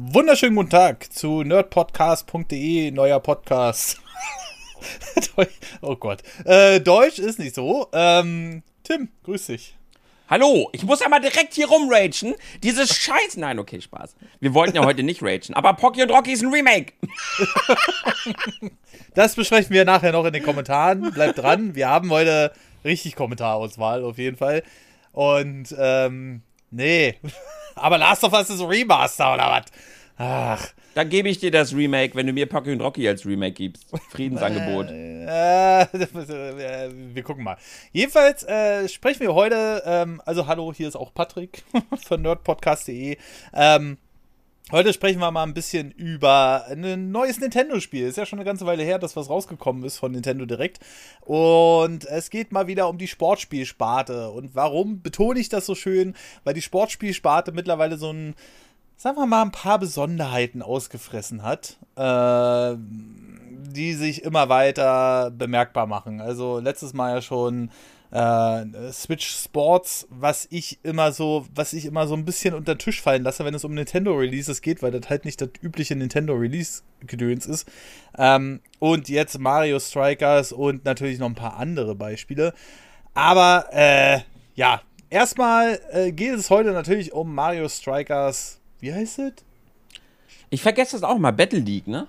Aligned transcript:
Wunderschönen 0.00 0.54
guten 0.54 0.70
Tag 0.70 1.12
zu 1.12 1.42
nerdpodcast.de, 1.42 2.92
neuer 2.92 3.18
Podcast. 3.18 4.00
oh 5.82 5.96
Gott. 5.96 6.22
Äh, 6.44 6.80
Deutsch 6.80 7.18
ist 7.18 7.40
nicht 7.40 7.52
so. 7.52 7.88
Ähm, 7.92 8.62
Tim, 8.84 9.08
grüß 9.24 9.46
dich. 9.46 9.76
Hallo, 10.30 10.68
ich 10.72 10.84
muss 10.84 11.00
ja 11.00 11.08
mal 11.08 11.18
direkt 11.18 11.54
hier 11.54 11.66
rumragen. 11.66 12.36
Dieses 12.62 12.94
Scheiß. 12.94 13.38
Nein, 13.38 13.58
okay, 13.58 13.80
Spaß. 13.80 14.14
Wir 14.38 14.54
wollten 14.54 14.76
ja 14.76 14.84
heute 14.84 15.02
nicht 15.02 15.20
ragen, 15.20 15.54
aber 15.54 15.74
Pocky 15.74 16.04
und 16.04 16.12
Rocky 16.12 16.30
ist 16.30 16.44
ein 16.44 16.54
Remake. 16.54 16.92
das 19.14 19.34
besprechen 19.34 19.70
wir 19.70 19.84
nachher 19.84 20.12
noch 20.12 20.26
in 20.26 20.32
den 20.32 20.44
Kommentaren. 20.44 21.10
Bleibt 21.10 21.38
dran. 21.38 21.74
Wir 21.74 21.88
haben 21.88 22.10
heute 22.10 22.52
richtig 22.84 23.16
Kommentarauswahl 23.16 24.04
auf 24.04 24.16
jeden 24.16 24.36
Fall. 24.36 24.62
Und, 25.10 25.74
ähm, 25.76 26.42
nee. 26.70 27.16
Aber 27.78 27.98
Last 27.98 28.24
of 28.24 28.32
Us 28.32 28.50
ist 28.50 28.60
Remaster 28.60 29.34
oder 29.34 29.46
was? 29.50 29.64
Ach. 30.18 30.68
Dann 30.94 31.08
gebe 31.10 31.28
ich 31.28 31.38
dir 31.38 31.52
das 31.52 31.72
Remake, 31.74 32.16
wenn 32.16 32.26
du 32.26 32.32
mir 32.32 32.46
Pocky 32.46 32.72
und 32.72 32.80
Rocky 32.80 33.08
als 33.08 33.24
Remake 33.24 33.52
gibst. 33.52 33.86
Friedensangebot. 34.10 34.88
Äh, 34.90 35.82
äh, 35.82 36.90
wir 37.14 37.22
gucken 37.22 37.44
mal. 37.44 37.56
Jedenfalls 37.92 38.42
äh, 38.42 38.88
sprechen 38.88 39.20
wir 39.20 39.32
heute, 39.32 39.82
ähm, 39.86 40.20
also 40.26 40.48
hallo, 40.48 40.72
hier 40.72 40.88
ist 40.88 40.96
auch 40.96 41.14
Patrick 41.14 41.62
von 42.04 42.22
nerdpodcast.de. 42.22 43.16
Ähm, 43.54 43.98
Heute 44.70 44.92
sprechen 44.92 45.18
wir 45.20 45.30
mal 45.30 45.44
ein 45.44 45.54
bisschen 45.54 45.92
über 45.92 46.66
ein 46.68 47.10
neues 47.10 47.40
Nintendo-Spiel. 47.40 48.06
Ist 48.06 48.18
ja 48.18 48.26
schon 48.26 48.38
eine 48.38 48.44
ganze 48.44 48.66
Weile 48.66 48.82
her, 48.82 48.98
dass 48.98 49.16
was 49.16 49.30
rausgekommen 49.30 49.82
ist 49.82 49.96
von 49.96 50.12
Nintendo 50.12 50.44
Direct. 50.44 50.78
Und 51.22 52.04
es 52.04 52.28
geht 52.28 52.52
mal 52.52 52.66
wieder 52.66 52.90
um 52.90 52.98
die 52.98 53.08
Sportspielsparte. 53.08 54.28
Und 54.28 54.54
warum 54.54 55.00
betone 55.00 55.40
ich 55.40 55.48
das 55.48 55.64
so 55.64 55.74
schön? 55.74 56.14
Weil 56.44 56.52
die 56.52 56.60
Sportspielsparte 56.60 57.52
mittlerweile 57.52 57.96
so 57.96 58.12
ein, 58.12 58.34
sagen 58.98 59.16
wir 59.16 59.24
mal, 59.24 59.40
ein 59.40 59.52
paar 59.52 59.78
Besonderheiten 59.78 60.60
ausgefressen 60.60 61.42
hat, 61.44 61.78
äh, 61.96 62.76
die 62.78 63.94
sich 63.94 64.22
immer 64.22 64.50
weiter 64.50 65.30
bemerkbar 65.30 65.86
machen. 65.86 66.20
Also 66.20 66.58
letztes 66.58 66.92
Mal 66.92 67.14
ja 67.14 67.22
schon 67.22 67.70
äh, 68.10 68.92
Switch 68.92 69.26
Sports, 69.26 70.06
was 70.10 70.46
ich 70.50 70.78
immer 70.82 71.12
so, 71.12 71.46
was 71.54 71.72
ich 71.72 71.84
immer 71.84 72.06
so 72.06 72.14
ein 72.14 72.24
bisschen 72.24 72.54
unter 72.54 72.74
den 72.74 72.78
Tisch 72.78 73.02
fallen 73.02 73.22
lasse, 73.22 73.44
wenn 73.44 73.54
es 73.54 73.64
um 73.64 73.74
Nintendo 73.74 74.14
Releases 74.14 74.62
geht, 74.62 74.82
weil 74.82 74.92
das 74.92 75.10
halt 75.10 75.24
nicht 75.24 75.40
das 75.40 75.50
übliche 75.60 75.96
Nintendo 75.96 76.34
Release 76.34 76.82
Gedöns 77.06 77.46
ist. 77.46 77.68
Ähm, 78.16 78.60
und 78.78 79.08
jetzt 79.08 79.38
Mario 79.38 79.78
Strikers 79.78 80.52
und 80.52 80.84
natürlich 80.84 81.18
noch 81.18 81.28
ein 81.28 81.34
paar 81.34 81.56
andere 81.56 81.94
Beispiele. 81.94 82.54
Aber 83.14 83.66
äh, 83.72 84.20
ja, 84.54 84.82
erstmal 85.10 85.80
äh, 85.90 86.12
geht 86.12 86.34
es 86.34 86.50
heute 86.50 86.72
natürlich 86.72 87.12
um 87.12 87.34
Mario 87.34 87.68
Strikers. 87.68 88.60
Wie 88.80 88.92
heißt 88.92 89.18
es? 89.18 89.32
Ich 90.50 90.62
vergesse 90.62 90.92
das 90.92 91.02
auch 91.02 91.18
mal, 91.18 91.32
Battle 91.32 91.58
League, 91.58 91.88
ne? 91.88 92.06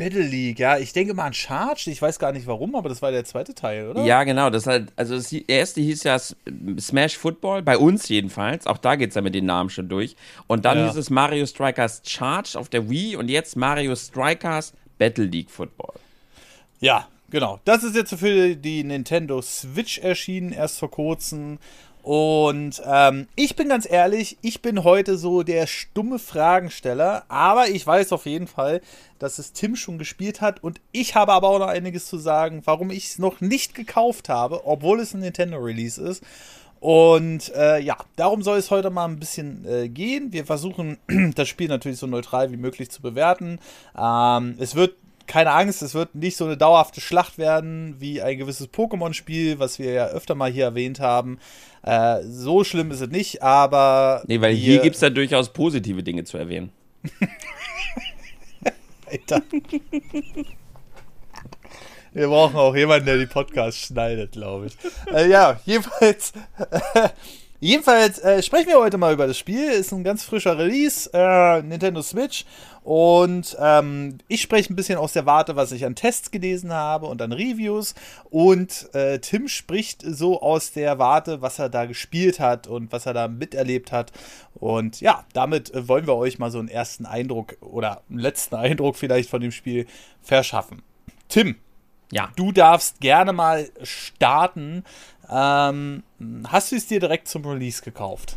Battle 0.00 0.22
League, 0.22 0.58
ja. 0.58 0.78
Ich 0.78 0.94
denke 0.94 1.12
mal 1.12 1.26
an 1.26 1.34
Charged. 1.34 1.86
Ich 1.88 2.00
weiß 2.00 2.18
gar 2.18 2.32
nicht 2.32 2.46
warum, 2.46 2.74
aber 2.74 2.88
das 2.88 3.02
war 3.02 3.10
der 3.10 3.26
zweite 3.26 3.54
Teil, 3.54 3.88
oder? 3.88 4.02
Ja, 4.02 4.24
genau. 4.24 4.48
Das 4.48 4.66
halt, 4.66 4.88
also 4.96 5.14
das 5.14 5.30
erste 5.30 5.82
hieß 5.82 6.04
ja 6.04 6.18
Smash 6.18 7.18
Football, 7.18 7.60
bei 7.60 7.76
uns 7.76 8.08
jedenfalls. 8.08 8.66
Auch 8.66 8.78
da 8.78 8.96
geht 8.96 9.10
es 9.10 9.14
ja 9.14 9.20
mit 9.20 9.34
den 9.34 9.44
Namen 9.44 9.68
schon 9.68 9.90
durch. 9.90 10.16
Und 10.46 10.64
dann 10.64 10.78
ja. 10.78 10.86
hieß 10.86 10.96
es 10.96 11.10
Mario 11.10 11.44
Strikers 11.44 12.00
Charged 12.06 12.56
auf 12.56 12.70
der 12.70 12.88
Wii 12.88 13.16
und 13.16 13.28
jetzt 13.28 13.56
Mario 13.56 13.94
Strikers 13.94 14.72
Battle 14.96 15.26
League 15.26 15.50
Football. 15.50 15.92
Ja, 16.80 17.06
genau. 17.28 17.60
Das 17.66 17.84
ist 17.84 17.94
jetzt 17.94 18.14
für 18.14 18.56
die 18.56 18.82
Nintendo 18.84 19.42
Switch 19.42 19.98
erschienen, 19.98 20.52
erst 20.52 20.78
vor 20.78 20.90
kurzem. 20.90 21.58
Und 22.10 22.82
ähm, 22.84 23.28
ich 23.36 23.54
bin 23.54 23.68
ganz 23.68 23.88
ehrlich, 23.88 24.36
ich 24.42 24.62
bin 24.62 24.82
heute 24.82 25.16
so 25.16 25.44
der 25.44 25.68
stumme 25.68 26.18
Fragensteller, 26.18 27.22
aber 27.28 27.68
ich 27.68 27.86
weiß 27.86 28.10
auf 28.10 28.26
jeden 28.26 28.48
Fall, 28.48 28.80
dass 29.20 29.38
es 29.38 29.52
Tim 29.52 29.76
schon 29.76 29.96
gespielt 29.96 30.40
hat 30.40 30.60
und 30.64 30.80
ich 30.90 31.14
habe 31.14 31.32
aber 31.32 31.46
auch 31.46 31.60
noch 31.60 31.68
einiges 31.68 32.06
zu 32.06 32.18
sagen, 32.18 32.62
warum 32.64 32.90
ich 32.90 33.10
es 33.10 33.20
noch 33.20 33.40
nicht 33.40 33.76
gekauft 33.76 34.28
habe, 34.28 34.66
obwohl 34.66 34.98
es 34.98 35.14
ein 35.14 35.20
Nintendo 35.20 35.58
Release 35.58 36.02
ist. 36.02 36.24
Und 36.80 37.54
äh, 37.54 37.78
ja, 37.78 37.96
darum 38.16 38.42
soll 38.42 38.58
es 38.58 38.72
heute 38.72 38.90
mal 38.90 39.04
ein 39.04 39.20
bisschen 39.20 39.64
äh, 39.64 39.88
gehen. 39.88 40.32
Wir 40.32 40.44
versuchen 40.44 40.98
das 41.36 41.46
Spiel 41.46 41.68
natürlich 41.68 41.98
so 41.98 42.08
neutral 42.08 42.50
wie 42.50 42.56
möglich 42.56 42.90
zu 42.90 43.02
bewerten. 43.02 43.60
Ähm, 43.96 44.56
es 44.58 44.74
wird 44.74 44.96
keine 45.26 45.52
Angst, 45.52 45.82
es 45.82 45.94
wird 45.94 46.14
nicht 46.14 46.36
so 46.36 46.44
eine 46.44 46.56
dauerhafte 46.56 47.00
Schlacht 47.00 47.38
werden 47.38 47.96
wie 47.98 48.20
ein 48.22 48.38
gewisses 48.38 48.68
Pokémon-Spiel, 48.68 49.58
was 49.58 49.78
wir 49.78 49.92
ja 49.92 50.06
öfter 50.08 50.34
mal 50.34 50.50
hier 50.50 50.64
erwähnt 50.64 51.00
haben. 51.00 51.38
Äh, 51.82 52.22
so 52.24 52.64
schlimm 52.64 52.90
ist 52.90 53.00
es 53.00 53.10
nicht, 53.10 53.42
aber. 53.42 54.22
Nee, 54.26 54.40
weil 54.40 54.54
hier, 54.54 54.74
hier 54.74 54.82
gibt 54.82 54.96
es 54.96 55.02
ja 55.02 55.10
durchaus 55.10 55.52
positive 55.52 56.02
Dinge 56.02 56.24
zu 56.24 56.36
erwähnen. 56.36 56.72
Alter. 59.10 59.42
Wir 62.12 62.26
brauchen 62.26 62.56
auch 62.56 62.74
jemanden, 62.74 63.06
der 63.06 63.18
die 63.18 63.26
Podcasts 63.26 63.86
schneidet, 63.86 64.32
glaube 64.32 64.66
ich. 64.66 64.76
Äh, 65.12 65.30
ja, 65.30 65.60
jedenfalls. 65.64 66.32
Jedenfalls 67.62 68.18
äh, 68.20 68.42
sprechen 68.42 68.68
wir 68.68 68.78
heute 68.78 68.96
mal 68.96 69.12
über 69.12 69.26
das 69.26 69.36
Spiel. 69.36 69.70
Ist 69.70 69.92
ein 69.92 70.02
ganz 70.02 70.24
frischer 70.24 70.56
Release, 70.56 71.10
äh, 71.12 71.60
Nintendo 71.60 72.00
Switch. 72.00 72.46
Und 72.82 73.54
ähm, 73.60 74.16
ich 74.28 74.40
spreche 74.40 74.72
ein 74.72 74.76
bisschen 74.76 74.98
aus 74.98 75.12
der 75.12 75.26
Warte, 75.26 75.56
was 75.56 75.70
ich 75.70 75.84
an 75.84 75.94
Tests 75.94 76.30
gelesen 76.30 76.72
habe 76.72 77.04
und 77.04 77.20
an 77.20 77.32
Reviews. 77.32 77.94
Und 78.30 78.88
äh, 78.94 79.18
Tim 79.18 79.46
spricht 79.46 80.00
so 80.02 80.40
aus 80.40 80.72
der 80.72 80.98
Warte, 80.98 81.42
was 81.42 81.58
er 81.58 81.68
da 81.68 81.84
gespielt 81.84 82.40
hat 82.40 82.66
und 82.66 82.92
was 82.92 83.04
er 83.04 83.12
da 83.12 83.28
miterlebt 83.28 83.92
hat. 83.92 84.10
Und 84.54 85.02
ja, 85.02 85.26
damit 85.34 85.74
äh, 85.74 85.86
wollen 85.86 86.06
wir 86.06 86.16
euch 86.16 86.38
mal 86.38 86.50
so 86.50 86.60
einen 86.60 86.68
ersten 86.68 87.04
Eindruck 87.04 87.58
oder 87.60 88.00
einen 88.08 88.20
letzten 88.20 88.54
Eindruck 88.54 88.96
vielleicht 88.96 89.28
von 89.28 89.42
dem 89.42 89.52
Spiel 89.52 89.86
verschaffen. 90.22 90.80
Tim, 91.28 91.56
ja. 92.12 92.30
Du 92.36 92.52
darfst 92.52 93.00
gerne 93.00 93.32
mal 93.32 93.70
starten. 93.82 94.84
Ähm, 95.30 96.02
hast 96.48 96.72
du 96.72 96.76
es 96.76 96.86
dir 96.86 97.00
direkt 97.00 97.28
zum 97.28 97.46
Release 97.46 97.82
gekauft? 97.82 98.36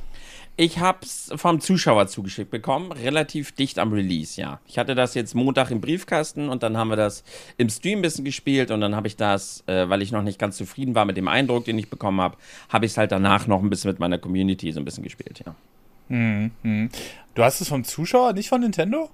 Ich 0.55 0.77
habe 0.77 0.99
es 1.01 1.31
vom 1.35 1.59
Zuschauer 1.59 2.05
zugeschickt 2.07 2.51
bekommen, 2.51 2.91
relativ 2.91 3.53
dicht 3.53 3.79
am 3.79 3.91
Release, 3.91 4.39
ja. 4.39 4.59
Ich 4.67 4.77
hatte 4.77 4.93
das 4.93 5.15
jetzt 5.15 5.33
Montag 5.33 5.71
im 5.71 5.81
Briefkasten 5.81 6.47
und 6.47 6.61
dann 6.61 6.77
haben 6.77 6.89
wir 6.89 6.95
das 6.95 7.23
im 7.57 7.69
Stream 7.69 7.99
ein 7.99 8.01
bisschen 8.03 8.23
gespielt 8.23 8.69
und 8.69 8.79
dann 8.79 8.95
habe 8.95 9.07
ich 9.07 9.15
das, 9.15 9.63
äh, 9.65 9.89
weil 9.89 10.03
ich 10.03 10.11
noch 10.11 10.21
nicht 10.21 10.37
ganz 10.37 10.55
zufrieden 10.55 10.93
war 10.93 11.05
mit 11.05 11.17
dem 11.17 11.27
Eindruck, 11.27 11.65
den 11.65 11.79
ich 11.79 11.89
bekommen 11.89 12.21
habe, 12.21 12.37
habe 12.69 12.85
ich 12.85 12.91
es 12.91 12.97
halt 12.99 13.11
danach 13.11 13.47
noch 13.47 13.63
ein 13.63 13.69
bisschen 13.71 13.89
mit 13.89 13.99
meiner 13.99 14.19
Community 14.19 14.71
so 14.71 14.79
ein 14.79 14.85
bisschen 14.85 15.03
gespielt, 15.03 15.43
ja. 15.43 15.55
Mhm. 16.09 16.89
Du 17.33 17.43
hast 17.43 17.59
es 17.59 17.69
vom 17.69 17.83
Zuschauer, 17.83 18.33
nicht 18.33 18.49
von 18.49 18.61
Nintendo? 18.61 19.09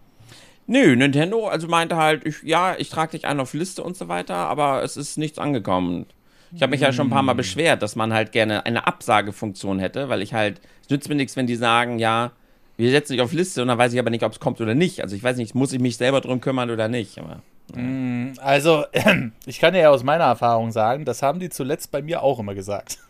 Nö, 0.67 0.95
Nintendo, 0.97 1.47
also 1.47 1.67
meinte 1.67 1.95
halt, 1.95 2.25
ich, 2.25 2.43
ja, 2.43 2.75
ich 2.77 2.89
trage 2.89 3.11
dich 3.11 3.25
ein 3.25 3.39
auf 3.39 3.53
Liste 3.53 3.81
und 3.81 3.95
so 3.95 4.09
weiter, 4.09 4.35
aber 4.35 4.83
es 4.83 4.97
ist 4.97 5.17
nichts 5.17 5.39
angekommen. 5.39 6.05
Ich 6.53 6.61
habe 6.61 6.71
mich 6.71 6.81
ja 6.81 6.91
schon 6.91 7.07
ein 7.07 7.11
paar 7.11 7.23
Mal 7.23 7.33
hm. 7.33 7.37
beschwert, 7.37 7.81
dass 7.81 7.95
man 7.95 8.13
halt 8.13 8.31
gerne 8.31 8.65
eine 8.65 8.87
Absagefunktion 8.87 9.79
hätte, 9.79 10.09
weil 10.09 10.21
ich 10.21 10.33
halt, 10.33 10.61
es 10.83 10.89
nützt 10.89 11.09
mir 11.09 11.15
nichts, 11.15 11.35
wenn 11.35 11.47
die 11.47 11.55
sagen, 11.55 11.99
ja, 11.99 12.31
wir 12.77 12.91
setzen 12.91 13.13
dich 13.13 13.21
auf 13.21 13.33
Liste 13.33 13.61
und 13.61 13.67
dann 13.67 13.77
weiß 13.77 13.91
ich 13.91 13.99
aber 13.99 14.09
nicht, 14.09 14.23
ob 14.23 14.31
es 14.31 14.39
kommt 14.39 14.61
oder 14.61 14.73
nicht. 14.73 15.01
Also 15.01 15.15
ich 15.15 15.21
weiß 15.21 15.35
nicht, 15.35 15.53
muss 15.53 15.73
ich 15.73 15.79
mich 15.79 15.97
selber 15.97 16.21
drum 16.21 16.39
kümmern 16.39 16.69
oder 16.69 16.87
nicht. 16.87 17.19
Aber, 17.19 17.41
ja. 17.71 17.75
Hm, 17.75 18.33
also, 18.39 18.85
ich 19.45 19.59
kann 19.59 19.75
ja 19.75 19.89
aus 19.89 20.03
meiner 20.03 20.23
Erfahrung 20.23 20.71
sagen, 20.71 21.03
das 21.03 21.21
haben 21.21 21.39
die 21.39 21.49
zuletzt 21.49 21.91
bei 21.91 22.01
mir 22.01 22.23
auch 22.23 22.39
immer 22.39 22.55
gesagt. 22.55 22.99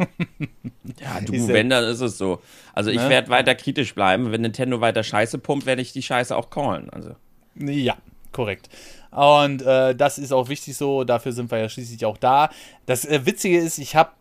ja, 0.99 1.21
du, 1.23 1.47
wenn, 1.49 1.69
dann 1.69 1.83
ist 1.83 2.01
es 2.01 2.17
so. 2.17 2.41
Also 2.73 2.89
ich 2.89 2.97
ne? 2.97 3.09
werde 3.09 3.29
weiter 3.29 3.53
kritisch 3.53 3.93
bleiben. 3.93 4.31
Wenn 4.31 4.41
Nintendo 4.41 4.81
weiter 4.81 5.03
Scheiße 5.03 5.37
pumpt, 5.37 5.67
werde 5.67 5.83
ich 5.83 5.93
die 5.93 6.01
Scheiße 6.01 6.35
auch 6.35 6.49
callen. 6.49 6.89
Also. 6.89 7.15
Ja, 7.55 7.95
korrekt. 8.31 8.69
Und 9.11 9.61
äh, 9.61 9.95
das 9.95 10.17
ist 10.17 10.31
auch 10.31 10.49
wichtig 10.49 10.77
so, 10.77 11.03
dafür 11.03 11.31
sind 11.31 11.51
wir 11.51 11.57
ja 11.57 11.69
schließlich 11.69 12.05
auch 12.05 12.17
da. 12.17 12.49
Das 12.85 13.05
äh, 13.05 13.25
Witzige 13.25 13.57
ist, 13.57 13.77
ich 13.79 13.95
habe, 13.95 14.11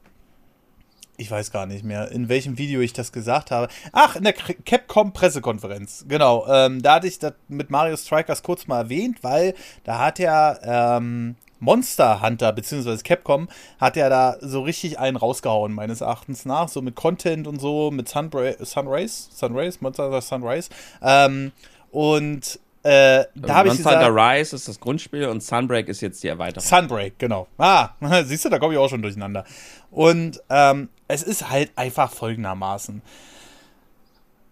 ich 1.17 1.31
weiß 1.31 1.51
gar 1.51 1.67
nicht 1.67 1.85
mehr, 1.85 2.11
in 2.11 2.29
welchem 2.29 2.59
Video 2.59 2.81
ich 2.81 2.93
das 2.93 3.13
gesagt 3.13 3.51
habe. 3.51 3.69
Ach, 3.93 4.17
in 4.17 4.25
der 4.25 4.35
Capcom-Pressekonferenz, 4.35 6.07
genau. 6.09 6.47
Ähm, 6.49 6.81
da 6.81 6.95
hatte 6.95 7.07
ich 7.07 7.19
das 7.19 7.35
mit 7.49 7.71
Mario 7.71 7.97
Strikers 7.97 8.43
kurz 8.43 8.67
mal 8.67 8.83
erwähnt, 8.83 9.23
weil 9.23 9.55
da 9.85 9.99
hat 9.99 10.19
ja 10.19 10.97
ähm, 10.97 11.37
Monster 11.61 12.23
Hunter, 12.23 12.53
beziehungsweise 12.53 13.03
Capcom, 13.03 13.49
hat 13.81 13.97
ja 13.97 14.09
da 14.09 14.37
so 14.41 14.63
richtig 14.63 14.99
einen 14.99 15.17
rausgehauen, 15.17 15.73
meines 15.73 16.01
Erachtens 16.01 16.45
nach. 16.45 16.69
So 16.69 16.83
mit 16.83 16.95
Content 16.95 17.47
und 17.47 17.61
so, 17.61 17.91
mit 17.91 18.09
Sunbra 18.09 18.53
Sunrays, 18.61 19.29
Sunrays, 19.33 19.81
Monster 19.81 20.21
Sunrise. 20.23 20.71
Ähm, 21.03 21.53
und 21.91 22.61
äh, 22.83 23.25
da 23.35 23.55
habe 23.55 23.69
ich 23.69 23.77
gesagt, 23.77 23.97
Hunter 23.97 24.15
Rise 24.15 24.57
ist 24.57 24.69
das 24.69 24.79
Grundspiel 24.79 25.27
und 25.27 25.43
Sunbreak 25.43 25.89
ist 25.89 26.01
jetzt 26.01 26.23
die 26.23 26.29
Erweiterung. 26.29 26.67
Sunbreak, 26.67 27.19
genau. 27.19 27.49
Ah, 27.59 27.91
siehst 28.25 28.45
du, 28.45 28.49
da 28.49 28.59
komme 28.59 28.75
ich 28.75 28.79
auch 28.79 28.89
schon 28.89 29.03
durcheinander. 29.03 29.45
Und 29.91 30.41
ähm, 30.49 30.89
es 31.09 31.23
ist 31.23 31.51
halt 31.51 31.73
einfach 31.77 32.11
folgendermaßen. 32.13 33.03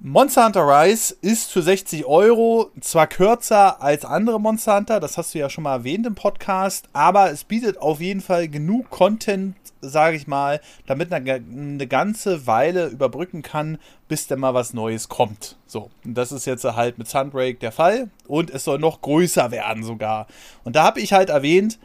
Monster 0.00 0.44
Hunter 0.44 0.66
Rise 0.66 1.16
ist 1.22 1.50
für 1.50 1.62
60 1.62 2.04
Euro 2.04 2.70
zwar 2.80 3.06
kürzer 3.06 3.80
als 3.80 4.04
andere 4.04 4.38
Monster 4.38 4.76
Hunter, 4.76 5.00
das 5.00 5.16
hast 5.16 5.34
du 5.34 5.38
ja 5.38 5.48
schon 5.48 5.64
mal 5.64 5.76
erwähnt 5.76 6.06
im 6.06 6.14
Podcast, 6.14 6.88
aber 6.92 7.30
es 7.30 7.44
bietet 7.44 7.78
auf 7.78 8.00
jeden 8.00 8.20
Fall 8.20 8.48
genug 8.48 8.90
Content, 8.90 9.56
sage 9.80 10.16
ich 10.16 10.26
mal, 10.26 10.60
damit 10.86 11.10
man 11.10 11.28
eine 11.28 11.86
ganze 11.86 12.46
Weile 12.46 12.86
überbrücken 12.86 13.42
kann, 13.42 13.78
bis 14.08 14.26
denn 14.26 14.40
mal 14.40 14.54
was 14.54 14.74
Neues 14.74 15.08
kommt. 15.08 15.56
So, 15.66 15.90
und 16.04 16.14
das 16.14 16.32
ist 16.32 16.46
jetzt 16.46 16.64
halt 16.64 16.98
mit 16.98 17.08
Sunbreak 17.08 17.60
der 17.60 17.72
Fall 17.72 18.10
und 18.26 18.50
es 18.50 18.64
soll 18.64 18.78
noch 18.78 19.00
größer 19.00 19.50
werden 19.50 19.84
sogar. 19.84 20.26
Und 20.64 20.76
da 20.76 20.84
habe 20.84 21.00
ich 21.00 21.12
halt 21.12 21.30
erwähnt, 21.30 21.78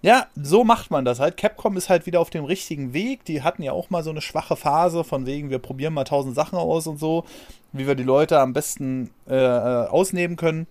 ja, 0.00 0.26
so 0.40 0.62
macht 0.62 0.90
man 0.90 1.04
das 1.04 1.18
halt. 1.18 1.36
Capcom 1.36 1.76
ist 1.76 1.88
halt 1.88 2.06
wieder 2.06 2.20
auf 2.20 2.30
dem 2.30 2.44
richtigen 2.44 2.92
Weg. 2.92 3.24
Die 3.24 3.42
hatten 3.42 3.62
ja 3.62 3.72
auch 3.72 3.90
mal 3.90 4.04
so 4.04 4.10
eine 4.10 4.20
schwache 4.20 4.54
Phase 4.54 5.02
von 5.02 5.26
wegen, 5.26 5.50
wir 5.50 5.58
probieren 5.58 5.94
mal 5.94 6.04
tausend 6.04 6.36
Sachen 6.36 6.56
aus 6.56 6.86
und 6.86 6.98
so, 6.98 7.24
wie 7.72 7.86
wir 7.86 7.96
die 7.96 8.04
Leute 8.04 8.38
am 8.38 8.52
besten 8.52 9.10
äh, 9.28 9.34
äh, 9.34 9.88
ausnehmen 9.88 10.36
können. 10.36 10.68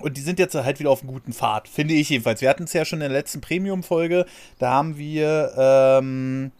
Und 0.00 0.16
die 0.16 0.20
sind 0.20 0.38
jetzt 0.38 0.54
halt 0.54 0.78
wieder 0.78 0.90
auf 0.90 1.02
einem 1.02 1.12
guten 1.12 1.32
Pfad, 1.32 1.68
finde 1.68 1.94
ich 1.94 2.08
jedenfalls. 2.08 2.40
Wir 2.40 2.48
hatten 2.48 2.64
es 2.64 2.72
ja 2.72 2.84
schon 2.84 2.98
in 3.00 3.10
der 3.10 3.18
letzten 3.18 3.40
Premium-Folge, 3.40 4.26
da 4.58 4.70
haben 4.70 4.96
wir, 4.96 5.52
ähm, 5.56 6.52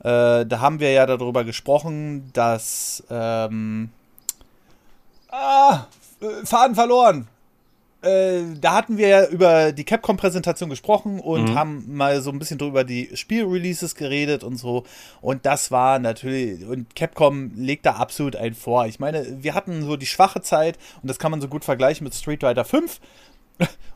äh, 0.00 0.44
da 0.44 0.60
haben 0.60 0.80
wir 0.80 0.90
ja 0.90 1.06
darüber 1.06 1.44
gesprochen, 1.44 2.30
dass, 2.32 3.04
ähm, 3.10 3.90
ah, 5.30 5.86
Faden 6.44 6.74
verloren. 6.74 7.28
Äh, 8.06 8.56
da 8.60 8.74
hatten 8.74 8.98
wir 8.98 9.08
ja 9.08 9.26
über 9.26 9.72
die 9.72 9.82
Capcom-Präsentation 9.82 10.70
gesprochen 10.70 11.18
und 11.18 11.50
mhm. 11.50 11.54
haben 11.56 11.96
mal 11.96 12.20
so 12.20 12.30
ein 12.30 12.38
bisschen 12.38 12.58
drüber 12.58 12.84
die 12.84 13.10
Spielreleases 13.14 13.96
geredet 13.96 14.44
und 14.44 14.56
so. 14.56 14.84
Und 15.20 15.44
das 15.44 15.72
war 15.72 15.98
natürlich, 15.98 16.64
und 16.64 16.94
Capcom 16.94 17.50
legt 17.56 17.84
da 17.84 17.92
absolut 17.96 18.36
ein 18.36 18.54
vor. 18.54 18.86
Ich 18.86 19.00
meine, 19.00 19.42
wir 19.42 19.54
hatten 19.54 19.82
so 19.82 19.96
die 19.96 20.06
schwache 20.06 20.40
Zeit 20.40 20.78
und 21.02 21.08
das 21.08 21.18
kann 21.18 21.32
man 21.32 21.40
so 21.40 21.48
gut 21.48 21.64
vergleichen 21.64 22.04
mit 22.04 22.14
Street 22.14 22.42
Fighter 22.42 22.64
5. 22.64 23.00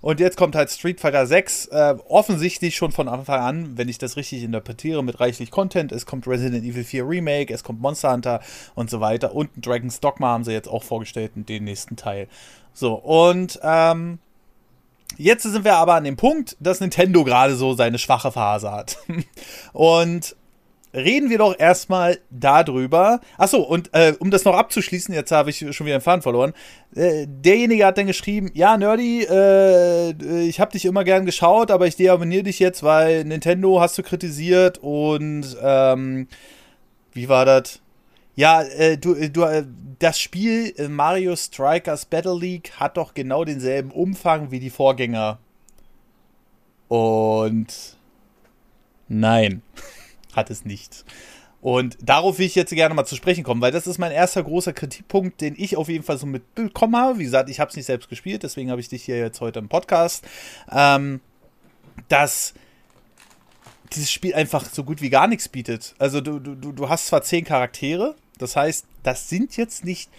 Und 0.00 0.18
jetzt 0.18 0.38
kommt 0.38 0.54
halt 0.54 0.70
Street 0.70 0.98
Fighter 0.98 1.26
6, 1.26 1.66
äh, 1.66 1.94
offensichtlich 2.08 2.74
schon 2.74 2.90
von 2.90 3.06
Anfang 3.06 3.40
an, 3.40 3.76
wenn 3.76 3.88
ich 3.88 3.98
das 3.98 4.16
richtig 4.16 4.42
interpretiere, 4.42 5.04
mit 5.04 5.20
reichlich 5.20 5.50
Content. 5.50 5.92
Es 5.92 6.06
kommt 6.06 6.26
Resident 6.26 6.64
Evil 6.64 6.84
4 6.84 7.06
Remake, 7.06 7.52
es 7.52 7.62
kommt 7.62 7.80
Monster 7.80 8.12
Hunter 8.12 8.40
und 8.74 8.88
so 8.88 9.00
weiter. 9.00 9.34
Und 9.34 9.50
Dragon's 9.56 10.00
Dogma 10.00 10.28
haben 10.28 10.44
sie 10.44 10.52
jetzt 10.52 10.68
auch 10.68 10.82
vorgestellt 10.82 11.32
in 11.36 11.44
den 11.44 11.64
nächsten 11.64 11.96
Teil. 11.96 12.28
So, 12.72 12.94
und 12.94 13.60
ähm, 13.62 14.20
jetzt 15.18 15.42
sind 15.42 15.64
wir 15.64 15.76
aber 15.76 15.94
an 15.94 16.04
dem 16.04 16.16
Punkt, 16.16 16.56
dass 16.60 16.80
Nintendo 16.80 17.22
gerade 17.22 17.54
so 17.54 17.74
seine 17.74 17.98
schwache 17.98 18.32
Phase 18.32 18.72
hat. 18.72 18.96
und 19.74 20.34
reden 20.92 21.30
wir 21.30 21.38
doch 21.38 21.58
erstmal 21.58 22.18
darüber. 22.30 23.20
Achso, 23.38 23.58
und 23.58 23.90
äh, 23.92 24.14
um 24.18 24.30
das 24.30 24.44
noch 24.44 24.54
abzuschließen, 24.54 25.14
jetzt 25.14 25.32
habe 25.32 25.50
ich 25.50 25.58
schon 25.58 25.86
wieder 25.86 25.98
den 25.98 26.02
Faden 26.02 26.22
verloren. 26.22 26.52
Äh, 26.94 27.26
derjenige 27.28 27.86
hat 27.86 27.98
dann 27.98 28.06
geschrieben: 28.06 28.50
Ja, 28.54 28.76
Nerdy, 28.76 29.24
äh, 29.24 30.10
ich 30.42 30.60
habe 30.60 30.72
dich 30.72 30.84
immer 30.84 31.04
gern 31.04 31.26
geschaut, 31.26 31.70
aber 31.70 31.86
ich 31.86 31.96
deabonniere 31.96 32.44
dich 32.44 32.58
jetzt, 32.58 32.82
weil 32.82 33.24
Nintendo 33.24 33.80
hast 33.80 33.98
du 33.98 34.02
kritisiert 34.02 34.78
und 34.78 35.56
ähm, 35.62 36.28
wie 37.12 37.28
war 37.28 37.44
das? 37.44 37.80
Ja, 38.36 38.62
äh, 38.62 38.96
du, 38.96 39.14
äh, 39.14 39.28
du, 39.28 39.42
äh, 39.42 39.64
das 39.98 40.18
Spiel 40.18 40.72
äh, 40.76 40.88
Mario 40.88 41.36
Strikers 41.36 42.06
Battle 42.06 42.38
League 42.38 42.72
hat 42.76 42.96
doch 42.96 43.12
genau 43.12 43.44
denselben 43.44 43.90
Umfang 43.90 44.50
wie 44.50 44.60
die 44.60 44.70
Vorgänger. 44.70 45.38
Und 46.88 47.96
nein, 49.08 49.62
hat 50.36 50.50
es 50.50 50.64
nicht. 50.64 51.04
Und 51.60 51.98
darauf 52.00 52.38
will 52.38 52.46
ich 52.46 52.54
jetzt 52.54 52.70
gerne 52.70 52.94
mal 52.94 53.04
zu 53.04 53.16
sprechen 53.16 53.44
kommen, 53.44 53.60
weil 53.60 53.72
das 53.72 53.86
ist 53.86 53.98
mein 53.98 54.12
erster 54.12 54.42
großer 54.42 54.72
Kritikpunkt, 54.72 55.40
den 55.42 55.54
ich 55.58 55.76
auf 55.76 55.88
jeden 55.88 56.04
Fall 56.04 56.16
so 56.16 56.26
mitbekommen 56.26 56.96
habe. 56.96 57.18
Wie 57.18 57.24
gesagt, 57.24 57.50
ich 57.50 57.60
habe 57.60 57.68
es 57.68 57.76
nicht 57.76 57.86
selbst 57.86 58.08
gespielt, 58.08 58.42
deswegen 58.42 58.70
habe 58.70 58.80
ich 58.80 58.88
dich 58.88 59.04
hier 59.04 59.18
jetzt 59.18 59.40
heute 59.40 59.58
im 59.58 59.68
Podcast. 59.68 60.24
Ähm, 60.72 61.20
dass 62.08 62.54
dieses 63.92 64.10
Spiel 64.10 64.34
einfach 64.34 64.64
so 64.64 64.84
gut 64.84 65.02
wie 65.02 65.10
gar 65.10 65.26
nichts 65.26 65.48
bietet. 65.48 65.94
Also 65.98 66.20
du, 66.20 66.38
du, 66.38 66.54
du 66.54 66.88
hast 66.88 67.08
zwar 67.08 67.22
zehn 67.22 67.44
Charaktere, 67.44 68.14
das 68.38 68.56
heißt, 68.56 68.86
das 69.02 69.28
sind 69.28 69.56
jetzt 69.56 69.84
nicht 69.84 70.10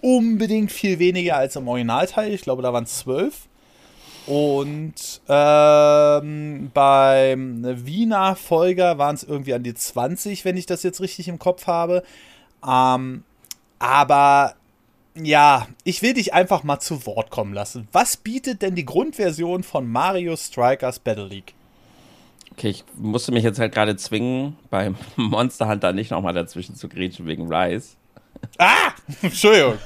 unbedingt 0.00 0.70
viel 0.70 0.98
weniger 0.98 1.36
als 1.36 1.56
im 1.56 1.66
Originalteil. 1.66 2.32
Ich 2.32 2.42
glaube, 2.42 2.62
da 2.62 2.72
waren 2.72 2.84
es 2.84 2.98
zwölf. 2.98 3.48
Und 4.26 5.20
ähm, 5.28 6.70
beim 6.74 7.86
Wiener 7.86 8.34
Folger 8.34 8.98
waren 8.98 9.14
es 9.14 9.22
irgendwie 9.22 9.54
an 9.54 9.62
die 9.62 9.74
20, 9.74 10.44
wenn 10.44 10.56
ich 10.56 10.66
das 10.66 10.82
jetzt 10.82 11.00
richtig 11.00 11.28
im 11.28 11.38
Kopf 11.38 11.68
habe. 11.68 12.02
Ähm, 12.66 13.22
aber 13.78 14.54
ja, 15.14 15.68
ich 15.84 16.02
will 16.02 16.14
dich 16.14 16.34
einfach 16.34 16.64
mal 16.64 16.80
zu 16.80 17.06
Wort 17.06 17.30
kommen 17.30 17.54
lassen. 17.54 17.88
Was 17.92 18.16
bietet 18.16 18.62
denn 18.62 18.74
die 18.74 18.84
Grundversion 18.84 19.62
von 19.62 19.86
Mario 19.90 20.36
Strikers 20.36 20.98
Battle 20.98 21.26
League? 21.26 21.54
Okay, 22.52 22.70
ich 22.70 22.84
musste 22.96 23.32
mich 23.32 23.44
jetzt 23.44 23.58
halt 23.58 23.72
gerade 23.72 23.96
zwingen, 23.96 24.56
beim 24.70 24.96
Monster 25.16 25.68
Hunter 25.68 25.92
nicht 25.92 26.10
nochmal 26.10 26.34
dazwischen 26.34 26.74
zu 26.74 26.88
grätschen 26.88 27.26
wegen 27.26 27.52
Rise. 27.52 27.96
Ah! 28.58 28.92
Entschuldigung. 29.22 29.78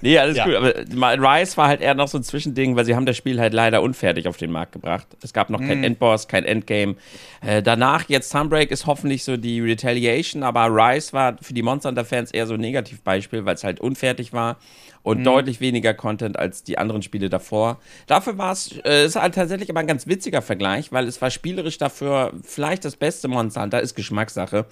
nee, 0.00 0.18
alles 0.18 0.36
ja. 0.36 0.44
gut. 0.44 0.54
Aber 0.54 0.74
Rise 1.18 1.56
war 1.56 1.68
halt 1.68 1.80
eher 1.80 1.94
noch 1.94 2.08
so 2.08 2.18
ein 2.18 2.22
Zwischending, 2.22 2.76
weil 2.76 2.84
sie 2.84 2.94
haben 2.94 3.06
das 3.06 3.16
Spiel 3.16 3.38
halt 3.38 3.52
leider 3.52 3.82
unfertig 3.82 4.26
auf 4.26 4.36
den 4.36 4.50
Markt 4.50 4.72
gebracht. 4.72 5.06
Es 5.22 5.32
gab 5.32 5.50
noch 5.50 5.60
mm. 5.60 5.68
kein 5.68 5.84
Endboss, 5.84 6.28
kein 6.28 6.44
Endgame. 6.44 6.96
Äh, 7.42 7.62
danach 7.62 8.08
jetzt 8.08 8.30
Sunbreak 8.30 8.70
ist 8.70 8.86
hoffentlich 8.86 9.24
so 9.24 9.36
die 9.36 9.60
Retaliation, 9.60 10.42
aber 10.42 10.66
Rise 10.68 11.12
war 11.12 11.36
für 11.42 11.52
die 11.52 11.62
Monster 11.62 11.90
Hunter-Fans 11.90 12.30
eher 12.30 12.46
so 12.46 12.54
ein 12.54 12.60
Negativbeispiel, 12.60 13.44
weil 13.44 13.54
es 13.54 13.64
halt 13.64 13.80
unfertig 13.80 14.32
war 14.32 14.56
und 15.02 15.20
mhm. 15.20 15.24
deutlich 15.24 15.60
weniger 15.60 15.94
Content 15.94 16.38
als 16.38 16.62
die 16.64 16.78
anderen 16.78 17.02
Spiele 17.02 17.28
davor. 17.28 17.78
Dafür 18.06 18.38
war 18.38 18.52
es, 18.52 18.72
äh, 18.84 19.06
ist 19.06 19.16
halt 19.16 19.34
tatsächlich 19.34 19.70
aber 19.70 19.80
ein 19.80 19.86
ganz 19.86 20.06
witziger 20.06 20.42
Vergleich, 20.42 20.92
weil 20.92 21.06
es 21.06 21.20
war 21.22 21.30
spielerisch 21.30 21.78
dafür 21.78 22.32
vielleicht 22.42 22.84
das 22.84 22.96
beste 22.96 23.28
Monster 23.28 23.62
Hunter, 23.62 23.80
ist 23.80 23.94
Geschmackssache. 23.94 24.66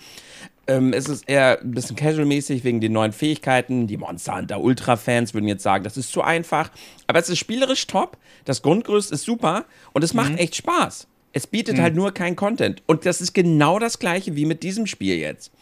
Ähm, 0.69 0.93
es 0.93 1.09
ist 1.09 1.29
eher 1.29 1.61
ein 1.61 1.71
bisschen 1.73 1.97
casual-mäßig 1.97 2.65
wegen 2.65 2.81
den 2.81 2.93
neuen 2.93 3.13
Fähigkeiten. 3.13 3.87
Die 3.87 3.97
Monster 3.97 4.37
Hunter 4.37 4.61
Ultra-Fans 4.61 5.35
würden 5.35 5.49
jetzt 5.49 5.63
sagen, 5.63 5.85
das 5.85 5.97
ist 5.97 6.11
zu 6.13 6.23
einfach. 6.23 6.71
Aber 7.07 7.19
es 7.19 7.29
ist 7.29 7.39
spielerisch 7.39 7.87
top, 7.87 8.17
das 8.45 8.63
Grundgerüst 8.63 9.13
ist 9.13 9.25
super 9.25 9.65
und 9.93 10.03
es 10.03 10.15
macht 10.15 10.33
mhm. 10.33 10.39
echt 10.39 10.57
Spaß. 10.57 11.07
Es 11.33 11.47
bietet 11.47 11.77
mhm. 11.77 11.83
halt 11.83 11.95
nur 11.95 12.13
kein 12.13 12.35
Content. 12.35 12.83
Und 12.87 13.07
das 13.07 13.21
ist 13.21 13.35
genau 13.35 13.79
das 13.79 13.99
gleiche 13.99 14.37
wie 14.37 14.47
mit 14.47 14.63
diesem 14.63 14.87
Spiel 14.87 15.17
jetzt. 15.17 15.53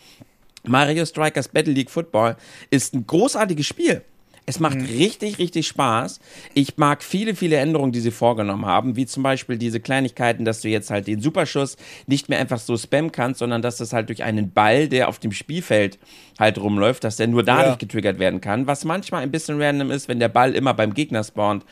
Mario 0.66 1.04
Strikers 1.04 1.48
Battle 1.48 1.74
League 1.74 1.90
Football 1.90 2.36
ist 2.70 2.94
ein 2.94 3.06
großartiges 3.06 3.66
Spiel. 3.66 4.02
Es 4.46 4.60
macht 4.60 4.76
mhm. 4.76 4.84
richtig, 4.84 5.38
richtig 5.38 5.66
Spaß. 5.66 6.20
Ich 6.52 6.76
mag 6.76 7.02
viele, 7.02 7.34
viele 7.34 7.56
Änderungen, 7.56 7.92
die 7.92 8.00
sie 8.00 8.10
vorgenommen 8.10 8.66
haben, 8.66 8.94
wie 8.94 9.06
zum 9.06 9.22
Beispiel 9.22 9.56
diese 9.56 9.80
Kleinigkeiten, 9.80 10.44
dass 10.44 10.60
du 10.60 10.68
jetzt 10.68 10.90
halt 10.90 11.06
den 11.06 11.20
Superschuss 11.20 11.76
nicht 12.06 12.28
mehr 12.28 12.38
einfach 12.38 12.58
so 12.58 12.76
spammen 12.76 13.10
kannst, 13.10 13.38
sondern 13.38 13.62
dass 13.62 13.78
das 13.78 13.94
halt 13.94 14.10
durch 14.10 14.22
einen 14.22 14.52
Ball, 14.52 14.88
der 14.88 15.08
auf 15.08 15.18
dem 15.18 15.32
Spielfeld 15.32 15.98
halt 16.38 16.58
rumläuft, 16.58 17.04
dass 17.04 17.16
der 17.16 17.26
nur 17.28 17.42
dadurch 17.42 17.68
ja. 17.68 17.76
getriggert 17.76 18.18
werden 18.18 18.42
kann, 18.42 18.66
was 18.66 18.84
manchmal 18.84 19.22
ein 19.22 19.30
bisschen 19.30 19.60
random 19.62 19.90
ist, 19.90 20.08
wenn 20.08 20.18
der 20.18 20.28
Ball 20.28 20.54
immer 20.54 20.74
beim 20.74 20.92
Gegner 20.92 21.24
spawnt. 21.24 21.64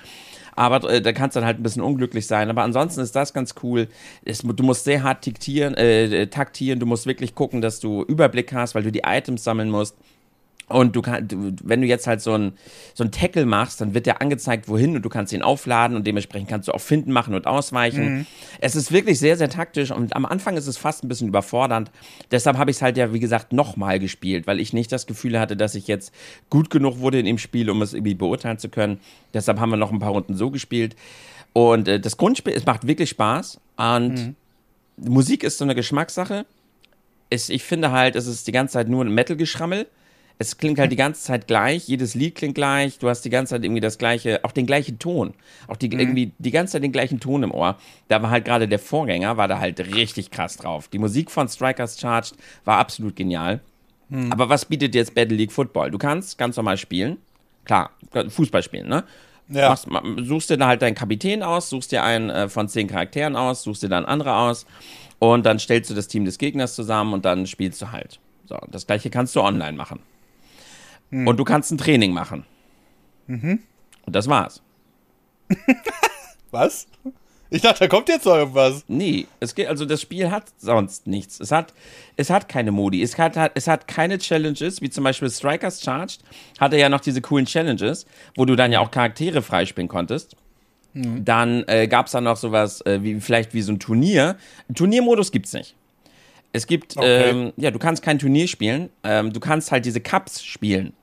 Aber 0.55 0.89
äh, 0.91 1.01
da 1.01 1.13
kannst 1.13 1.37
du 1.37 1.41
dann 1.41 1.47
halt 1.47 1.59
ein 1.59 1.63
bisschen 1.63 1.83
unglücklich 1.83 2.27
sein. 2.27 2.51
Aber 2.51 2.63
ansonsten 2.63 3.01
ist 3.01 3.17
das 3.17 3.33
ganz 3.33 3.55
cool. 3.63 3.89
Es, 4.25 4.39
du 4.39 4.63
musst 4.63 4.85
sehr 4.85 5.03
hart 5.03 5.25
taktieren, 5.25 5.75
äh, 5.75 6.27
taktieren. 6.27 6.79
Du 6.79 6.87
musst 6.87 7.07
wirklich 7.07 7.35
gucken, 7.35 7.61
dass 7.61 7.81
du 7.81 8.03
Überblick 8.03 8.53
hast, 8.53 8.75
weil 8.75 8.83
du 8.83 8.93
die 8.93 9.03
Items 9.05 9.45
sammeln 9.45 9.71
musst. 9.71 9.97
Und 10.69 10.97
du 10.97 11.03
kannst, 11.03 11.35
wenn 11.65 11.83
du 11.83 11.87
jetzt 11.87 12.07
halt 12.07 12.21
so 12.23 12.33
ein, 12.33 12.53
so 12.95 13.05
ein 13.05 13.13
Tackle 13.13 13.45
machst, 13.45 13.81
dann 13.81 13.95
wird 13.95 14.07
der 14.07 14.23
angezeigt, 14.23 14.69
wohin 14.69 14.97
und 14.97 15.03
du 15.03 15.09
kannst 15.09 15.33
ihn 15.33 15.43
aufladen 15.43 15.97
und 15.97 16.07
dementsprechend 16.07 16.49
kannst 16.49 16.69
du 16.69 16.73
auch 16.73 16.81
finden, 16.81 17.13
machen 17.13 17.35
und 17.35 17.47
ausweichen. 17.47 18.19
Mhm. 18.19 18.27
Es 18.61 18.75
ist 18.75 18.91
wirklich 18.91 19.19
sehr, 19.19 19.37
sehr 19.37 19.51
taktisch 19.51 19.91
und 19.91 20.17
am 20.17 20.25
Anfang 20.25 20.57
ist 20.57 20.67
es 20.67 20.79
fast 20.79 21.05
ein 21.05 21.09
bisschen 21.09 21.29
überfordernd. 21.29 21.91
Deshalb 22.31 22.57
habe 22.57 22.71
ich 22.71 22.79
es 22.79 22.83
halt 22.83 22.97
ja, 22.97 23.13
wie 23.13 23.21
gesagt, 23.21 23.53
nochmal 23.53 23.99
gespielt, 23.99 24.47
weil 24.47 24.61
ich 24.61 24.73
nicht 24.73 24.91
das 24.93 25.07
Gefühl 25.07 25.39
hatte, 25.39 25.57
dass 25.57 25.75
ich 25.75 25.89
jetzt 25.89 26.15
gut 26.49 26.71
genug 26.71 27.01
wurde 27.01 27.19
in 27.19 27.27
dem 27.27 27.39
Spiel, 27.39 27.69
um 27.69 27.83
es 27.83 27.93
irgendwie 27.93 28.15
beurteilen 28.15 28.59
zu 28.59 28.69
können. 28.69 29.01
Deshalb 29.35 29.61
haben 29.61 29.71
wir 29.71 29.77
noch 29.77 29.93
ein 29.93 29.99
paar 29.99 30.13
Runden 30.13 30.37
so 30.37 30.51
gespielt. 30.51 30.97
Und 31.53 31.89
äh, 31.89 32.01
das 32.01 32.17
Grundspiel, 32.17 32.55
es 32.55 32.65
macht 32.65 32.87
wirklich 32.87 33.11
Spaß 33.11 33.61
und 33.77 34.15
mhm. 34.15 34.37
Musik 34.97 35.43
ist 35.45 35.59
so 35.59 35.65
eine 35.65 35.75
Geschmackssache. 35.75 36.47
Es, 37.29 37.49
ich 37.49 37.63
finde 37.63 37.91
halt, 37.91 38.17
es 38.17 38.27
ist 38.27 38.47
die 38.47 38.53
ganze 38.53 38.75
Zeit 38.75 38.89
nur 38.89 39.05
ein 39.05 39.13
Metal-Geschrammel 39.13 39.87
es 40.39 40.59
klingt 40.59 40.79
halt 40.79 40.91
die 40.91 40.97
ganze 40.97 41.23
Zeit 41.23 41.47
gleich, 41.47 41.87
jedes 41.89 42.15
Lied 42.15 42.35
klingt 42.35 42.55
gleich, 42.55 42.99
du 42.99 43.09
hast 43.09 43.23
die 43.23 43.31
ganze 43.31 43.55
Zeit 43.55 43.65
irgendwie 43.65 43.81
das 43.81 43.99
gleiche, 43.99 44.45
auch 44.45 44.53
den 44.53 44.67
gleichen 44.67 44.99
Ton, 44.99 45.35
auch 45.69 45.77
die, 45.77 45.89
mhm. 45.89 46.01
irgendwie 46.01 46.33
die 46.39 46.51
ganze 46.51 46.73
Zeit 46.73 46.83
den 46.83 46.93
gleichen 46.93 47.21
Ton 47.21 47.43
im 47.43 47.53
Ohr. 47.53 47.79
Da 48.09 48.23
war 48.23 48.31
halt 48.31 48.45
gerade 48.45 48.69
der 48.69 48.79
Vorgänger, 48.79 49.37
war 49.37 49.49
da 49.49 49.59
halt 49.59 49.81
richtig 49.95 50.31
krass 50.31 50.57
drauf. 50.57 50.89
Die 50.89 50.99
Musik 50.99 51.31
von 51.31 51.49
Strikers 51.49 52.01
Charged 52.01 52.35
war 52.65 52.79
absolut 52.79 53.17
genial. 53.17 53.61
Mhm. 54.09 54.33
Aber 54.33 54.49
was 54.49 54.65
bietet 54.65 54.95
jetzt 54.95 55.15
Battle 55.15 55.37
League 55.37 55.53
Football? 55.53 55.91
Du 55.91 55.99
kannst 55.99 56.39
ganz 56.39 56.57
normal 56.57 56.77
spielen, 56.77 57.19
klar, 57.65 57.91
Fußball 58.29 58.63
spielen, 58.63 58.89
ne? 58.89 59.05
Ja. 59.49 59.71
Machst, 59.71 59.89
suchst 60.19 60.51
dir 60.51 60.57
da 60.57 60.69
halt 60.69 60.83
deinen 60.83 60.95
Kapitän 60.95 61.43
aus, 61.43 61.69
suchst 61.69 61.93
dir 61.93 62.03
einen 62.03 62.31
äh, 62.31 62.49
von 62.49 62.69
zehn 62.69 62.87
Charakteren 62.87 63.37
aus, 63.37 63.63
suchst 63.65 63.83
dir 63.83 63.89
dann 63.89 64.05
andere 64.05 64.35
aus 64.35 64.67
und 65.19 65.45
dann 65.45 65.59
stellst 65.59 65.91
du 65.91 65.95
das 65.95 66.09
Team 66.09 66.25
des 66.25 66.39
Gegners 66.39 66.75
zusammen 66.75 67.13
und 67.13 67.25
dann 67.25 67.47
spielst 67.47 67.83
du 67.83 67.93
halt. 67.93 68.19
So, 68.47 68.59
das 68.71 68.87
gleiche 68.87 69.11
kannst 69.11 69.37
du 69.37 69.41
online 69.41 69.77
machen. 69.77 70.01
Mhm. 71.13 71.29
Und 71.29 71.37
du 71.37 71.45
kannst 71.45 71.71
ein 71.71 71.79
Training 71.79 72.13
machen. 72.13 72.45
Mhm. 73.29 73.61
Und 74.05 74.17
das 74.17 74.29
war's. 74.29 74.63
Was? 76.51 76.89
Ich 77.51 77.61
dachte, 77.61 77.81
da 77.81 77.89
kommt 77.89 78.09
jetzt 78.09 78.25
noch 78.25 78.37
irgendwas. 78.37 78.83
Nee, 78.89 79.27
es 79.39 79.55
geht, 79.55 79.67
also 79.69 79.85
das 79.85 80.01
Spiel 80.01 80.31
hat 80.31 80.47
sonst 80.57 81.07
nichts. 81.07 81.39
Es 81.39 81.53
hat, 81.53 81.75
es 82.17 82.31
hat 82.31 82.49
keine 82.49 82.73
Modi. 82.73 83.03
Es 83.03 83.19
hat, 83.19 83.37
es 83.55 83.69
hat 83.69 83.87
keine 83.87 84.17
Challenges, 84.17 84.81
wie 84.81 84.89
zum 84.89 85.05
Beispiel 85.05 85.31
Strikers 85.31 85.83
Charged. 85.83 86.21
Hatte 86.59 86.79
ja 86.79 86.89
noch 86.89 87.01
diese 87.01 87.21
coolen 87.21 87.45
Challenges, 87.45 88.07
wo 88.37 88.47
du 88.47 88.57
dann 88.57 88.73
ja 88.73 88.81
auch 88.81 88.91
Charaktere 88.91 89.43
freispielen 89.43 89.89
konntest. 89.89 90.35
Mhm. 90.95 91.27
Dann 91.27 91.65
äh, 91.67 91.89
gab 91.89 92.07
es 92.07 92.13
dann 92.13 92.25
noch 92.25 92.39
sowas 92.39 92.81
äh, 92.87 93.03
wie 93.03 93.21
vielleicht 93.21 93.53
wie 93.53 93.61
so 93.61 93.73
ein 93.73 93.79
Turnier. 93.79 94.39
Turniermodus 94.75 95.31
gibt's 95.31 95.53
nicht. 95.53 95.77
Es 96.55 96.67
gibt, 96.67 96.97
okay. 96.97 97.31
ähm, 97.31 97.53
ja, 97.59 97.71
du 97.71 97.79
kannst 97.79 98.03
kein 98.03 98.19
Turnier 98.19 98.49
spielen. 98.49 98.89
Ähm, 99.05 99.33
du 99.33 99.41
kannst 99.41 99.73
halt 99.73 99.85
diese 99.85 100.01
Cups 100.01 100.43
spielen. 100.43 100.95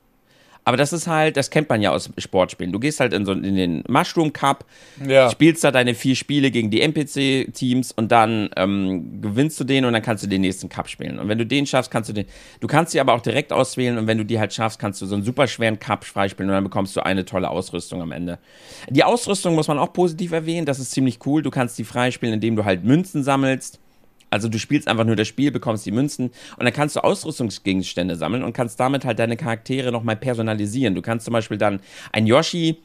Aber 0.69 0.77
das 0.77 0.93
ist 0.93 1.07
halt, 1.07 1.35
das 1.35 1.49
kennt 1.49 1.67
man 1.67 1.81
ja 1.81 1.89
aus 1.89 2.11
Sportspielen. 2.19 2.71
Du 2.71 2.77
gehst 2.77 2.99
halt 2.99 3.11
in 3.11 3.25
so 3.25 3.31
in 3.31 3.55
den 3.55 3.83
Mushroom 3.87 4.31
Cup, 4.31 4.65
ja. 5.03 5.31
spielst 5.31 5.63
da 5.63 5.71
deine 5.71 5.95
vier 5.95 6.15
Spiele 6.15 6.51
gegen 6.51 6.69
die 6.69 6.81
NPC-Teams 6.81 7.91
und 7.91 8.11
dann 8.11 8.51
ähm, 8.55 9.19
gewinnst 9.19 9.59
du 9.59 9.63
den 9.63 9.85
und 9.85 9.93
dann 9.93 10.03
kannst 10.03 10.23
du 10.23 10.27
den 10.27 10.41
nächsten 10.41 10.69
Cup 10.69 10.87
spielen. 10.87 11.17
Und 11.17 11.27
wenn 11.27 11.39
du 11.39 11.45
den 11.47 11.65
schaffst, 11.65 11.89
kannst 11.89 12.11
du 12.11 12.13
den. 12.13 12.27
Du 12.59 12.67
kannst 12.67 12.91
sie 12.91 12.99
aber 12.99 13.13
auch 13.13 13.21
direkt 13.21 13.51
auswählen 13.51 13.97
und 13.97 14.05
wenn 14.05 14.19
du 14.19 14.25
die 14.25 14.37
halt 14.39 14.53
schaffst, 14.53 14.77
kannst 14.77 15.01
du 15.01 15.07
so 15.07 15.15
einen 15.15 15.23
super 15.23 15.47
schweren 15.47 15.79
Cup 15.79 16.05
freispielen 16.05 16.51
und 16.51 16.53
dann 16.53 16.65
bekommst 16.65 16.95
du 16.95 17.03
eine 17.03 17.25
tolle 17.25 17.49
Ausrüstung 17.49 18.03
am 18.03 18.11
Ende. 18.11 18.37
Die 18.91 19.03
Ausrüstung 19.03 19.55
muss 19.55 19.67
man 19.67 19.79
auch 19.79 19.91
positiv 19.91 20.33
erwähnen, 20.33 20.67
das 20.67 20.77
ist 20.77 20.91
ziemlich 20.91 21.17
cool. 21.25 21.41
Du 21.41 21.49
kannst 21.49 21.79
die 21.79 21.83
freispielen, 21.83 22.35
indem 22.35 22.55
du 22.55 22.63
halt 22.63 22.83
Münzen 22.83 23.23
sammelst 23.23 23.79
also 24.29 24.47
du 24.47 24.59
spielst 24.59 24.87
einfach 24.87 25.05
nur 25.05 25.15
das 25.15 25.27
Spiel, 25.27 25.51
bekommst 25.51 25.85
die 25.85 25.91
Münzen 25.91 26.31
und 26.57 26.63
dann 26.63 26.73
kannst 26.73 26.95
du 26.95 27.03
Ausrüstungsgegenstände 27.03 28.15
sammeln 28.15 28.43
und 28.43 28.53
kannst 28.53 28.79
damit 28.79 29.05
halt 29.05 29.19
deine 29.19 29.37
Charaktere 29.37 29.91
nochmal 29.91 30.15
personalisieren. 30.15 30.95
Du 30.95 31.01
kannst 31.01 31.25
zum 31.25 31.33
Beispiel 31.33 31.57
dann 31.57 31.79
ein 32.11 32.27
Yoshi 32.27 32.77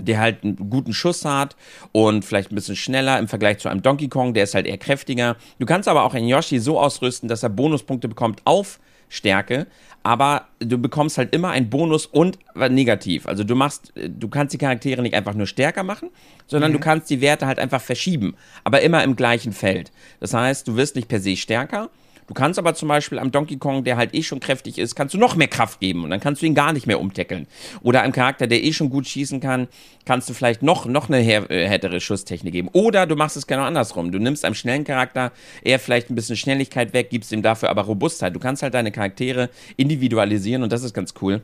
der 0.00 0.20
halt 0.20 0.42
einen 0.42 0.70
guten 0.70 0.94
Schuss 0.94 1.24
hat 1.24 1.54
und 1.92 2.24
vielleicht 2.24 2.50
ein 2.50 2.54
bisschen 2.54 2.76
schneller 2.76 3.18
im 3.18 3.28
Vergleich 3.28 3.58
zu 3.58 3.68
einem 3.68 3.82
Donkey 3.82 4.08
Kong, 4.08 4.32
der 4.32 4.44
ist 4.44 4.54
halt 4.54 4.66
eher 4.66 4.78
kräftiger. 4.78 5.36
Du 5.58 5.66
kannst 5.66 5.86
aber 5.86 6.04
auch 6.04 6.14
einen 6.14 6.28
Yoshi 6.28 6.58
so 6.60 6.80
ausrüsten, 6.80 7.28
dass 7.28 7.42
er 7.42 7.50
Bonuspunkte 7.50 8.08
bekommt 8.08 8.40
auf 8.44 8.80
Stärke, 9.12 9.66
aber 10.02 10.46
du 10.58 10.78
bekommst 10.78 11.18
halt 11.18 11.34
immer 11.34 11.50
einen 11.50 11.68
Bonus 11.68 12.06
und 12.06 12.38
negativ. 12.56 13.26
Also 13.26 13.44
du 13.44 13.54
machst, 13.54 13.92
du 13.94 14.28
kannst 14.28 14.54
die 14.54 14.58
Charaktere 14.58 15.02
nicht 15.02 15.14
einfach 15.14 15.34
nur 15.34 15.46
stärker 15.46 15.82
machen, 15.82 16.08
sondern 16.46 16.70
mhm. 16.70 16.76
du 16.76 16.80
kannst 16.80 17.10
die 17.10 17.20
Werte 17.20 17.46
halt 17.46 17.58
einfach 17.58 17.82
verschieben, 17.82 18.34
aber 18.64 18.80
immer 18.80 19.04
im 19.04 19.14
gleichen 19.14 19.52
Feld. 19.52 19.92
Das 20.18 20.32
heißt, 20.32 20.66
du 20.66 20.76
wirst 20.76 20.96
nicht 20.96 21.08
per 21.08 21.20
se 21.20 21.36
stärker, 21.36 21.90
Du 22.32 22.34
kannst 22.34 22.58
aber 22.58 22.72
zum 22.72 22.88
Beispiel 22.88 23.18
am 23.18 23.30
Donkey 23.30 23.58
Kong, 23.58 23.84
der 23.84 23.98
halt 23.98 24.14
eh 24.14 24.22
schon 24.22 24.40
kräftig 24.40 24.78
ist, 24.78 24.94
kannst 24.94 25.12
du 25.12 25.18
noch 25.18 25.36
mehr 25.36 25.48
Kraft 25.48 25.80
geben 25.80 26.02
und 26.02 26.08
dann 26.08 26.18
kannst 26.18 26.40
du 26.40 26.46
ihn 26.46 26.54
gar 26.54 26.72
nicht 26.72 26.86
mehr 26.86 26.98
umtackeln. 26.98 27.46
Oder 27.82 28.00
einem 28.00 28.14
Charakter, 28.14 28.46
der 28.46 28.64
eh 28.64 28.72
schon 28.72 28.88
gut 28.88 29.06
schießen 29.06 29.38
kann, 29.38 29.68
kannst 30.06 30.30
du 30.30 30.32
vielleicht 30.32 30.62
noch, 30.62 30.86
noch 30.86 31.10
eine 31.10 31.20
äh, 31.20 31.68
härtere 31.68 32.00
Schusstechnik 32.00 32.54
geben. 32.54 32.70
Oder 32.72 33.04
du 33.04 33.16
machst 33.16 33.36
es 33.36 33.46
genau 33.46 33.64
andersrum. 33.64 34.12
Du 34.12 34.18
nimmst 34.18 34.46
einem 34.46 34.54
schnellen 34.54 34.84
Charakter 34.84 35.30
eher 35.62 35.78
vielleicht 35.78 36.08
ein 36.08 36.14
bisschen 36.14 36.38
Schnelligkeit 36.38 36.94
weg, 36.94 37.10
gibst 37.10 37.32
ihm 37.32 37.42
dafür 37.42 37.68
aber 37.68 37.82
Robustheit. 37.82 38.34
Du 38.34 38.40
kannst 38.40 38.62
halt 38.62 38.72
deine 38.72 38.92
Charaktere 38.92 39.50
individualisieren 39.76 40.62
und 40.62 40.72
das 40.72 40.84
ist 40.84 40.94
ganz 40.94 41.12
cool. 41.20 41.42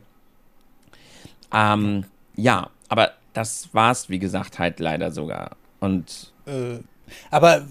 Ähm, 1.52 2.06
ja, 2.34 2.70
aber 2.88 3.12
das 3.34 3.68
war's, 3.74 4.08
wie 4.08 4.18
gesagt, 4.18 4.58
halt 4.58 4.80
leider 4.80 5.10
sogar. 5.10 5.54
Und. 5.80 6.32
Äh, 6.46 6.78
aber, 7.30 7.66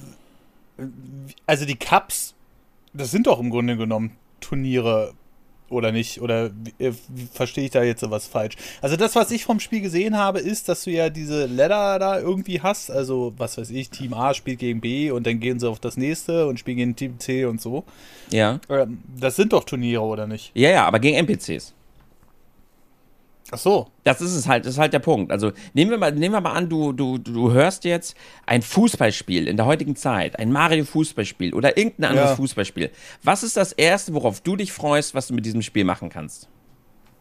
also 1.48 1.66
die 1.66 1.78
Cups 1.78 2.36
das 2.94 3.12
sind 3.12 3.28
doch 3.28 3.40
im 3.40 3.50
Grunde 3.50 3.78
genommen 3.78 4.12
Turniere 4.40 5.14
oder 5.70 5.92
nicht? 5.92 6.22
Oder 6.22 6.52
wie, 6.52 6.94
verstehe 7.32 7.66
ich 7.66 7.72
da 7.72 7.84
jetzt 7.84 8.10
was 8.10 8.28
falsch? 8.28 8.56
Also 8.82 8.96
das, 8.96 9.16
was 9.16 9.32
ich 9.32 9.46
vom 9.46 9.60
Spiel 9.60 9.82
gesehen 9.82 10.18
habe, 10.18 10.40
ist, 10.40 10.70
dass 10.70 10.84
du 10.84 10.92
ja 10.92 11.10
diese 11.10 11.46
Ladder 11.46 12.00
da 12.00 12.20
irgendwie 12.20 12.62
hast. 12.62 12.90
Also, 12.90 13.34
was 13.38 13.58
weiß 13.58 13.70
ich, 13.72 13.90
Team 13.90 14.14
A 14.14 14.34
spielt 14.34 14.60
gegen 14.60 14.82
B 14.82 15.12
und 15.12 15.28
dann 15.28 15.40
gehen 15.40 15.60
sie 15.60 15.70
auf 15.70 15.80
das 15.80 15.98
nächste 15.98 16.48
und 16.48 16.60
spielen 16.60 16.78
gegen 16.78 16.96
Team 16.96 17.20
C 17.20 17.46
und 17.46 17.62
so. 17.62 17.84
Ja. 18.32 18.60
Ähm, 18.70 19.00
das 19.20 19.36
sind 19.36 19.54
doch 19.54 19.64
Turniere, 19.64 20.04
oder 20.04 20.28
nicht? 20.28 20.52
Ja, 20.54 20.70
ja, 20.70 20.86
aber 20.86 21.00
gegen 21.00 21.18
NPCs. 21.18 21.74
Ach 23.52 23.58
so. 23.58 23.92
Das 24.04 24.20
ist 24.20 24.34
es 24.34 24.48
halt, 24.48 24.66
das 24.66 24.74
ist 24.74 24.80
halt 24.80 24.94
der 24.94 25.00
Punkt. 25.00 25.32
Also 25.32 25.52
nehmen 25.74 25.92
wir 25.92 25.98
mal, 25.98 26.12
nehmen 26.12 26.34
wir 26.34 26.42
mal 26.42 26.54
an, 26.54 26.70
du, 26.70 26.92
du, 26.92 27.18
du 27.18 27.52
hörst 27.52 27.86
jetzt 27.86 28.16
ein 28.46 28.62
Fußballspiel 28.62 29.48
in 29.48 29.56
der 29.56 29.66
heutigen 29.66 29.96
Zeit, 29.96 30.38
ein 30.38 30.52
Mario-Fußballspiel 30.52 31.54
oder 31.54 31.78
irgendein 31.78 32.12
anderes 32.12 32.32
ja. 32.32 32.36
Fußballspiel. 32.36 32.92
Was 33.24 33.44
ist 33.44 33.56
das 33.56 33.72
Erste, 33.72 34.14
worauf 34.14 34.42
du 34.42 34.56
dich 34.56 34.74
freust, 34.74 35.16
was 35.16 35.28
du 35.28 35.34
mit 35.34 35.46
diesem 35.46 35.62
Spiel 35.62 35.86
machen 35.86 36.10
kannst? 36.10 36.50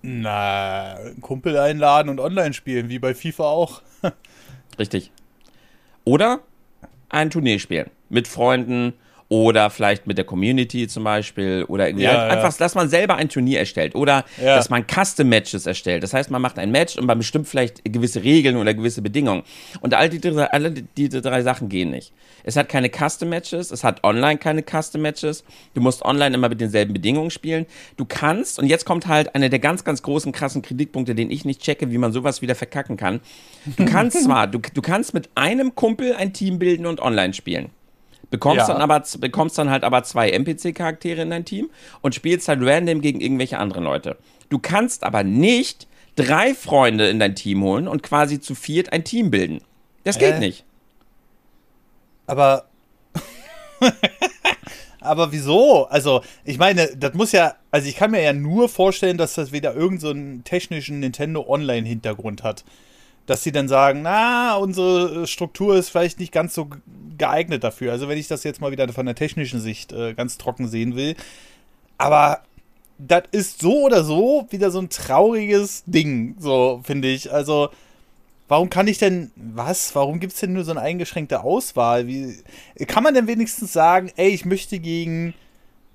Na, 0.02 0.98
Kumpel 1.20 1.56
einladen 1.56 2.08
und 2.08 2.20
online 2.20 2.52
spielen, 2.54 2.88
wie 2.88 2.98
bei 2.98 3.14
FIFA 3.14 3.44
auch. 3.44 3.82
Richtig. 4.78 5.12
Oder 6.04 6.40
ein 7.08 7.30
Turnier 7.30 7.58
spielen. 7.58 7.90
Mit 8.08 8.28
Freunden, 8.28 8.94
oder 9.28 9.70
vielleicht 9.70 10.06
mit 10.06 10.18
der 10.18 10.24
Community 10.24 10.86
zum 10.86 11.04
Beispiel 11.04 11.64
oder 11.68 11.88
irgendwie 11.88 12.04
ja, 12.04 12.28
einfach, 12.28 12.52
ja. 12.52 12.58
dass 12.58 12.74
man 12.74 12.88
selber 12.88 13.16
ein 13.16 13.28
Turnier 13.28 13.58
erstellt 13.58 13.94
oder 13.94 14.24
ja. 14.40 14.56
dass 14.56 14.70
man 14.70 14.84
Custom 14.86 15.28
Matches 15.28 15.66
erstellt. 15.66 16.02
Das 16.02 16.14
heißt, 16.14 16.30
man 16.30 16.40
macht 16.40 16.58
ein 16.58 16.70
Match 16.70 16.96
und 16.96 17.06
man 17.06 17.18
bestimmt 17.18 17.48
vielleicht 17.48 17.84
gewisse 17.84 18.22
Regeln 18.22 18.56
oder 18.56 18.72
gewisse 18.72 19.02
Bedingungen. 19.02 19.42
Und 19.80 19.94
all 19.94 20.08
die, 20.08 20.20
alle 20.38 20.70
diese 20.70 21.22
drei 21.22 21.42
Sachen 21.42 21.68
gehen 21.68 21.90
nicht. 21.90 22.12
Es 22.44 22.56
hat 22.56 22.68
keine 22.68 22.88
Custom 22.88 23.28
Matches, 23.28 23.72
es 23.72 23.82
hat 23.82 24.04
online 24.04 24.38
keine 24.38 24.62
Custom 24.62 25.02
Matches. 25.02 25.44
Du 25.74 25.80
musst 25.80 26.02
online 26.02 26.34
immer 26.34 26.48
mit 26.48 26.60
denselben 26.60 26.92
Bedingungen 26.92 27.30
spielen. 27.30 27.66
Du 27.96 28.04
kannst, 28.04 28.60
und 28.60 28.66
jetzt 28.66 28.84
kommt 28.84 29.08
halt 29.08 29.34
einer 29.34 29.48
der 29.48 29.58
ganz, 29.58 29.82
ganz 29.82 30.02
großen, 30.02 30.30
krassen 30.30 30.62
Kritikpunkte, 30.62 31.16
den 31.16 31.30
ich 31.30 31.44
nicht 31.44 31.60
checke, 31.62 31.90
wie 31.90 31.98
man 31.98 32.12
sowas 32.12 32.42
wieder 32.42 32.54
verkacken 32.54 32.96
kann. 32.96 33.20
Du 33.76 33.84
kannst 33.86 34.22
zwar, 34.24 34.46
du, 34.46 34.60
du 34.72 34.82
kannst 34.82 35.14
mit 35.14 35.30
einem 35.34 35.74
Kumpel 35.74 36.14
ein 36.14 36.32
Team 36.32 36.60
bilden 36.60 36.86
und 36.86 37.00
online 37.00 37.34
spielen. 37.34 37.70
Bekommst, 38.30 38.66
ja. 38.68 38.74
dann 38.74 38.82
aber, 38.82 39.02
bekommst 39.20 39.56
dann 39.56 39.70
halt 39.70 39.84
aber 39.84 40.02
zwei 40.02 40.30
NPC-Charaktere 40.30 41.22
in 41.22 41.30
dein 41.30 41.44
Team 41.44 41.70
und 42.02 42.14
spielst 42.14 42.48
halt 42.48 42.60
random 42.60 43.00
gegen 43.00 43.20
irgendwelche 43.20 43.58
anderen 43.58 43.84
Leute. 43.84 44.16
Du 44.48 44.58
kannst 44.58 45.04
aber 45.04 45.22
nicht 45.22 45.86
drei 46.16 46.54
Freunde 46.54 47.08
in 47.08 47.20
dein 47.20 47.36
Team 47.36 47.62
holen 47.62 47.86
und 47.86 48.02
quasi 48.02 48.40
zu 48.40 48.54
viert 48.54 48.92
ein 48.92 49.04
Team 49.04 49.30
bilden. 49.30 49.60
Das 50.02 50.18
geht 50.18 50.34
äh, 50.34 50.38
nicht. 50.38 50.64
Aber. 52.26 52.68
aber 55.00 55.30
wieso? 55.30 55.86
Also, 55.86 56.22
ich 56.44 56.58
meine, 56.58 56.88
das 56.96 57.14
muss 57.14 57.32
ja. 57.32 57.54
Also, 57.70 57.88
ich 57.88 57.96
kann 57.96 58.10
mir 58.10 58.22
ja 58.22 58.32
nur 58.32 58.68
vorstellen, 58.68 59.18
dass 59.18 59.34
das 59.34 59.52
wieder 59.52 59.74
irgendeinen 59.74 60.38
so 60.38 60.42
technischen 60.42 61.00
Nintendo 61.00 61.46
Online-Hintergrund 61.46 62.42
hat 62.42 62.64
dass 63.26 63.42
sie 63.42 63.52
dann 63.52 63.68
sagen, 63.68 64.02
na, 64.02 64.56
unsere 64.56 65.26
Struktur 65.26 65.76
ist 65.76 65.90
vielleicht 65.90 66.20
nicht 66.20 66.32
ganz 66.32 66.54
so 66.54 66.68
geeignet 67.18 67.64
dafür. 67.64 67.92
Also 67.92 68.08
wenn 68.08 68.18
ich 68.18 68.28
das 68.28 68.44
jetzt 68.44 68.60
mal 68.60 68.70
wieder 68.70 68.88
von 68.92 69.06
der 69.06 69.14
technischen 69.14 69.60
Sicht 69.60 69.92
äh, 69.92 70.14
ganz 70.14 70.38
trocken 70.38 70.68
sehen 70.68 70.96
will. 70.96 71.16
Aber 71.98 72.42
das 72.98 73.24
ist 73.32 73.60
so 73.60 73.82
oder 73.82 74.04
so 74.04 74.46
wieder 74.50 74.70
so 74.70 74.78
ein 74.78 74.88
trauriges 74.88 75.82
Ding, 75.86 76.36
so 76.38 76.80
finde 76.84 77.08
ich. 77.08 77.32
Also 77.32 77.70
warum 78.48 78.70
kann 78.70 78.86
ich 78.86 78.98
denn, 78.98 79.32
was, 79.34 79.94
warum 79.94 80.20
gibt 80.20 80.32
es 80.32 80.40
denn 80.40 80.52
nur 80.52 80.64
so 80.64 80.70
eine 80.70 80.80
eingeschränkte 80.80 81.42
Auswahl? 81.42 82.06
Wie, 82.06 82.36
kann 82.86 83.02
man 83.02 83.14
denn 83.14 83.26
wenigstens 83.26 83.72
sagen, 83.72 84.10
ey, 84.16 84.28
ich 84.28 84.44
möchte 84.44 84.78
gegen 84.78 85.34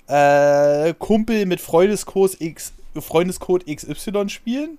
äh, 0.07 0.93
Kumpel 0.95 1.45
mit 1.45 1.61
Freundescode, 1.61 2.39
X, 2.39 2.73
Freundescode 2.95 3.65
XY 3.65 4.29
spielen? 4.29 4.77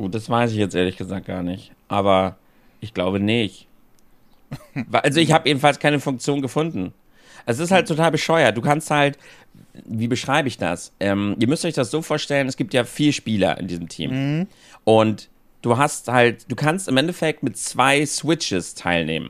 Gut, 0.00 0.14
das 0.14 0.30
weiß 0.30 0.52
ich 0.52 0.56
jetzt 0.56 0.74
ehrlich 0.74 0.96
gesagt 0.96 1.26
gar 1.26 1.42
nicht. 1.42 1.72
Aber 1.86 2.36
ich 2.80 2.94
glaube 2.94 3.20
nicht. 3.20 3.66
also 4.92 5.20
ich 5.20 5.30
habe 5.30 5.46
jedenfalls 5.46 5.78
keine 5.78 6.00
Funktion 6.00 6.40
gefunden. 6.40 6.94
Es 7.44 7.58
ist 7.58 7.70
halt 7.70 7.86
total 7.86 8.10
bescheuert. 8.10 8.56
Du 8.56 8.62
kannst 8.62 8.90
halt, 8.90 9.18
wie 9.84 10.08
beschreibe 10.08 10.48
ich 10.48 10.56
das? 10.56 10.94
Ähm, 11.00 11.36
ihr 11.38 11.48
müsst 11.48 11.66
euch 11.66 11.74
das 11.74 11.90
so 11.90 12.00
vorstellen, 12.00 12.48
es 12.48 12.56
gibt 12.56 12.72
ja 12.72 12.84
vier 12.84 13.12
Spieler 13.12 13.58
in 13.58 13.68
diesem 13.68 13.90
Team. 13.90 14.38
Mhm. 14.38 14.46
Und 14.84 15.28
du 15.60 15.76
hast 15.76 16.08
halt, 16.08 16.50
du 16.50 16.56
kannst 16.56 16.88
im 16.88 16.96
Endeffekt 16.96 17.42
mit 17.42 17.58
zwei 17.58 18.06
Switches 18.06 18.74
teilnehmen. 18.74 19.28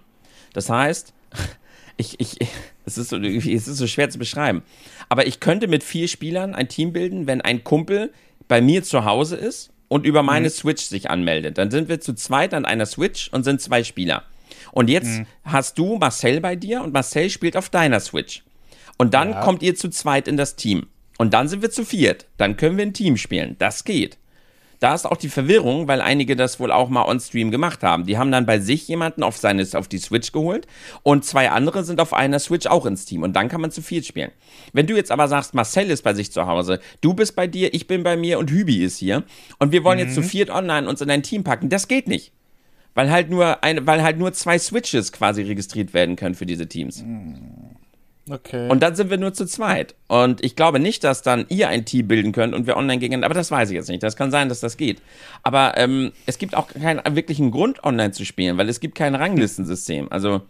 Das 0.53 0.71
heißt, 0.71 1.13
ich, 1.97 2.21
ich, 2.21 2.37
es 2.85 2.97
ist, 2.97 3.09
so, 3.09 3.17
es 3.17 3.45
ist 3.45 3.67
so 3.67 3.89
schwer 3.89 4.09
zu 4.09 4.21
beschreiben. 4.21 4.63
Aber 5.09 5.27
ich 5.27 5.41
könnte 5.41 5.67
mit 5.67 5.83
vier 5.83 6.07
Spielern 6.07 6.55
ein 6.55 6.69
Team 6.69 6.93
bilden, 6.93 7.27
wenn 7.27 7.41
ein 7.41 7.65
Kumpel 7.65 8.13
bei 8.47 8.61
mir 8.61 8.85
zu 8.85 9.05
Hause 9.05 9.35
ist 9.35 9.73
und 9.91 10.07
über 10.07 10.23
meine 10.23 10.47
mhm. 10.47 10.53
Switch 10.53 10.85
sich 10.85 11.11
anmeldet. 11.11 11.59
Dann 11.59 11.73
sind 11.73 11.89
wir 11.89 12.01
zu 12.01 12.15
zweit 12.15 12.55
an 12.55 12.65
einer 12.65 12.87
Switch 12.87 13.29
und 13.33 13.43
sind 13.43 13.61
zwei 13.61 13.83
Spieler. 13.83 14.23
Und 14.71 14.89
jetzt 14.89 15.19
mhm. 15.19 15.27
hast 15.45 15.79
du 15.79 15.97
Marcel 15.99 16.41
bei 16.41 16.55
dir 16.55 16.83
und 16.83 16.93
Marcel 16.93 17.29
spielt 17.29 17.57
auf 17.57 17.71
deiner 17.71 17.99
Switch. 17.99 18.45
Und 18.99 19.15
dann 19.15 19.31
ja. 19.31 19.41
kommt 19.41 19.63
ihr 19.65 19.75
zu 19.75 19.91
zweit 19.91 20.29
in 20.29 20.37
das 20.37 20.55
Team. 20.55 20.87
Und 21.19 21.35
dann 21.35 21.49
sind 21.49 21.61
wir 21.61 21.73
zu 21.73 21.85
viert. 21.85 22.27
Dann 22.37 22.57
können 22.57 22.77
wir 22.77 22.87
ein 22.87 22.95
Team 22.95 23.17
spielen. 23.17 23.57
Das 23.59 23.85
geht. 23.85 24.17
Da 24.81 24.95
ist 24.95 25.07
auch 25.07 25.17
die 25.17 25.29
Verwirrung, 25.29 25.89
weil 25.89 26.01
einige 26.01 26.37
das 26.37 26.59
wohl 26.59 26.73
auch 26.73 26.89
mal 26.89 27.05
on-stream 27.05 27.51
gemacht 27.51 27.83
haben. 27.83 28.07
Die 28.07 28.19
haben 28.19 28.33
dann 28.33 28.47
bei 28.47 28.59
sich 28.59 28.89
jemanden 28.89 29.23
auf, 29.23 29.37
seine, 29.37 29.67
auf 29.75 29.89
die 29.89 29.99
Switch 29.99 30.33
geholt 30.33 30.67
und 31.03 31.25
zwei 31.25 31.51
andere 31.51 31.85
sind 31.85 32.01
auf 32.01 32.15
einer 32.15 32.39
Switch 32.39 32.67
auch 32.67 32.87
ins 32.87 33.05
Team 33.05 33.23
und 33.23 33.35
dann 33.35 33.49
kann 33.49 33.61
man 33.61 33.71
zu 33.71 33.83
viel 33.83 34.03
spielen. 34.03 34.33
Wenn 34.73 34.87
du 34.87 34.97
jetzt 34.97 35.13
aber 35.13 35.29
sagst, 35.29 35.55
Marcel 35.55 35.91
ist 35.91 36.03
bei 36.03 36.15
sich 36.15 36.33
zu 36.33 36.47
Hause, 36.47 36.81
du 37.03 37.13
bist 37.15 37.37
bei 37.37 37.47
dir, 37.47 37.73
ich 37.75 37.87
bin 37.87 38.03
bei 38.03 38.17
mir 38.17 38.39
und 38.39 38.51
Hübi 38.51 38.83
ist 38.83 38.97
hier 38.97 39.23
und 39.59 39.71
wir 39.73 39.85
wollen 39.85 39.99
mhm. 39.99 40.07
jetzt 40.07 40.15
zu 40.15 40.23
viert 40.23 40.51
online 40.51 40.89
uns 40.89 41.03
in 41.03 41.11
ein 41.11 41.23
Team 41.23 41.45
packen, 41.45 41.69
das 41.69 41.87
geht 41.87 42.09
nicht. 42.09 42.33
Weil 42.95 43.11
halt 43.11 43.31
nur 43.31 43.63
eine, 43.63 43.87
weil 43.87 44.03
halt 44.03 44.19
nur 44.19 44.33
zwei 44.33 44.59
Switches 44.59 45.13
quasi 45.13 45.43
registriert 45.43 45.95
werden 45.95 46.17
können 46.17 46.35
für 46.35 46.47
diese 46.47 46.67
Teams. 46.67 47.03
Mhm. 47.03 47.77
Okay. 48.29 48.69
Und 48.69 48.83
dann 48.83 48.95
sind 48.95 49.11
wir 49.11 49.17
nur 49.17 49.33
zu 49.33 49.47
zweit. 49.47 49.95
Und 50.07 50.45
ich 50.45 50.55
glaube 50.55 50.79
nicht, 50.79 51.03
dass 51.05 51.23
dann 51.23 51.47
ihr 51.49 51.69
ein 51.69 51.85
Team 51.85 52.09
bilden 52.09 52.33
könnt 52.33 52.55
und 52.55 52.67
wir 52.67 52.77
online 52.77 52.99
gegen. 52.99 53.25
Aber 53.25 53.35
das 53.35 53.51
weiß 53.51 53.71
ich 53.71 53.75
jetzt 53.75 53.89
nicht. 53.89 54.03
Das 54.03 54.17
kann 54.17 54.31
sein, 54.31 54.49
dass 54.49 54.61
das 54.61 54.77
geht. 54.77 55.03
Aber 55.43 55.77
ähm, 55.77 56.13
es 56.27 56.39
gibt 56.39 56.55
auch 56.55 56.69
keinen 56.69 57.01
wirklichen 57.17 57.51
Grund, 57.51 57.83
online 57.83 58.13
zu 58.13 58.25
spielen, 58.25 58.59
weil 58.59 58.69
es 58.69 58.81
gibt 58.81 58.95
kein 58.95 59.15
Ranglistensystem. 59.15 60.11
Also 60.11 60.43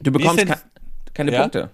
du 0.00 0.12
bekommst 0.12 0.46
ke 0.46 0.56
keine 1.12 1.32
ja? 1.32 1.42
Punkte. 1.42 1.70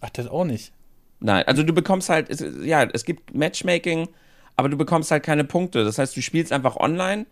Ach, 0.00 0.10
das 0.10 0.28
auch 0.28 0.44
nicht. 0.44 0.72
Nein, 1.20 1.44
also 1.46 1.62
du 1.62 1.74
bekommst 1.74 2.08
halt, 2.08 2.30
es, 2.30 2.42
ja, 2.62 2.84
es 2.84 3.04
gibt 3.04 3.34
Matchmaking, 3.34 4.08
aber 4.56 4.70
du 4.70 4.78
bekommst 4.78 5.10
halt 5.10 5.22
keine 5.22 5.44
Punkte. 5.44 5.84
Das 5.84 5.98
heißt, 5.98 6.16
du 6.16 6.22
spielst 6.22 6.52
einfach 6.52 6.76
online 6.76 7.26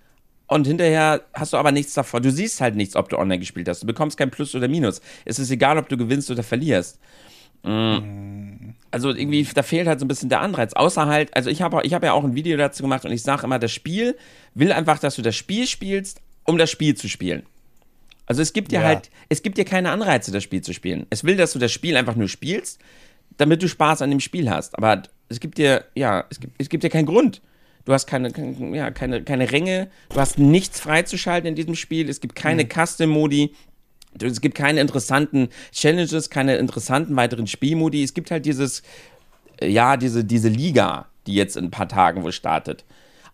und 0.49 0.67
hinterher 0.67 1.23
hast 1.35 1.52
du 1.52 1.59
aber 1.59 1.73
nichts 1.73 1.95
davon. 1.95 2.23
Du 2.23 2.33
siehst 2.33 2.61
halt 2.61 2.75
nichts, 2.75 2.97
ob 2.97 3.09
du 3.11 3.19
online 3.19 3.38
gespielt 3.38 3.69
hast. 3.69 3.83
Du 3.83 3.87
bekommst 3.87 4.17
kein 4.17 4.31
Plus 4.31 4.55
oder 4.55 4.67
Minus. 4.67 5.00
Es 5.25 5.38
ist 5.38 5.50
egal, 5.50 5.78
ob 5.78 5.88
du 5.88 5.97
gewinnst 5.97 6.31
oder 6.31 6.43
verlierst. 6.43 6.99
Mhm. 7.62 8.75
Also 8.90 9.11
irgendwie, 9.11 9.47
da 9.55 9.62
fehlt 9.62 9.87
halt 9.87 10.00
so 10.00 10.07
ein 10.07 10.09
bisschen 10.09 10.31
der 10.31 10.40
Anreiz. 10.40 10.73
Außer 10.73 11.07
halt, 11.07 11.37
also 11.37 11.50
ich 11.50 11.61
habe 11.61 11.83
ich 11.85 11.93
hab 11.93 12.02
ja 12.02 12.12
auch 12.12 12.25
ein 12.25 12.35
Video 12.35 12.57
dazu 12.57 12.83
gemacht 12.83 13.05
und 13.05 13.12
ich 13.12 13.23
sage 13.23 13.45
immer, 13.45 13.59
das 13.59 13.73
Spiel 13.73 14.17
will 14.55 14.73
einfach, 14.73 14.99
dass 14.99 15.17
du 15.17 15.23
das 15.23 15.37
Spiel 15.37 15.67
spielst, 15.67 16.23
um 16.45 16.57
das 16.57 16.71
Spiel 16.71 16.97
zu 16.97 17.09
spielen. 17.09 17.43
Also 18.25 18.40
es 18.40 18.55
gibt 18.55 18.73
dir 18.73 18.81
ja. 18.81 18.87
halt, 18.87 19.11
es 19.28 19.43
gibt 19.43 19.59
dir 19.59 19.67
keine 19.67 19.90
Anreize, 19.90 20.33
das 20.33 20.43
Spiel 20.43 20.62
zu 20.62 20.73
spielen. 20.73 21.07
Es 21.11 21.25
will, 21.25 21.37
dass 21.37 21.52
du 21.52 21.59
das 21.59 21.73
Spiel 21.73 21.97
einfach 21.97 22.17
nur 22.17 22.28
spielst, 22.28 22.81
damit 23.37 23.62
du 23.62 23.69
Spaß 23.69 24.00
an 24.00 24.11
dem 24.11 24.21
Spiel 24.21 24.49
hast. 24.49 24.76
Aber 24.78 25.02
es 25.28 25.40
gibt 25.40 25.59
dir, 25.59 25.85
ja, 25.95 26.25
es 26.31 26.40
gibt, 26.40 26.55
es 26.59 26.71
gibt 26.71 26.85
dir 26.85 26.90
keinen 26.90 27.07
Grund. 27.07 27.43
Du 27.88 27.95
hast 27.95 28.07
keine, 28.07 28.30
ja, 28.75 28.90
keine, 28.90 29.23
keine 29.23 29.50
Ränge, 29.50 29.88
du 30.11 30.21
hast 30.21 30.38
nichts 30.38 30.78
freizuschalten 30.78 31.49
in 31.49 31.54
diesem 31.54 31.75
Spiel, 31.75 32.11
es 32.11 32.21
gibt 32.21 32.35
keine 32.35 32.64
mhm. 32.64 32.68
Custom-Modi, 32.68 33.54
es 34.21 34.42
gibt 34.42 34.57
keine 34.57 34.80
interessanten 34.80 35.49
Challenges, 35.73 36.28
keine 36.28 36.57
interessanten 36.57 37.16
weiteren 37.16 37.47
Spielmodi. 37.47 38.02
Es 38.02 38.12
gibt 38.12 38.30
halt 38.30 38.45
dieses, 38.45 38.83
äh, 39.62 39.68
ja, 39.71 39.97
diese, 39.97 40.23
diese 40.23 40.50
Liga, 40.50 41.07
die 41.26 41.33
jetzt 41.33 41.57
in 41.57 41.64
ein 41.64 41.71
paar 41.71 41.88
Tagen 41.88 42.25
wohl 42.25 42.33
startet. 42.33 42.85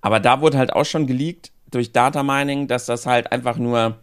Aber 0.01 0.21
da 0.21 0.41
wurde 0.41 0.59
halt 0.59 0.73
auch 0.73 0.85
schon 0.85 1.09
geleakt 1.09 1.51
durch 1.73 1.91
Data 1.91 2.23
Mining, 2.23 2.69
dass 2.69 2.87
das 2.87 3.07
halt 3.07 3.33
einfach 3.33 3.57
nur, 3.57 3.99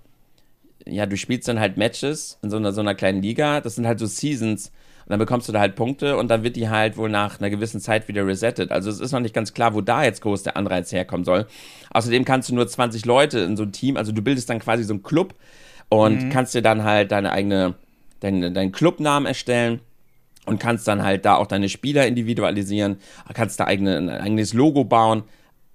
ja, 0.85 1.05
du 1.05 1.15
spielst 1.15 1.47
dann 1.47 1.61
halt 1.61 1.77
Matches 1.77 2.39
in 2.43 2.49
so 2.49 2.57
einer, 2.57 2.73
so 2.73 2.81
einer 2.81 2.95
kleinen 2.95 3.21
Liga. 3.21 3.61
Das 3.61 3.75
sind 3.75 3.87
halt 3.87 3.99
so 3.99 4.05
Seasons 4.05 4.73
dann 5.11 5.19
bekommst 5.19 5.49
du 5.49 5.51
da 5.51 5.59
halt 5.59 5.75
Punkte 5.75 6.15
und 6.15 6.29
dann 6.29 6.43
wird 6.43 6.55
die 6.55 6.69
halt 6.69 6.95
wohl 6.95 7.09
nach 7.09 7.39
einer 7.39 7.49
gewissen 7.49 7.81
Zeit 7.81 8.07
wieder 8.07 8.25
resettet. 8.25 8.71
Also 8.71 8.89
es 8.89 9.01
ist 9.01 9.11
noch 9.11 9.19
nicht 9.19 9.35
ganz 9.35 9.53
klar, 9.53 9.73
wo 9.73 9.81
da 9.81 10.05
jetzt 10.05 10.21
groß 10.21 10.43
der 10.43 10.55
Anreiz 10.55 10.91
herkommen 10.91 11.25
soll. 11.25 11.47
Außerdem 11.89 12.23
kannst 12.23 12.49
du 12.49 12.55
nur 12.55 12.65
20 12.65 13.05
Leute 13.05 13.39
in 13.39 13.57
so 13.57 13.63
ein 13.63 13.73
Team, 13.73 13.97
also 13.97 14.13
du 14.13 14.21
bildest 14.21 14.49
dann 14.49 14.59
quasi 14.59 14.83
so 14.85 14.93
einen 14.93 15.03
Club 15.03 15.35
und 15.89 16.23
mhm. 16.23 16.29
kannst 16.29 16.55
dir 16.55 16.61
dann 16.61 16.85
halt 16.85 17.11
deine 17.11 17.33
eigene, 17.33 17.75
deinen, 18.21 18.53
deinen 18.53 18.71
Clubnamen 18.71 19.25
erstellen 19.25 19.81
und 20.45 20.59
kannst 20.59 20.87
dann 20.87 21.03
halt 21.03 21.25
da 21.25 21.35
auch 21.35 21.47
deine 21.47 21.67
Spieler 21.67 22.07
individualisieren, 22.07 22.95
kannst 23.33 23.59
da 23.59 23.65
eigene, 23.65 23.97
ein 23.97 24.09
eigenes 24.09 24.53
Logo 24.53 24.85
bauen 24.85 25.23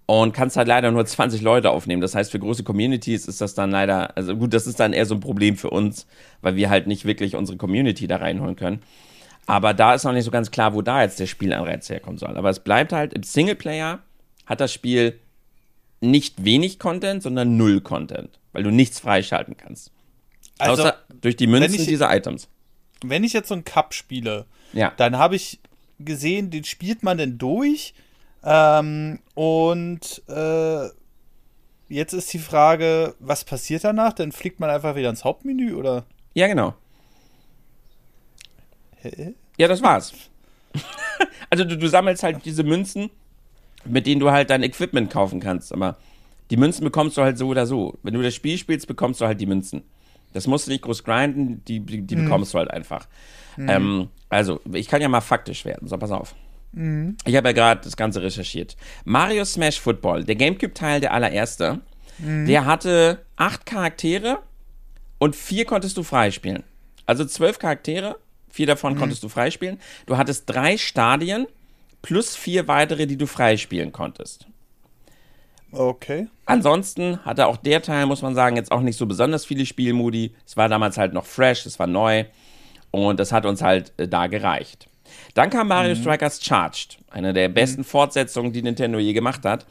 und 0.06 0.32
kannst 0.32 0.56
halt 0.56 0.68
leider 0.68 0.90
nur 0.92 1.04
20 1.04 1.42
Leute 1.42 1.70
aufnehmen. 1.70 2.00
Das 2.00 2.14
heißt, 2.14 2.30
für 2.30 2.38
große 2.38 2.64
Communities 2.64 3.26
ist 3.26 3.42
das 3.42 3.54
dann 3.54 3.70
leider, 3.70 4.16
also 4.16 4.34
gut, 4.34 4.54
das 4.54 4.66
ist 4.66 4.80
dann 4.80 4.94
eher 4.94 5.04
so 5.04 5.14
ein 5.14 5.20
Problem 5.20 5.56
für 5.56 5.68
uns, 5.68 6.06
weil 6.40 6.56
wir 6.56 6.70
halt 6.70 6.86
nicht 6.86 7.04
wirklich 7.04 7.36
unsere 7.36 7.58
Community 7.58 8.06
da 8.06 8.16
reinholen 8.16 8.56
können. 8.56 8.80
Aber 9.46 9.74
da 9.74 9.94
ist 9.94 10.04
noch 10.04 10.12
nicht 10.12 10.24
so 10.24 10.30
ganz 10.30 10.50
klar, 10.50 10.74
wo 10.74 10.82
da 10.82 11.02
jetzt 11.02 11.20
der 11.20 11.26
Spielanreiz 11.26 11.88
herkommen 11.88 12.18
soll. 12.18 12.36
Aber 12.36 12.50
es 12.50 12.60
bleibt 12.60 12.92
halt, 12.92 13.14
im 13.14 13.22
Singleplayer 13.22 14.00
hat 14.44 14.60
das 14.60 14.72
Spiel 14.72 15.20
nicht 16.00 16.44
wenig 16.44 16.78
Content, 16.78 17.22
sondern 17.22 17.56
null 17.56 17.80
Content, 17.80 18.38
weil 18.52 18.64
du 18.64 18.70
nichts 18.70 19.00
freischalten 19.00 19.56
kannst. 19.56 19.92
Also, 20.58 20.82
Außer 20.82 20.96
durch 21.20 21.36
die 21.36 21.46
Münzen 21.46 21.80
ich, 21.80 21.86
dieser 21.86 22.14
Items. 22.14 22.48
Wenn 23.02 23.24
ich 23.24 23.32
jetzt 23.32 23.48
so 23.48 23.54
einen 23.54 23.64
Cup 23.64 23.94
spiele, 23.94 24.46
ja. 24.72 24.92
dann 24.96 25.16
habe 25.16 25.36
ich 25.36 25.60
gesehen, 25.98 26.50
den 26.50 26.64
spielt 26.64 27.02
man 27.02 27.18
denn 27.18 27.38
durch. 27.38 27.94
Ähm, 28.42 29.20
und 29.34 30.22
äh, 30.28 30.88
jetzt 31.88 32.12
ist 32.12 32.32
die 32.32 32.38
Frage, 32.38 33.14
was 33.18 33.44
passiert 33.44 33.84
danach? 33.84 34.12
Dann 34.12 34.32
fliegt 34.32 34.60
man 34.60 34.70
einfach 34.70 34.96
wieder 34.96 35.10
ins 35.10 35.24
Hauptmenü 35.24 35.74
oder? 35.74 36.04
Ja, 36.34 36.46
genau. 36.46 36.74
Ja, 39.56 39.68
das 39.68 39.82
war's. 39.82 40.12
also 41.50 41.64
du, 41.64 41.76
du 41.76 41.88
sammelst 41.88 42.22
halt 42.22 42.44
diese 42.44 42.64
Münzen, 42.64 43.10
mit 43.84 44.06
denen 44.06 44.20
du 44.20 44.30
halt 44.30 44.50
dein 44.50 44.62
Equipment 44.62 45.10
kaufen 45.10 45.40
kannst. 45.40 45.72
Aber 45.72 45.96
die 46.50 46.56
Münzen 46.56 46.84
bekommst 46.84 47.16
du 47.16 47.22
halt 47.22 47.38
so 47.38 47.48
oder 47.48 47.66
so. 47.66 47.98
Wenn 48.02 48.14
du 48.14 48.22
das 48.22 48.34
Spiel 48.34 48.58
spielst, 48.58 48.86
bekommst 48.86 49.20
du 49.20 49.26
halt 49.26 49.40
die 49.40 49.46
Münzen. 49.46 49.82
Das 50.32 50.46
musst 50.46 50.66
du 50.66 50.70
nicht 50.70 50.82
groß 50.82 51.04
grinden, 51.04 51.62
die, 51.66 51.80
die, 51.80 52.02
die 52.02 52.16
mhm. 52.16 52.24
bekommst 52.24 52.52
du 52.52 52.58
halt 52.58 52.70
einfach. 52.70 53.06
Mhm. 53.56 53.68
Ähm, 53.68 54.08
also, 54.28 54.60
ich 54.72 54.88
kann 54.88 55.00
ja 55.00 55.08
mal 55.08 55.20
faktisch 55.20 55.64
werden, 55.64 55.88
so 55.88 55.96
pass 55.96 56.10
auf. 56.10 56.34
Mhm. 56.72 57.16
Ich 57.24 57.34
habe 57.36 57.48
ja 57.48 57.52
gerade 57.52 57.80
das 57.82 57.96
Ganze 57.96 58.22
recherchiert. 58.22 58.76
Mario 59.04 59.44
Smash 59.44 59.80
Football, 59.80 60.24
der 60.24 60.36
Gamecube-Teil, 60.36 61.00
der 61.00 61.14
allererste, 61.14 61.80
mhm. 62.18 62.46
der 62.46 62.66
hatte 62.66 63.24
acht 63.36 63.64
Charaktere 63.66 64.40
und 65.18 65.34
vier 65.34 65.64
konntest 65.64 65.96
du 65.96 66.02
freispielen. 66.02 66.64
Also 67.06 67.24
zwölf 67.24 67.58
Charaktere 67.58 68.16
Vier 68.50 68.66
davon 68.66 68.94
mhm. 68.94 68.98
konntest 68.98 69.22
du 69.22 69.28
freispielen. 69.28 69.78
Du 70.06 70.16
hattest 70.16 70.44
drei 70.46 70.76
Stadien 70.76 71.46
plus 72.02 72.36
vier 72.36 72.68
weitere, 72.68 73.06
die 73.06 73.16
du 73.16 73.26
freispielen 73.26 73.92
konntest. 73.92 74.46
Okay. 75.72 76.28
Ansonsten 76.46 77.24
hatte 77.24 77.46
auch 77.46 77.56
der 77.56 77.82
Teil, 77.82 78.06
muss 78.06 78.22
man 78.22 78.34
sagen, 78.34 78.56
jetzt 78.56 78.72
auch 78.72 78.80
nicht 78.80 78.96
so 78.96 79.06
besonders 79.06 79.44
viele 79.44 79.66
Spielmodi. 79.66 80.32
Es 80.46 80.56
war 80.56 80.68
damals 80.68 80.96
halt 80.96 81.12
noch 81.12 81.26
fresh, 81.26 81.66
es 81.66 81.78
war 81.78 81.86
neu 81.86 82.24
und 82.90 83.20
das 83.20 83.32
hat 83.32 83.44
uns 83.44 83.62
halt 83.62 83.92
äh, 83.96 84.08
da 84.08 84.26
gereicht. 84.26 84.88
Dann 85.34 85.50
kam 85.50 85.68
Mario 85.68 85.94
mhm. 85.94 86.00
Strikers 86.00 86.42
Charged, 86.42 86.98
eine 87.10 87.32
der 87.32 87.48
besten 87.48 87.82
mhm. 87.82 87.86
Fortsetzungen, 87.86 88.52
die 88.52 88.62
Nintendo 88.62 88.98
je 88.98 89.12
gemacht 89.12 89.44
hat. 89.44 89.66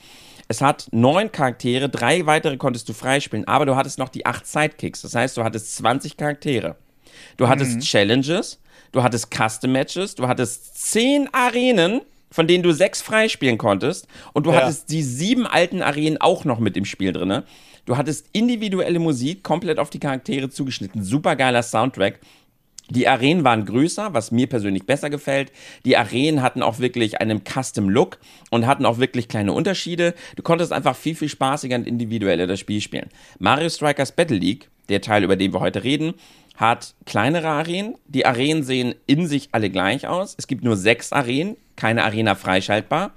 Es 0.48 0.62
hat 0.62 0.88
neun 0.92 1.32
Charaktere, 1.32 1.90
drei 1.90 2.26
weitere 2.26 2.58
konntest 2.58 2.88
du 2.88 2.94
freispielen, 2.94 3.48
aber 3.48 3.66
du 3.66 3.76
hattest 3.76 3.98
noch 3.98 4.10
die 4.10 4.26
acht 4.26 4.46
Sidekicks. 4.46 5.02
Das 5.02 5.16
heißt, 5.16 5.38
du 5.38 5.44
hattest 5.44 5.76
20 5.78 6.18
Charaktere. 6.18 6.76
Du 7.38 7.48
hattest 7.48 7.78
mhm. 7.78 7.80
Challenges, 7.80 8.60
du 8.96 9.04
hattest 9.04 9.30
Custom 9.30 9.74
Matches, 9.74 10.16
du 10.16 10.28
hattest 10.28 10.90
zehn 10.90 11.28
Arenen, 11.34 12.02
von 12.32 12.48
denen 12.48 12.64
du 12.64 12.72
sechs 12.72 13.02
freispielen 13.02 13.58
konntest. 13.58 14.08
Und 14.34 14.46
du 14.46 14.52
ja. 14.52 14.62
hattest 14.62 14.90
die 14.90 15.04
sieben 15.04 15.46
alten 15.46 15.82
Arenen 15.82 16.20
auch 16.20 16.46
noch 16.46 16.60
mit 16.60 16.78
im 16.78 16.86
Spiel 16.86 17.12
drin. 17.12 17.44
Du 17.86 17.98
hattest 17.98 18.28
individuelle 18.32 19.00
Musik, 19.00 19.44
komplett 19.44 19.80
auf 19.80 19.90
die 19.90 20.00
Charaktere 20.00 20.50
zugeschnitten. 20.50 21.04
Supergeiler 21.04 21.62
Soundtrack. 21.62 22.20
Die 22.90 23.08
Arenen 23.08 23.44
waren 23.44 23.66
größer, 23.66 24.14
was 24.14 24.32
mir 24.32 24.48
persönlich 24.48 24.86
besser 24.86 25.10
gefällt. 25.10 25.52
Die 25.86 25.98
Arenen 25.98 26.42
hatten 26.42 26.64
auch 26.64 26.80
wirklich 26.80 27.20
einen 27.20 27.42
Custom 27.44 27.90
Look 27.90 28.20
und 28.50 28.66
hatten 28.66 28.86
auch 28.86 29.00
wirklich 29.00 29.28
kleine 29.28 29.54
Unterschiede. 29.54 30.14
Du 30.36 30.44
konntest 30.44 30.72
einfach 30.72 30.96
viel, 30.96 31.16
viel 31.16 31.30
spaßiger 31.30 31.76
und 31.76 31.88
individueller 31.88 32.48
das 32.48 32.60
Spiel 32.60 32.82
spielen. 32.82 33.10
Mario 33.40 33.70
Strikers 33.70 34.14
Battle 34.14 34.38
League, 34.38 34.70
der 34.88 35.02
Teil, 35.02 35.24
über 35.24 35.36
den 35.36 35.52
wir 35.52 35.60
heute 35.60 35.84
reden, 35.84 36.14
hat 36.56 36.96
kleinere 37.06 37.50
Arenen. 37.50 37.96
Die 38.08 38.26
Arenen 38.26 38.64
sehen 38.64 38.96
in 39.06 39.28
sich 39.28 39.50
alle 39.52 39.70
gleich 39.70 40.08
aus. 40.08 40.36
Es 40.38 40.48
gibt 40.48 40.64
nur 40.64 40.78
sechs 40.78 41.12
Arenen, 41.12 41.58
keine 41.76 42.04
Arena 42.04 42.36
freischaltbar. 42.36 43.14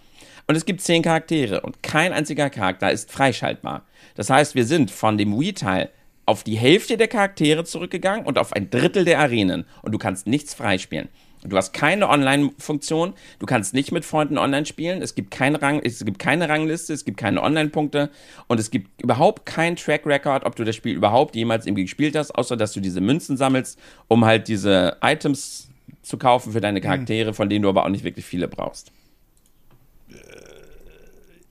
Und 0.47 0.57
es 0.57 0.65
gibt 0.65 0.81
zehn 0.81 1.03
Charaktere 1.03 1.61
und 1.61 1.83
kein 1.83 2.13
einziger 2.13 2.49
Charakter 2.49 2.91
ist 2.91 3.13
freischaltbar. 3.13 3.85
Das 4.15 4.31
heißt, 4.31 4.55
wir 4.55 4.65
sind 4.65 4.91
von 4.91 5.19
dem 5.19 5.39
Wii-Teil 5.39 5.91
auf 6.25 6.43
die 6.43 6.57
Hälfte 6.57 6.97
der 6.97 7.09
Charaktere 7.09 7.65
zurückgegangen 7.65 8.27
und 8.27 8.39
auf 8.39 8.53
ein 8.53 8.71
Drittel 8.71 9.05
der 9.05 9.19
Arenen. 9.19 9.67
Und 9.83 9.93
du 9.93 9.99
kannst 9.99 10.27
nichts 10.27 10.55
freispielen. 10.55 11.09
Du 11.45 11.57
hast 11.57 11.73
keine 11.73 12.09
Online-Funktion, 12.09 13.15
du 13.39 13.47
kannst 13.47 13.73
nicht 13.73 13.93
mit 13.93 14.05
Freunden 14.05 14.39
online 14.39 14.67
spielen, 14.67 15.03
es 15.03 15.15
gibt, 15.15 15.31
kein 15.31 15.55
Rang, 15.55 15.81
es 15.85 16.05
gibt 16.05 16.19
keine 16.19 16.49
Rangliste, 16.49 16.93
es 16.93 17.05
gibt 17.05 17.17
keine 17.17 17.43
Online-Punkte 17.43 18.11
und 18.49 18.59
es 18.59 18.71
gibt 18.71 19.01
überhaupt 19.01 19.47
kein 19.47 19.77
Track-Record, 19.77 20.45
ob 20.45 20.57
du 20.57 20.65
das 20.65 20.75
Spiel 20.75 20.97
überhaupt 20.97 21.37
jemals 21.37 21.67
irgendwie 21.67 21.85
gespielt 21.85 22.17
hast, 22.17 22.33
außer 22.33 22.57
dass 22.57 22.73
du 22.73 22.81
diese 22.81 23.01
Münzen 23.01 23.37
sammelst, 23.37 23.79
um 24.09 24.25
halt 24.25 24.49
diese 24.49 24.97
Items 25.01 25.69
zu 26.03 26.19
kaufen 26.19 26.53
für 26.53 26.61
deine 26.61 26.81
Charaktere, 26.81 27.31
mhm. 27.31 27.35
von 27.35 27.49
denen 27.49 27.63
du 27.63 27.69
aber 27.69 27.85
auch 27.85 27.91
nicht 27.91 28.05
wirklich 28.05 28.25
viele 28.25 28.49
brauchst. 28.49 28.91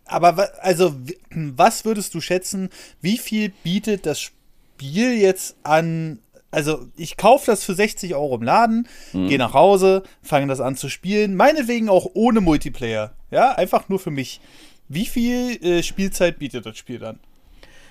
Aber 0.05 0.49
also, 0.61 0.95
was 1.31 1.85
würdest 1.85 2.13
du 2.13 2.21
schätzen, 2.21 2.69
wie 3.01 3.17
viel 3.17 3.51
bietet 3.63 4.05
das 4.05 4.19
Spiel 4.19 5.17
jetzt 5.17 5.55
an 5.63 6.19
also 6.57 6.87
ich 6.97 7.17
kaufe 7.17 7.45
das 7.45 7.63
für 7.63 7.75
60 7.75 8.15
Euro 8.15 8.35
im 8.35 8.41
Laden, 8.41 8.87
mhm. 9.13 9.27
gehe 9.27 9.37
nach 9.37 9.53
Hause, 9.53 10.01
fange 10.23 10.47
das 10.47 10.59
an 10.59 10.75
zu 10.75 10.89
spielen, 10.89 11.35
meinetwegen 11.35 11.87
auch 11.87 12.07
ohne 12.15 12.41
Multiplayer. 12.41 13.13
Ja, 13.29 13.51
einfach 13.51 13.89
nur 13.89 13.99
für 13.99 14.09
mich. 14.09 14.41
Wie 14.87 15.05
viel 15.05 15.63
äh, 15.63 15.83
Spielzeit 15.83 16.39
bietet 16.39 16.65
das 16.65 16.75
Spiel 16.75 16.97
dann? 16.97 17.19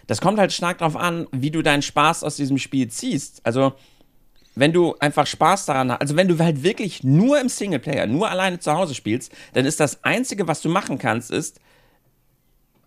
Das 0.08 0.20
kommt 0.20 0.40
halt 0.40 0.52
stark 0.52 0.78
darauf 0.78 0.96
an, 0.96 1.28
wie 1.30 1.52
du 1.52 1.62
deinen 1.62 1.82
Spaß 1.82 2.24
aus 2.24 2.34
diesem 2.34 2.58
Spiel 2.58 2.88
ziehst. 2.88 3.40
Also, 3.44 3.74
wenn 4.56 4.72
du 4.72 4.96
einfach 4.98 5.28
Spaß 5.28 5.66
daran 5.66 5.92
hast, 5.92 6.00
also 6.00 6.16
wenn 6.16 6.26
du 6.26 6.36
halt 6.36 6.64
wirklich 6.64 7.04
nur 7.04 7.40
im 7.40 7.48
Singleplayer, 7.48 8.08
nur 8.08 8.28
alleine 8.28 8.58
zu 8.58 8.72
Hause 8.72 8.96
spielst, 8.96 9.30
dann 9.52 9.64
ist 9.64 9.78
das 9.78 10.02
Einzige, 10.02 10.48
was 10.48 10.60
du 10.60 10.68
machen 10.68 10.98
kannst, 10.98 11.30
ist 11.30 11.60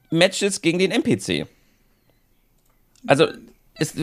Matches 0.09 0.61
gegen 0.61 0.79
den 0.79 0.91
NPC. 0.91 1.47
Also, 3.07 3.27
es, 3.75 3.93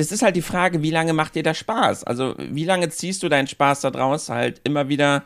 es 0.00 0.12
ist 0.12 0.22
halt 0.22 0.36
die 0.36 0.42
Frage, 0.42 0.82
wie 0.82 0.90
lange 0.90 1.12
macht 1.12 1.34
dir 1.34 1.42
das 1.42 1.58
Spaß? 1.58 2.04
Also, 2.04 2.34
wie 2.38 2.64
lange 2.64 2.88
ziehst 2.88 3.22
du 3.22 3.28
deinen 3.28 3.46
Spaß 3.46 3.82
da 3.82 3.90
draus, 3.90 4.28
halt 4.28 4.60
immer 4.64 4.88
wieder, 4.88 5.24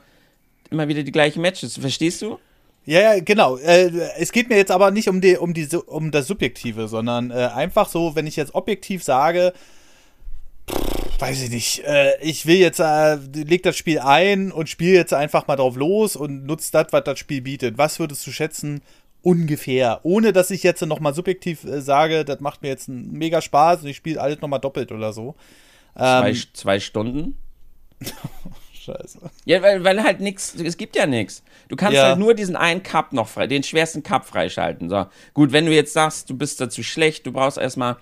immer 0.70 0.88
wieder 0.88 1.02
die 1.02 1.12
gleichen 1.12 1.40
Matches? 1.40 1.78
Verstehst 1.78 2.22
du? 2.22 2.38
Ja, 2.86 3.00
ja, 3.00 3.20
genau. 3.20 3.56
Äh, 3.56 3.90
es 4.18 4.32
geht 4.32 4.48
mir 4.48 4.56
jetzt 4.56 4.70
aber 4.70 4.90
nicht 4.90 5.08
um, 5.08 5.20
die, 5.20 5.36
um, 5.36 5.54
die, 5.54 5.66
um 5.86 6.10
das 6.10 6.26
Subjektive, 6.26 6.88
sondern 6.88 7.30
äh, 7.30 7.48
einfach 7.54 7.88
so, 7.88 8.14
wenn 8.14 8.26
ich 8.26 8.36
jetzt 8.36 8.54
objektiv 8.54 9.02
sage, 9.02 9.54
pff, 10.70 11.20
weiß 11.20 11.42
ich 11.42 11.50
nicht, 11.50 11.84
äh, 11.84 12.20
ich 12.20 12.44
will 12.44 12.56
jetzt, 12.56 12.80
äh, 12.80 13.14
leg 13.14 13.62
das 13.62 13.76
Spiel 13.76 14.00
ein 14.00 14.52
und 14.52 14.68
spiele 14.68 14.94
jetzt 14.94 15.14
einfach 15.14 15.46
mal 15.46 15.56
drauf 15.56 15.76
los 15.76 16.16
und 16.16 16.44
nutze 16.44 16.72
das, 16.72 16.88
was 16.90 17.04
das 17.04 17.18
Spiel 17.18 17.40
bietet. 17.40 17.78
Was 17.78 17.98
würdest 17.98 18.26
du 18.26 18.32
schätzen? 18.32 18.82
Ungefähr. 19.24 20.00
Ohne, 20.02 20.34
dass 20.34 20.50
ich 20.50 20.62
jetzt 20.62 20.82
nochmal 20.82 21.14
subjektiv 21.14 21.64
äh, 21.64 21.80
sage, 21.80 22.26
das 22.26 22.40
macht 22.40 22.60
mir 22.60 22.68
jetzt 22.68 22.88
mega 22.90 23.40
Spaß 23.40 23.82
und 23.82 23.88
ich 23.88 23.96
spiele 23.96 24.20
alles 24.20 24.42
nochmal 24.42 24.60
doppelt 24.60 24.92
oder 24.92 25.14
so. 25.14 25.34
Ähm, 25.96 26.34
zwei, 26.34 26.36
zwei 26.52 26.80
Stunden? 26.80 27.38
Scheiße. 28.74 29.18
Ja, 29.46 29.62
weil, 29.62 29.82
weil 29.82 30.02
halt 30.02 30.20
nichts, 30.20 30.54
es 30.54 30.76
gibt 30.76 30.94
ja 30.94 31.06
nichts. 31.06 31.42
Du 31.68 31.76
kannst 31.76 31.94
ja. 31.94 32.08
halt 32.08 32.18
nur 32.18 32.34
diesen 32.34 32.54
einen 32.54 32.82
Cup 32.82 33.14
noch 33.14 33.28
frei, 33.28 33.46
den 33.46 33.62
schwersten 33.62 34.02
Cup 34.02 34.26
freischalten. 34.26 34.90
So, 34.90 35.06
gut, 35.32 35.52
wenn 35.52 35.64
du 35.64 35.72
jetzt 35.72 35.94
sagst, 35.94 36.28
du 36.28 36.36
bist 36.36 36.60
dazu 36.60 36.82
schlecht, 36.82 37.24
du 37.24 37.32
brauchst 37.32 37.56
erstmal, 37.56 37.96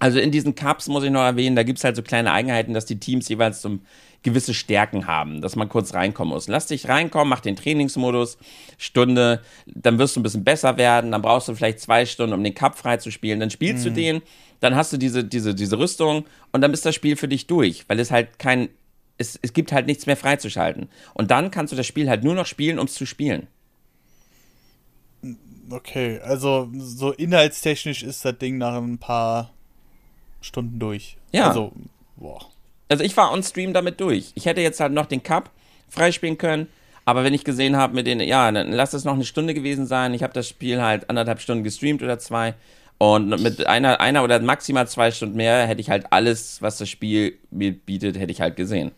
also 0.00 0.18
in 0.18 0.32
diesen 0.32 0.54
Cups 0.54 0.88
muss 0.88 1.04
ich 1.04 1.10
noch 1.10 1.22
erwähnen, 1.22 1.54
da 1.54 1.62
gibt 1.62 1.78
es 1.78 1.84
halt 1.84 1.94
so 1.94 2.02
kleine 2.02 2.32
Eigenheiten, 2.32 2.74
dass 2.74 2.86
die 2.86 2.98
Teams 2.98 3.28
jeweils 3.28 3.62
so 3.62 3.78
gewisse 4.22 4.52
Stärken 4.52 5.06
haben, 5.06 5.40
dass 5.40 5.56
man 5.56 5.68
kurz 5.68 5.94
reinkommen 5.94 6.34
muss. 6.34 6.48
Lass 6.48 6.66
dich 6.66 6.88
reinkommen, 6.88 7.28
mach 7.28 7.40
den 7.40 7.56
Trainingsmodus, 7.56 8.38
Stunde, 8.76 9.42
dann 9.66 9.98
wirst 9.98 10.16
du 10.16 10.20
ein 10.20 10.22
bisschen 10.22 10.44
besser 10.44 10.76
werden, 10.76 11.12
dann 11.12 11.22
brauchst 11.22 11.48
du 11.48 11.54
vielleicht 11.54 11.80
zwei 11.80 12.04
Stunden, 12.04 12.34
um 12.34 12.42
den 12.42 12.54
Cup 12.54 12.76
freizuspielen, 12.76 13.40
dann 13.40 13.50
spielst 13.50 13.84
mhm. 13.84 13.88
du 13.88 13.94
den, 13.94 14.22
dann 14.60 14.74
hast 14.74 14.92
du 14.92 14.96
diese, 14.96 15.24
diese, 15.24 15.54
diese 15.54 15.78
Rüstung 15.78 16.24
und 16.52 16.60
dann 16.60 16.72
ist 16.72 16.84
das 16.84 16.94
Spiel 16.94 17.16
für 17.16 17.28
dich 17.28 17.46
durch, 17.46 17.84
weil 17.88 18.00
es 18.00 18.10
halt 18.10 18.38
kein 18.38 18.68
es, 19.20 19.38
es 19.42 19.52
gibt 19.52 19.70
halt 19.70 19.86
nichts 19.86 20.06
mehr 20.06 20.16
freizuschalten. 20.16 20.88
Und 21.12 21.30
dann 21.30 21.50
kannst 21.50 21.72
du 21.72 21.76
das 21.76 21.86
Spiel 21.86 22.08
halt 22.08 22.24
nur 22.24 22.34
noch 22.34 22.46
spielen, 22.46 22.78
um 22.78 22.86
es 22.86 22.94
zu 22.94 23.04
spielen. 23.04 23.48
Okay, 25.68 26.18
also 26.20 26.70
so 26.78 27.12
inhaltstechnisch 27.12 28.02
ist 28.02 28.24
das 28.24 28.38
Ding 28.38 28.56
nach 28.56 28.76
ein 28.76 28.96
paar 28.96 29.52
Stunden 30.40 30.78
durch. 30.78 31.16
Ja. 31.32 31.48
Also, 31.48 31.72
boah. 32.16 32.40
Also 32.88 33.04
ich 33.04 33.16
war 33.16 33.32
on 33.32 33.42
Stream 33.42 33.72
damit 33.72 34.00
durch. 34.00 34.32
Ich 34.34 34.46
hätte 34.46 34.60
jetzt 34.60 34.80
halt 34.80 34.92
noch 34.92 35.06
den 35.06 35.22
Cup 35.22 35.50
freispielen 35.88 36.38
können, 36.38 36.68
aber 37.04 37.24
wenn 37.24 37.34
ich 37.34 37.44
gesehen 37.44 37.76
habe 37.76 37.94
mit 37.94 38.06
den, 38.06 38.20
ja, 38.20 38.50
dann 38.50 38.72
lass 38.72 38.94
es 38.94 39.04
noch 39.04 39.14
eine 39.14 39.24
Stunde 39.24 39.54
gewesen 39.54 39.86
sein. 39.86 40.12
Ich 40.14 40.22
habe 40.22 40.32
das 40.32 40.48
Spiel 40.48 40.82
halt 40.82 41.08
anderthalb 41.08 41.40
Stunden 41.40 41.64
gestreamt 41.64 42.02
oder 42.02 42.18
zwei. 42.18 42.54
Und 42.98 43.28
mit 43.42 43.66
einer, 43.66 44.00
einer 44.00 44.22
oder 44.22 44.40
maximal 44.40 44.86
zwei 44.86 45.10
Stunden 45.10 45.36
mehr 45.36 45.66
hätte 45.66 45.80
ich 45.80 45.88
halt 45.88 46.06
alles, 46.10 46.60
was 46.60 46.76
das 46.76 46.88
Spiel 46.88 47.38
mir 47.50 47.72
bietet, 47.72 48.18
hätte 48.18 48.30
ich 48.30 48.40
halt 48.40 48.56
gesehen. 48.56 48.92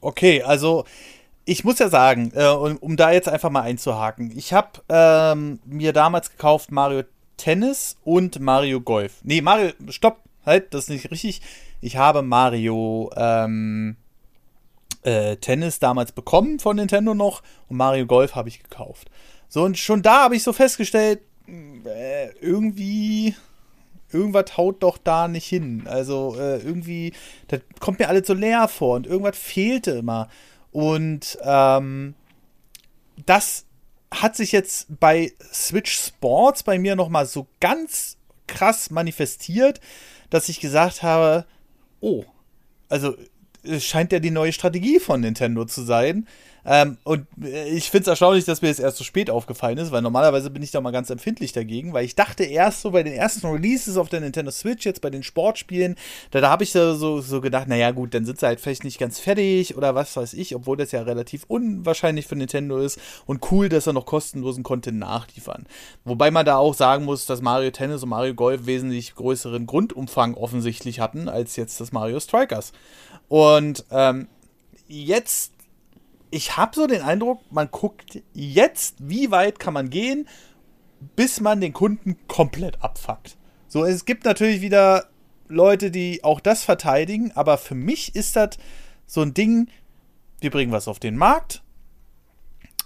Okay, 0.00 0.42
also 0.42 0.84
ich 1.44 1.62
muss 1.62 1.78
ja 1.78 1.88
sagen, 1.88 2.32
äh, 2.34 2.48
um, 2.48 2.76
um, 2.78 2.96
da 2.96 3.12
jetzt 3.12 3.28
einfach 3.28 3.50
mal 3.50 3.62
einzuhaken, 3.62 4.36
ich 4.36 4.52
habe 4.52 4.82
ähm, 4.88 5.60
mir 5.64 5.92
damals 5.92 6.30
gekauft 6.30 6.72
Mario 6.72 7.04
Tennis 7.36 7.96
und 8.04 8.40
Mario 8.40 8.80
Golf. 8.80 9.20
Nee, 9.22 9.40
Mario, 9.40 9.72
stopp, 9.88 10.20
halt, 10.44 10.72
das 10.74 10.84
ist 10.84 10.90
nicht 10.90 11.10
richtig. 11.10 11.42
Ich 11.80 11.96
habe 11.96 12.22
Mario 12.22 13.10
ähm, 13.16 13.96
äh, 15.02 15.36
Tennis 15.36 15.78
damals 15.78 16.12
bekommen 16.12 16.58
von 16.58 16.76
Nintendo 16.76 17.14
noch 17.14 17.42
und 17.68 17.76
Mario 17.76 18.06
Golf 18.06 18.34
habe 18.34 18.48
ich 18.48 18.62
gekauft. 18.62 19.10
So, 19.48 19.62
und 19.62 19.78
schon 19.78 20.02
da 20.02 20.24
habe 20.24 20.36
ich 20.36 20.42
so 20.42 20.52
festgestellt, 20.52 21.20
äh, 21.46 22.30
irgendwie 22.40 23.34
irgendwas 24.12 24.56
haut 24.56 24.82
doch 24.82 24.98
da 24.98 25.28
nicht 25.28 25.46
hin. 25.46 25.84
Also 25.86 26.36
äh, 26.38 26.58
irgendwie, 26.58 27.12
das 27.48 27.60
kommt 27.80 27.98
mir 27.98 28.08
alles 28.08 28.26
so 28.26 28.34
leer 28.34 28.68
vor 28.68 28.96
und 28.96 29.06
irgendwas 29.06 29.38
fehlte 29.38 29.92
immer. 29.92 30.28
Und 30.72 31.38
ähm, 31.42 32.14
das 33.24 33.65
hat 34.22 34.36
sich 34.36 34.52
jetzt 34.52 34.86
bei 35.00 35.32
Switch 35.52 35.96
Sports 35.96 36.62
bei 36.62 36.78
mir 36.78 36.96
noch 36.96 37.08
mal 37.08 37.26
so 37.26 37.46
ganz 37.60 38.16
krass 38.46 38.90
manifestiert, 38.90 39.80
dass 40.30 40.48
ich 40.48 40.60
gesagt 40.60 41.02
habe, 41.02 41.46
oh, 42.00 42.24
also 42.88 43.14
es 43.62 43.84
scheint 43.84 44.12
ja 44.12 44.18
die 44.18 44.30
neue 44.30 44.52
Strategie 44.52 45.00
von 45.00 45.20
Nintendo 45.20 45.64
zu 45.64 45.82
sein, 45.82 46.26
ähm, 46.66 46.98
und 47.04 47.26
äh, 47.42 47.68
ich 47.68 47.90
finde 47.90 48.02
es 48.02 48.08
erstaunlich, 48.08 48.44
dass 48.44 48.60
mir 48.60 48.68
das 48.68 48.80
erst 48.80 48.96
so 48.96 49.04
spät 49.04 49.30
aufgefallen 49.30 49.78
ist, 49.78 49.92
weil 49.92 50.02
normalerweise 50.02 50.50
bin 50.50 50.62
ich 50.62 50.72
da 50.72 50.80
mal 50.80 50.90
ganz 50.90 51.10
empfindlich 51.10 51.52
dagegen, 51.52 51.92
weil 51.92 52.04
ich 52.04 52.16
dachte 52.16 52.42
erst 52.42 52.82
so 52.82 52.90
bei 52.90 53.04
den 53.04 53.12
ersten 53.12 53.46
Releases 53.46 53.96
auf 53.96 54.08
der 54.08 54.20
Nintendo 54.20 54.50
Switch, 54.50 54.84
jetzt 54.84 55.00
bei 55.00 55.10
den 55.10 55.22
Sportspielen, 55.22 55.94
da, 56.32 56.40
da 56.40 56.50
habe 56.50 56.64
ich 56.64 56.72
so, 56.72 56.94
so, 56.94 57.20
so 57.20 57.40
gedacht, 57.40 57.68
naja 57.68 57.92
gut, 57.92 58.14
dann 58.14 58.24
sind 58.24 58.40
sie 58.40 58.46
halt 58.46 58.60
vielleicht 58.60 58.82
nicht 58.82 58.98
ganz 58.98 59.20
fertig 59.20 59.76
oder 59.76 59.94
was 59.94 60.16
weiß 60.16 60.34
ich, 60.34 60.56
obwohl 60.56 60.76
das 60.76 60.90
ja 60.90 61.02
relativ 61.02 61.44
unwahrscheinlich 61.46 62.26
für 62.26 62.36
Nintendo 62.36 62.78
ist 62.78 62.98
und 63.26 63.50
cool, 63.52 63.68
dass 63.68 63.86
er 63.86 63.92
noch 63.92 64.06
kostenlosen 64.06 64.64
Content 64.64 64.98
nachliefern. 64.98 65.66
Wobei 66.04 66.32
man 66.32 66.44
da 66.44 66.56
auch 66.56 66.74
sagen 66.74 67.04
muss, 67.04 67.26
dass 67.26 67.42
Mario 67.42 67.70
Tennis 67.70 68.02
und 68.02 68.08
Mario 68.08 68.34
Golf 68.34 68.66
wesentlich 68.66 69.14
größeren 69.14 69.66
Grundumfang 69.66 70.34
offensichtlich 70.34 70.98
hatten 70.98 71.28
als 71.28 71.54
jetzt 71.54 71.80
das 71.80 71.92
Mario 71.92 72.18
Strikers. 72.18 72.72
Und 73.28 73.84
ähm, 73.90 74.28
jetzt 74.88 75.52
ich 76.36 76.58
habe 76.58 76.76
so 76.76 76.86
den 76.86 77.00
Eindruck, 77.00 77.40
man 77.50 77.70
guckt 77.70 78.22
jetzt, 78.34 78.96
wie 78.98 79.30
weit 79.30 79.58
kann 79.58 79.72
man 79.72 79.88
gehen, 79.88 80.28
bis 81.16 81.40
man 81.40 81.62
den 81.62 81.72
Kunden 81.72 82.18
komplett 82.28 82.82
abfuckt. 82.82 83.38
So, 83.68 83.86
es 83.86 84.04
gibt 84.04 84.26
natürlich 84.26 84.60
wieder 84.60 85.08
Leute, 85.48 85.90
die 85.90 86.22
auch 86.24 86.40
das 86.40 86.62
verteidigen, 86.62 87.32
aber 87.32 87.56
für 87.56 87.74
mich 87.74 88.14
ist 88.14 88.36
das 88.36 88.58
so 89.06 89.22
ein 89.22 89.32
Ding, 89.32 89.70
wir 90.40 90.50
bringen 90.50 90.72
was 90.72 90.88
auf 90.88 90.98
den 90.98 91.16
Markt. 91.16 91.62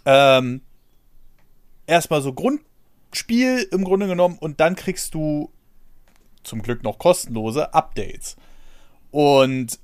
Ähm, 0.05 0.61
erstmal 1.89 2.23
so 2.23 2.33
Grundspiel 2.33 3.67
im 3.73 3.83
Grunde 3.83 4.07
genommen 4.07 4.39
und 4.39 4.61
dann 4.61 4.77
kriegst 4.77 5.15
du 5.15 5.51
zum 6.45 6.63
Glück 6.63 6.85
noch 6.85 6.99
kostenlose 7.01 7.75
Updates. 7.75 8.37
Und 9.11 9.81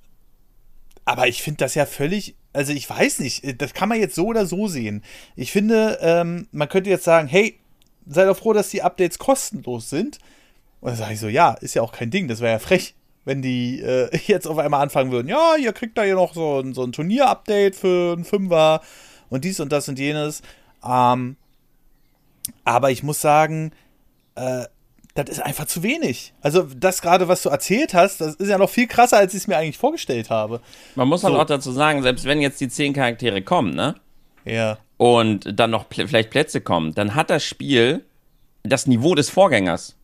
aber 1.04 1.26
ich 1.26 1.42
finde 1.42 1.58
das 1.58 1.74
ja 1.74 1.84
völlig 1.84 2.36
also 2.56 2.72
ich 2.72 2.88
weiß 2.88 3.20
nicht, 3.20 3.44
äh, 3.44 3.54
das 3.54 3.74
kann 3.74 3.88
man 3.88 4.00
jetzt 4.00 4.14
so 4.14 4.26
oder 4.26 4.46
so 4.46 4.66
sehen. 4.66 5.02
Ich 5.36 5.52
finde, 5.52 5.98
ähm, 6.00 6.48
man 6.52 6.68
könnte 6.68 6.90
jetzt 6.90 7.04
sagen, 7.04 7.28
hey, 7.28 7.58
sei 8.06 8.24
doch 8.24 8.36
froh, 8.36 8.52
dass 8.52 8.70
die 8.70 8.82
Updates 8.82 9.18
kostenlos 9.18 9.90
sind. 9.90 10.18
Und 10.80 10.90
dann 10.90 10.96
sage 10.96 11.14
ich 11.14 11.20
so, 11.20 11.28
ja, 11.28 11.52
ist 11.52 11.74
ja 11.74 11.82
auch 11.82 11.92
kein 11.92 12.10
Ding, 12.10 12.28
das 12.28 12.40
wäre 12.40 12.52
ja 12.52 12.58
frech, 12.58 12.94
wenn 13.24 13.42
die 13.42 13.80
äh, 13.80 14.08
jetzt 14.26 14.46
auf 14.46 14.58
einmal 14.58 14.82
anfangen 14.82 15.12
würden, 15.12 15.28
ja, 15.28 15.56
ihr 15.56 15.72
kriegt 15.72 15.98
da 15.98 16.04
ja 16.04 16.14
noch 16.14 16.34
so, 16.34 16.64
so 16.72 16.82
ein 16.82 16.92
Turnier-Update 16.92 17.76
für 17.76 18.14
einen 18.14 18.24
Fünfer 18.24 18.80
und 19.28 19.44
dies 19.44 19.60
und 19.60 19.70
das 19.70 19.88
und 19.88 19.98
jenes. 19.98 20.42
Ähm, 20.84 21.36
aber 22.64 22.90
ich 22.90 23.02
muss 23.02 23.20
sagen, 23.20 23.72
äh, 24.36 24.64
das 25.16 25.28
ist 25.30 25.40
einfach 25.40 25.66
zu 25.66 25.82
wenig. 25.82 26.32
Also 26.42 26.62
das 26.62 27.02
gerade, 27.02 27.28
was 27.28 27.42
du 27.42 27.48
erzählt 27.48 27.94
hast, 27.94 28.20
das 28.20 28.34
ist 28.36 28.48
ja 28.48 28.58
noch 28.58 28.70
viel 28.70 28.86
krasser, 28.86 29.16
als 29.16 29.34
ich 29.34 29.40
es 29.40 29.46
mir 29.46 29.56
eigentlich 29.56 29.78
vorgestellt 29.78 30.30
habe. 30.30 30.60
Man 30.94 31.08
muss 31.08 31.24
halt 31.24 31.34
so. 31.34 31.40
auch 31.40 31.46
dazu 31.46 31.72
sagen, 31.72 32.02
selbst 32.02 32.24
wenn 32.24 32.40
jetzt 32.40 32.60
die 32.60 32.68
zehn 32.68 32.92
Charaktere 32.92 33.42
kommen, 33.42 33.74
ne? 33.74 33.94
Ja. 34.44 34.78
Und 34.96 35.58
dann 35.58 35.70
noch 35.70 35.88
pl 35.88 36.06
vielleicht 36.06 36.30
Plätze 36.30 36.60
kommen, 36.60 36.94
dann 36.94 37.14
hat 37.14 37.30
das 37.30 37.44
Spiel 37.44 38.04
das 38.62 38.86
Niveau 38.86 39.14
des 39.14 39.30
Vorgängers. 39.30 39.96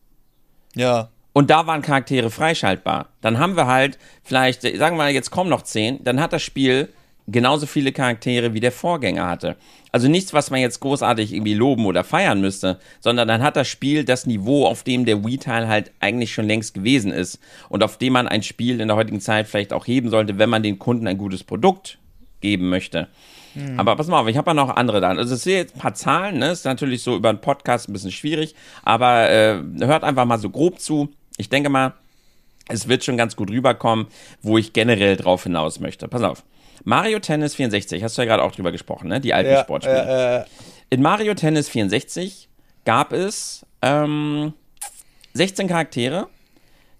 Ja. 0.75 1.09
Und 1.33 1.49
da 1.49 1.65
waren 1.65 1.81
Charaktere 1.81 2.29
freischaltbar. 2.29 3.09
Dann 3.21 3.39
haben 3.39 3.55
wir 3.55 3.67
halt 3.67 3.97
vielleicht, 4.23 4.61
sagen 4.61 4.97
wir 4.97 5.03
mal, 5.03 5.11
jetzt 5.11 5.31
kommen 5.31 5.49
noch 5.49 5.63
zehn, 5.63 6.03
dann 6.03 6.19
hat 6.19 6.33
das 6.33 6.43
Spiel 6.43 6.89
genauso 7.27 7.65
viele 7.65 7.91
Charaktere 7.91 8.53
wie 8.53 8.59
der 8.59 8.71
Vorgänger 8.71 9.27
hatte. 9.27 9.55
Also 9.91 10.07
nichts, 10.07 10.33
was 10.33 10.49
man 10.49 10.59
jetzt 10.59 10.79
großartig 10.79 11.33
irgendwie 11.33 11.53
loben 11.53 11.85
oder 11.85 12.03
feiern 12.03 12.41
müsste, 12.41 12.79
sondern 12.99 13.27
dann 13.27 13.41
hat 13.41 13.55
das 13.55 13.67
Spiel 13.67 14.03
das 14.03 14.25
Niveau, 14.25 14.65
auf 14.65 14.83
dem 14.83 15.05
der 15.05 15.23
Wii-Teil 15.23 15.67
halt 15.67 15.91
eigentlich 15.99 16.33
schon 16.33 16.47
längst 16.47 16.73
gewesen 16.73 17.11
ist 17.11 17.39
und 17.69 17.83
auf 17.83 17.97
dem 17.97 18.13
man 18.13 18.27
ein 18.27 18.43
Spiel 18.43 18.81
in 18.81 18.87
der 18.87 18.97
heutigen 18.97 19.21
Zeit 19.21 19.47
vielleicht 19.47 19.71
auch 19.71 19.87
heben 19.87 20.09
sollte, 20.09 20.37
wenn 20.37 20.49
man 20.49 20.63
den 20.63 20.79
Kunden 20.79 21.07
ein 21.07 21.17
gutes 21.17 21.43
Produkt 21.43 21.97
geben 22.41 22.69
möchte. 22.69 23.07
Hm. 23.53 23.79
Aber 23.79 23.95
pass 23.95 24.07
mal 24.07 24.19
auf, 24.19 24.27
ich 24.27 24.37
habe 24.37 24.49
ja 24.49 24.53
noch 24.53 24.75
andere 24.75 24.99
da. 24.99 25.09
Also 25.09 25.35
es 25.35 25.43
sind 25.43 25.53
jetzt 25.53 25.75
ein 25.75 25.79
paar 25.79 25.93
Zahlen, 25.93 26.39
ne? 26.39 26.51
Ist 26.51 26.65
natürlich 26.65 27.03
so 27.03 27.15
über 27.15 27.29
einen 27.29 27.41
Podcast 27.41 27.87
ein 27.87 27.93
bisschen 27.93 28.11
schwierig, 28.11 28.55
aber 28.83 29.29
äh, 29.29 29.61
hört 29.79 30.03
einfach 30.03 30.25
mal 30.25 30.39
so 30.39 30.49
grob 30.49 30.79
zu. 30.79 31.09
Ich 31.37 31.49
denke 31.49 31.69
mal, 31.69 31.93
es 32.67 32.87
wird 32.87 33.03
schon 33.03 33.17
ganz 33.17 33.35
gut 33.35 33.49
rüberkommen, 33.49 34.07
wo 34.41 34.57
ich 34.57 34.73
generell 34.73 35.17
drauf 35.17 35.43
hinaus 35.43 35.79
möchte. 35.79 36.07
Pass 36.07 36.23
auf. 36.23 36.43
Mario 36.83 37.19
Tennis 37.19 37.55
64, 37.55 38.03
hast 38.03 38.17
du 38.17 38.21
ja 38.21 38.27
gerade 38.27 38.43
auch 38.43 38.51
drüber 38.51 38.71
gesprochen, 38.71 39.07
ne? 39.07 39.21
Die 39.21 39.33
alten 39.33 39.51
ja, 39.51 39.61
Sportspiele. 39.61 40.45
Äh. 40.45 40.93
In 40.93 41.01
Mario 41.01 41.33
Tennis 41.33 41.69
64 41.69 42.49
gab 42.85 43.13
es 43.13 43.65
ähm, 43.81 44.53
16 45.33 45.67
Charaktere. 45.67 46.27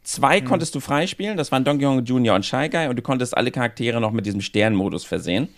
Zwei 0.03 0.39
hm. 0.39 0.45
konntest 0.45 0.75
du 0.75 0.79
freispielen, 0.79 1.37
das 1.37 1.51
waren 1.51 1.63
Donkey 1.63 1.85
Kong 1.85 2.03
Jr. 2.03 2.35
und 2.35 2.45
Shy 2.45 2.69
Guy, 2.69 2.87
und 2.87 2.97
du 2.97 3.01
konntest 3.01 3.37
alle 3.37 3.51
Charaktere 3.51 4.01
noch 4.01 4.11
mit 4.11 4.25
diesem 4.25 4.41
Sternmodus 4.41 5.05
versehen. 5.05 5.49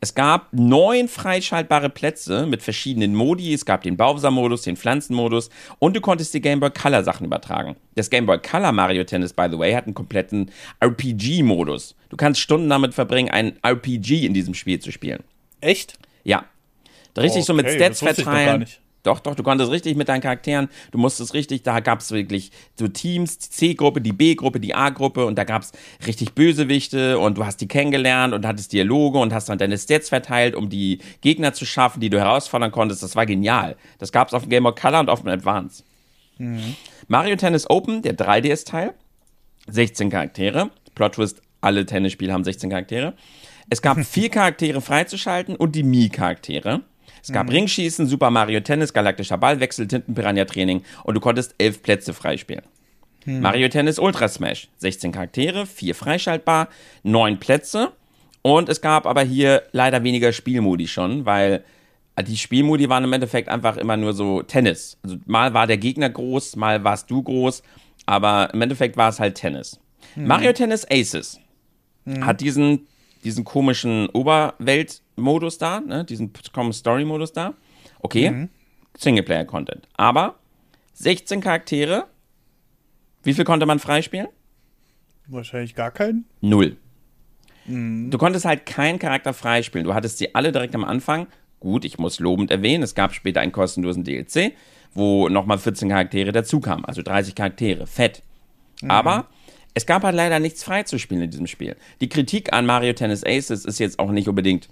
Es 0.00 0.14
gab 0.14 0.52
neun 0.52 1.08
freischaltbare 1.08 1.88
Plätze 1.88 2.46
mit 2.46 2.62
verschiedenen 2.62 3.14
Modi. 3.14 3.54
Es 3.54 3.64
gab 3.64 3.82
den 3.82 3.96
Bowser-Modus, 3.96 4.62
den 4.62 4.76
Pflanzenmodus 4.76 5.48
und 5.78 5.96
du 5.96 6.00
konntest 6.00 6.34
die 6.34 6.42
Game 6.42 6.60
Boy 6.60 6.70
Color 6.70 7.02
Sachen 7.02 7.24
übertragen. 7.24 7.76
Das 7.94 8.10
Game 8.10 8.26
Boy 8.26 8.38
Color 8.38 8.72
Mario 8.72 9.04
Tennis, 9.04 9.32
by 9.32 9.48
the 9.50 9.58
way, 9.58 9.72
hat 9.72 9.86
einen 9.86 9.94
kompletten 9.94 10.50
RPG-Modus. 10.80 11.95
Du 12.08 12.16
kannst 12.16 12.40
Stunden 12.40 12.68
damit 12.68 12.94
verbringen, 12.94 13.30
ein 13.30 13.58
RPG 13.62 14.26
in 14.26 14.34
diesem 14.34 14.54
Spiel 14.54 14.78
zu 14.78 14.92
spielen. 14.92 15.22
Echt? 15.60 15.98
Ja. 16.24 16.44
Richtig 17.16 17.42
okay, 17.42 17.46
so 17.46 17.54
mit 17.54 17.70
Stats 17.70 18.00
verteilen. 18.00 18.66
Doch, 19.06 19.20
doch, 19.20 19.36
du 19.36 19.44
konntest 19.44 19.70
richtig 19.70 19.96
mit 19.96 20.08
deinen 20.08 20.20
Charakteren, 20.20 20.68
du 20.90 20.98
musstest 20.98 21.32
richtig, 21.32 21.62
da 21.62 21.78
gab 21.78 22.00
es 22.00 22.10
wirklich 22.10 22.50
so 22.76 22.88
Teams, 22.88 23.38
die 23.38 23.50
C-Gruppe, 23.50 24.00
die 24.00 24.12
B-Gruppe, 24.12 24.58
die 24.58 24.74
A-Gruppe 24.74 25.26
und 25.26 25.38
da 25.38 25.44
gab 25.44 25.62
es 25.62 25.70
richtig 26.04 26.32
Bösewichte 26.32 27.16
und 27.20 27.38
du 27.38 27.46
hast 27.46 27.60
die 27.60 27.68
kennengelernt 27.68 28.34
und 28.34 28.44
hattest 28.44 28.72
Dialoge 28.72 29.18
und 29.18 29.32
hast 29.32 29.48
dann 29.48 29.58
deine 29.58 29.78
Stats 29.78 30.08
verteilt, 30.08 30.56
um 30.56 30.68
die 30.68 30.98
Gegner 31.20 31.52
zu 31.52 31.64
schaffen, 31.64 32.00
die 32.00 32.10
du 32.10 32.18
herausfordern 32.18 32.72
konntest. 32.72 33.04
Das 33.04 33.14
war 33.14 33.26
genial. 33.26 33.76
Das 33.98 34.10
gab 34.10 34.26
es 34.26 34.34
auf 34.34 34.42
dem 34.42 34.50
Game 34.50 34.64
Boy 34.64 34.74
Color 34.74 34.98
und 34.98 35.08
auf 35.08 35.20
dem 35.20 35.28
Advance. 35.28 35.84
Mhm. 36.38 36.74
Mario 37.06 37.36
Tennis 37.36 37.70
Open, 37.70 38.02
der 38.02 38.16
3DS-Teil, 38.16 38.92
16 39.68 40.10
Charaktere. 40.10 40.70
Plot 40.96 41.12
Twist, 41.12 41.42
alle 41.60 41.86
Tennisspiele 41.86 42.32
haben 42.32 42.44
16 42.44 42.70
Charaktere. 42.70 43.14
Es 43.70 43.82
gab 43.82 43.98
vier 44.04 44.28
Charaktere 44.28 44.80
freizuschalten 44.80 45.56
und 45.56 45.74
die 45.74 45.82
Mii-Charaktere. 45.82 46.82
Es 47.22 47.32
gab 47.32 47.46
mhm. 47.46 47.52
Ringschießen, 47.52 48.06
Super 48.06 48.30
Mario 48.30 48.60
Tennis, 48.60 48.92
galaktischer 48.92 49.38
Ballwechsel, 49.38 49.88
Tintenpiranha-Training 49.88 50.82
und 51.04 51.14
du 51.14 51.20
konntest 51.20 51.54
elf 51.58 51.82
Plätze 51.82 52.14
freispielen. 52.14 52.62
Mhm. 53.24 53.40
Mario 53.40 53.68
Tennis 53.68 53.98
Ultra 53.98 54.28
Smash, 54.28 54.68
16 54.78 55.12
Charaktere, 55.12 55.66
4 55.66 55.94
freischaltbar, 55.94 56.68
9 57.02 57.38
Plätze. 57.38 57.92
Und 58.42 58.68
es 58.68 58.80
gab 58.80 59.06
aber 59.06 59.22
hier 59.22 59.64
leider 59.72 60.04
weniger 60.04 60.32
Spielmodi 60.32 60.86
schon, 60.86 61.26
weil 61.26 61.64
die 62.22 62.36
Spielmodi 62.36 62.88
waren 62.88 63.02
im 63.02 63.12
Endeffekt 63.12 63.48
einfach 63.48 63.76
immer 63.76 63.96
nur 63.96 64.12
so 64.12 64.42
Tennis. 64.42 64.98
Also 65.02 65.16
mal 65.26 65.52
war 65.52 65.66
der 65.66 65.78
Gegner 65.78 66.08
groß, 66.08 66.54
mal 66.54 66.84
warst 66.84 67.10
du 67.10 67.22
groß, 67.22 67.62
aber 68.06 68.50
im 68.54 68.62
Endeffekt 68.62 68.96
war 68.96 69.08
es 69.08 69.18
halt 69.18 69.34
Tennis. 69.34 69.80
Mhm. 70.14 70.28
Mario 70.28 70.52
Tennis 70.52 70.86
Aces 70.88 71.40
mhm. 72.06 72.24
hat 72.24 72.40
diesen, 72.40 72.86
diesen 73.22 73.44
komischen 73.44 74.08
Oberwelt- 74.08 75.02
Modus 75.16 75.58
da, 75.58 75.80
ne? 75.80 76.04
diesen 76.04 76.32
Common 76.52 76.72
Story 76.72 77.04
Modus 77.04 77.32
da. 77.32 77.54
Okay, 78.00 78.30
mhm. 78.30 78.48
Singleplayer-Content. 78.98 79.88
Aber 79.96 80.36
16 80.94 81.40
Charaktere, 81.40 82.06
wie 83.22 83.34
viel 83.34 83.44
konnte 83.44 83.66
man 83.66 83.78
freispielen? 83.78 84.28
Wahrscheinlich 85.26 85.74
gar 85.74 85.90
keinen. 85.90 86.26
Null. 86.40 86.76
Mhm. 87.66 88.10
Du 88.10 88.18
konntest 88.18 88.44
halt 88.44 88.66
keinen 88.66 88.98
Charakter 88.98 89.32
freispielen. 89.34 89.86
Du 89.86 89.94
hattest 89.94 90.18
sie 90.18 90.34
alle 90.34 90.52
direkt 90.52 90.74
am 90.74 90.84
Anfang. 90.84 91.26
Gut, 91.58 91.84
ich 91.84 91.98
muss 91.98 92.20
lobend 92.20 92.50
erwähnen, 92.50 92.82
es 92.82 92.94
gab 92.94 93.14
später 93.14 93.40
einen 93.40 93.52
kostenlosen 93.52 94.04
DLC, 94.04 94.52
wo 94.94 95.28
nochmal 95.28 95.58
14 95.58 95.88
Charaktere 95.88 96.30
dazukamen. 96.32 96.84
Also 96.84 97.02
30 97.02 97.34
Charaktere. 97.34 97.86
Fett. 97.86 98.22
Mhm. 98.82 98.90
Aber 98.90 99.26
es 99.76 99.84
gab 99.84 100.04
halt 100.04 100.16
leider 100.16 100.40
nichts 100.40 100.64
freizuspielen 100.64 101.24
in 101.24 101.30
diesem 101.30 101.46
Spiel. 101.46 101.76
Die 102.00 102.08
Kritik 102.08 102.54
an 102.54 102.64
Mario 102.64 102.94
Tennis 102.94 103.22
Aces 103.24 103.66
ist 103.66 103.78
jetzt 103.78 103.98
auch 103.98 104.10
nicht 104.10 104.26
unbedingt 104.26 104.68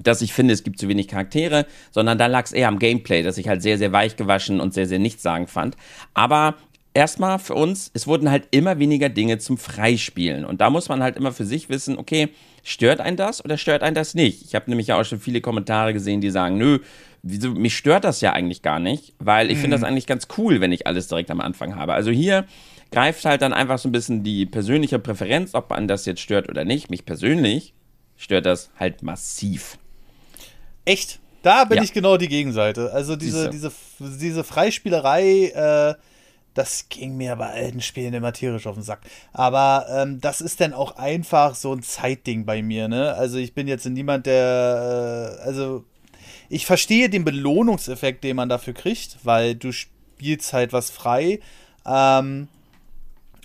dass 0.00 0.22
ich 0.22 0.32
finde, 0.32 0.54
es 0.54 0.62
gibt 0.62 0.78
zu 0.78 0.86
wenig 0.86 1.08
Charaktere, 1.08 1.66
sondern 1.90 2.18
da 2.18 2.26
lag 2.26 2.44
es 2.44 2.52
eher 2.52 2.68
am 2.68 2.78
Gameplay, 2.78 3.24
dass 3.24 3.36
ich 3.36 3.48
halt 3.48 3.62
sehr, 3.62 3.78
sehr 3.78 3.90
weich 3.90 4.14
gewaschen 4.14 4.60
und 4.60 4.72
sehr, 4.72 4.86
sehr 4.86 5.00
nichtssagend 5.00 5.50
fand. 5.50 5.76
Aber 6.14 6.54
erstmal 6.94 7.40
für 7.40 7.54
uns, 7.54 7.90
es 7.94 8.06
wurden 8.06 8.30
halt 8.30 8.46
immer 8.52 8.78
weniger 8.78 9.08
Dinge 9.08 9.38
zum 9.38 9.58
Freispielen. 9.58 10.44
Und 10.44 10.60
da 10.60 10.70
muss 10.70 10.88
man 10.88 11.02
halt 11.02 11.16
immer 11.16 11.32
für 11.32 11.44
sich 11.44 11.68
wissen, 11.68 11.98
okay, 11.98 12.28
stört 12.62 13.00
ein 13.00 13.16
das 13.16 13.44
oder 13.44 13.58
stört 13.58 13.82
ein 13.82 13.94
das 13.94 14.14
nicht? 14.14 14.44
Ich 14.44 14.54
habe 14.54 14.70
nämlich 14.70 14.86
ja 14.86 15.00
auch 15.00 15.04
schon 15.04 15.18
viele 15.18 15.40
Kommentare 15.40 15.92
gesehen, 15.92 16.20
die 16.20 16.30
sagen, 16.30 16.58
nö, 16.58 16.78
wieso, 17.24 17.50
mich 17.50 17.76
stört 17.76 18.04
das 18.04 18.20
ja 18.20 18.34
eigentlich 18.34 18.62
gar 18.62 18.78
nicht, 18.78 19.14
weil 19.18 19.50
ich 19.50 19.56
mhm. 19.56 19.62
finde 19.62 19.76
das 19.78 19.84
eigentlich 19.84 20.06
ganz 20.06 20.28
cool, 20.38 20.60
wenn 20.60 20.70
ich 20.70 20.86
alles 20.86 21.08
direkt 21.08 21.32
am 21.32 21.40
Anfang 21.40 21.74
habe. 21.74 21.94
Also 21.94 22.12
hier 22.12 22.44
greift 22.90 23.24
halt 23.24 23.42
dann 23.42 23.52
einfach 23.52 23.78
so 23.78 23.88
ein 23.88 23.92
bisschen 23.92 24.22
die 24.22 24.46
persönliche 24.46 24.98
Präferenz, 24.98 25.54
ob 25.54 25.70
man 25.70 25.88
das 25.88 26.06
jetzt 26.06 26.20
stört 26.20 26.48
oder 26.48 26.64
nicht. 26.64 26.90
Mich 26.90 27.04
persönlich 27.04 27.74
stört 28.16 28.46
das 28.46 28.70
halt 28.78 29.02
massiv. 29.02 29.78
Echt? 30.84 31.20
Da 31.42 31.64
bin 31.64 31.78
ja. 31.78 31.84
ich 31.84 31.92
genau 31.92 32.16
die 32.16 32.28
Gegenseite. 32.28 32.92
Also 32.92 33.14
diese, 33.14 33.50
diese, 33.50 33.70
diese 34.00 34.42
Freispielerei, 34.42 35.46
äh, 35.54 35.94
das 36.54 36.88
ging 36.88 37.16
mir 37.16 37.36
bei 37.36 37.50
alten 37.50 37.80
Spielen 37.80 38.14
immer 38.14 38.32
tierisch 38.32 38.66
auf 38.66 38.74
den 38.74 38.82
Sack. 38.82 39.02
Aber 39.32 39.86
ähm, 39.90 40.20
das 40.20 40.40
ist 40.40 40.60
dann 40.60 40.72
auch 40.74 40.96
einfach 40.96 41.54
so 41.54 41.72
ein 41.72 41.82
Zeitding 41.82 42.44
bei 42.44 42.62
mir, 42.62 42.88
ne? 42.88 43.14
Also 43.14 43.38
ich 43.38 43.54
bin 43.54 43.68
jetzt 43.68 43.86
niemand, 43.86 44.26
der, 44.26 45.38
äh, 45.38 45.46
also 45.46 45.84
ich 46.48 46.66
verstehe 46.66 47.08
den 47.08 47.24
Belohnungseffekt, 47.24 48.24
den 48.24 48.36
man 48.36 48.48
dafür 48.48 48.74
kriegt, 48.74 49.18
weil 49.22 49.54
du 49.54 49.70
spielst 49.70 50.52
halt 50.52 50.72
was 50.72 50.90
frei, 50.90 51.38
ähm, 51.86 52.48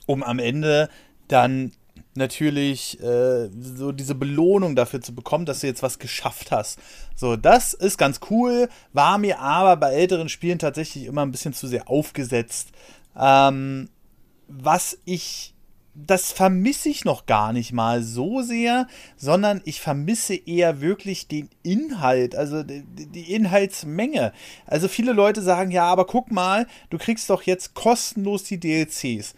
um 0.05 0.23
am 0.23 0.39
Ende 0.39 0.89
dann 1.27 1.71
natürlich 2.15 3.01
äh, 3.01 3.49
so 3.59 3.91
diese 3.91 4.15
Belohnung 4.15 4.75
dafür 4.75 5.01
zu 5.01 5.15
bekommen, 5.15 5.45
dass 5.45 5.61
du 5.61 5.67
jetzt 5.67 5.83
was 5.83 5.99
geschafft 5.99 6.51
hast. 6.51 6.79
So, 7.15 7.35
das 7.35 7.73
ist 7.73 7.97
ganz 7.97 8.19
cool, 8.29 8.69
war 8.93 9.17
mir 9.17 9.39
aber 9.39 9.77
bei 9.77 9.93
älteren 9.93 10.29
Spielen 10.29 10.59
tatsächlich 10.59 11.05
immer 11.05 11.23
ein 11.23 11.31
bisschen 11.31 11.53
zu 11.53 11.67
sehr 11.67 11.89
aufgesetzt. 11.89 12.69
Ähm, 13.17 13.89
was 14.47 14.97
ich, 15.05 15.55
das 15.95 16.31
vermisse 16.31 16.89
ich 16.89 17.05
noch 17.05 17.25
gar 17.25 17.53
nicht 17.53 17.71
mal 17.71 18.03
so 18.03 18.41
sehr, 18.41 18.87
sondern 19.15 19.61
ich 19.65 19.81
vermisse 19.81 20.35
eher 20.35 20.81
wirklich 20.81 21.27
den 21.27 21.49
Inhalt, 21.63 22.35
also 22.35 22.61
die, 22.63 22.83
die 22.83 23.33
Inhaltsmenge. 23.33 24.33
Also 24.67 24.87
viele 24.87 25.13
Leute 25.13 25.41
sagen, 25.41 25.71
ja, 25.71 25.85
aber 25.85 26.05
guck 26.05 26.31
mal, 26.31 26.67
du 26.89 26.97
kriegst 26.97 27.29
doch 27.29 27.43
jetzt 27.43 27.73
kostenlos 27.73 28.43
die 28.43 28.59
DLCs. 28.59 29.33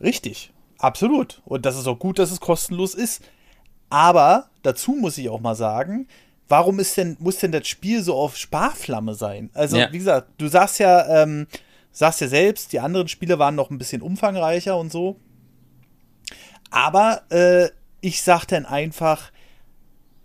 Richtig, 0.00 0.52
Absolut. 0.84 1.40
Und 1.46 1.64
das 1.64 1.78
ist 1.78 1.86
auch 1.86 1.98
gut, 1.98 2.18
dass 2.18 2.30
es 2.30 2.40
kostenlos 2.40 2.94
ist. 2.94 3.22
Aber 3.88 4.50
dazu 4.62 4.92
muss 4.92 5.16
ich 5.16 5.30
auch 5.30 5.40
mal 5.40 5.54
sagen, 5.54 6.08
warum 6.46 6.78
ist 6.78 6.98
denn, 6.98 7.16
muss 7.20 7.38
denn 7.38 7.52
das 7.52 7.66
Spiel 7.66 8.02
so 8.02 8.14
auf 8.14 8.36
Sparflamme 8.36 9.14
sein? 9.14 9.48
Also, 9.54 9.78
ja. 9.78 9.90
wie 9.92 9.98
gesagt, 9.98 10.28
du 10.36 10.46
sagst 10.48 10.80
ja, 10.80 11.22
ähm, 11.22 11.46
sagst 11.90 12.20
ja 12.20 12.28
selbst, 12.28 12.74
die 12.74 12.80
anderen 12.80 13.08
Spiele 13.08 13.38
waren 13.38 13.54
noch 13.54 13.70
ein 13.70 13.78
bisschen 13.78 14.02
umfangreicher 14.02 14.76
und 14.76 14.92
so. 14.92 15.18
Aber 16.70 17.22
äh, 17.30 17.70
ich 18.02 18.20
sag 18.20 18.44
dann 18.44 18.66
einfach, 18.66 19.32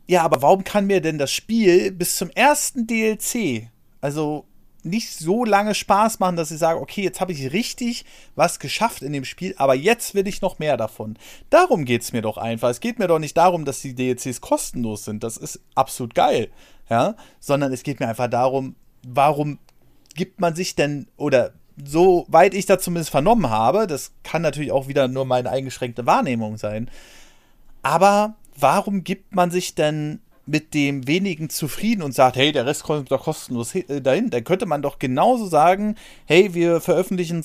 ja, 0.08 0.24
aber 0.24 0.42
warum 0.42 0.66
kann 0.66 0.88
mir 0.88 1.00
denn 1.00 1.20
das 1.20 1.32
Spiel 1.32 1.94
bis 1.94 2.18
zum 2.18 2.32
ersten 2.32 2.86
DLC, 2.86 3.70
also 4.02 4.46
nicht 4.84 5.12
so 5.12 5.46
lange 5.46 5.76
Spaß 5.76 6.20
machen, 6.20 6.36
dass 6.36 6.52
ich 6.52 6.60
sage, 6.60 6.80
okay, 6.80 7.04
jetzt 7.04 7.22
habe 7.22 7.32
ich 7.32 7.52
richtig 7.52 8.06
was 8.36 8.60
geschafft 8.60 9.02
in 9.02 9.14
dem 9.14 9.26
Spiel, 9.26 9.54
aber 9.58 9.76
jetzt 9.76 10.16
will 10.16 10.28
ich 10.28 10.42
noch 10.42 10.60
mehr 10.60 10.78
davon. 10.78 11.18
Darum 11.50 11.86
geht 11.86 12.02
es 12.02 12.14
mir 12.14 12.22
doch 12.22 12.38
einfach. 12.38 12.70
Es 12.70 12.80
geht 12.80 13.00
mir 13.00 13.08
doch 13.08 13.20
nicht 13.20 13.38
darum, 13.38 13.66
dass 13.66 13.82
die 13.82 13.96
DLCs 13.96 14.42
kostenlos 14.42 15.06
sind. 15.06 15.24
Das 15.24 15.38
ist 15.38 15.60
absolut 15.76 16.16
geil. 16.16 16.50
Ja, 16.90 17.16
sondern 17.40 17.72
es 17.72 17.84
geht 17.84 18.00
mir 18.00 18.08
einfach 18.08 18.30
darum, 18.30 18.76
warum 19.04 19.60
gibt 20.16 20.42
man 20.42 20.56
sich 20.56 20.76
denn, 20.76 21.08
oder 21.18 21.54
soweit 21.84 22.54
ich 22.54 22.66
das 22.66 22.84
zumindest 22.84 23.12
vernommen 23.12 23.50
habe, 23.50 23.86
das 23.86 24.12
kann 24.24 24.42
natürlich 24.42 24.72
auch 24.72 24.88
wieder 24.88 25.08
nur 25.08 25.26
meine 25.26 25.50
eingeschränkte 25.50 26.06
Wahrnehmung 26.06 26.58
sein, 26.58 26.90
aber 27.84 28.36
warum 28.58 29.04
gibt 29.04 29.36
man 29.36 29.52
sich 29.52 29.76
denn 29.76 30.22
mit 30.50 30.74
dem 30.74 31.08
wenigen 31.08 31.50
zufrieden 31.50 32.02
und 32.02 32.14
sagt, 32.14 32.36
hey, 32.36 32.52
der 32.52 32.66
Rest 32.66 32.84
kommt 32.84 33.12
doch 33.12 33.24
kostenlos 33.24 33.76
äh, 33.76 34.02
dahin, 34.02 34.30
dann 34.30 34.44
könnte 34.44 34.66
man 34.66 34.82
doch 34.82 35.00
genauso 35.00 35.46
sagen, 35.46 35.96
hey, 36.26 36.54
wir 36.54 36.82
veröffentlichen 36.82 37.44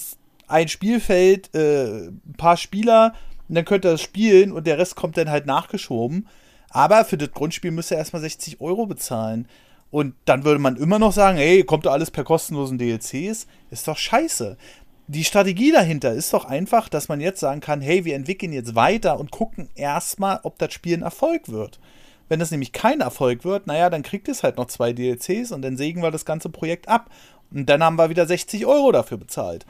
ein 0.48 0.68
Spielfeld, 0.68 1.54
äh, 1.54 2.06
ein 2.08 2.34
paar 2.36 2.56
Spieler, 2.56 3.14
und 3.48 3.56
dann 3.56 3.64
könnt 3.64 3.84
ihr 3.84 3.92
das 3.92 4.00
spielen 4.00 4.52
und 4.52 4.66
der 4.66 4.78
Rest 4.78 4.96
kommt 4.96 5.16
dann 5.16 5.30
halt 5.30 5.46
nachgeschoben. 5.46 6.26
Aber 6.70 7.04
für 7.04 7.18
das 7.18 7.30
Grundspiel 7.30 7.70
müsst 7.70 7.90
ihr 7.90 7.98
erstmal 7.98 8.22
60 8.22 8.60
Euro 8.60 8.86
bezahlen. 8.86 9.46
Und 9.90 10.14
dann 10.24 10.44
würde 10.44 10.58
man 10.58 10.76
immer 10.76 10.98
noch 10.98 11.12
sagen, 11.12 11.36
hey, 11.36 11.62
kommt 11.62 11.86
doch 11.86 11.92
alles 11.92 12.10
per 12.10 12.24
kostenlosen 12.24 12.78
DLCs. 12.78 13.46
Ist 13.70 13.86
doch 13.86 13.96
scheiße. 13.96 14.56
Die 15.06 15.24
Strategie 15.24 15.70
dahinter 15.70 16.12
ist 16.12 16.32
doch 16.32 16.46
einfach, 16.46 16.88
dass 16.88 17.08
man 17.08 17.20
jetzt 17.20 17.40
sagen 17.40 17.60
kann, 17.60 17.82
hey, 17.82 18.04
wir 18.04 18.16
entwickeln 18.16 18.52
jetzt 18.52 18.74
weiter 18.74 19.20
und 19.20 19.30
gucken 19.30 19.68
erstmal, 19.74 20.40
ob 20.42 20.58
das 20.58 20.72
Spiel 20.72 20.96
ein 20.96 21.02
Erfolg 21.02 21.48
wird. 21.48 21.78
Wenn 22.28 22.40
das 22.40 22.50
nämlich 22.50 22.72
kein 22.72 23.00
Erfolg 23.00 23.44
wird, 23.44 23.66
naja, 23.66 23.90
dann 23.90 24.02
kriegt 24.02 24.28
es 24.28 24.42
halt 24.42 24.56
noch 24.56 24.66
zwei 24.66 24.92
DLCs 24.92 25.52
und 25.52 25.62
dann 25.62 25.76
sägen 25.76 26.02
wir 26.02 26.10
das 26.10 26.24
ganze 26.24 26.48
Projekt 26.48 26.88
ab. 26.88 27.10
Und 27.50 27.66
dann 27.68 27.82
haben 27.82 27.96
wir 27.96 28.10
wieder 28.10 28.26
60 28.26 28.66
Euro 28.66 28.92
dafür 28.92 29.18
bezahlt. 29.18 29.66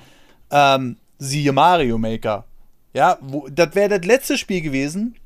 Ähm, 0.50 0.96
siehe 1.18 1.52
Mario 1.52 1.98
Maker. 1.98 2.44
Ja, 2.92 3.18
wo, 3.20 3.48
das 3.48 3.74
wäre 3.74 3.98
das 3.98 4.06
letzte 4.06 4.38
Spiel 4.38 4.60
gewesen, 4.60 5.16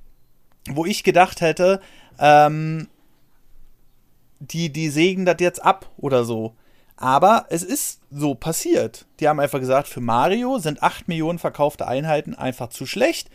wo 0.71 0.87
ich 0.87 1.05
gedacht 1.05 1.41
hätte, 1.41 1.81
ähm, 2.19 2.89
die, 4.41 4.73
die 4.73 4.89
sägen 4.89 5.27
das 5.27 5.37
jetzt 5.41 5.63
ab 5.63 5.91
oder 5.99 6.25
so. 6.25 6.55
Aber 6.97 7.47
es 7.51 7.63
ist 7.63 8.01
so 8.11 8.35
passiert. 8.35 9.07
Die 9.21 9.29
haben 9.29 9.39
einfach 9.39 9.61
gesagt, 9.61 9.87
für 9.87 10.01
Mario 10.01 10.59
sind 10.59 10.83
8 10.83 11.07
Millionen 11.07 11.39
verkaufte 11.39 11.87
Einheiten 11.87 12.35
einfach 12.35 12.71
zu 12.71 12.87
schlecht. 12.87 13.31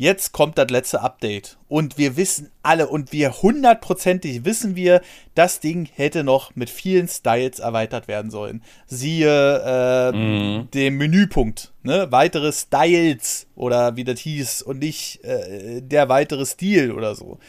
Jetzt 0.00 0.30
kommt 0.30 0.58
das 0.58 0.70
letzte 0.70 1.00
Update. 1.00 1.58
Und 1.66 1.98
wir 1.98 2.16
wissen 2.16 2.52
alle 2.62 2.86
und 2.86 3.10
wir 3.10 3.42
hundertprozentig 3.42 4.44
wissen 4.44 4.76
wir, 4.76 5.02
das 5.34 5.58
Ding 5.58 5.88
hätte 5.92 6.22
noch 6.22 6.54
mit 6.54 6.70
vielen 6.70 7.08
Styles 7.08 7.58
erweitert 7.58 8.06
werden 8.06 8.30
sollen. 8.30 8.62
Siehe 8.86 9.58
äh, 9.58 10.12
mhm. 10.12 10.70
dem 10.70 10.98
Menüpunkt. 10.98 11.72
Ne? 11.82 12.06
Weitere 12.10 12.52
Styles 12.52 13.48
oder 13.56 13.96
wie 13.96 14.04
das 14.04 14.20
hieß 14.20 14.62
und 14.62 14.78
nicht 14.78 15.24
äh, 15.24 15.80
der 15.80 16.08
weitere 16.08 16.46
Stil 16.46 16.92
oder 16.92 17.16
so. 17.16 17.40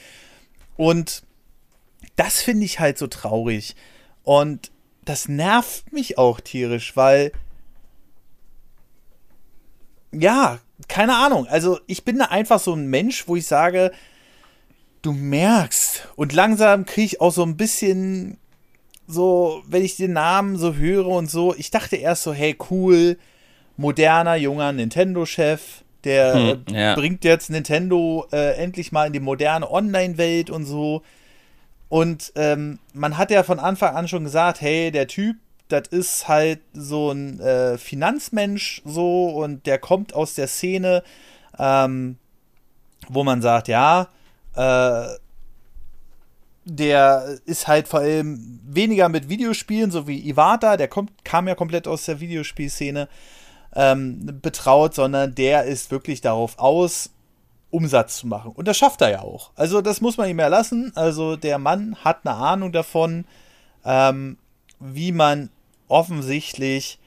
Und 0.76 1.22
das 2.16 2.42
finde 2.42 2.66
ich 2.66 2.80
halt 2.80 2.98
so 2.98 3.06
traurig. 3.06 3.76
Und 4.24 4.72
das 5.06 5.28
nervt 5.28 5.94
mich 5.94 6.18
auch 6.18 6.40
tierisch, 6.40 6.98
weil 6.98 7.32
ja, 10.12 10.58
keine 10.88 11.16
Ahnung. 11.18 11.48
Also 11.48 11.80
ich 11.88 12.06
bin 12.06 12.20
da 12.20 12.26
einfach 12.26 12.60
so 12.60 12.74
ein 12.74 12.88
Mensch, 12.88 13.28
wo 13.28 13.36
ich 13.36 13.48
sage, 13.48 13.92
du 15.02 15.14
merkst 15.14 16.08
und 16.16 16.34
langsam 16.34 16.86
kriege 16.86 17.06
ich 17.06 17.22
auch 17.22 17.32
so 17.32 17.44
ein 17.44 17.58
bisschen 17.58 18.38
so, 19.08 19.64
wenn 19.68 19.84
ich 19.84 19.98
den 19.98 20.14
Namen 20.14 20.58
so 20.58 20.76
höre 20.76 21.08
und 21.08 21.30
so, 21.30 21.56
ich 21.56 21.72
dachte 21.72 21.96
erst 21.96 22.24
so, 22.24 22.34
hey, 22.34 22.56
cool, 22.70 23.18
moderner, 23.76 24.36
junger 24.36 24.72
Nintendo-Chef, 24.72 25.84
der 26.04 26.34
hm, 26.34 26.64
ja. 26.72 26.96
bringt 26.96 27.24
jetzt 27.24 27.50
Nintendo 27.50 28.28
äh, 28.32 28.56
endlich 28.56 28.92
mal 28.92 29.08
in 29.08 29.14
die 29.14 29.20
moderne 29.20 29.70
Online-Welt 29.70 30.50
und 30.50 30.66
so. 30.66 31.02
Und 31.90 32.32
ähm, 32.36 32.78
man 32.94 33.18
hat 33.18 33.32
ja 33.32 33.42
von 33.42 33.60
Anfang 33.60 33.96
an 33.96 34.08
schon 34.08 34.24
gesagt, 34.24 34.62
hey, 34.62 34.92
der 34.92 35.08
Typ, 35.08 35.38
das 35.70 35.88
ist 35.88 36.28
halt 36.28 36.62
so 36.74 37.12
ein 37.12 37.40
äh, 37.40 37.78
Finanzmensch 37.78 38.82
so 38.86 39.30
und 39.30 39.66
der 39.66 39.80
kommt 39.80 40.14
aus 40.14 40.34
der 40.34 40.48
Szene, 40.48 41.04
ähm, 41.58 42.18
wo 43.08 43.24
man 43.24 43.42
sagt, 43.42 43.68
ja, 43.68 44.10
äh, 44.56 45.08
der 46.66 47.38
ist 47.46 47.68
halt 47.68 47.88
vor 47.88 48.02
allem 48.02 48.60
weniger 48.64 49.10
mit 49.10 49.30
Videospielen, 49.30 49.92
so 49.92 50.08
wie 50.08 50.28
Iwata, 50.30 50.78
der 50.78 50.88
kommt, 50.88 51.24
kam 51.24 51.48
ja 51.48 51.56
komplett 51.56 51.88
aus 51.88 52.06
der 52.06 52.20
Videospielszene, 52.20 53.08
ähm, 53.76 54.40
betraut, 54.42 54.96
sondern 54.96 55.36
der 55.36 55.64
ist 55.66 55.92
wirklich 55.92 56.22
darauf 56.22 56.58
aus, 56.60 57.12
Umsatz 57.72 58.18
zu 58.18 58.28
machen. 58.28 58.52
Und 58.52 58.68
das 58.68 58.78
schafft 58.78 59.02
er 59.02 59.12
ja 59.12 59.22
auch. 59.22 59.52
Also 59.56 59.82
das 59.82 60.02
muss 60.02 60.18
man 60.18 60.28
ihm 60.28 60.40
erlassen. 60.40 60.92
Also 60.96 61.36
der 61.36 61.60
Mann 61.60 61.96
hat 62.04 62.26
eine 62.26 62.36
Ahnung 62.36 62.72
davon, 62.72 63.26
ähm, 63.86 64.38
wie 64.80 65.12
man 65.12 65.52
offensichtlich 65.90 67.00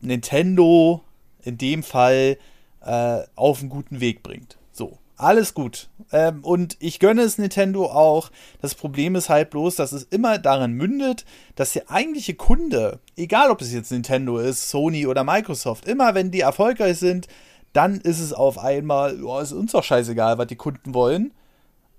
Nintendo 0.00 1.02
in 1.42 1.58
dem 1.58 1.82
Fall 1.82 2.38
äh, 2.82 3.22
auf 3.34 3.60
einen 3.60 3.68
guten 3.68 4.00
Weg 4.00 4.22
bringt. 4.22 4.58
So, 4.72 4.98
alles 5.16 5.54
gut. 5.54 5.88
Ähm, 6.12 6.44
und 6.44 6.76
ich 6.80 6.98
gönne 6.98 7.22
es 7.22 7.38
Nintendo 7.38 7.86
auch. 7.86 8.30
Das 8.62 8.74
Problem 8.74 9.14
ist 9.14 9.28
halt 9.28 9.50
bloß, 9.50 9.74
dass 9.76 9.92
es 9.92 10.04
immer 10.04 10.38
darin 10.38 10.72
mündet, 10.72 11.24
dass 11.56 11.72
der 11.72 11.90
eigentliche 11.90 12.34
Kunde, 12.34 13.00
egal 13.16 13.50
ob 13.50 13.60
es 13.60 13.72
jetzt 13.72 13.92
Nintendo 13.92 14.38
ist, 14.38 14.70
Sony 14.70 15.06
oder 15.06 15.24
Microsoft, 15.24 15.86
immer 15.86 16.14
wenn 16.14 16.30
die 16.30 16.40
erfolgreich 16.40 16.98
sind, 16.98 17.28
dann 17.72 18.00
ist 18.00 18.20
es 18.20 18.32
auf 18.32 18.58
einmal, 18.58 19.22
oh, 19.22 19.38
ist 19.38 19.52
uns 19.52 19.72
doch 19.72 19.84
scheißegal, 19.84 20.38
was 20.38 20.46
die 20.48 20.56
Kunden 20.56 20.94
wollen. 20.94 21.32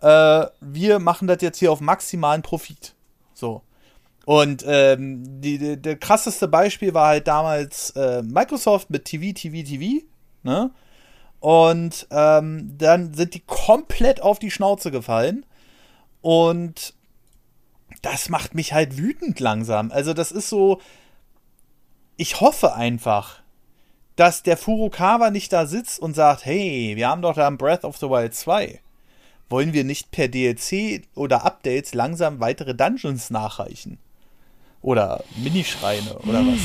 Äh, 0.01 0.47
wir 0.59 0.99
machen 0.99 1.27
das 1.27 1.41
jetzt 1.41 1.59
hier 1.59 1.71
auf 1.71 1.79
maximalen 1.79 2.41
Profit. 2.41 2.95
So. 3.33 3.61
Und 4.25 4.63
ähm, 4.67 5.41
die, 5.41 5.57
die, 5.57 5.81
der 5.81 5.97
krasseste 5.97 6.47
Beispiel 6.47 6.93
war 6.93 7.07
halt 7.07 7.27
damals 7.27 7.91
äh, 7.91 8.21
Microsoft 8.21 8.89
mit 8.89 9.05
TV, 9.05 9.33
TV, 9.33 9.67
TV. 9.67 10.05
Ne? 10.43 10.71
Und 11.39 12.07
ähm, 12.11 12.77
dann 12.77 13.13
sind 13.13 13.33
die 13.33 13.41
komplett 13.41 14.21
auf 14.21 14.37
die 14.37 14.51
Schnauze 14.51 14.91
gefallen. 14.91 15.45
Und 16.21 16.93
das 18.03 18.29
macht 18.29 18.53
mich 18.53 18.73
halt 18.73 18.97
wütend 18.97 19.39
langsam. 19.39 19.91
Also, 19.91 20.13
das 20.13 20.31
ist 20.31 20.49
so. 20.49 20.79
Ich 22.15 22.39
hoffe 22.39 22.75
einfach, 22.75 23.41
dass 24.15 24.43
der 24.43 24.57
Furukawa 24.57 25.31
nicht 25.31 25.51
da 25.51 25.65
sitzt 25.65 25.99
und 25.99 26.15
sagt, 26.15 26.45
hey, 26.45 26.93
wir 26.95 27.09
haben 27.09 27.23
doch 27.23 27.33
da 27.33 27.47
ein 27.47 27.57
Breath 27.57 27.83
of 27.83 27.97
the 27.97 28.07
Wild 28.07 28.35
2. 28.35 28.79
Wollen 29.49 29.73
wir 29.73 29.83
nicht 29.83 30.11
per 30.11 30.27
DLC 30.27 31.07
oder 31.15 31.43
Updates 31.43 31.95
langsam 31.95 32.39
weitere 32.39 32.75
Dungeons 32.75 33.31
nachreichen? 33.31 33.97
Oder 34.81 35.23
Minischreine 35.37 36.17
oder 36.19 36.45
was? 36.45 36.59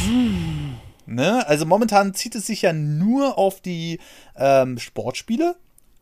ne? 1.06 1.46
Also 1.46 1.66
momentan 1.66 2.14
zieht 2.14 2.34
es 2.34 2.46
sich 2.46 2.62
ja 2.62 2.72
nur 2.72 3.36
auf 3.38 3.60
die 3.60 4.00
ähm, 4.36 4.78
Sportspiele, 4.78 5.56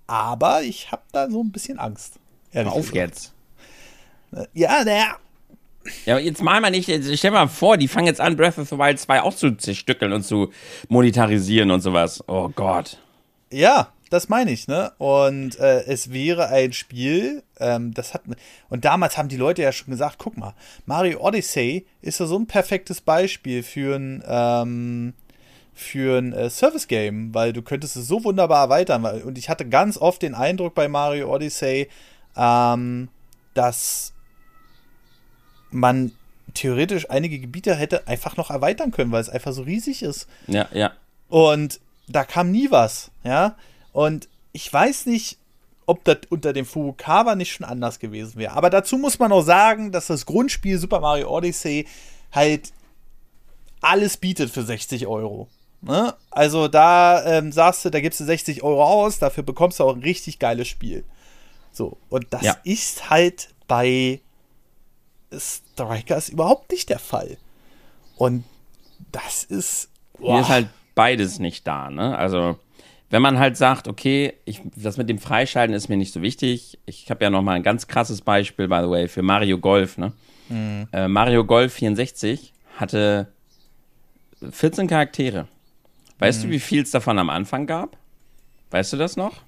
aber 0.06 0.62
ich 0.62 0.92
habe 0.92 1.02
da 1.12 1.28
so 1.30 1.42
ein 1.42 1.50
bisschen 1.50 1.78
Angst. 1.78 2.14
Auf 2.54 2.92
gesagt. 2.92 2.94
jetzt. 2.94 3.34
Ja, 4.52 4.84
naja, 4.84 5.16
ja, 6.06 6.18
jetzt 6.18 6.42
mal 6.42 6.60
mal 6.60 6.70
nicht, 6.70 6.90
stell 7.14 7.30
mal 7.30 7.48
vor, 7.48 7.76
die 7.76 7.88
fangen 7.88 8.06
jetzt 8.06 8.20
an, 8.20 8.36
Breath 8.36 8.58
of 8.58 8.68
the 8.68 8.78
Wild 8.78 8.98
2 8.98 9.22
auch 9.22 9.34
zu 9.34 9.56
zerstückeln 9.56 10.12
und 10.12 10.22
zu 10.22 10.50
monetarisieren 10.88 11.70
und 11.70 11.80
sowas. 11.80 12.24
Oh 12.26 12.48
Gott. 12.48 12.98
Ja, 13.50 13.88
das 14.14 14.28
meine 14.28 14.50
ich, 14.52 14.68
ne? 14.68 14.92
Und 14.98 15.58
äh, 15.58 15.82
es 15.84 16.12
wäre 16.12 16.48
ein 16.48 16.72
Spiel, 16.72 17.42
ähm, 17.58 17.92
das 17.92 18.14
hat. 18.14 18.22
Und 18.68 18.84
damals 18.84 19.18
haben 19.18 19.28
die 19.28 19.36
Leute 19.36 19.62
ja 19.62 19.72
schon 19.72 19.90
gesagt: 19.90 20.16
guck 20.18 20.36
mal, 20.36 20.54
Mario 20.86 21.20
Odyssey 21.20 21.86
ist 22.00 22.20
ja 22.20 22.26
so 22.26 22.38
ein 22.38 22.46
perfektes 22.46 23.00
Beispiel 23.00 23.62
für 23.62 23.96
ein. 23.96 24.22
Ähm, 24.26 25.14
für 25.76 26.18
ein 26.18 26.32
äh, 26.32 26.50
Service-Game, 26.50 27.34
weil 27.34 27.52
du 27.52 27.60
könntest 27.60 27.96
es 27.96 28.06
so 28.06 28.22
wunderbar 28.22 28.62
erweitern. 28.62 29.02
Weil, 29.02 29.22
und 29.22 29.36
ich 29.36 29.48
hatte 29.48 29.68
ganz 29.68 29.98
oft 29.98 30.22
den 30.22 30.36
Eindruck 30.36 30.76
bei 30.76 30.86
Mario 30.86 31.34
Odyssey, 31.34 31.88
ähm, 32.36 33.08
dass 33.54 34.12
man 35.72 36.12
theoretisch 36.54 37.10
einige 37.10 37.40
Gebiete 37.40 37.74
hätte 37.74 38.06
einfach 38.06 38.36
noch 38.36 38.50
erweitern 38.50 38.92
können, 38.92 39.10
weil 39.10 39.20
es 39.20 39.28
einfach 39.28 39.52
so 39.52 39.62
riesig 39.62 40.04
ist. 40.04 40.28
Ja, 40.46 40.68
ja. 40.72 40.92
Und 41.28 41.80
da 42.06 42.24
kam 42.24 42.52
nie 42.52 42.70
was, 42.70 43.10
ja. 43.24 43.56
Und 43.94 44.28
ich 44.52 44.70
weiß 44.70 45.06
nicht, 45.06 45.38
ob 45.86 46.04
das 46.04 46.18
unter 46.28 46.52
dem 46.52 46.66
Furukawa 46.66 47.36
nicht 47.36 47.52
schon 47.52 47.64
anders 47.64 48.00
gewesen 48.00 48.36
wäre. 48.36 48.52
Aber 48.52 48.68
dazu 48.68 48.98
muss 48.98 49.18
man 49.18 49.32
auch 49.32 49.42
sagen, 49.42 49.92
dass 49.92 50.08
das 50.08 50.26
Grundspiel 50.26 50.78
Super 50.78 51.00
Mario 51.00 51.30
Odyssey 51.30 51.86
halt 52.32 52.72
alles 53.80 54.16
bietet 54.16 54.50
für 54.50 54.62
60 54.62 55.06
Euro. 55.06 55.48
Ne? 55.80 56.14
Also 56.30 56.68
da 56.68 57.24
ähm, 57.24 57.52
sagst 57.52 57.84
du, 57.84 57.90
da 57.90 58.00
gibst 58.00 58.18
du 58.18 58.24
60 58.24 58.62
Euro 58.64 58.82
aus, 58.82 59.18
dafür 59.18 59.44
bekommst 59.44 59.78
du 59.78 59.84
auch 59.84 59.94
ein 59.94 60.02
richtig 60.02 60.38
geiles 60.38 60.66
Spiel. 60.66 61.04
So, 61.70 61.96
und 62.08 62.26
das 62.30 62.42
ja. 62.42 62.56
ist 62.64 63.10
halt 63.10 63.50
bei 63.68 64.20
Strikers 65.32 66.30
überhaupt 66.30 66.72
nicht 66.72 66.88
der 66.88 66.98
Fall. 66.98 67.36
Und 68.16 68.44
das 69.12 69.44
ist. 69.44 69.88
Boah. 70.18 70.32
Hier 70.32 70.40
ist 70.40 70.48
halt 70.48 70.68
beides 70.94 71.38
nicht 71.38 71.66
da, 71.66 71.90
ne? 71.90 72.16
Also, 72.16 72.58
wenn 73.14 73.22
man 73.22 73.38
halt 73.38 73.56
sagt, 73.56 73.88
okay, 73.88 74.34
ich, 74.44 74.60
das 74.76 74.96
mit 74.96 75.08
dem 75.08 75.18
Freischalten 75.18 75.74
ist 75.74 75.88
mir 75.88 75.96
nicht 75.96 76.12
so 76.12 76.20
wichtig. 76.20 76.78
Ich 76.84 77.08
habe 77.10 77.24
ja 77.24 77.30
noch 77.30 77.42
mal 77.42 77.52
ein 77.52 77.62
ganz 77.62 77.86
krasses 77.86 78.20
Beispiel, 78.20 78.68
by 78.68 78.80
the 78.82 78.90
way, 78.90 79.08
für 79.08 79.22
Mario 79.22 79.58
Golf, 79.58 79.96
ne? 79.96 80.12
Mhm. 80.48 80.88
Äh, 80.92 81.08
Mario 81.08 81.44
Golf 81.44 81.72
64 81.74 82.52
hatte 82.76 83.28
14 84.50 84.88
Charaktere. 84.88 85.48
Weißt 86.18 86.40
mhm. 86.40 86.48
du, 86.48 86.54
wie 86.54 86.60
viel 86.60 86.82
es 86.82 86.90
davon 86.90 87.18
am 87.18 87.30
Anfang 87.30 87.66
gab? 87.66 87.96
Weißt 88.70 88.92
du 88.92 88.96
das 88.96 89.16
noch? 89.16 89.40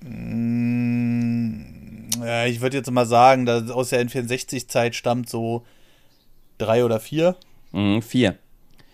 Mhm 0.00 1.72
ja, 2.24 2.46
ich 2.46 2.60
würde 2.60 2.76
jetzt 2.76 2.90
mal 2.90 3.06
sagen, 3.06 3.46
dass 3.46 3.70
aus 3.70 3.90
der 3.90 4.04
N64-Zeit 4.06 4.94
stammt 4.94 5.28
so 5.28 5.64
drei 6.58 6.84
oder 6.84 7.00
vier. 7.00 7.36
Mhm, 7.72 8.02
vier. 8.02 8.38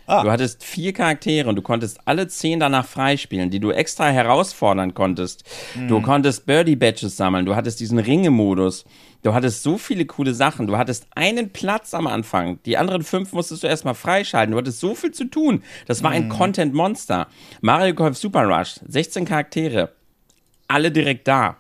Ah. 0.09 0.23
Du 0.23 0.31
hattest 0.31 0.65
vier 0.65 0.95
Charaktere 0.95 1.51
und 1.51 1.57
du 1.57 1.63
konntest 1.63 2.01
alle 2.07 2.27
zehn 2.29 2.59
danach 2.59 2.87
freispielen, 2.87 3.51
die 3.51 3.61
du 3.61 3.71
extra 3.71 4.09
herausfordern 4.09 4.95
konntest. 4.95 5.45
Mhm. 5.75 5.89
Du 5.89 6.01
konntest 6.01 6.47
Birdie-Badges 6.47 7.15
sammeln, 7.17 7.45
du 7.45 7.55
hattest 7.55 7.79
diesen 7.79 7.99
Ringe-Modus. 7.99 8.87
Du 9.23 9.35
hattest 9.35 9.63
so 9.63 9.77
viele 9.77 10.07
coole 10.07 10.33
Sachen. 10.33 10.67
Du 10.67 10.79
hattest 10.79 11.09
einen 11.15 11.51
Platz 11.51 11.93
am 11.93 12.07
Anfang. 12.07 12.59
Die 12.65 12.79
anderen 12.79 13.03
fünf 13.03 13.33
musstest 13.33 13.65
du 13.65 13.67
erstmal 13.67 13.95
freischalten. 13.95 14.53
Du 14.53 14.59
hattest 14.59 14.81
so 14.81 14.95
viel 14.95 15.11
zu 15.11 15.25
tun. 15.25 15.63
Das 15.87 16.03
war 16.03 16.13
ein 16.13 16.27
mhm. 16.27 16.31
Content-Monster. 16.31 17.27
Mario 17.61 17.95
Golf 17.95 18.17
Super 18.17 18.45
Rush, 18.45 18.81
16 18.89 19.27
Charaktere. 19.27 19.93
Alle 20.69 20.91
direkt 20.91 21.29
da. 21.29 21.57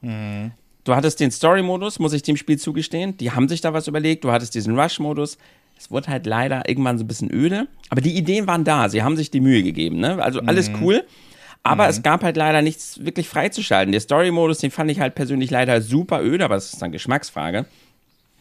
Mhm. 0.00 0.52
Du 0.84 0.96
hattest 0.96 1.20
den 1.20 1.30
Story-Modus, 1.30 2.00
muss 2.00 2.14
ich 2.14 2.22
dem 2.22 2.36
Spiel 2.36 2.58
zugestehen. 2.58 3.16
Die 3.18 3.30
haben 3.30 3.48
sich 3.48 3.60
da 3.60 3.72
was 3.72 3.86
überlegt. 3.86 4.24
Du 4.24 4.32
hattest 4.32 4.56
diesen 4.56 4.76
Rush-Modus. 4.76 5.38
Es 5.82 5.90
wurde 5.90 6.08
halt 6.08 6.26
leider 6.26 6.68
irgendwann 6.68 6.96
so 6.96 7.02
ein 7.02 7.08
bisschen 7.08 7.32
öde. 7.32 7.66
Aber 7.88 8.00
die 8.00 8.16
Ideen 8.16 8.46
waren 8.46 8.62
da. 8.62 8.88
Sie 8.88 9.02
haben 9.02 9.16
sich 9.16 9.32
die 9.32 9.40
Mühe 9.40 9.64
gegeben. 9.64 9.98
Ne? 9.98 10.22
Also 10.22 10.40
alles 10.40 10.70
mhm. 10.70 10.76
cool. 10.80 11.04
Aber 11.64 11.84
mhm. 11.84 11.90
es 11.90 12.02
gab 12.04 12.22
halt 12.22 12.36
leider 12.36 12.62
nichts 12.62 13.04
wirklich 13.04 13.28
freizuschalten. 13.28 13.90
Der 13.90 14.00
Story-Modus, 14.00 14.58
den 14.58 14.70
fand 14.70 14.92
ich 14.92 15.00
halt 15.00 15.16
persönlich 15.16 15.50
leider 15.50 15.80
super 15.80 16.22
öde, 16.22 16.44
aber 16.44 16.54
das 16.54 16.72
ist 16.72 16.82
eine 16.84 16.92
Geschmacksfrage. 16.92 17.66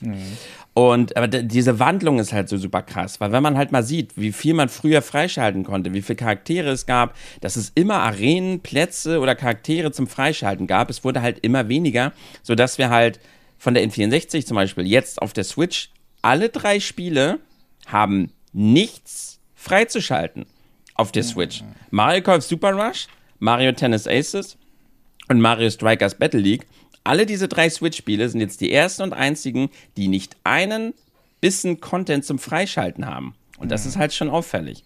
Mhm. 0.01 0.37
Und 0.75 1.17
aber 1.17 1.27
diese 1.27 1.79
Wandlung 1.79 2.19
ist 2.19 2.31
halt 2.31 2.47
so 2.47 2.57
super 2.57 2.83
krass, 2.83 3.19
weil 3.19 3.31
wenn 3.31 3.43
man 3.43 3.57
halt 3.57 3.71
mal 3.71 3.83
sieht, 3.83 4.11
wie 4.15 4.31
viel 4.31 4.53
man 4.53 4.69
früher 4.69 5.01
freischalten 5.01 5.63
konnte, 5.63 5.93
wie 5.93 6.01
viele 6.01 6.15
Charaktere 6.15 6.69
es 6.69 6.85
gab, 6.85 7.15
dass 7.41 7.57
es 7.57 7.71
immer 7.75 7.95
Arenen, 7.95 8.61
Plätze 8.61 9.19
oder 9.19 9.35
Charaktere 9.35 9.91
zum 9.91 10.07
Freischalten 10.07 10.67
gab, 10.67 10.89
es 10.89 11.03
wurde 11.03 11.21
halt 11.21 11.39
immer 11.39 11.67
weniger, 11.67 12.13
sodass 12.41 12.77
wir 12.77 12.89
halt 12.89 13.19
von 13.57 13.73
der 13.73 13.83
N64 13.83 14.45
zum 14.45 14.55
Beispiel 14.55 14.87
jetzt 14.87 15.21
auf 15.21 15.33
der 15.33 15.43
Switch 15.43 15.89
alle 16.21 16.49
drei 16.49 16.79
Spiele 16.79 17.39
haben 17.87 18.31
nichts 18.53 19.39
freizuschalten 19.55 20.45
auf 20.95 21.11
der 21.11 21.23
Switch. 21.23 21.63
Mario 21.89 22.21
Kart 22.21 22.43
Super 22.43 22.73
Rush, 22.73 23.07
Mario 23.39 23.71
Tennis 23.71 24.07
Aces 24.07 24.57
und 25.29 25.39
Mario 25.41 25.69
Strikers 25.69 26.15
Battle 26.15 26.39
League 26.39 26.65
alle 27.03 27.25
diese 27.25 27.47
drei 27.47 27.69
Switch-Spiele 27.69 28.29
sind 28.29 28.41
jetzt 28.41 28.61
die 28.61 28.71
ersten 28.71 29.03
und 29.03 29.13
einzigen, 29.13 29.69
die 29.97 30.07
nicht 30.07 30.35
einen 30.43 30.93
Bissen 31.39 31.81
Content 31.81 32.25
zum 32.25 32.37
Freischalten 32.37 33.05
haben. 33.05 33.33
Und 33.57 33.71
das 33.71 33.83
mhm. 33.83 33.89
ist 33.89 33.97
halt 33.97 34.13
schon 34.13 34.29
auffällig. 34.29 34.83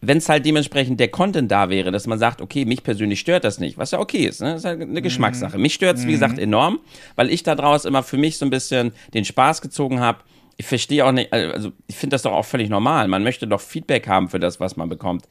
Wenn 0.00 0.18
es 0.18 0.28
halt 0.28 0.46
dementsprechend 0.46 1.00
der 1.00 1.08
Content 1.08 1.50
da 1.50 1.70
wäre, 1.70 1.90
dass 1.90 2.06
man 2.06 2.18
sagt, 2.18 2.40
okay, 2.40 2.64
mich 2.64 2.84
persönlich 2.84 3.18
stört 3.18 3.44
das 3.44 3.58
nicht, 3.58 3.78
was 3.78 3.90
ja 3.90 3.98
okay 3.98 4.26
ist, 4.26 4.40
ne? 4.40 4.52
das 4.52 4.60
ist 4.60 4.64
halt 4.64 4.80
eine 4.80 5.02
Geschmackssache. 5.02 5.58
Mich 5.58 5.74
stört 5.74 5.98
es, 5.98 6.06
wie 6.06 6.12
gesagt, 6.12 6.36
mhm. 6.36 6.42
enorm, 6.42 6.80
weil 7.16 7.30
ich 7.30 7.42
daraus 7.42 7.84
immer 7.84 8.04
für 8.04 8.16
mich 8.16 8.38
so 8.38 8.46
ein 8.46 8.50
bisschen 8.50 8.92
den 9.14 9.24
Spaß 9.24 9.60
gezogen 9.60 9.98
habe. 9.98 10.20
Ich 10.58 10.66
verstehe 10.66 11.06
auch 11.06 11.12
nicht, 11.12 11.32
also 11.32 11.70
ich 11.86 11.96
finde 11.96 12.14
das 12.14 12.22
doch 12.22 12.32
auch 12.32 12.44
völlig 12.44 12.68
normal. 12.68 13.08
Man 13.08 13.22
möchte 13.22 13.46
doch 13.46 13.60
Feedback 13.60 14.08
haben 14.08 14.28
für 14.28 14.40
das, 14.40 14.58
was 14.58 14.76
man 14.76 14.88
bekommt. 14.88 15.26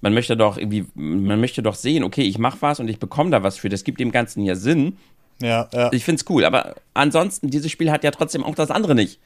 Man 0.00 0.12
möchte 0.12 0.36
doch 0.36 0.58
irgendwie, 0.58 0.86
man 0.94 1.40
möchte 1.40 1.62
doch 1.62 1.76
sehen, 1.76 2.02
okay, 2.02 2.22
ich 2.22 2.36
mache 2.36 2.58
was 2.60 2.80
und 2.80 2.88
ich 2.88 2.98
bekomme 2.98 3.30
da 3.30 3.44
was 3.44 3.56
für. 3.56 3.68
Das 3.68 3.84
gibt 3.84 4.00
dem 4.00 4.10
Ganzen 4.10 4.42
ja 4.42 4.56
Sinn. 4.56 4.98
Ja, 5.40 5.68
ja. 5.72 5.92
Ich 5.92 6.04
finde 6.04 6.20
es 6.20 6.28
cool, 6.28 6.44
aber 6.44 6.74
ansonsten, 6.94 7.48
dieses 7.48 7.70
Spiel 7.70 7.92
hat 7.92 8.02
ja 8.02 8.10
trotzdem 8.10 8.42
auch 8.42 8.56
das 8.56 8.72
andere 8.72 8.96
nicht. 8.96 9.20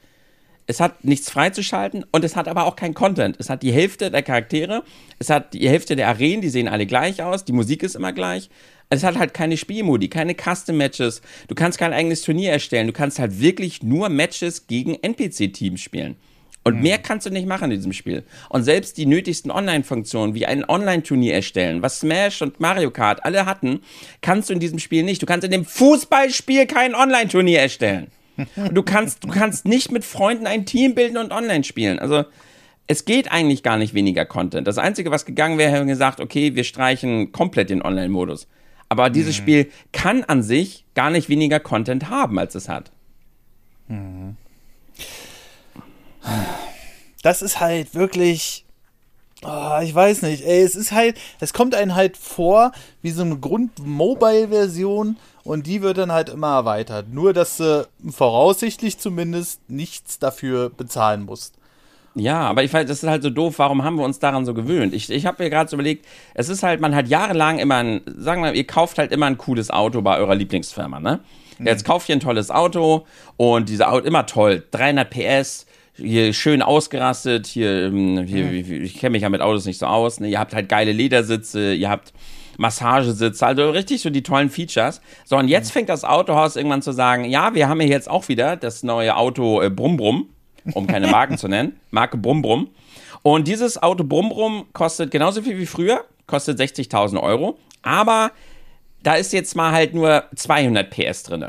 Es 0.67 0.79
hat 0.79 1.03
nichts 1.03 1.31
freizuschalten 1.31 2.05
und 2.11 2.23
es 2.23 2.35
hat 2.35 2.47
aber 2.47 2.65
auch 2.65 2.75
kein 2.75 2.93
Content. 2.93 3.37
Es 3.39 3.49
hat 3.49 3.63
die 3.63 3.71
Hälfte 3.71 4.11
der 4.11 4.21
Charaktere, 4.21 4.83
es 5.17 5.29
hat 5.29 5.53
die 5.53 5.67
Hälfte 5.67 5.95
der 5.95 6.09
Arenen, 6.09 6.41
die 6.41 6.49
sehen 6.49 6.67
alle 6.67 6.85
gleich 6.85 7.23
aus, 7.23 7.45
die 7.45 7.53
Musik 7.53 7.83
ist 7.83 7.95
immer 7.95 8.13
gleich. 8.13 8.49
Es 8.89 9.03
hat 9.03 9.17
halt 9.17 9.33
keine 9.33 9.57
Spielmodi, 9.57 10.07
keine 10.07 10.33
Custom-Matches. 10.33 11.21
Du 11.47 11.55
kannst 11.55 11.77
kein 11.77 11.93
eigenes 11.93 12.21
Turnier 12.21 12.51
erstellen. 12.51 12.87
Du 12.87 12.93
kannst 12.93 13.19
halt 13.19 13.41
wirklich 13.41 13.83
nur 13.83 14.09
Matches 14.09 14.67
gegen 14.67 14.95
NPC-Teams 14.95 15.81
spielen. 15.81 16.15
Und 16.63 16.75
mhm. 16.75 16.81
mehr 16.81 16.97
kannst 16.97 17.25
du 17.25 17.29
nicht 17.29 17.47
machen 17.47 17.71
in 17.71 17.77
diesem 17.77 17.93
Spiel. 17.93 18.23
Und 18.49 18.63
selbst 18.63 18.97
die 18.97 19.05
nötigsten 19.05 19.51
Online-Funktionen, 19.51 20.35
wie 20.35 20.45
ein 20.45 20.67
Online-Turnier 20.67 21.33
erstellen, 21.33 21.81
was 21.81 22.01
Smash 22.01 22.41
und 22.41 22.59
Mario 22.59 22.91
Kart 22.91 23.23
alle 23.23 23.45
hatten, 23.45 23.81
kannst 24.21 24.49
du 24.49 24.53
in 24.53 24.59
diesem 24.59 24.79
Spiel 24.79 25.03
nicht. 25.03 25.21
Du 25.21 25.25
kannst 25.25 25.45
in 25.45 25.51
dem 25.51 25.63
Fußballspiel 25.65 26.65
kein 26.65 26.93
Online-Turnier 26.93 27.59
erstellen. 27.59 28.07
Und 28.55 28.73
du 28.73 28.83
kannst, 28.83 29.23
du 29.23 29.29
kannst 29.29 29.65
nicht 29.65 29.91
mit 29.91 30.03
Freunden 30.05 30.45
ein 30.45 30.65
Team 30.65 30.93
bilden 30.93 31.17
und 31.17 31.31
online 31.31 31.63
spielen. 31.63 31.99
Also, 31.99 32.25
es 32.85 33.05
geht 33.05 33.31
eigentlich 33.31 33.63
gar 33.63 33.77
nicht 33.77 33.93
weniger 33.93 34.25
Content. 34.25 34.67
Das 34.67 34.77
Einzige, 34.77 35.09
was 35.09 35.25
gegangen 35.25 35.57
wäre, 35.57 35.71
hätten 35.71 35.87
gesagt, 35.87 36.19
okay, 36.19 36.55
wir 36.55 36.63
streichen 36.63 37.31
komplett 37.31 37.69
den 37.69 37.81
Online-Modus. 37.81 38.47
Aber 38.89 39.09
dieses 39.09 39.37
mhm. 39.37 39.41
Spiel 39.41 39.71
kann 39.91 40.23
an 40.23 40.43
sich 40.43 40.85
gar 40.95 41.09
nicht 41.09 41.29
weniger 41.29 41.59
Content 41.59 42.09
haben, 42.09 42.39
als 42.39 42.55
es 42.55 42.69
hat. 42.69 42.91
Mhm 43.87 44.37
das 47.27 47.41
ist 47.41 47.59
halt 47.59 47.93
wirklich. 47.93 48.63
Oh, 49.43 49.79
ich 49.83 49.93
weiß 49.93 50.23
nicht, 50.23 50.43
ey, 50.43 50.63
es 50.63 50.75
ist 50.75 50.91
halt, 50.91 51.15
es 51.39 51.53
kommt 51.53 51.75
einem 51.75 51.93
halt 51.93 52.17
vor 52.17 52.71
wie 53.03 53.11
so 53.11 53.21
eine 53.21 53.37
Grund-Mobile-Version 53.37 55.15
und 55.43 55.67
die 55.67 55.83
wird 55.83 55.99
dann 55.99 56.11
halt 56.11 56.29
immer 56.29 56.55
erweitert. 56.55 57.09
Nur, 57.09 57.33
dass 57.33 57.57
du 57.57 57.87
voraussichtlich 58.09 58.97
zumindest 58.97 59.69
nichts 59.69 60.17
dafür 60.17 60.71
bezahlen 60.71 61.25
musst. 61.25 61.53
Ja, 62.19 62.41
aber 62.41 62.63
ich 62.63 62.73
weiß, 62.73 62.87
das 62.87 63.03
ist 63.03 63.09
halt 63.09 63.21
so 63.21 63.29
doof, 63.29 63.59
warum 63.59 63.83
haben 63.83 63.97
wir 63.97 64.03
uns 64.03 64.17
daran 64.17 64.43
so 64.43 64.55
gewöhnt? 64.55 64.93
Ich, 64.93 65.09
ich 65.11 65.25
habe 65.27 65.43
mir 65.43 65.49
gerade 65.51 65.69
so 65.69 65.75
überlegt, 65.75 66.05
es 66.33 66.49
ist 66.49 66.63
halt, 66.63 66.81
man 66.81 66.95
hat 66.95 67.07
jahrelang 67.07 67.59
immer 67.59 67.75
ein, 67.75 68.01
sagen 68.05 68.43
wir, 68.43 68.53
ihr 68.53 68.65
kauft 68.65 68.97
halt 68.97 69.11
immer 69.11 69.27
ein 69.27 69.37
cooles 69.37 69.69
Auto 69.69 70.01
bei 70.01 70.17
eurer 70.17 70.33
Lieblingsfirma, 70.33 70.99
ne? 70.99 71.19
Mhm. 71.59 71.67
Jetzt 71.67 71.85
kauft 71.85 72.09
ihr 72.09 72.15
ein 72.15 72.19
tolles 72.19 72.49
Auto 72.49 73.05
und 73.35 73.69
diese 73.69 73.87
Auto 73.87 74.05
immer 74.05 74.25
toll, 74.25 74.63
300 74.71 75.09
PS, 75.09 75.67
hier 75.95 76.33
schön 76.33 76.61
ausgerastet, 76.63 77.45
hier, 77.45 77.85
ähm, 77.85 78.23
hier 78.25 78.45
mhm. 78.45 78.83
ich 78.83 78.97
kenne 78.97 79.11
mich 79.11 79.21
ja 79.21 79.29
mit 79.29 79.41
Autos 79.41 79.65
nicht 79.65 79.77
so 79.77 79.85
aus, 79.85 80.19
ne? 80.19 80.27
ihr 80.27 80.39
habt 80.39 80.55
halt 80.55 80.69
geile 80.69 80.93
Ledersitze, 80.93 81.73
ihr 81.73 81.89
habt 81.89 82.13
Massagesitze, 82.57 83.45
also 83.45 83.69
richtig 83.69 84.01
so 84.01 84.09
die 84.09 84.23
tollen 84.23 84.49
Features. 84.49 85.01
So, 85.25 85.37
und 85.37 85.47
jetzt 85.47 85.69
mhm. 85.69 85.73
fängt 85.73 85.89
das 85.89 86.03
Autohaus 86.03 86.55
irgendwann 86.55 86.81
zu 86.81 86.91
sagen, 86.91 87.25
ja, 87.25 87.53
wir 87.53 87.69
haben 87.69 87.79
ja 87.81 87.87
jetzt 87.87 88.09
auch 88.09 88.27
wieder 88.27 88.55
das 88.55 88.81
neue 88.81 89.15
Auto 89.15 89.61
äh, 89.61 89.69
Brumm 89.69 89.97
Brumm, 89.97 90.29
um 90.73 90.87
keine 90.87 91.07
Marken 91.07 91.37
zu 91.37 91.47
nennen, 91.47 91.79
Marke 91.91 92.17
Brumm. 92.17 92.69
Und 93.23 93.47
dieses 93.47 93.81
Auto 93.81 94.03
Brumm 94.03 94.65
kostet 94.73 95.11
genauso 95.11 95.41
viel 95.41 95.57
wie 95.57 95.65
früher, 95.65 96.05
kostet 96.25 96.59
60.000 96.59 97.21
Euro, 97.21 97.57
aber 97.81 98.31
da 99.03 99.15
ist 99.15 99.33
jetzt 99.33 99.55
mal 99.55 99.71
halt 99.71 99.93
nur 99.93 100.25
200 100.35 100.89
PS 100.89 101.23
drin. 101.23 101.45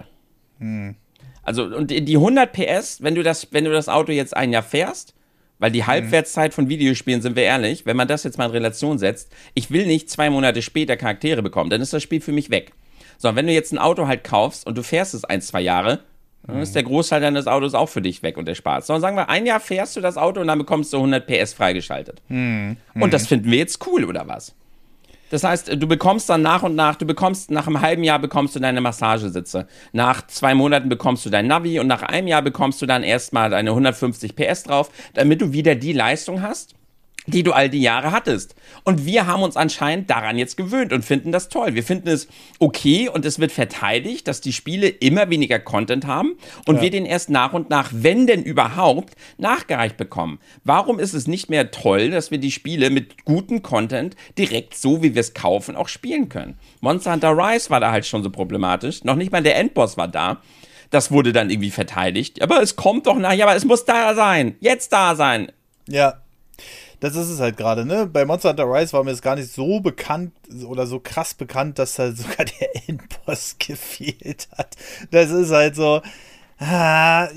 Hm. 0.58 0.96
Also, 1.42 1.64
und 1.64 1.90
die 1.90 2.16
100 2.16 2.52
PS, 2.52 3.02
wenn 3.02 3.14
du 3.14 3.22
das, 3.22 3.48
wenn 3.52 3.64
du 3.64 3.72
das 3.72 3.88
Auto 3.88 4.12
jetzt 4.12 4.36
ein 4.36 4.52
Jahr 4.52 4.62
fährst, 4.62 5.14
weil 5.58 5.70
die 5.70 5.80
mhm. 5.80 5.86
Halbwertszeit 5.86 6.54
von 6.54 6.68
Videospielen, 6.68 7.22
sind 7.22 7.36
wir 7.36 7.42
ehrlich, 7.42 7.86
wenn 7.86 7.96
man 7.96 8.06
das 8.06 8.24
jetzt 8.24 8.38
mal 8.38 8.46
in 8.46 8.50
Relation 8.50 8.98
setzt, 8.98 9.32
ich 9.54 9.70
will 9.70 9.86
nicht 9.86 10.10
zwei 10.10 10.30
Monate 10.30 10.62
später 10.62 10.96
Charaktere 10.96 11.42
bekommen, 11.42 11.70
dann 11.70 11.80
ist 11.80 11.92
das 11.92 12.02
Spiel 12.02 12.20
für 12.20 12.32
mich 12.32 12.50
weg. 12.50 12.72
So, 13.16 13.34
wenn 13.34 13.46
du 13.46 13.52
jetzt 13.52 13.72
ein 13.72 13.78
Auto 13.78 14.06
halt 14.06 14.24
kaufst 14.24 14.66
und 14.66 14.78
du 14.78 14.82
fährst 14.82 15.14
es 15.14 15.24
ein, 15.24 15.40
zwei 15.40 15.60
Jahre, 15.60 16.00
dann 16.48 16.62
ist 16.62 16.74
der 16.74 16.82
Großteil 16.82 17.20
deines 17.20 17.46
Autos 17.46 17.74
auch 17.74 17.88
für 17.88 18.00
dich 18.00 18.22
weg 18.22 18.38
und 18.38 18.46
der 18.46 18.54
Spaß. 18.54 18.86
Sondern 18.86 19.02
sagen 19.02 19.16
wir, 19.16 19.28
ein 19.28 19.44
Jahr 19.46 19.60
fährst 19.60 19.96
du 19.96 20.00
das 20.00 20.16
Auto 20.16 20.40
und 20.40 20.46
dann 20.46 20.58
bekommst 20.58 20.92
du 20.92 20.96
100 20.96 21.26
PS 21.26 21.52
freigeschaltet. 21.52 22.22
Mhm. 22.28 22.78
Und 22.94 23.12
das 23.12 23.26
finden 23.26 23.50
wir 23.50 23.58
jetzt 23.58 23.86
cool, 23.86 24.04
oder 24.04 24.26
was? 24.26 24.54
Das 25.30 25.44
heißt, 25.44 25.68
du 25.68 25.86
bekommst 25.86 26.30
dann 26.30 26.40
nach 26.40 26.62
und 26.62 26.74
nach, 26.74 26.96
du 26.96 27.04
bekommst 27.04 27.50
nach 27.50 27.66
einem 27.66 27.82
halben 27.82 28.02
Jahr 28.02 28.18
bekommst 28.18 28.56
du 28.56 28.60
deine 28.60 28.80
Massagesitze. 28.80 29.66
Nach 29.92 30.26
zwei 30.26 30.54
Monaten 30.54 30.88
bekommst 30.88 31.26
du 31.26 31.30
dein 31.30 31.46
Navi 31.46 31.78
und 31.80 31.86
nach 31.86 32.02
einem 32.02 32.28
Jahr 32.28 32.40
bekommst 32.40 32.80
du 32.80 32.86
dann 32.86 33.02
erstmal 33.02 33.50
deine 33.50 33.70
150 33.70 34.34
PS 34.34 34.62
drauf, 34.62 34.90
damit 35.14 35.42
du 35.42 35.52
wieder 35.52 35.74
die 35.74 35.92
Leistung 35.92 36.40
hast, 36.40 36.74
die 37.28 37.42
du 37.42 37.52
all 37.52 37.68
die 37.68 37.80
Jahre 37.82 38.10
hattest. 38.10 38.54
Und 38.84 39.04
wir 39.04 39.26
haben 39.26 39.42
uns 39.42 39.56
anscheinend 39.56 40.08
daran 40.08 40.38
jetzt 40.38 40.56
gewöhnt 40.56 40.92
und 40.92 41.04
finden 41.04 41.30
das 41.30 41.48
toll. 41.48 41.74
Wir 41.74 41.82
finden 41.82 42.08
es 42.08 42.28
okay 42.58 43.08
und 43.08 43.24
es 43.24 43.38
wird 43.38 43.52
verteidigt, 43.52 44.26
dass 44.26 44.40
die 44.40 44.52
Spiele 44.52 44.88
immer 44.88 45.28
weniger 45.30 45.58
Content 45.58 46.06
haben 46.06 46.38
und 46.66 46.76
ja. 46.76 46.82
wir 46.82 46.90
den 46.90 47.04
erst 47.04 47.28
nach 47.30 47.52
und 47.52 47.70
nach, 47.70 47.90
wenn 47.92 48.26
denn 48.26 48.42
überhaupt, 48.42 49.14
nachgereicht 49.36 49.96
bekommen. 49.96 50.38
Warum 50.64 50.98
ist 50.98 51.12
es 51.12 51.26
nicht 51.26 51.50
mehr 51.50 51.70
toll, 51.70 52.10
dass 52.10 52.30
wir 52.30 52.38
die 52.38 52.50
Spiele 52.50 52.90
mit 52.90 53.24
gutem 53.24 53.62
Content 53.62 54.16
direkt 54.38 54.74
so, 54.74 55.02
wie 55.02 55.14
wir 55.14 55.20
es 55.20 55.34
kaufen, 55.34 55.76
auch 55.76 55.88
spielen 55.88 56.28
können? 56.28 56.58
Monster 56.80 57.12
Hunter 57.12 57.36
Rise 57.36 57.70
war 57.70 57.80
da 57.80 57.92
halt 57.92 58.06
schon 58.06 58.22
so 58.22 58.30
problematisch. 58.30 59.04
Noch 59.04 59.16
nicht 59.16 59.32
mal 59.32 59.42
der 59.42 59.56
Endboss 59.56 59.96
war 59.96 60.08
da. 60.08 60.40
Das 60.90 61.10
wurde 61.10 61.34
dann 61.34 61.50
irgendwie 61.50 61.70
verteidigt. 61.70 62.40
Aber 62.40 62.62
es 62.62 62.76
kommt 62.76 63.06
doch 63.06 63.18
nachher, 63.18 63.46
aber 63.46 63.56
es 63.56 63.66
muss 63.66 63.84
da 63.84 64.14
sein. 64.14 64.56
Jetzt 64.60 64.92
da 64.94 65.14
sein. 65.14 65.52
Ja, 65.86 66.22
das 67.00 67.16
ist 67.16 67.28
es 67.28 67.40
halt 67.40 67.56
gerade, 67.56 67.84
ne? 67.84 68.06
Bei 68.06 68.24
Monster 68.24 68.50
Hunter 68.50 68.64
Rise 68.64 68.92
war 68.92 69.04
mir 69.04 69.10
das 69.12 69.22
gar 69.22 69.36
nicht 69.36 69.52
so 69.52 69.80
bekannt 69.80 70.32
oder 70.66 70.86
so 70.86 71.00
krass 71.00 71.34
bekannt, 71.34 71.78
dass 71.78 71.94
da 71.94 72.12
sogar 72.12 72.44
der 72.46 72.88
Endboss 72.88 73.56
gefehlt 73.60 74.48
hat. 74.56 74.76
Das 75.10 75.30
ist 75.30 75.50
halt 75.50 75.76
so. 75.76 76.02
Ah, 76.58 77.28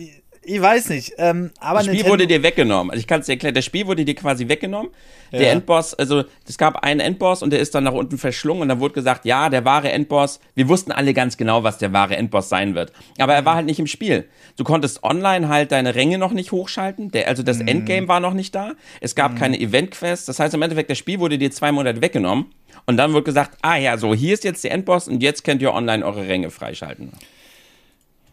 ich 0.44 0.60
weiß 0.60 0.90
nicht. 0.90 1.14
Ähm, 1.18 1.52
aber 1.60 1.80
das 1.80 1.86
Spiel 1.86 1.98
Nintendo 1.98 2.12
wurde 2.14 2.28
dir 2.28 2.42
weggenommen. 2.42 2.90
Also 2.90 3.00
ich 3.00 3.08
kann 3.08 3.20
es 3.20 3.28
dir 3.28 3.34
erklären. 3.34 3.54
Das 3.54 3.64
Spiel 3.64 3.86
wurde 3.86 4.04
dir 4.04 4.16
quasi 4.16 4.48
weggenommen. 4.48 4.92
Ja. 5.32 5.40
Der 5.40 5.52
Endboss, 5.52 5.94
also 5.94 6.24
es 6.48 6.58
gab 6.58 6.84
einen 6.84 7.00
Endboss 7.00 7.44
und 7.44 7.52
der 7.54 7.60
ist 7.60 7.76
dann 7.76 7.84
nach 7.84 7.94
unten 7.94 8.18
verschlungen 8.18 8.64
und 8.64 8.70
dann 8.70 8.80
wurde 8.80 8.96
gesagt, 8.96 9.26
ja, 9.26 9.50
der 9.50 9.66
wahre 9.66 9.92
Endboss. 9.92 10.40
Wir 10.56 10.68
wussten 10.68 10.92
alle 10.92 11.14
ganz 11.14 11.38
genau, 11.38 11.64
was 11.64 11.78
der 11.78 11.94
wahre 11.94 12.18
Endboss 12.18 12.50
sein 12.50 12.74
wird. 12.74 12.92
Aber 13.20 13.36
er 13.36 13.46
war 13.46 13.56
halt 13.56 13.68
nicht 13.68 13.80
im 13.80 13.88
Spiel. 13.88 14.28
Du 14.58 14.64
konntest 14.64 15.04
online 15.04 15.48
halt 15.48 15.72
deine 15.72 15.94
Ränge 15.94 16.18
noch 16.18 16.32
nicht 16.32 16.52
hochschalten. 16.52 17.12
Der, 17.12 17.28
also 17.28 17.44
das 17.44 17.60
mhm. 17.60 17.68
Endgame 17.68 18.08
war 18.08 18.20
noch 18.20 18.34
nicht 18.34 18.56
da. 18.56 18.72
Es 19.00 19.14
gab 19.14 19.34
mhm. 19.34 19.38
keine 19.38 19.60
Event-Quests. 19.60 20.26
Das 20.26 20.40
heißt 20.40 20.56
im 20.56 20.62
Endeffekt, 20.64 20.90
das 20.90 20.98
Spiel 20.98 21.20
wurde 21.20 21.38
dir 21.38 21.52
zwei 21.52 21.72
Monate 21.72 22.02
weggenommen. 22.02 22.48
Und 22.88 22.98
dann 22.98 23.14
wurde 23.14 23.24
gesagt, 23.24 23.60
ah 23.62 23.76
ja, 23.76 23.96
so, 23.98 24.16
hier 24.16 24.34
ist 24.34 24.44
jetzt 24.44 24.64
der 24.64 24.72
Endboss 24.72 25.08
und 25.08 25.22
jetzt 25.22 25.44
könnt 25.44 25.62
ihr 25.62 25.72
online 25.72 26.04
eure 26.04 26.28
Ränge 26.28 26.50
freischalten 26.50 27.12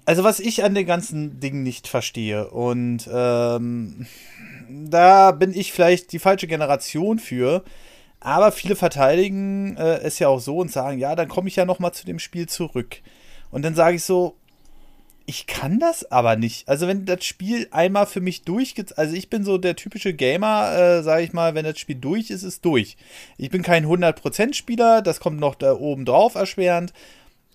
also 0.09 0.25
was 0.25 0.41
ich 0.41 0.65
an 0.65 0.75
den 0.75 0.87
ganzen 0.87 1.39
Dingen 1.39 1.63
nicht 1.63 1.87
verstehe 1.87 2.49
und 2.49 3.07
ähm, 3.13 4.07
da 4.71 5.33
bin 5.33 5.53
ich 5.53 5.71
vielleicht 5.71 6.13
die 6.13 6.19
falsche 6.19 6.47
Generation 6.47 7.19
für, 7.19 7.63
aber 8.19 8.51
viele 8.51 8.75
verteidigen 8.75 9.77
äh, 9.77 9.99
es 9.99 10.19
ja 10.19 10.29
auch 10.29 10.41
so 10.41 10.57
und 10.57 10.73
sagen, 10.73 10.99
ja, 10.99 11.15
dann 11.15 11.29
komme 11.29 11.49
ich 11.49 11.57
ja 11.57 11.67
noch 11.67 11.79
mal 11.79 11.93
zu 11.93 12.07
dem 12.07 12.19
Spiel 12.21 12.49
zurück. 12.49 13.03
Und 13.51 13.67
dann 13.67 13.75
sage 13.75 13.97
ich 13.97 14.05
so, 14.05 14.35
ich 15.27 15.47
kann 15.47 15.79
das 15.79 16.11
aber 16.11 16.37
nicht. 16.37 16.67
Also 16.71 16.87
wenn 16.87 17.05
das 17.05 17.23
Spiel 17.23 17.69
einmal 17.71 18.07
für 18.07 18.23
mich 18.23 18.45
durchgeht, 18.45 18.97
also 18.97 19.15
ich 19.15 19.29
bin 19.29 19.45
so 19.45 19.59
der 19.59 19.77
typische 19.77 20.15
Gamer, 20.15 20.75
äh, 20.75 21.03
sage 21.03 21.23
ich 21.23 21.35
mal, 21.35 21.55
wenn 21.55 21.67
das 21.67 21.79
Spiel 21.79 21.97
durch 21.97 22.31
ist, 22.31 22.45
ist 22.45 22.65
durch. 22.65 22.97
Ich 23.37 23.51
bin 23.51 23.61
kein 23.61 23.85
100% 23.85 24.55
Spieler, 24.55 25.03
das 25.03 25.21
kommt 25.21 25.39
noch 25.39 25.55
da 25.55 25.75
oben 25.75 26.07
drauf 26.07 26.35
erschwerend. 26.35 26.95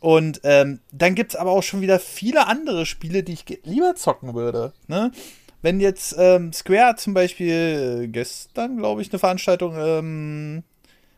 Und 0.04 0.42
ähm, 0.44 0.82
dann 0.92 1.16
gibt 1.16 1.32
es 1.32 1.40
aber 1.40 1.52
auch 1.52 1.64
schon 1.64 1.80
wieder 1.80 1.98
viele 1.98 2.48
andere 2.48 2.86
Spiele, 2.86 3.24
die 3.24 3.32
ich 3.32 3.46
lieber 3.64 3.96
zocken 3.96 4.34
würde. 4.34 4.74
Ne? 4.88 5.14
Wenn 5.62 5.80
jetzt 5.80 6.14
ähm, 6.20 6.52
Square 6.52 6.98
zum 6.98 7.14
Beispiel 7.14 8.02
äh, 8.04 8.08
gestern, 8.10 8.76
glaube 8.76 9.02
ich, 9.02 9.14
eine 9.14 9.20
Veranstaltung 9.20 9.78
ähm, 9.78 10.64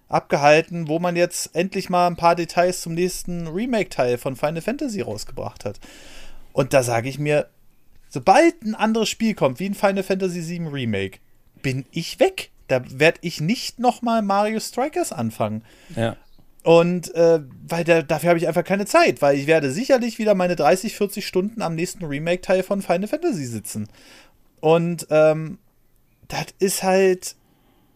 abgehalten, 0.07 0.87
wo 0.87 0.99
man 0.99 1.15
jetzt 1.15 1.55
endlich 1.55 1.89
mal 1.89 2.05
ein 2.05 2.15
paar 2.15 2.35
Details 2.35 2.81
zum 2.81 2.93
nächsten 2.93 3.47
Remake-Teil 3.47 4.19
von 4.19 4.35
Final 4.35 4.61
Fantasy 4.61 5.01
rausgebracht 5.01 5.65
hat. 5.65 5.79
Und 6.53 6.71
da 6.71 6.83
sage 6.83 7.09
ich 7.09 7.17
mir, 7.17 7.47
sobald 8.07 8.61
ein 8.61 8.75
anderes 8.75 9.09
Spiel 9.09 9.33
kommt, 9.33 9.59
wie 9.59 9.65
ein 9.65 9.73
Final 9.73 10.03
Fantasy 10.03 10.47
VII 10.47 10.67
Remake, 10.67 11.17
bin 11.63 11.85
ich 11.89 12.19
weg. 12.19 12.51
Da 12.67 12.83
werde 12.85 13.17
ich 13.21 13.41
nicht 13.41 13.79
nochmal 13.79 14.21
Mario 14.21 14.59
Strikers 14.59 15.11
anfangen. 15.11 15.63
Ja. 15.95 16.17
Und 16.65 17.13
äh, 17.13 17.41
weil 17.67 17.83
da, 17.83 18.01
dafür 18.01 18.29
habe 18.29 18.39
ich 18.39 18.47
einfach 18.47 18.63
keine 18.63 18.87
Zeit, 18.87 19.21
weil 19.21 19.37
ich 19.37 19.45
werde 19.45 19.69
sicherlich 19.69 20.17
wieder 20.17 20.33
meine 20.33 20.55
30, 20.55 20.95
40 20.95 21.23
Stunden 21.23 21.61
am 21.61 21.75
nächsten 21.75 22.03
Remake-Teil 22.03 22.63
von 22.63 22.81
Final 22.81 23.07
Fantasy 23.07 23.45
sitzen. 23.45 23.87
Und 24.61 25.05
ähm, 25.11 25.59
das 26.27 26.47
ist 26.57 26.81
halt 26.81 27.35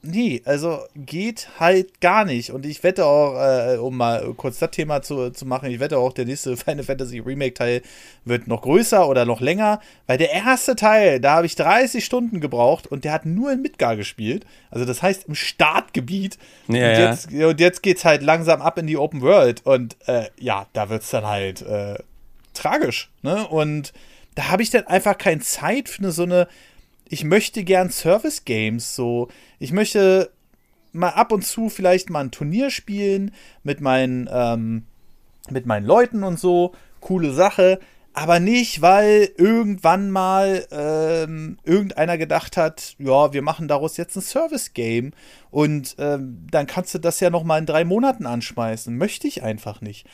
nee, 0.01 0.41
also 0.45 0.79
geht 0.95 1.49
halt 1.59 2.01
gar 2.01 2.25
nicht. 2.25 2.51
Und 2.51 2.65
ich 2.65 2.83
wette 2.83 3.05
auch, 3.05 3.35
äh, 3.35 3.77
um 3.77 3.97
mal 3.97 4.33
kurz 4.35 4.59
das 4.59 4.71
Thema 4.71 5.01
zu, 5.01 5.31
zu 5.31 5.45
machen, 5.45 5.69
ich 5.69 5.79
wette 5.79 5.97
auch, 5.97 6.13
der 6.13 6.25
nächste 6.25 6.55
Final 6.57 6.83
Fantasy 6.83 7.19
Remake-Teil 7.19 7.81
wird 8.25 8.47
noch 8.47 8.61
größer 8.61 9.07
oder 9.07 9.25
noch 9.25 9.41
länger, 9.41 9.81
weil 10.07 10.17
der 10.17 10.31
erste 10.31 10.75
Teil, 10.75 11.19
da 11.19 11.35
habe 11.35 11.45
ich 11.45 11.55
30 11.55 12.03
Stunden 12.03 12.39
gebraucht 12.39 12.87
und 12.87 13.03
der 13.03 13.13
hat 13.13 13.25
nur 13.25 13.51
in 13.51 13.61
Midgar 13.61 13.95
gespielt. 13.95 14.45
Also 14.71 14.85
das 14.85 15.01
heißt 15.01 15.25
im 15.27 15.35
Startgebiet. 15.35 16.37
Ja, 16.67 16.73
und, 16.73 16.79
jetzt, 16.79 17.31
ja. 17.31 17.47
und 17.47 17.59
jetzt 17.59 17.83
geht's 17.83 18.05
halt 18.05 18.21
langsam 18.21 18.61
ab 18.61 18.77
in 18.77 18.87
die 18.87 18.97
Open 18.97 19.21
World. 19.21 19.65
Und 19.65 19.97
äh, 20.07 20.29
ja, 20.39 20.67
da 20.73 20.89
wird 20.89 21.03
es 21.03 21.09
dann 21.09 21.25
halt 21.25 21.61
äh, 21.61 21.95
tragisch. 22.53 23.09
Ne? 23.21 23.47
Und 23.47 23.93
da 24.35 24.49
habe 24.49 24.63
ich 24.63 24.69
dann 24.69 24.87
einfach 24.87 25.17
keine 25.17 25.41
Zeit 25.41 25.89
für 25.89 25.99
eine, 26.03 26.11
so 26.11 26.23
eine 26.23 26.47
ich 27.09 27.23
möchte 27.23 27.63
gern 27.63 27.89
Service 27.89 28.45
Games 28.45 28.95
so. 28.95 29.27
Ich 29.57 29.71
möchte 29.73 30.31
mal 30.91 31.09
ab 31.09 31.31
und 31.31 31.45
zu 31.45 31.69
vielleicht 31.69 32.09
mal 32.09 32.21
ein 32.21 32.31
Turnier 32.31 32.69
spielen 32.69 33.31
mit 33.63 33.81
meinen, 33.81 34.29
ähm, 34.31 34.83
mit 35.49 35.65
meinen 35.65 35.85
Leuten 35.85 36.23
und 36.23 36.39
so. 36.39 36.73
Coole 37.01 37.33
Sache. 37.33 37.79
Aber 38.13 38.39
nicht, 38.39 38.81
weil 38.81 39.29
irgendwann 39.37 40.11
mal 40.11 40.65
ähm, 40.71 41.57
irgendeiner 41.63 42.17
gedacht 42.17 42.57
hat, 42.57 42.95
ja, 42.97 43.33
wir 43.33 43.41
machen 43.41 43.67
daraus 43.67 43.97
jetzt 43.97 44.15
ein 44.15 44.21
Service-Game 44.21 45.11
und 45.51 45.95
ähm, 45.99 46.47
dann 46.51 46.67
kannst 46.67 46.93
du 46.93 46.99
das 46.99 47.19
ja 47.19 47.29
noch 47.29 47.43
mal 47.43 47.59
in 47.59 47.65
drei 47.65 47.85
Monaten 47.85 48.25
anschmeißen. 48.25 48.97
Möchte 48.97 49.27
ich 49.27 49.43
einfach 49.43 49.81
nicht. 49.81 50.07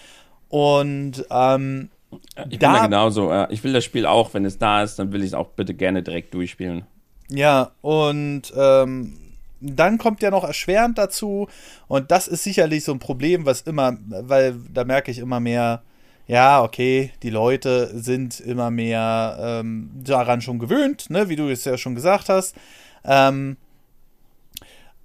Und 0.49 1.25
ähm, 1.31 1.89
ich 2.11 2.49
bin 2.49 2.59
da, 2.59 2.73
da 2.73 2.85
genauso. 2.85 3.31
Ich 3.49 3.63
will 3.63 3.73
das 3.73 3.83
Spiel 3.83 4.05
auch, 4.05 4.33
wenn 4.33 4.45
es 4.45 4.57
da 4.57 4.83
ist, 4.83 4.97
dann 4.99 5.11
will 5.11 5.21
ich 5.21 5.27
es 5.27 5.33
auch 5.33 5.49
bitte 5.49 5.73
gerne 5.73 6.03
direkt 6.03 6.33
durchspielen. 6.33 6.85
Ja, 7.29 7.71
und 7.81 8.53
ähm, 8.55 9.17
dann 9.61 9.97
kommt 9.97 10.21
ja 10.21 10.29
noch 10.29 10.43
erschwerend 10.43 10.97
dazu, 10.97 11.47
und 11.87 12.11
das 12.11 12.27
ist 12.27 12.43
sicherlich 12.43 12.83
so 12.83 12.91
ein 12.91 12.99
Problem, 12.99 13.45
was 13.45 13.61
immer, 13.61 13.97
weil 14.07 14.55
da 14.71 14.83
merke 14.83 15.11
ich 15.11 15.17
immer 15.17 15.39
mehr, 15.39 15.81
ja, 16.27 16.63
okay, 16.63 17.11
die 17.23 17.29
Leute 17.29 17.91
sind 17.93 18.39
immer 18.39 18.71
mehr 18.71 19.37
ähm, 19.39 19.91
daran 19.93 20.41
schon 20.41 20.59
gewöhnt, 20.59 21.09
ne, 21.09 21.29
wie 21.29 21.35
du 21.35 21.49
es 21.49 21.65
ja 21.65 21.77
schon 21.77 21.95
gesagt 21.95 22.29
hast. 22.29 22.55
Ähm, 23.03 23.57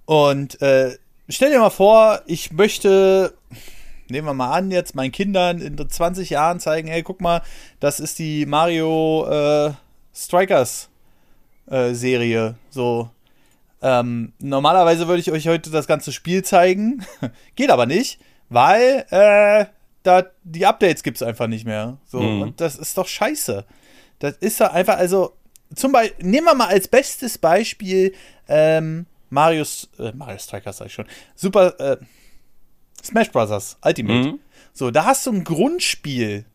und 0.05 0.61
äh, 0.61 0.97
stell 1.29 1.51
dir 1.51 1.59
mal 1.59 1.69
vor, 1.69 2.21
ich 2.25 2.51
möchte 2.51 3.33
nehmen 4.11 4.27
wir 4.27 4.33
mal 4.33 4.51
an, 4.51 4.71
jetzt 4.71 4.95
meinen 4.95 5.11
Kindern 5.11 5.59
in 5.59 5.77
20 5.77 6.29
Jahren 6.29 6.59
zeigen, 6.59 6.87
hey, 6.87 7.03
guck 7.03 7.21
mal, 7.21 7.41
das 7.79 7.99
ist 7.99 8.19
die 8.19 8.45
Mario 8.45 9.27
äh, 9.29 9.73
Strikers 10.13 10.89
äh, 11.69 11.93
Serie. 11.93 12.55
So. 12.69 13.09
Ähm, 13.81 14.33
normalerweise 14.39 15.07
würde 15.07 15.21
ich 15.21 15.31
euch 15.31 15.47
heute 15.47 15.71
das 15.71 15.87
ganze 15.87 16.11
Spiel 16.11 16.43
zeigen. 16.43 17.03
Geht 17.55 17.71
aber 17.71 17.85
nicht, 17.85 18.19
weil 18.49 19.05
äh, 19.09 19.65
da 20.03 20.25
die 20.43 20.65
Updates 20.65 21.03
gibt 21.03 21.17
es 21.17 21.23
einfach 21.23 21.47
nicht 21.47 21.65
mehr. 21.65 21.97
So, 22.05 22.19
mhm. 22.19 22.41
und 22.41 22.61
das 22.61 22.75
ist 22.75 22.97
doch 22.97 23.07
scheiße. 23.07 23.65
Das 24.19 24.37
ist 24.37 24.61
doch 24.61 24.71
einfach, 24.71 24.97
also, 24.97 25.33
zum 25.73 25.91
Beispiel, 25.91 26.25
nehmen 26.25 26.45
wir 26.45 26.53
mal 26.53 26.67
als 26.67 26.87
bestes 26.87 27.37
Beispiel 27.37 28.13
ähm, 28.47 29.07
Marius, 29.29 29.89
äh, 29.97 30.11
Mario 30.11 30.37
Strikers 30.37 30.77
sag 30.77 30.87
ich 30.87 30.93
schon. 30.93 31.07
Super, 31.35 31.79
äh, 31.79 31.97
Smash 33.03 33.31
Bros. 33.31 33.77
Ultimate. 33.83 34.29
Mhm. 34.29 34.39
So, 34.73 34.91
da 34.91 35.05
hast 35.05 35.25
du 35.25 35.31
ein 35.31 35.43
Grundspiel 35.43 36.45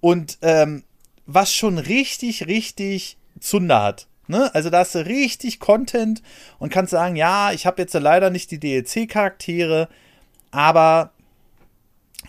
und 0.00 0.38
ähm, 0.42 0.84
was 1.26 1.52
schon 1.52 1.78
richtig, 1.78 2.46
richtig 2.46 3.18
Zunder 3.40 3.82
hat. 3.82 4.06
Ne? 4.28 4.52
Also 4.54 4.70
da 4.70 4.80
hast 4.80 4.94
du 4.94 5.06
richtig 5.06 5.60
Content 5.60 6.22
und 6.58 6.70
kannst 6.72 6.90
sagen, 6.90 7.16
ja, 7.16 7.52
ich 7.52 7.66
habe 7.66 7.80
jetzt 7.82 7.94
leider 7.94 8.30
nicht 8.30 8.50
die 8.50 8.58
DLC-Charaktere, 8.58 9.88
aber 10.50 11.12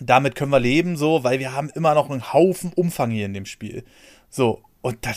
damit 0.00 0.34
können 0.36 0.52
wir 0.52 0.60
leben, 0.60 0.96
so, 0.96 1.24
weil 1.24 1.40
wir 1.40 1.52
haben 1.52 1.70
immer 1.70 1.94
noch 1.94 2.10
einen 2.10 2.32
Haufen 2.32 2.72
Umfang 2.72 3.10
hier 3.10 3.26
in 3.26 3.34
dem 3.34 3.46
Spiel. 3.46 3.84
So, 4.30 4.62
und 4.80 5.04
da, 5.04 5.12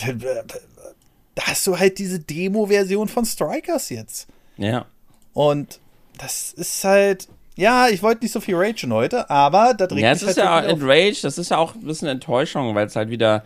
da 1.34 1.42
hast 1.42 1.66
du 1.66 1.78
halt 1.78 1.98
diese 1.98 2.18
Demo-Version 2.18 3.08
von 3.08 3.24
Strikers 3.24 3.90
jetzt. 3.90 4.26
Ja. 4.56 4.86
Und 5.34 5.80
das 6.18 6.52
ist 6.52 6.82
halt, 6.84 7.28
ja, 7.56 7.88
ich 7.88 8.02
wollte 8.02 8.24
nicht 8.24 8.32
so 8.32 8.40
viel 8.40 8.56
ragen 8.56 8.92
heute, 8.92 9.28
aber 9.28 9.74
da 9.74 9.86
dreht 9.86 10.00
Ja, 10.00 10.12
es 10.12 10.22
ist 10.22 10.42
halt 10.42 10.68
ja 10.68 10.86
Rage, 10.86 11.20
das 11.22 11.38
ist 11.38 11.50
ja 11.50 11.58
auch 11.58 11.74
ein 11.74 11.82
bisschen 11.82 12.08
Enttäuschung, 12.08 12.74
weil 12.74 12.86
es 12.86 12.96
halt 12.96 13.10
wieder, 13.10 13.44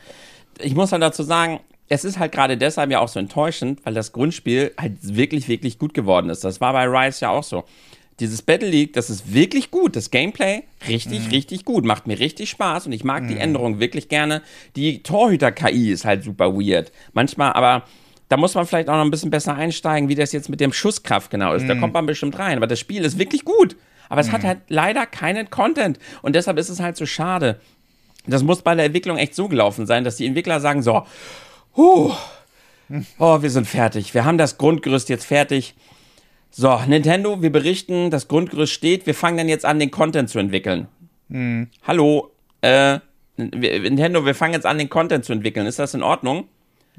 ich 0.61 0.75
muss 0.75 0.93
halt 0.93 1.03
dazu 1.03 1.23
sagen, 1.23 1.61
es 1.89 2.05
ist 2.05 2.19
halt 2.19 2.33
gerade 2.33 2.57
deshalb 2.57 2.91
ja 2.91 3.01
auch 3.01 3.09
so 3.09 3.19
enttäuschend, 3.19 3.85
weil 3.85 3.95
das 3.95 4.13
Grundspiel 4.13 4.73
halt 4.79 4.95
wirklich, 5.03 5.49
wirklich 5.49 5.79
gut 5.79 5.95
geworden 5.95 6.31
ist. 6.31 6.45
Das 6.45 6.61
war 6.61 6.73
bei 6.73 6.85
Rise 6.85 7.23
ja 7.23 7.31
auch 7.31 7.45
so. 7.45 7.65
Dieses 8.19 8.41
Battle 8.41 8.69
League, 8.69 8.95
das 8.95 9.11
ist 9.11 9.33
wirklich 9.33 9.71
gut. 9.71 9.95
Das 9.95 10.11
Gameplay, 10.11 10.63
richtig, 10.89 11.27
mhm. 11.27 11.31
richtig 11.31 11.65
gut. 11.65 11.85
Macht 11.85 12.07
mir 12.07 12.19
richtig 12.19 12.49
Spaß 12.51 12.87
und 12.87 12.93
ich 12.93 13.05
mag 13.05 13.25
mhm. 13.25 13.29
die 13.29 13.37
Änderungen 13.37 13.79
wirklich 13.79 14.09
gerne. 14.09 14.43
Die 14.75 15.03
Torhüter-KI 15.03 15.93
ist 15.93 16.07
halt 16.07 16.25
super 16.25 16.55
weird. 16.55 16.93
Manchmal, 17.13 17.53
aber 17.53 17.85
da 18.29 18.37
muss 18.37 18.55
man 18.55 18.67
vielleicht 18.67 18.89
auch 18.89 18.95
noch 18.95 19.05
ein 19.05 19.11
bisschen 19.11 19.31
besser 19.31 19.55
einsteigen, 19.55 20.09
wie 20.09 20.15
das 20.15 20.33
jetzt 20.33 20.49
mit 20.49 20.61
dem 20.61 20.73
Schusskraft 20.73 21.31
genau 21.31 21.53
ist. 21.53 21.65
Mhm. 21.65 21.69
Da 21.69 21.75
kommt 21.75 21.93
man 21.93 22.07
bestimmt 22.07 22.39
rein. 22.39 22.57
Aber 22.57 22.67
das 22.67 22.81
Spiel 22.81 23.05
ist 23.05 23.19
wirklich 23.19 23.45
gut. 23.45 23.77
Aber 24.09 24.21
es 24.21 24.33
hat 24.33 24.43
mhm. 24.43 24.47
halt 24.47 24.59
leider 24.69 25.07
keinen 25.07 25.51
Content. 25.51 25.99
Und 26.23 26.35
deshalb 26.35 26.59
ist 26.59 26.69
es 26.69 26.81
halt 26.81 26.97
so 26.97 27.07
schade. 27.07 27.61
Das 28.27 28.43
muss 28.43 28.63
bei 28.63 28.75
der 28.75 28.87
Entwicklung 28.87 29.19
echt 29.19 29.35
so 29.35 29.49
gelaufen 29.49 29.87
sein, 29.87 30.05
dass 30.05 30.17
die 30.17 30.27
Entwickler 30.27 30.61
sagen 30.61 30.83
so, 30.83 31.07
Huh. 31.77 32.13
Oh, 33.19 33.43
wir 33.43 33.51
sind 33.51 33.67
fertig. 33.67 34.15
Wir 34.15 34.25
haben 34.25 34.39
das 34.39 34.59
Grundgerüst 34.59 35.09
jetzt 35.09 35.27
fertig. 35.27 35.75
So, 36.51 36.81
Nintendo, 36.87 37.43
wir 37.43 37.53
berichten, 37.53 38.11
das 38.11 38.29
Grundgerüst 38.29 38.73
steht. 38.73 39.07
Wir 39.07 39.15
fangen 39.15 39.37
dann 39.37 39.49
jetzt 39.49 39.65
an, 39.65 39.79
den 39.79 39.91
Content 39.91 40.31
zu 40.31 40.39
entwickeln. 40.39 40.89
Hm. 41.29 41.69
Hallo, 41.87 42.31
äh, 42.63 43.01
Nintendo, 43.37 44.25
wir 44.25 44.35
fangen 44.35 44.55
jetzt 44.55 44.65
an, 44.65 44.79
den 44.79 44.89
Content 44.89 45.25
zu 45.25 45.33
entwickeln. 45.33 45.67
Ist 45.67 45.79
das 45.79 45.95
in 45.95 46.03
Ordnung? 46.03 46.49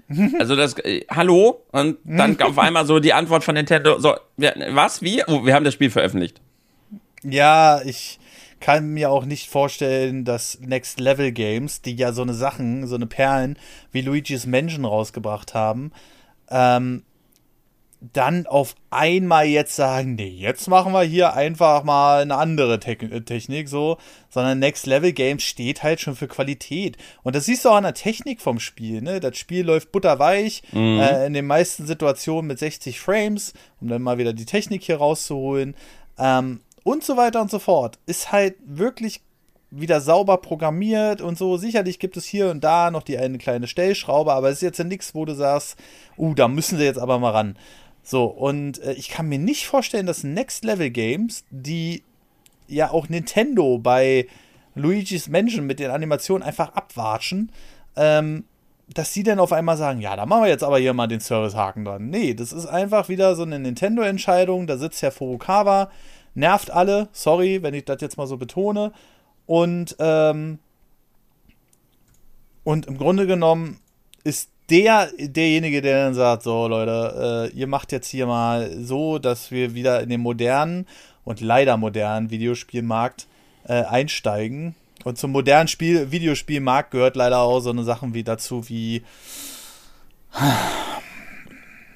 Also 0.39 0.55
das, 0.55 0.77
äh, 0.79 1.05
hallo? 1.09 1.65
Und 1.71 1.97
dann 2.03 2.39
auf 2.41 2.59
einmal 2.59 2.85
so 2.85 2.99
die 2.99 3.13
Antwort 3.13 3.43
von 3.43 3.55
Nintendo, 3.55 3.99
so, 3.99 4.13
wir, 4.37 4.53
was, 4.69 5.01
wie? 5.01 5.23
Oh, 5.25 5.43
wir 5.43 5.55
haben 5.55 5.65
das 5.65 5.73
Spiel 5.73 5.89
veröffentlicht. 5.89 6.39
Ja, 7.23 7.81
ich, 7.83 8.19
kann 8.59 8.89
mir 8.89 9.11
auch 9.11 9.25
nicht 9.25 9.49
vorstellen, 9.49 10.25
dass 10.25 10.59
Next 10.59 10.99
Level 10.99 11.31
Games, 11.31 11.81
die 11.81 11.95
ja 11.95 12.11
so 12.11 12.21
eine 12.21 12.33
Sachen, 12.33 12.87
so 12.87 12.95
eine 12.95 13.05
Perlen 13.05 13.57
wie 13.91 14.01
Luigi's 14.01 14.45
Mansion 14.45 14.85
rausgebracht 14.85 15.53
haben, 15.53 15.91
ähm, 16.49 17.03
dann 18.13 18.45
auf 18.45 18.75
einmal 18.91 19.47
jetzt 19.47 19.75
sagen, 19.75 20.13
nee, 20.15 20.27
jetzt 20.27 20.67
machen 20.67 20.93
wir 20.93 21.01
hier 21.01 21.33
einfach 21.33 21.83
mal 21.83 22.21
eine 22.21 22.35
andere 22.35 22.79
Te 22.79 22.91
äh, 22.91 23.21
Technik 23.21 23.67
so, 23.67 23.97
sondern 24.29 24.59
Next 24.59 24.85
Level 24.85 25.13
Games 25.13 25.41
steht 25.41 25.81
halt 25.81 25.99
schon 25.99 26.15
für 26.15 26.27
Qualität. 26.27 26.97
Und 27.23 27.35
das 27.35 27.45
siehst 27.45 27.65
du 27.65 27.69
auch 27.69 27.75
an 27.75 27.83
der 27.83 27.95
Technik 27.95 28.39
vom 28.39 28.59
Spiel, 28.59 29.01
ne? 29.01 29.19
Das 29.19 29.37
Spiel 29.37 29.65
läuft 29.65 29.91
butterweich, 29.91 30.61
mhm. 30.73 30.99
äh, 30.99 31.25
in 31.25 31.33
den 31.33 31.47
meisten 31.47 31.87
Situationen 31.87 32.47
mit 32.47 32.59
60 32.59 32.99
Frames, 32.99 33.53
um 33.81 33.87
dann 33.87 34.03
mal 34.03 34.19
wieder 34.19 34.33
die 34.33 34.45
Technik 34.45 34.83
hier 34.83 34.97
rauszuholen. 34.97 35.75
Ähm, 36.19 36.61
und 36.87 37.03
so 37.03 37.17
weiter 37.17 37.41
und 37.41 37.51
so 37.51 37.59
fort. 37.59 37.99
Ist 38.05 38.31
halt 38.31 38.55
wirklich 38.65 39.19
wieder 39.71 39.99
sauber 39.99 40.37
programmiert 40.37 41.19
und 41.19 41.37
so. 41.37 41.57
Sicherlich 41.57 41.99
gibt 41.99 42.15
es 42.15 42.23
hier 42.23 42.49
und 42.49 42.63
da 42.63 42.91
noch 42.91 43.03
die 43.03 43.17
eine 43.17 43.37
kleine 43.37 43.67
Stellschraube, 43.67 44.31
aber 44.31 44.47
es 44.47 44.55
ist 44.55 44.61
jetzt 44.61 44.77
ja 44.77 44.85
nichts, 44.85 45.13
wo 45.13 45.25
du 45.25 45.35
sagst, 45.35 45.77
uh, 46.17 46.33
da 46.33 46.47
müssen 46.47 46.77
sie 46.77 46.85
jetzt 46.85 46.99
aber 46.99 47.19
mal 47.19 47.31
ran. 47.31 47.57
So, 48.03 48.23
und 48.23 48.81
äh, 48.83 48.93
ich 48.93 49.09
kann 49.09 49.27
mir 49.27 49.37
nicht 49.37 49.67
vorstellen, 49.67 50.05
dass 50.05 50.23
Next 50.23 50.63
Level 50.63 50.89
Games, 50.89 51.43
die 51.49 52.03
ja 52.69 52.89
auch 52.89 53.09
Nintendo 53.09 53.79
bei 53.79 54.27
Luigi's 54.75 55.27
Mansion 55.27 55.65
mit 55.65 55.79
den 55.79 55.91
Animationen 55.91 56.41
einfach 56.41 56.73
abwatschen, 56.73 57.51
ähm, 57.97 58.45
dass 58.93 59.13
sie 59.13 59.23
dann 59.23 59.39
auf 59.39 59.51
einmal 59.51 59.75
sagen, 59.75 59.99
ja, 59.99 60.15
da 60.15 60.25
machen 60.25 60.43
wir 60.43 60.49
jetzt 60.49 60.63
aber 60.63 60.79
hier 60.79 60.93
mal 60.93 61.07
den 61.07 61.19
Servicehaken 61.19 61.83
dran. 61.83 62.09
Nee, 62.09 62.33
das 62.33 62.53
ist 62.53 62.65
einfach 62.65 63.09
wieder 63.09 63.35
so 63.35 63.43
eine 63.43 63.59
Nintendo-Entscheidung. 63.59 64.67
Da 64.67 64.77
sitzt 64.77 65.01
Herr 65.01 65.11
Furukawa, 65.11 65.91
nervt 66.37 66.71
alle, 66.71 67.09
sorry, 67.11 67.63
wenn 67.63 67.73
ich 67.73 67.85
das 67.85 67.99
jetzt 67.99 68.17
mal 68.17 68.27
so 68.27 68.37
betone. 68.37 68.93
Und, 69.45 69.95
ähm, 69.99 70.59
und 72.63 72.85
im 72.85 72.97
Grunde 72.97 73.27
genommen 73.27 73.79
ist 74.23 74.49
der 74.69 75.09
derjenige, 75.17 75.81
der 75.81 76.05
dann 76.05 76.13
sagt, 76.13 76.43
so 76.43 76.67
Leute, 76.67 77.51
äh, 77.53 77.57
ihr 77.57 77.67
macht 77.67 77.91
jetzt 77.91 78.09
hier 78.09 78.27
mal 78.27 78.71
so, 78.77 79.17
dass 79.17 79.51
wir 79.51 79.73
wieder 79.73 80.01
in 80.01 80.09
den 80.09 80.21
modernen 80.21 80.85
und 81.23 81.41
leider 81.41 81.77
modernen 81.77 82.29
Videospielmarkt 82.29 83.27
äh, 83.63 83.83
einsteigen. 83.83 84.75
Und 85.05 85.17
zum 85.17 85.31
modernen 85.31 85.67
Spiel, 85.67 86.11
Videospielmarkt 86.11 86.91
gehört 86.91 87.15
leider 87.15 87.39
auch 87.39 87.61
so 87.61 87.69
eine 87.69 87.83
Sachen 87.83 88.13
wie 88.13 88.23
dazu 88.23 88.67
wie 88.69 89.03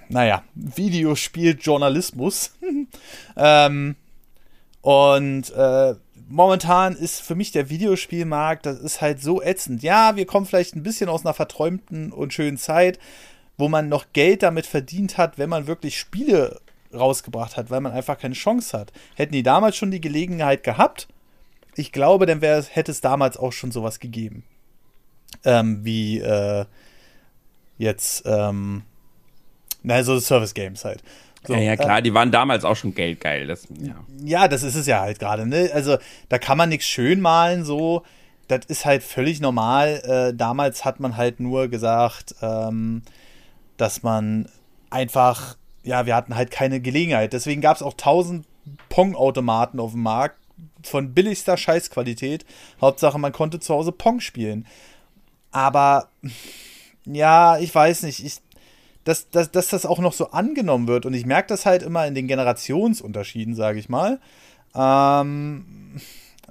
naja, 0.09 0.43
Videospieljournalismus. 0.55 2.55
ähm, 3.37 3.95
und 4.81 5.51
äh, 5.51 5.95
momentan 6.27 6.95
ist 6.95 7.21
für 7.21 7.35
mich 7.35 7.51
der 7.51 7.69
Videospielmarkt, 7.69 8.65
das 8.65 8.79
ist 8.79 9.01
halt 9.01 9.21
so 9.21 9.41
ätzend. 9.41 9.83
Ja, 9.83 10.15
wir 10.15 10.25
kommen 10.25 10.45
vielleicht 10.45 10.75
ein 10.75 10.83
bisschen 10.83 11.09
aus 11.09 11.25
einer 11.25 11.33
verträumten 11.33 12.11
und 12.11 12.33
schönen 12.33 12.57
Zeit, 12.57 12.99
wo 13.57 13.67
man 13.69 13.89
noch 13.89 14.07
Geld 14.13 14.43
damit 14.43 14.65
verdient 14.65 15.17
hat, 15.17 15.37
wenn 15.37 15.49
man 15.49 15.67
wirklich 15.67 15.99
Spiele 15.99 16.59
rausgebracht 16.93 17.57
hat, 17.57 17.69
weil 17.69 17.81
man 17.81 17.91
einfach 17.91 18.17
keine 18.17 18.33
Chance 18.33 18.77
hat. 18.77 18.91
Hätten 19.15 19.33
die 19.33 19.43
damals 19.43 19.77
schon 19.77 19.91
die 19.91 20.01
Gelegenheit 20.01 20.63
gehabt, 20.63 21.07
ich 21.75 21.91
glaube, 21.91 22.25
dann 22.25 22.41
wäre 22.41 22.63
hätte 22.69 22.91
es 22.91 23.01
damals 23.01 23.37
auch 23.37 23.53
schon 23.53 23.71
sowas 23.71 23.99
gegeben. 23.99 24.43
Ähm, 25.45 25.85
wie 25.85 26.19
äh, 26.19 26.65
jetzt, 27.77 28.23
ähm, 28.25 28.83
na, 29.81 30.03
so 30.03 30.19
Service 30.19 30.53
Games 30.53 30.83
halt. 30.83 31.01
So, 31.45 31.53
ja, 31.53 31.59
ja, 31.59 31.75
klar, 31.75 31.99
äh, 31.99 32.01
die 32.01 32.13
waren 32.13 32.31
damals 32.31 32.65
auch 32.65 32.75
schon 32.75 32.93
geldgeil. 32.93 33.47
Das, 33.47 33.67
ja. 33.79 33.95
ja, 34.23 34.47
das 34.47 34.63
ist 34.63 34.75
es 34.75 34.85
ja 34.85 35.01
halt 35.01 35.19
gerade, 35.19 35.47
ne? 35.47 35.71
Also, 35.73 35.97
da 36.29 36.37
kann 36.37 36.57
man 36.57 36.69
nichts 36.69 36.85
schön 36.85 37.19
malen, 37.19 37.65
so. 37.65 38.03
Das 38.47 38.65
ist 38.67 38.85
halt 38.85 39.01
völlig 39.01 39.39
normal. 39.39 40.01
Äh, 40.03 40.35
damals 40.35 40.85
hat 40.85 40.99
man 40.99 41.17
halt 41.17 41.39
nur 41.39 41.67
gesagt, 41.67 42.35
ähm, 42.41 43.01
dass 43.77 44.03
man 44.03 44.49
einfach, 44.89 45.55
ja, 45.83 46.05
wir 46.05 46.15
hatten 46.15 46.35
halt 46.35 46.51
keine 46.51 46.81
Gelegenheit. 46.81 47.33
Deswegen 47.33 47.61
gab 47.61 47.77
es 47.77 47.81
auch 47.81 47.93
tausend 47.95 48.45
Pong-Automaten 48.89 49.79
auf 49.79 49.93
dem 49.93 50.03
Markt 50.03 50.37
von 50.83 51.13
billigster 51.13 51.57
Scheißqualität. 51.57 52.45
Hauptsache, 52.81 53.17
man 53.17 53.31
konnte 53.31 53.59
zu 53.59 53.73
Hause 53.73 53.91
Pong 53.91 54.19
spielen. 54.19 54.67
Aber, 55.51 56.09
ja, 57.05 57.57
ich 57.57 57.73
weiß 57.73 58.03
nicht. 58.03 58.23
Ich, 58.23 58.41
dass, 59.03 59.29
dass, 59.29 59.51
dass 59.51 59.69
das 59.69 59.85
auch 59.85 59.99
noch 59.99 60.13
so 60.13 60.31
angenommen 60.31 60.87
wird. 60.87 61.05
Und 61.05 61.13
ich 61.13 61.25
merke 61.25 61.47
das 61.47 61.65
halt 61.65 61.83
immer 61.83 62.05
in 62.07 62.15
den 62.15 62.27
Generationsunterschieden, 62.27 63.55
sage 63.55 63.79
ich 63.79 63.89
mal. 63.89 64.19
Ähm, 64.75 65.65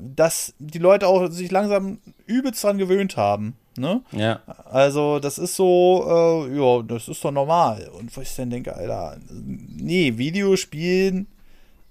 dass 0.00 0.54
die 0.58 0.78
Leute 0.78 1.06
auch 1.06 1.30
sich 1.30 1.50
langsam 1.50 1.98
übelst 2.26 2.64
dran 2.64 2.78
gewöhnt 2.78 3.16
haben. 3.16 3.56
Ne? 3.76 4.02
Ja. 4.12 4.40
Also, 4.70 5.20
das 5.20 5.38
ist 5.38 5.56
so, 5.56 6.04
äh, 6.48 6.56
ja, 6.56 6.82
das 6.82 7.08
ist 7.08 7.24
doch 7.24 7.30
normal. 7.30 7.90
Und 7.98 8.14
wo 8.16 8.20
ich 8.20 8.34
dann 8.34 8.50
denke, 8.50 8.74
Alter, 8.74 9.16
nee, 9.30 10.18
Videospielen 10.18 11.26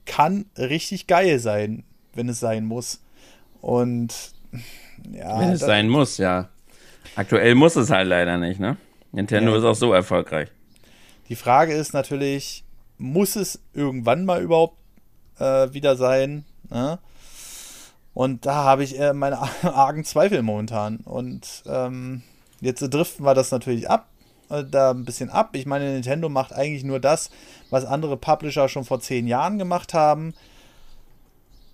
kann 0.06 0.46
richtig 0.58 1.08
geil 1.08 1.40
sein, 1.40 1.84
wenn 2.14 2.30
es 2.30 2.40
sein 2.40 2.66
muss. 2.66 3.02
Und 3.62 4.14
ja. 5.12 5.40
Wenn 5.40 5.52
es 5.52 5.62
sein 5.62 5.88
muss, 5.88 6.18
ja. 6.18 6.50
Aktuell 7.16 7.56
muss 7.56 7.76
es 7.76 7.90
halt 7.90 8.08
leider 8.08 8.38
nicht, 8.38 8.60
ne? 8.60 8.78
Nintendo 9.12 9.52
ja. 9.52 9.58
ist 9.58 9.64
auch 9.64 9.76
so 9.76 9.94
erfolgreich. 9.94 10.50
Die 11.30 11.36
Frage 11.36 11.74
ist 11.74 11.94
natürlich, 11.94 12.64
muss 12.98 13.36
es 13.36 13.60
irgendwann 13.74 14.26
mal 14.26 14.42
überhaupt 14.42 14.78
äh, 15.40 15.74
wieder 15.74 15.96
sein? 15.96 16.46
Ne? 16.70 17.00
Und 18.14 18.46
da 18.46 18.56
habe 18.56 18.84
ich 18.84 19.00
äh, 19.00 19.14
meine 19.14 19.40
argen 19.64 20.04
Zweifel 20.04 20.42
momentan. 20.42 20.98
Und 20.98 21.64
ähm, 21.68 22.24
jetzt 22.62 22.82
driften 22.82 23.26
wir 23.26 23.34
das 23.34 23.52
natürlich 23.52 23.90
ab, 23.90 24.08
äh, 24.50 24.64
da 24.64 24.92
ein 24.92 25.06
bisschen 25.06 25.30
ab. 25.30 25.52
Ich 25.54 25.66
meine, 25.66 25.94
Nintendo 25.94 26.30
macht 26.30 26.54
eigentlich 26.54 26.84
nur 26.84 27.00
das, 27.00 27.30
was 27.70 27.86
andere 27.86 28.18
Publisher 28.18 28.68
schon 28.68 28.86
vor 28.86 29.00
zehn 29.00 29.28
Jahren 29.28 29.58
gemacht 29.58 29.94
haben. 29.94 30.34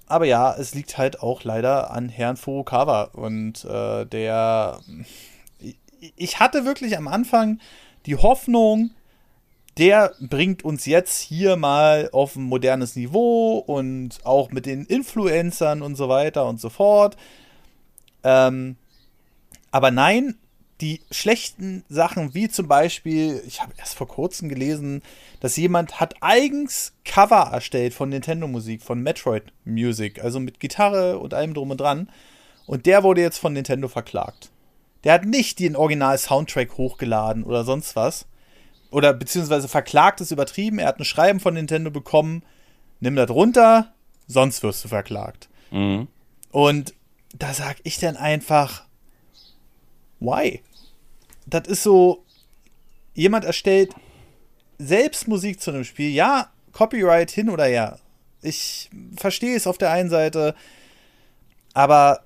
Aber 0.07 0.25
ja, 0.25 0.53
es 0.55 0.75
liegt 0.75 0.97
halt 0.97 1.21
auch 1.21 1.43
leider 1.43 1.91
an 1.91 2.09
Herrn 2.09 2.37
Furukawa. 2.37 3.03
Und 3.13 3.65
äh, 3.65 4.05
der 4.05 4.79
ich 6.15 6.39
hatte 6.39 6.65
wirklich 6.65 6.97
am 6.97 7.07
Anfang 7.07 7.59
die 8.05 8.15
Hoffnung, 8.15 8.91
der 9.77 10.13
bringt 10.19 10.63
uns 10.63 10.85
jetzt 10.85 11.19
hier 11.19 11.57
mal 11.57 12.09
auf 12.13 12.35
ein 12.35 12.43
modernes 12.43 12.95
Niveau 12.95 13.57
und 13.57 14.19
auch 14.23 14.51
mit 14.51 14.65
den 14.65 14.85
Influencern 14.85 15.81
und 15.81 15.95
so 15.95 16.07
weiter 16.07 16.47
und 16.47 16.61
so 16.61 16.69
fort. 16.69 17.17
Ähm, 18.23 18.77
aber 19.71 19.91
nein, 19.91 20.37
die 20.81 21.01
schlechten 21.11 21.83
Sachen, 21.89 22.33
wie 22.33 22.49
zum 22.49 22.67
Beispiel, 22.67 23.41
ich 23.47 23.61
habe 23.61 23.73
erst 23.77 23.95
vor 23.95 24.07
kurzem 24.07 24.49
gelesen, 24.49 25.01
dass 25.39 25.55
jemand 25.57 25.99
hat 25.99 26.15
eigens 26.21 26.93
Cover 27.05 27.49
erstellt 27.51 27.93
von 27.93 28.09
Nintendo 28.09 28.47
Musik, 28.47 28.81
von 28.81 29.01
Metroid 29.01 29.43
Music, 29.63 30.23
also 30.23 30.39
mit 30.39 30.59
Gitarre 30.59 31.19
und 31.19 31.33
allem 31.33 31.53
drum 31.53 31.71
und 31.71 31.79
dran. 31.79 32.09
Und 32.65 32.85
der 32.85 33.03
wurde 33.03 33.21
jetzt 33.21 33.37
von 33.37 33.53
Nintendo 33.53 33.87
verklagt. 33.87 34.49
Der 35.05 35.13
hat 35.13 35.23
nicht 35.23 35.59
den 35.59 35.75
Original-Soundtrack 35.75 36.77
hochgeladen 36.77 37.43
oder 37.43 37.63
sonst 37.63 37.95
was. 37.95 38.25
Oder 38.91 39.13
beziehungsweise 39.13 39.67
verklagt 39.67 40.19
ist 40.19 40.31
übertrieben. 40.31 40.79
Er 40.79 40.87
hat 40.87 40.99
ein 40.99 41.05
Schreiben 41.05 41.39
von 41.39 41.53
Nintendo 41.53 41.91
bekommen. 41.91 42.43
Nimm 42.99 43.15
das 43.15 43.29
runter, 43.29 43.93
sonst 44.27 44.63
wirst 44.63 44.83
du 44.83 44.87
verklagt. 44.87 45.47
Mhm. 45.71 46.07
Und 46.51 46.93
da 47.37 47.53
sag 47.53 47.77
ich 47.83 47.99
dann 47.99 48.17
einfach, 48.17 48.85
why? 50.19 50.61
Das 51.45 51.67
ist 51.67 51.83
so, 51.83 52.25
jemand 53.13 53.45
erstellt 53.45 53.93
selbst 54.77 55.27
Musik 55.27 55.61
zu 55.61 55.71
einem 55.71 55.83
Spiel. 55.83 56.09
Ja, 56.09 56.49
Copyright 56.71 57.31
hin 57.31 57.49
oder 57.49 57.65
her. 57.65 57.99
Ich 58.41 58.89
verstehe 59.17 59.55
es 59.55 59.67
auf 59.67 59.77
der 59.77 59.91
einen 59.91 60.09
Seite, 60.09 60.55
aber 61.73 62.23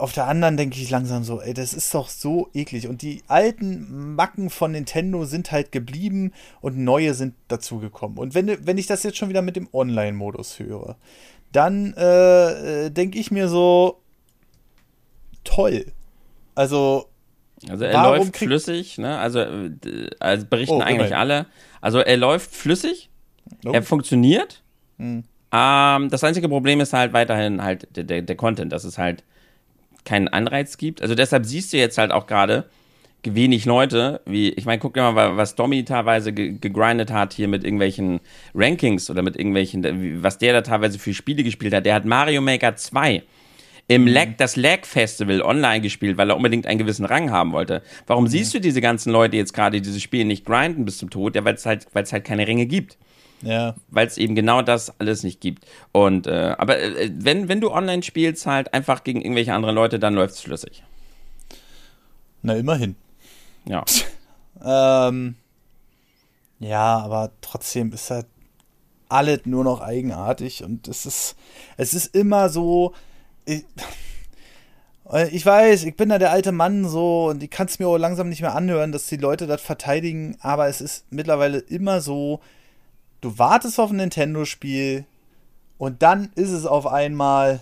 auf 0.00 0.12
der 0.12 0.26
anderen 0.26 0.56
denke 0.56 0.80
ich 0.80 0.90
langsam 0.90 1.24
so, 1.24 1.40
ey, 1.40 1.54
das 1.54 1.74
ist 1.74 1.94
doch 1.94 2.08
so 2.08 2.48
eklig. 2.54 2.88
Und 2.88 3.02
die 3.02 3.22
alten 3.28 4.14
Macken 4.14 4.50
von 4.50 4.72
Nintendo 4.72 5.24
sind 5.24 5.52
halt 5.52 5.72
geblieben 5.72 6.32
und 6.60 6.78
neue 6.78 7.14
sind 7.14 7.34
dazugekommen. 7.48 8.18
Und 8.18 8.34
wenn, 8.34 8.66
wenn 8.66 8.78
ich 8.78 8.86
das 8.86 9.02
jetzt 9.02 9.18
schon 9.18 9.28
wieder 9.28 9.42
mit 9.42 9.56
dem 9.56 9.68
Online-Modus 9.72 10.58
höre, 10.58 10.96
dann 11.52 11.92
äh, 11.94 12.90
denke 12.90 13.18
ich 13.18 13.30
mir 13.30 13.48
so, 13.48 14.00
toll. 15.44 15.92
Also. 16.54 17.06
Also 17.68 17.84
er 17.84 18.02
läuft 18.02 18.38
flüssig, 18.38 18.96
ne? 18.96 19.18
Also, 19.18 19.40
äh, 19.40 19.70
also 20.18 20.46
berichten 20.46 20.76
oh, 20.76 20.80
eigentlich 20.80 21.14
alle. 21.14 21.46
Also 21.82 21.98
er 21.98 22.16
läuft 22.16 22.54
flüssig, 22.54 23.10
oh. 23.66 23.72
er 23.72 23.82
funktioniert. 23.82 24.62
Hm. 24.98 25.24
Ähm, 25.52 26.08
das 26.08 26.24
einzige 26.24 26.48
Problem 26.48 26.80
ist 26.80 26.94
halt 26.94 27.12
weiterhin 27.12 27.62
halt 27.62 27.94
der, 27.96 28.04
der, 28.04 28.22
der 28.22 28.36
Content. 28.36 28.72
Das 28.72 28.84
ist 28.84 28.96
halt 28.96 29.24
keinen 30.04 30.28
Anreiz 30.28 30.76
gibt. 30.76 31.02
Also 31.02 31.14
deshalb 31.14 31.46
siehst 31.46 31.72
du 31.72 31.76
jetzt 31.76 31.98
halt 31.98 32.12
auch 32.12 32.26
gerade 32.26 32.66
wenig 33.22 33.66
Leute, 33.66 34.20
wie, 34.24 34.50
ich 34.50 34.64
meine, 34.64 34.78
guck 34.78 34.94
dir 34.94 35.12
mal, 35.12 35.36
was 35.36 35.54
Domi 35.54 35.84
teilweise 35.84 36.32
gegrindet 36.32 37.12
hat 37.12 37.34
hier 37.34 37.48
mit 37.48 37.64
irgendwelchen 37.64 38.20
Rankings 38.54 39.10
oder 39.10 39.22
mit 39.22 39.36
irgendwelchen, 39.36 40.22
was 40.22 40.38
der 40.38 40.54
da 40.54 40.62
teilweise 40.62 40.98
für 40.98 41.12
Spiele 41.12 41.42
gespielt 41.42 41.74
hat. 41.74 41.84
Der 41.84 41.94
hat 41.94 42.04
Mario 42.04 42.40
Maker 42.40 42.76
2 42.76 43.22
im 43.88 44.02
mhm. 44.02 44.08
Lag, 44.08 44.28
das 44.38 44.56
Lag 44.56 44.84
Festival 44.84 45.42
online 45.42 45.80
gespielt, 45.80 46.16
weil 46.16 46.30
er 46.30 46.36
unbedingt 46.36 46.66
einen 46.66 46.78
gewissen 46.78 47.04
Rang 47.04 47.30
haben 47.30 47.52
wollte. 47.52 47.82
Warum 48.06 48.24
mhm. 48.24 48.28
siehst 48.28 48.54
du 48.54 48.60
diese 48.60 48.80
ganzen 48.80 49.12
Leute 49.12 49.36
jetzt 49.36 49.52
gerade 49.52 49.80
diese 49.80 50.00
Spiele 50.00 50.24
nicht 50.24 50.46
grinden 50.46 50.84
bis 50.84 50.98
zum 50.98 51.10
Tod? 51.10 51.34
Ja, 51.34 51.44
weil 51.44 51.54
es 51.54 51.66
halt, 51.66 51.88
weil 51.92 52.04
es 52.04 52.12
halt 52.12 52.24
keine 52.24 52.46
Ränge 52.46 52.66
gibt. 52.66 52.96
Ja. 53.42 53.74
Weil 53.88 54.06
es 54.06 54.18
eben 54.18 54.34
genau 54.34 54.62
das 54.62 54.98
alles 55.00 55.22
nicht 55.22 55.40
gibt. 55.40 55.66
Und 55.92 56.26
äh, 56.26 56.54
aber 56.58 56.78
äh, 56.78 57.10
wenn, 57.14 57.48
wenn 57.48 57.60
du 57.60 57.70
online 57.70 58.02
spielst, 58.02 58.46
halt 58.46 58.74
einfach 58.74 59.04
gegen 59.04 59.22
irgendwelche 59.22 59.54
anderen 59.54 59.74
Leute, 59.74 59.98
dann 59.98 60.14
läuft 60.14 60.34
es 60.34 60.40
flüssig. 60.40 60.82
Na, 62.42 62.54
immerhin. 62.54 62.96
Ja. 63.66 63.84
ähm, 65.08 65.36
ja, 66.58 66.98
aber 66.98 67.32
trotzdem 67.40 67.92
ist 67.92 68.10
halt 68.10 68.26
alles 69.08 69.40
nur 69.44 69.64
noch 69.64 69.80
eigenartig 69.80 70.62
und 70.62 70.86
es 70.86 71.04
ist, 71.04 71.36
es 71.76 71.94
ist 71.94 72.14
immer 72.14 72.48
so. 72.48 72.94
Ich, 73.44 73.64
ich 75.32 75.44
weiß, 75.44 75.84
ich 75.84 75.96
bin 75.96 76.10
da 76.10 76.18
der 76.18 76.30
alte 76.30 76.52
Mann 76.52 76.86
so 76.88 77.28
und 77.28 77.42
ich 77.42 77.50
kann 77.50 77.66
es 77.66 77.78
mir 77.78 77.88
auch 77.88 77.96
langsam 77.96 78.28
nicht 78.28 78.42
mehr 78.42 78.54
anhören, 78.54 78.92
dass 78.92 79.06
die 79.06 79.16
Leute 79.16 79.46
das 79.46 79.62
verteidigen, 79.62 80.36
aber 80.40 80.68
es 80.68 80.80
ist 80.80 81.06
mittlerweile 81.10 81.58
immer 81.58 82.00
so, 82.02 82.40
du 83.20 83.38
wartest 83.38 83.78
auf 83.78 83.90
ein 83.90 83.96
Nintendo-Spiel 83.96 85.04
und 85.78 86.02
dann 86.02 86.30
ist 86.34 86.50
es 86.50 86.66
auf 86.66 86.86
einmal 86.86 87.60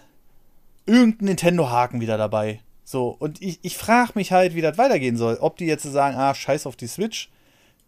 irgendein 0.86 1.26
Nintendo-Haken 1.26 2.00
wieder 2.00 2.16
dabei. 2.18 2.60
So, 2.84 3.14
und 3.18 3.42
ich, 3.42 3.58
ich 3.62 3.76
frage 3.76 4.12
mich 4.14 4.32
halt, 4.32 4.54
wie 4.54 4.62
das 4.62 4.78
weitergehen 4.78 5.16
soll. 5.16 5.36
Ob 5.40 5.56
die 5.56 5.66
jetzt 5.66 5.82
sagen, 5.82 6.16
ah, 6.16 6.34
scheiß 6.34 6.66
auf 6.66 6.74
die 6.74 6.86
Switch, 6.86 7.28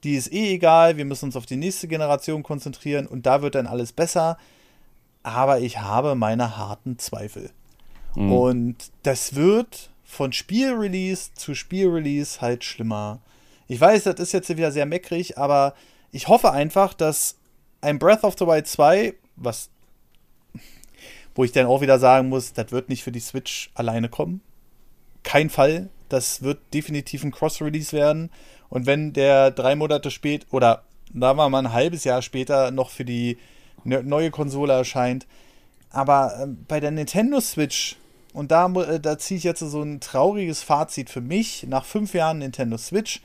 die 0.04 0.14
ist 0.14 0.32
eh 0.32 0.54
egal, 0.54 0.96
wir 0.96 1.04
müssen 1.04 1.26
uns 1.26 1.36
auf 1.36 1.46
die 1.46 1.56
nächste 1.56 1.88
Generation 1.88 2.42
konzentrieren 2.42 3.06
und 3.06 3.26
da 3.26 3.42
wird 3.42 3.54
dann 3.54 3.66
alles 3.66 3.92
besser. 3.92 4.36
Aber 5.22 5.60
ich 5.60 5.80
habe 5.80 6.14
meine 6.14 6.56
harten 6.56 6.98
Zweifel. 6.98 7.50
Mhm. 8.14 8.32
Und 8.32 8.76
das 9.02 9.34
wird 9.34 9.90
von 10.04 10.32
Spielrelease 10.32 11.30
zu 11.34 11.54
Spielrelease 11.54 12.40
halt 12.40 12.64
schlimmer. 12.64 13.20
Ich 13.68 13.80
weiß, 13.80 14.04
das 14.04 14.20
ist 14.20 14.32
jetzt 14.32 14.48
wieder 14.50 14.72
sehr 14.72 14.86
meckrig, 14.86 15.38
aber 15.38 15.74
ich 16.12 16.28
hoffe 16.28 16.50
einfach, 16.52 16.92
dass 16.92 17.36
ein 17.80 17.98
Breath 17.98 18.24
of 18.24 18.36
the 18.38 18.46
Wild 18.46 18.66
2, 18.66 19.14
was 19.36 19.70
wo 21.34 21.44
ich 21.44 21.52
dann 21.52 21.66
auch 21.66 21.80
wieder 21.80 21.98
sagen 21.98 22.28
muss, 22.28 22.52
das 22.52 22.72
wird 22.72 22.88
nicht 22.88 23.02
für 23.02 23.12
die 23.12 23.20
Switch 23.20 23.70
alleine 23.74 24.08
kommen. 24.08 24.40
Kein 25.22 25.48
Fall. 25.48 25.88
Das 26.08 26.42
wird 26.42 26.58
definitiv 26.74 27.22
ein 27.22 27.30
Cross-Release 27.30 27.92
werden. 27.92 28.30
Und 28.68 28.86
wenn 28.86 29.12
der 29.12 29.50
drei 29.52 29.76
Monate 29.76 30.10
später 30.10 30.46
oder 30.50 30.84
da 31.12 31.36
war 31.36 31.48
mal 31.48 31.58
ein 31.58 31.72
halbes 31.72 32.04
Jahr 32.04 32.22
später 32.22 32.70
noch 32.70 32.90
für 32.90 33.04
die 33.04 33.38
ne-, 33.84 34.02
neue 34.02 34.30
Konsole 34.30 34.72
erscheint. 34.72 35.26
Aber 35.90 36.40
äh, 36.40 36.46
bei 36.68 36.80
der 36.80 36.90
Nintendo 36.90 37.40
Switch, 37.40 37.96
und 38.32 38.50
da, 38.50 38.66
äh, 38.66 39.00
da 39.00 39.18
ziehe 39.18 39.38
ich 39.38 39.44
jetzt 39.44 39.60
so 39.60 39.82
ein 39.82 40.00
trauriges 40.00 40.62
Fazit 40.62 41.10
für 41.10 41.20
mich, 41.20 41.66
nach 41.68 41.84
fünf 41.84 42.14
Jahren 42.14 42.38
Nintendo 42.38 42.76
Switch 42.76 43.20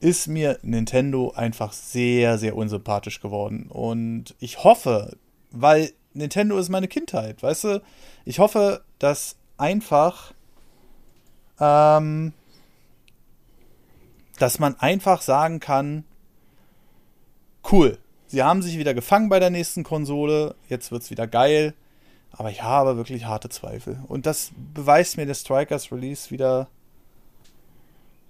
ist 0.00 0.26
mir 0.26 0.58
Nintendo 0.62 1.32
einfach 1.34 1.72
sehr, 1.72 2.38
sehr 2.38 2.56
unsympathisch 2.56 3.20
geworden. 3.20 3.66
Und 3.68 4.34
ich 4.38 4.64
hoffe, 4.64 5.16
weil 5.50 5.92
Nintendo 6.14 6.58
ist 6.58 6.68
meine 6.68 6.88
Kindheit, 6.88 7.42
weißt 7.42 7.64
du? 7.64 7.82
Ich 8.24 8.38
hoffe, 8.38 8.82
dass 8.98 9.36
einfach, 9.56 10.32
ähm, 11.60 12.32
dass 14.38 14.58
man 14.58 14.78
einfach 14.80 15.22
sagen 15.22 15.60
kann, 15.60 16.04
cool, 17.70 17.98
sie 18.26 18.42
haben 18.42 18.62
sich 18.62 18.78
wieder 18.78 18.94
gefangen 18.94 19.28
bei 19.28 19.38
der 19.38 19.50
nächsten 19.50 19.84
Konsole, 19.84 20.54
jetzt 20.68 20.90
wird 20.90 21.02
es 21.02 21.10
wieder 21.10 21.26
geil, 21.26 21.74
aber 22.32 22.50
ich 22.50 22.62
habe 22.62 22.96
wirklich 22.96 23.26
harte 23.26 23.48
Zweifel. 23.48 24.02
Und 24.08 24.26
das 24.26 24.52
beweist 24.74 25.16
mir 25.16 25.26
der 25.26 25.34
Strikers 25.34 25.92
Release 25.92 26.30
wieder. 26.30 26.68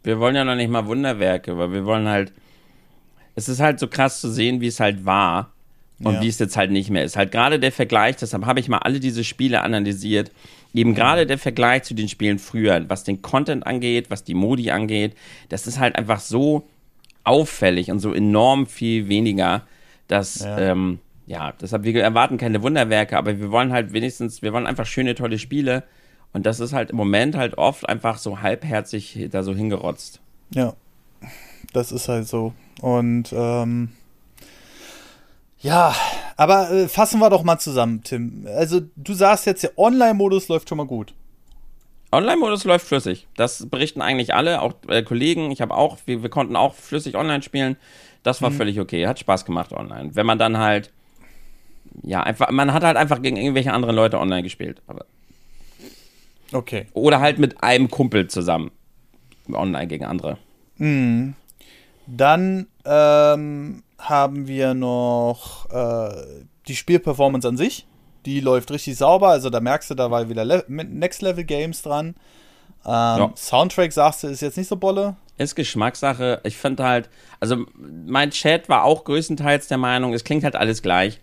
Wir 0.03 0.19
wollen 0.19 0.35
ja 0.35 0.45
noch 0.45 0.55
nicht 0.55 0.71
mal 0.71 0.87
Wunderwerke, 0.87 1.57
weil 1.59 1.73
wir 1.73 1.85
wollen 1.85 2.09
halt. 2.09 2.33
Es 3.35 3.49
ist 3.49 3.61
halt 3.61 3.79
so 3.79 3.89
krass 3.89 4.21
zu 4.21 4.31
sehen, 4.31 4.61
wie 4.61 4.67
es 4.67 4.81
halt 4.81 5.05
war 5.05 5.53
und 6.03 6.15
ja. 6.15 6.21
wie 6.23 6.29
es 6.29 6.39
jetzt 6.39 6.57
halt 6.57 6.71
nicht 6.71 6.91
mehr 6.91 7.05
ist. 7.05 7.17
Halt 7.17 7.33
gerade 7.33 7.59
der 7.59 7.73
Vergleich, 7.73 8.17
deshalb 8.17 8.47
habe 8.47 8.61
ich 8.61 8.69
mal 8.69 8.79
alle 8.79 9.01
diese 9.01 9.25
Spiele 9.25 9.63
analysiert, 9.63 10.31
eben 10.75 10.95
gerade 10.95 11.27
der 11.27 11.39
Vergleich 11.39 11.83
zu 11.83 11.95
den 11.95 12.09
Spielen 12.09 12.39
früher, 12.39 12.85
was 12.89 13.05
den 13.05 13.23
Content 13.23 13.67
angeht, 13.67 14.11
was 14.11 14.25
die 14.25 14.35
Modi 14.35 14.71
angeht, 14.71 15.15
das 15.49 15.67
ist 15.67 15.79
halt 15.79 15.97
einfach 15.97 16.21
so 16.21 16.67
auffällig 17.25 17.91
und 17.91 18.01
so 18.01 18.13
enorm 18.15 18.67
viel 18.67 19.09
weniger, 19.09 19.63
dass, 20.09 20.41
ja, 20.41 20.59
ähm, 20.59 20.99
ja 21.27 21.53
deshalb, 21.61 21.85
wir 21.85 22.03
erwarten 22.03 22.39
keine 22.39 22.63
Wunderwerke, 22.63 23.17
aber 23.17 23.39
wir 23.39 23.51
wollen 23.51 23.73
halt 23.73 23.93
wenigstens, 23.93 24.43
wir 24.43 24.53
wollen 24.53 24.67
einfach 24.67 24.87
schöne, 24.87 25.15
tolle 25.15 25.39
Spiele 25.39 25.85
und 26.33 26.47
das 26.47 26.61
ist 26.61 26.73
halt 26.73 26.91
im 26.91 26.97
Moment 26.97 27.37
halt 27.37 27.59
oft 27.59 27.89
einfach 27.89 28.19
so 28.19 28.41
halbherzig 28.41 29.29
da 29.31 29.43
so 29.43 29.55
hingerotzt. 29.55 30.21
Ja, 30.55 30.75
das 31.73 31.93
ist 31.93 32.09
halt 32.09 32.27
so 32.27 32.53
und, 32.81 33.33
ähm 33.33 33.91
ja, 35.63 35.95
aber 36.37 36.71
äh, 36.71 36.89
fassen 36.89 37.21
wir 37.21 37.29
doch 37.29 37.43
mal 37.43 37.59
zusammen, 37.59 38.03
Tim. 38.03 38.47
Also, 38.57 38.81
du 38.97 39.13
sagst 39.13 39.45
jetzt, 39.45 39.63
der 39.63 39.79
Online-Modus 39.79 40.49
läuft 40.49 40.71
schon 40.71 40.79
mal 40.79 40.87
gut. 40.87 41.13
Online-Modus 42.13 42.65
läuft 42.65 42.87
flüssig. 42.87 43.27
Das 43.37 43.69
berichten 43.69 44.01
eigentlich 44.01 44.35
alle, 44.35 44.63
auch 44.63 44.73
äh, 44.89 45.03
Kollegen. 45.03 45.51
Ich 45.51 45.61
habe 45.61 45.75
auch, 45.75 45.99
wir, 46.07 46.23
wir, 46.23 46.31
konnten 46.31 46.57
auch 46.57 46.75
flüssig 46.75 47.15
online 47.15 47.43
spielen. 47.43 47.77
Das 48.23 48.41
war 48.41 48.51
mhm. 48.51 48.55
völlig 48.55 48.81
okay. 48.81 49.07
Hat 49.07 49.19
Spaß 49.19 49.45
gemacht 49.45 49.73
online. 49.73 50.15
Wenn 50.15 50.25
man 50.25 50.39
dann 50.39 50.57
halt, 50.57 50.91
ja, 52.03 52.23
einfach, 52.23 52.51
man 52.51 52.73
hat 52.73 52.83
halt 52.83 52.97
einfach 52.97 53.21
gegen 53.21 53.37
irgendwelche 53.37 53.73
anderen 53.75 53.95
Leute 53.95 54.19
online 54.19 54.43
gespielt. 54.43 54.81
Aber 54.87 55.05
okay. 56.53 56.87
Oder 56.93 57.21
halt 57.21 57.39
mit 57.39 57.63
einem 57.63 57.91
Kumpel 57.91 58.29
zusammen. 58.29 58.71
Online 59.53 59.87
gegen 59.87 60.05
andere. 60.05 60.39
Mhm. 60.77 61.35
Dann, 62.07 62.67
ähm, 62.85 63.83
haben 64.01 64.47
wir 64.47 64.75
noch 64.75 65.71
äh, 65.71 66.45
die 66.67 66.77
Spielperformance 66.77 67.47
an 67.47 67.57
sich. 67.57 67.87
Die 68.27 68.41
läuft 68.41 68.71
richtig 68.71 68.97
sauber. 68.97 69.29
Also 69.29 69.51
da 69.51 69.61
merkst 69.61 69.91
du, 69.91 69.95
da 69.95 70.11
war 70.11 70.29
wieder 70.29 70.45
Le 70.45 70.65
Next 70.69 71.23
Level 71.23 71.45
Games 71.45 71.83
dran. 71.83 72.15
Ähm, 72.85 72.95
ja. 73.19 73.33
Soundtrack, 73.37 73.93
sagst 73.93 74.23
du, 74.23 74.29
ist 74.29 74.41
jetzt 74.41 74.57
nicht 74.57 74.69
so 74.69 74.77
bolle. 74.77 75.17
Ist 75.39 75.55
Geschmackssache. 75.55 76.41
Ich 76.45 76.57
finde 76.57 76.85
halt, 76.85 77.09
also 77.41 77.65
mein 77.77 78.31
Chat 78.31 78.69
war 78.69 78.85
auch 78.85 79.05
größtenteils 79.05 79.69
der 79.69 79.79
Meinung, 79.79 80.13
es 80.13 80.25
klingt 80.25 80.45
halt 80.45 80.57
alles 80.57 80.83
gleich. 80.83 81.21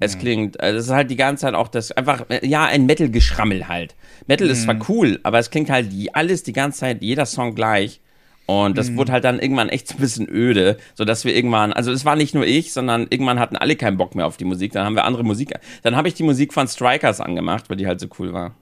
Es 0.00 0.16
mhm. 0.16 0.20
klingt, 0.20 0.60
also 0.60 0.78
es 0.78 0.86
ist 0.86 0.92
halt 0.92 1.10
die 1.10 1.16
ganze 1.16 1.42
Zeit 1.42 1.54
auch 1.54 1.68
das, 1.68 1.92
einfach, 1.92 2.26
ja, 2.42 2.64
ein 2.64 2.86
Metal-Geschrammel 2.86 3.68
halt. 3.68 3.94
Metal 4.26 4.46
mhm. 4.46 4.52
ist 4.52 4.62
zwar 4.62 4.74
mhm. 4.74 4.84
cool, 4.88 5.20
aber 5.22 5.38
es 5.38 5.50
klingt 5.50 5.70
halt 5.70 5.90
alles 6.12 6.42
die 6.42 6.52
ganze 6.52 6.80
Zeit, 6.80 7.02
jeder 7.02 7.26
Song 7.26 7.54
gleich. 7.54 8.00
Und 8.46 8.76
das 8.76 8.90
mhm. 8.90 8.98
wurde 8.98 9.12
halt 9.12 9.24
dann 9.24 9.38
irgendwann 9.38 9.70
echt 9.70 9.88
so 9.88 9.94
ein 9.94 10.00
bisschen 10.00 10.28
öde, 10.28 10.76
sodass 10.94 11.24
wir 11.24 11.34
irgendwann, 11.34 11.72
also 11.72 11.90
es 11.92 12.04
war 12.04 12.14
nicht 12.14 12.34
nur 12.34 12.46
ich, 12.46 12.74
sondern 12.74 13.06
irgendwann 13.08 13.38
hatten 13.38 13.56
alle 13.56 13.74
keinen 13.76 13.96
Bock 13.96 14.14
mehr 14.14 14.26
auf 14.26 14.36
die 14.36 14.44
Musik. 14.44 14.72
Dann 14.72 14.84
haben 14.84 14.94
wir 14.94 15.04
andere 15.04 15.24
Musik. 15.24 15.54
Dann 15.82 15.96
habe 15.96 16.08
ich 16.08 16.14
die 16.14 16.24
Musik 16.24 16.52
von 16.52 16.68
Strikers 16.68 17.20
angemacht, 17.20 17.70
weil 17.70 17.78
die 17.78 17.86
halt 17.86 18.00
so 18.00 18.08
cool 18.18 18.34
war. 18.34 18.54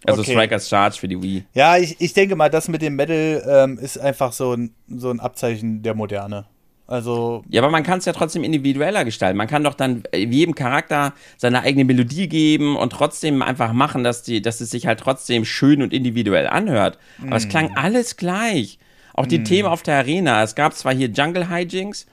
also 0.05 0.21
okay. 0.21 0.31
Strikers 0.31 0.69
Charge 0.69 0.97
für 0.99 1.07
die 1.07 1.19
Wii. 1.19 1.45
Ja, 1.55 1.77
ich, 1.77 1.95
ich 1.99 2.13
denke 2.13 2.35
mal, 2.35 2.49
das 2.49 2.67
mit 2.67 2.83
dem 2.83 2.95
Metal 2.95 3.43
ähm, 3.47 3.79
ist 3.79 3.97
einfach 3.97 4.31
so 4.31 4.53
ein, 4.53 4.75
so 4.87 5.09
ein 5.09 5.19
Abzeichen 5.19 5.81
der 5.81 5.95
Moderne. 5.95 6.45
Also. 6.87 7.43
Ja, 7.49 7.61
aber 7.61 7.69
man 7.69 7.83
kann 7.83 7.99
es 7.99 8.05
ja 8.05 8.13
trotzdem 8.13 8.43
individueller 8.43 9.03
gestalten. 9.03 9.37
Man 9.37 9.47
kann 9.47 9.63
doch 9.63 9.73
dann 9.73 10.03
jedem 10.15 10.55
Charakter 10.55 11.13
seine 11.35 11.61
eigene 11.61 11.83
Melodie 11.83 12.29
geben 12.29 12.77
und 12.77 12.91
trotzdem 12.91 13.41
einfach 13.41 13.73
machen, 13.73 14.05
dass, 14.05 14.23
die, 14.23 14.41
dass 14.41 14.61
es 14.61 14.71
sich 14.71 14.87
halt 14.87 15.01
trotzdem 15.01 15.43
schön 15.43 15.81
und 15.81 15.93
individuell 15.93 16.47
anhört. 16.47 16.97
Aber 17.19 17.31
mm. 17.31 17.33
es 17.33 17.49
klang 17.49 17.75
alles 17.75 18.15
gleich. 18.15 18.79
Auch 19.13 19.25
die 19.25 19.39
mm. 19.39 19.43
Themen 19.43 19.69
auf 19.69 19.83
der 19.83 19.97
Arena. 19.97 20.41
Es 20.43 20.55
gab 20.55 20.73
zwar 20.73 20.93
hier 20.93 21.09
Jungle 21.09 21.49
Hijinks. 21.49 22.07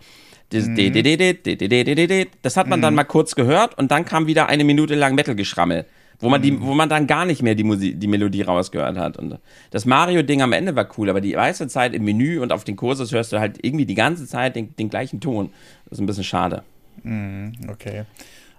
Das, 0.51 0.67
mm. 0.67 2.27
das 2.43 2.57
hat 2.57 2.67
man 2.67 2.83
dann 2.83 2.95
mal 2.95 3.05
kurz 3.05 3.37
gehört 3.37 3.79
und 3.79 3.91
dann 3.91 4.05
kam 4.05 4.27
wieder 4.27 4.49
eine 4.49 4.65
Minute 4.65 4.97
lang 4.97 5.15
Metal-Geschrammel 5.15 5.87
wo 6.25 6.31
man, 6.31 6.41
die, 6.41 6.53
mhm. 6.53 6.63
wo 6.63 6.75
man 6.75 6.89
dann 6.89 7.07
gar 7.07 7.27
nicht 7.27 7.43
mehr 7.43 7.55
die, 7.55 7.65
Musik, 7.65 8.01
die 8.01 8.07
Melodie 8.07 8.43
rausgehört 8.43 8.97
hat. 8.97 9.19
Und 9.19 9.39
das 9.71 9.85
Mario-Ding 9.85 10.41
am 10.41 10.53
Ende 10.53 10.75
war 10.75 10.89
cool, 10.97 11.11
aber 11.11 11.21
die 11.21 11.37
meiste 11.37 11.69
Zeit 11.69 11.93
im 11.93 12.05
Menü 12.05 12.41
und 12.41 12.51
auf 12.51 12.65
den 12.65 12.77
Kursus 12.77 13.13
hörst 13.13 13.33
du 13.33 13.39
halt 13.39 13.59
irgendwie 13.63 13.85
die 13.85 13.95
ganze 13.95 14.27
Zeit 14.27 14.57
den, 14.57 14.75
den 14.77 14.89
gleichen 14.89 15.21
Ton. 15.21 15.51
Das 15.85 15.99
ist 15.99 16.01
ein 16.01 16.07
bisschen 16.07 16.25
schade. 16.25 16.63
Mhm, 17.03 17.53
okay. 17.69 18.05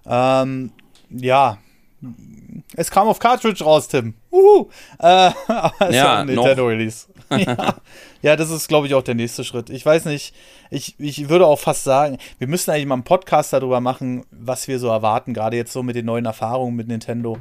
Ähm, 0.06 0.72
ja. 1.10 1.58
Es 2.76 2.92
kam 2.92 3.08
auf 3.08 3.20
Cartridge 3.20 3.64
raus, 3.64 3.88
Tim. 3.88 4.14
Uhu. 4.32 4.70
Äh, 5.00 5.06
aber 5.48 5.90
es 5.90 5.96
ja, 5.96 6.14
ist 6.14 6.20
ein 6.20 6.28
Nintendo 6.28 6.68
Release. 6.68 7.08
ja. 7.30 7.76
ja, 8.22 8.36
das 8.36 8.52
ist, 8.52 8.68
glaube 8.68 8.88
ich, 8.88 8.94
auch 8.94 9.02
der 9.02 9.16
nächste 9.16 9.44
Schritt. 9.44 9.70
Ich 9.70 9.86
weiß 9.86 10.06
nicht, 10.06 10.36
ich, 10.70 10.96
ich 11.00 11.30
würde 11.30 11.48
auch 11.48 11.60
fast 11.60 11.84
sagen, 11.84 12.18
wir 12.38 12.48
müssen 12.48 12.72
eigentlich 12.72 12.86
mal 12.86 12.96
einen 12.96 13.04
Podcast 13.04 13.54
darüber 13.54 13.82
machen, 13.82 14.26
was 14.32 14.68
wir 14.68 14.80
so 14.80 14.88
erwarten, 14.88 15.34
gerade 15.34 15.58
jetzt 15.58 15.74
so 15.74 15.84
mit 15.84 15.96
den 15.96 16.06
neuen 16.06 16.26
Erfahrungen 16.26 16.76
mit 16.76 16.88
Nintendo, 16.88 17.38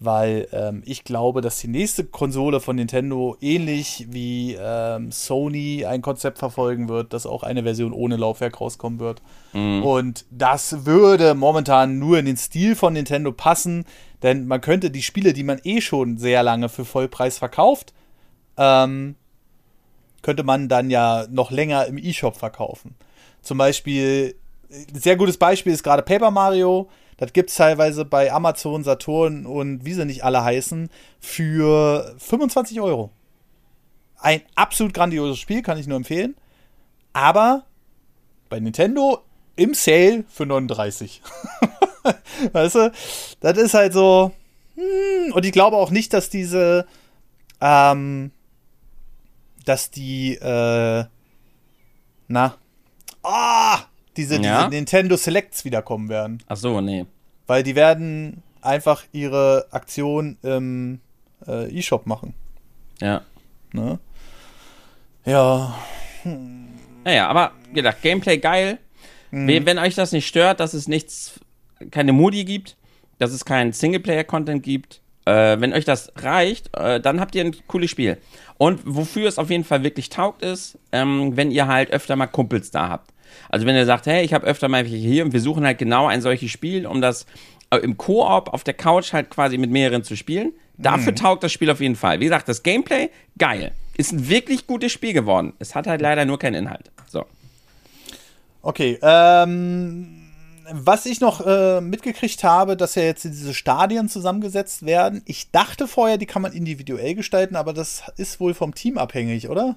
weil 0.00 0.48
ähm, 0.52 0.82
ich 0.86 1.04
glaube, 1.04 1.40
dass 1.40 1.60
die 1.60 1.68
nächste 1.68 2.04
Konsole 2.04 2.60
von 2.60 2.76
Nintendo 2.76 3.36
ähnlich 3.40 4.06
wie 4.10 4.56
ähm, 4.60 5.10
Sony 5.10 5.84
ein 5.84 6.02
Konzept 6.02 6.38
verfolgen 6.38 6.88
wird, 6.88 7.12
dass 7.12 7.26
auch 7.26 7.42
eine 7.42 7.64
Version 7.64 7.92
ohne 7.92 8.16
Laufwerk 8.16 8.60
rauskommen 8.60 9.00
wird. 9.00 9.22
Mhm. 9.52 9.82
Und 9.82 10.24
das 10.30 10.86
würde 10.86 11.34
momentan 11.34 11.98
nur 11.98 12.18
in 12.18 12.26
den 12.26 12.36
Stil 12.36 12.76
von 12.76 12.92
Nintendo 12.92 13.32
passen, 13.32 13.84
denn 14.22 14.46
man 14.46 14.60
könnte 14.60 14.90
die 14.90 15.02
Spiele, 15.02 15.32
die 15.32 15.44
man 15.44 15.60
eh 15.64 15.80
schon 15.80 16.18
sehr 16.18 16.42
lange 16.42 16.68
für 16.68 16.84
Vollpreis 16.84 17.38
verkauft, 17.38 17.92
ähm, 18.56 19.14
könnte 20.22 20.42
man 20.42 20.68
dann 20.68 20.90
ja 20.90 21.26
noch 21.30 21.50
länger 21.50 21.86
im 21.86 21.98
E-Shop 21.98 22.36
verkaufen. 22.36 22.96
Zum 23.42 23.58
Beispiel, 23.58 24.34
ein 24.70 24.98
sehr 24.98 25.16
gutes 25.16 25.36
Beispiel 25.36 25.72
ist 25.72 25.82
gerade 25.82 26.02
Paper 26.02 26.30
Mario. 26.30 26.88
Das 27.16 27.32
gibt 27.32 27.50
es 27.50 27.56
teilweise 27.56 28.04
bei 28.04 28.32
Amazon, 28.32 28.84
Saturn 28.84 29.46
und 29.46 29.84
wie 29.84 29.92
sie 29.92 30.04
nicht 30.04 30.24
alle 30.24 30.42
heißen, 30.42 30.88
für 31.20 32.14
25 32.18 32.80
Euro. 32.80 33.10
Ein 34.18 34.42
absolut 34.56 34.94
grandioses 34.94 35.38
Spiel, 35.38 35.62
kann 35.62 35.78
ich 35.78 35.86
nur 35.86 35.96
empfehlen. 35.96 36.36
Aber 37.12 37.64
bei 38.48 38.60
Nintendo 38.60 39.22
im 39.56 39.74
Sale 39.74 40.24
für 40.28 40.46
39. 40.46 41.22
weißt 42.52 42.74
du? 42.74 42.92
Das 43.40 43.58
ist 43.58 43.74
halt 43.74 43.92
so. 43.92 44.32
Hm, 44.74 45.32
und 45.32 45.44
ich 45.44 45.52
glaube 45.52 45.76
auch 45.76 45.90
nicht, 45.90 46.12
dass 46.12 46.30
diese. 46.30 46.86
Ähm, 47.60 48.30
dass 49.64 49.90
die, 49.90 50.34
äh, 50.36 51.04
na, 52.28 52.54
ah, 53.22 53.78
diese, 54.16 54.36
ja? 54.36 54.64
diese 54.64 54.68
Nintendo 54.70 55.16
Selects 55.16 55.64
wiederkommen 55.64 56.08
werden. 56.08 56.42
Ach 56.46 56.56
so, 56.56 56.80
nee. 56.80 57.04
Weil 57.46 57.62
die 57.62 57.74
werden, 57.74 58.42
einfach 58.62 59.04
ihre 59.12 59.66
Aktion 59.70 60.36
im 60.42 61.00
äh, 61.46 61.68
E-Shop 61.70 62.06
machen. 62.06 62.34
Ja. 63.00 63.22
Ne? 63.72 63.98
Ja. 65.24 65.74
Naja, 67.04 67.28
aber 67.28 67.52
gedacht, 67.72 68.02
Gameplay 68.02 68.38
geil. 68.38 68.78
Mhm. 69.30 69.66
Wenn 69.66 69.78
euch 69.78 69.94
das 69.94 70.12
nicht 70.12 70.26
stört, 70.26 70.60
dass 70.60 70.74
es 70.74 70.88
nichts, 70.88 71.40
keine 71.90 72.12
Modi 72.12 72.44
gibt, 72.44 72.76
dass 73.18 73.32
es 73.32 73.44
keinen 73.44 73.72
Singleplayer-Content 73.72 74.62
gibt, 74.62 75.00
äh, 75.24 75.60
wenn 75.60 75.72
euch 75.72 75.84
das 75.84 76.12
reicht, 76.16 76.74
äh, 76.76 77.00
dann 77.00 77.20
habt 77.20 77.34
ihr 77.34 77.44
ein 77.44 77.54
cooles 77.66 77.90
Spiel. 77.90 78.18
Und 78.56 78.80
wofür 78.84 79.28
es 79.28 79.38
auf 79.38 79.50
jeden 79.50 79.64
Fall 79.64 79.84
wirklich 79.84 80.08
taugt 80.08 80.42
ist, 80.42 80.78
ähm, 80.92 81.36
wenn 81.36 81.50
ihr 81.50 81.66
halt 81.66 81.90
öfter 81.90 82.16
mal 82.16 82.26
Kumpels 82.26 82.70
da 82.70 82.88
habt. 82.88 83.12
Also 83.50 83.66
wenn 83.66 83.76
ihr 83.76 83.86
sagt, 83.86 84.06
hey, 84.06 84.24
ich 84.24 84.32
habe 84.32 84.46
öfter 84.46 84.68
mal 84.68 84.84
welche 84.84 84.96
hier 84.96 85.24
und 85.24 85.32
wir 85.32 85.40
suchen 85.40 85.64
halt 85.64 85.78
genau 85.78 86.06
ein 86.06 86.22
solches 86.22 86.50
Spiel, 86.50 86.86
um 86.86 87.00
das 87.00 87.26
äh, 87.70 87.76
im 87.78 87.96
Koop 87.96 88.48
auf 88.48 88.64
der 88.64 88.74
Couch 88.74 89.12
halt 89.12 89.30
quasi 89.30 89.58
mit 89.58 89.70
mehreren 89.70 90.02
zu 90.02 90.16
spielen. 90.16 90.52
Dafür 90.78 91.12
mhm. 91.12 91.16
taugt 91.16 91.42
das 91.42 91.52
Spiel 91.52 91.70
auf 91.70 91.80
jeden 91.80 91.96
Fall. 91.96 92.20
Wie 92.20 92.24
gesagt, 92.24 92.48
das 92.48 92.62
Gameplay, 92.62 93.10
geil. 93.36 93.72
Ist 93.96 94.12
ein 94.12 94.28
wirklich 94.28 94.66
gutes 94.66 94.92
Spiel 94.92 95.12
geworden. 95.12 95.52
Es 95.58 95.74
hat 95.74 95.86
halt 95.86 96.00
leider 96.00 96.24
nur 96.24 96.38
keinen 96.38 96.54
Inhalt. 96.54 96.90
So. 97.06 97.26
Okay, 98.62 98.98
ähm, 99.02 100.17
was 100.72 101.06
ich 101.06 101.20
noch 101.20 101.44
äh, 101.44 101.80
mitgekriegt 101.80 102.44
habe, 102.44 102.76
dass 102.76 102.94
ja 102.94 103.02
jetzt 103.02 103.24
diese 103.24 103.54
Stadien 103.54 104.08
zusammengesetzt 104.08 104.84
werden. 104.84 105.22
Ich 105.24 105.50
dachte 105.50 105.88
vorher, 105.88 106.18
die 106.18 106.26
kann 106.26 106.42
man 106.42 106.52
individuell 106.52 107.14
gestalten, 107.14 107.56
aber 107.56 107.72
das 107.72 108.02
ist 108.16 108.40
wohl 108.40 108.54
vom 108.54 108.74
Team 108.74 108.98
abhängig, 108.98 109.48
oder? 109.48 109.76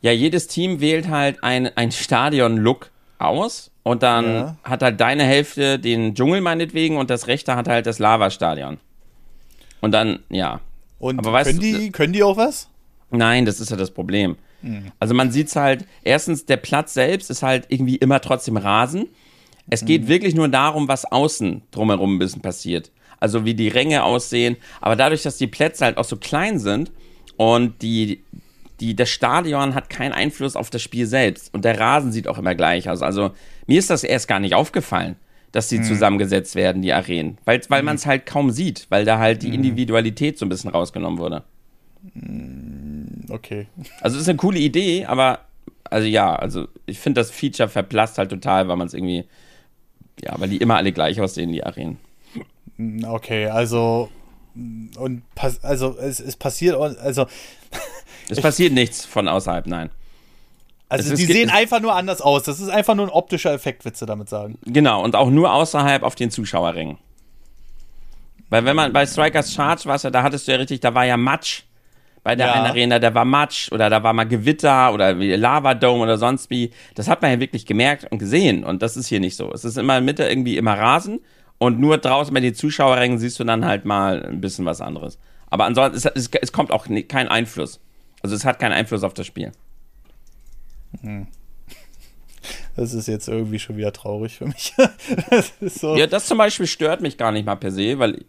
Ja, 0.00 0.12
jedes 0.12 0.48
Team 0.48 0.80
wählt 0.80 1.08
halt 1.08 1.42
ein, 1.42 1.70
ein 1.76 1.92
Stadion-Look 1.92 2.90
aus 3.18 3.70
und 3.84 4.02
dann 4.02 4.24
ja. 4.24 4.56
hat 4.64 4.82
halt 4.82 5.00
deine 5.00 5.24
Hälfte 5.24 5.78
den 5.78 6.14
Dschungel 6.14 6.40
meinetwegen 6.40 6.96
und 6.96 7.08
das 7.08 7.28
rechte 7.28 7.54
hat 7.54 7.68
halt 7.68 7.86
das 7.86 7.98
Lavastadion. 7.98 8.78
Und 9.80 9.92
dann, 9.92 10.20
ja. 10.28 10.60
Und 10.98 11.18
aber 11.18 11.42
können, 11.42 11.58
weißt, 11.58 11.62
die, 11.62 11.90
können 11.90 12.12
die 12.12 12.22
auch 12.22 12.36
was? 12.36 12.68
Nein, 13.10 13.44
das 13.44 13.60
ist 13.60 13.70
ja 13.70 13.76
das 13.76 13.90
Problem. 13.90 14.36
Mhm. 14.62 14.92
Also 14.98 15.14
man 15.14 15.30
sieht 15.30 15.48
es 15.48 15.56
halt, 15.56 15.84
erstens, 16.02 16.46
der 16.46 16.56
Platz 16.56 16.94
selbst 16.94 17.30
ist 17.30 17.42
halt 17.42 17.66
irgendwie 17.68 17.96
immer 17.96 18.20
trotzdem 18.20 18.56
Rasen. 18.56 19.08
Es 19.68 19.84
geht 19.84 20.02
mhm. 20.02 20.08
wirklich 20.08 20.34
nur 20.34 20.48
darum, 20.48 20.88
was 20.88 21.04
außen 21.04 21.62
drumherum 21.70 22.16
ein 22.16 22.18
bisschen 22.18 22.42
passiert. 22.42 22.90
Also 23.20 23.44
wie 23.44 23.54
die 23.54 23.68
Ränge 23.68 24.02
aussehen. 24.02 24.56
Aber 24.80 24.96
dadurch, 24.96 25.22
dass 25.22 25.36
die 25.36 25.46
Plätze 25.46 25.84
halt 25.84 25.96
auch 25.96 26.04
so 26.04 26.16
klein 26.16 26.58
sind 26.58 26.90
und 27.36 27.80
die, 27.82 28.24
die, 28.80 28.96
das 28.96 29.10
Stadion 29.10 29.74
hat 29.74 29.88
keinen 29.88 30.12
Einfluss 30.12 30.56
auf 30.56 30.70
das 30.70 30.82
Spiel 30.82 31.06
selbst. 31.06 31.54
Und 31.54 31.64
der 31.64 31.78
Rasen 31.78 32.12
sieht 32.12 32.26
auch 32.26 32.38
immer 32.38 32.54
gleich 32.54 32.88
aus. 32.88 33.00
Also 33.02 33.30
mir 33.66 33.78
ist 33.78 33.90
das 33.90 34.02
erst 34.02 34.26
gar 34.26 34.40
nicht 34.40 34.54
aufgefallen, 34.54 35.16
dass 35.52 35.68
die 35.68 35.78
mhm. 35.78 35.84
zusammengesetzt 35.84 36.56
werden, 36.56 36.82
die 36.82 36.92
Arenen. 36.92 37.38
Weil, 37.44 37.60
weil 37.68 37.82
mhm. 37.82 37.86
man 37.86 37.96
es 37.96 38.06
halt 38.06 38.26
kaum 38.26 38.50
sieht, 38.50 38.86
weil 38.88 39.04
da 39.04 39.18
halt 39.18 39.42
die 39.42 39.48
mhm. 39.48 39.54
Individualität 39.54 40.38
so 40.38 40.44
ein 40.44 40.48
bisschen 40.48 40.70
rausgenommen 40.70 41.20
wurde. 41.20 41.44
Mhm. 42.14 43.26
Okay. 43.28 43.66
Also 44.00 44.16
es 44.16 44.22
ist 44.22 44.28
eine 44.28 44.38
coole 44.38 44.58
Idee, 44.58 45.04
aber 45.04 45.40
also 45.84 46.06
ja, 46.06 46.34
also 46.34 46.68
ich 46.86 46.98
finde 46.98 47.20
das 47.20 47.30
Feature 47.30 47.68
verblasst 47.68 48.18
halt 48.18 48.30
total, 48.30 48.68
weil 48.68 48.76
man 48.76 48.86
es 48.86 48.94
irgendwie 48.94 49.24
ja, 50.24 50.34
weil 50.38 50.48
die 50.48 50.58
immer 50.58 50.76
alle 50.76 50.92
gleich 50.92 51.20
aussehen, 51.20 51.52
die 51.52 51.64
Arenen. 51.64 51.98
Okay, 53.04 53.46
also 53.46 54.08
und 54.96 55.22
also 55.62 55.96
es, 55.98 56.20
es 56.20 56.36
passiert 56.36 56.76
also 56.76 57.26
es 58.28 58.40
passiert 58.40 58.72
nichts 58.72 59.04
von 59.04 59.28
außerhalb, 59.28 59.66
nein. 59.66 59.90
Also 60.88 61.16
die 61.16 61.24
sehen 61.24 61.48
einfach 61.48 61.80
nur 61.80 61.94
anders 61.94 62.20
aus. 62.20 62.42
Das 62.42 62.60
ist 62.60 62.68
einfach 62.68 62.94
nur 62.94 63.06
ein 63.06 63.10
optischer 63.10 63.52
Effekt, 63.54 63.86
willst 63.86 64.02
du 64.02 64.06
damit 64.06 64.28
sagen? 64.28 64.58
Genau, 64.66 65.02
und 65.02 65.16
auch 65.16 65.30
nur 65.30 65.50
außerhalb 65.54 66.02
auf 66.02 66.14
den 66.16 66.30
Zuschauerringen. 66.30 66.98
Weil 68.50 68.66
wenn 68.66 68.76
man 68.76 68.92
bei 68.92 69.06
Strikers 69.06 69.54
Charge 69.54 69.86
war 69.86 69.96
ja, 69.98 70.10
da 70.10 70.22
hattest 70.22 70.46
du 70.46 70.52
ja 70.52 70.58
richtig, 70.58 70.80
da 70.80 70.92
war 70.92 71.06
ja 71.06 71.16
Matsch 71.16 71.62
bei 72.22 72.36
der 72.36 72.46
ja. 72.46 72.52
einen 72.52 72.66
Arena, 72.66 72.98
da 72.98 73.14
war 73.14 73.24
Matsch 73.24 73.70
oder 73.72 73.90
da 73.90 74.02
war 74.02 74.12
mal 74.12 74.24
Gewitter 74.24 74.92
oder 74.92 75.12
Lava 75.14 75.74
Dome 75.74 76.02
oder 76.02 76.18
sonst 76.18 76.50
wie. 76.50 76.70
Das 76.94 77.08
hat 77.08 77.22
man 77.22 77.32
ja 77.32 77.40
wirklich 77.40 77.66
gemerkt 77.66 78.10
und 78.10 78.18
gesehen 78.18 78.64
und 78.64 78.82
das 78.82 78.96
ist 78.96 79.08
hier 79.08 79.20
nicht 79.20 79.36
so. 79.36 79.52
Es 79.52 79.64
ist 79.64 79.76
immer 79.76 79.98
in 79.98 80.04
der 80.04 80.12
Mitte 80.12 80.28
irgendwie 80.28 80.56
immer 80.56 80.78
Rasen 80.78 81.20
und 81.58 81.80
nur 81.80 81.98
draußen 81.98 82.32
bei 82.32 82.40
den 82.40 82.54
Zuschauerrängen 82.54 83.18
siehst 83.18 83.40
du 83.40 83.44
dann 83.44 83.64
halt 83.64 83.84
mal 83.84 84.24
ein 84.24 84.40
bisschen 84.40 84.64
was 84.64 84.80
anderes. 84.80 85.18
Aber 85.50 85.64
ansonsten, 85.64 85.96
es, 85.96 86.06
es, 86.06 86.30
es 86.40 86.52
kommt 86.52 86.70
auch 86.70 86.86
kein 87.08 87.28
Einfluss. 87.28 87.80
Also 88.22 88.36
es 88.36 88.44
hat 88.44 88.58
keinen 88.58 88.72
Einfluss 88.72 89.02
auf 89.02 89.14
das 89.14 89.26
Spiel. 89.26 89.52
Hm. 91.00 91.26
Das 92.74 92.94
ist 92.94 93.06
jetzt 93.06 93.28
irgendwie 93.28 93.58
schon 93.58 93.76
wieder 93.76 93.92
traurig 93.92 94.38
für 94.38 94.46
mich. 94.46 94.72
das 95.60 95.74
so. 95.74 95.94
Ja, 95.94 96.06
das 96.06 96.26
zum 96.26 96.38
Beispiel 96.38 96.66
stört 96.66 97.02
mich 97.02 97.18
gar 97.18 97.30
nicht 97.30 97.44
mal 97.44 97.54
per 97.54 97.70
se, 97.70 97.98
weil 97.98 98.24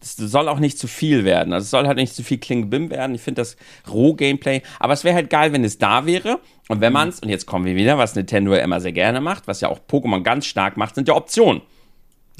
es 0.00 0.16
soll 0.16 0.48
auch 0.48 0.58
nicht 0.58 0.78
zu 0.78 0.86
viel 0.86 1.24
werden. 1.24 1.52
Also 1.52 1.64
es 1.64 1.70
soll 1.70 1.86
halt 1.86 1.96
nicht 1.96 2.14
zu 2.14 2.22
viel 2.22 2.38
Klingbim 2.38 2.90
werden. 2.90 3.14
Ich 3.14 3.22
finde 3.22 3.42
das 3.42 3.56
Roh-Gameplay. 3.90 4.62
Aber 4.78 4.92
es 4.92 5.04
wäre 5.04 5.14
halt 5.14 5.30
geil, 5.30 5.52
wenn 5.52 5.64
es 5.64 5.78
da 5.78 6.06
wäre. 6.06 6.40
Und 6.68 6.80
wenn 6.80 6.92
man 6.92 7.10
es, 7.10 7.20
und 7.20 7.28
jetzt 7.28 7.46
kommen 7.46 7.66
wir 7.66 7.76
wieder, 7.76 7.98
was 7.98 8.14
Nintendo 8.14 8.54
immer 8.54 8.80
sehr 8.80 8.92
gerne 8.92 9.20
macht, 9.20 9.46
was 9.46 9.60
ja 9.60 9.68
auch 9.68 9.80
Pokémon 9.88 10.22
ganz 10.22 10.46
stark 10.46 10.76
macht, 10.76 10.94
sind 10.94 11.08
ja 11.08 11.14
Optionen. 11.14 11.62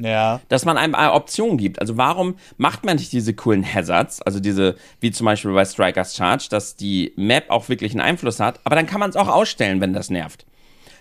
Ja. 0.00 0.40
Dass 0.48 0.64
man 0.64 0.76
einem 0.76 0.94
eine 0.94 1.12
Option 1.12 1.56
gibt. 1.56 1.80
Also 1.80 1.96
warum 1.96 2.36
macht 2.56 2.84
man 2.84 2.96
nicht 2.96 3.12
diese 3.12 3.34
coolen 3.34 3.64
Hazards, 3.64 4.22
also 4.22 4.40
diese, 4.40 4.76
wie 5.00 5.10
zum 5.12 5.26
Beispiel 5.26 5.52
bei 5.52 5.64
Strikers 5.64 6.16
Charge, 6.16 6.46
dass 6.50 6.76
die 6.76 7.12
Map 7.16 7.50
auch 7.50 7.68
wirklich 7.68 7.92
einen 7.92 8.00
Einfluss 8.00 8.40
hat, 8.40 8.60
aber 8.64 8.74
dann 8.74 8.86
kann 8.86 9.00
man 9.00 9.10
es 9.10 9.16
auch 9.16 9.28
ausstellen, 9.28 9.80
wenn 9.80 9.92
das 9.92 10.10
nervt. 10.10 10.46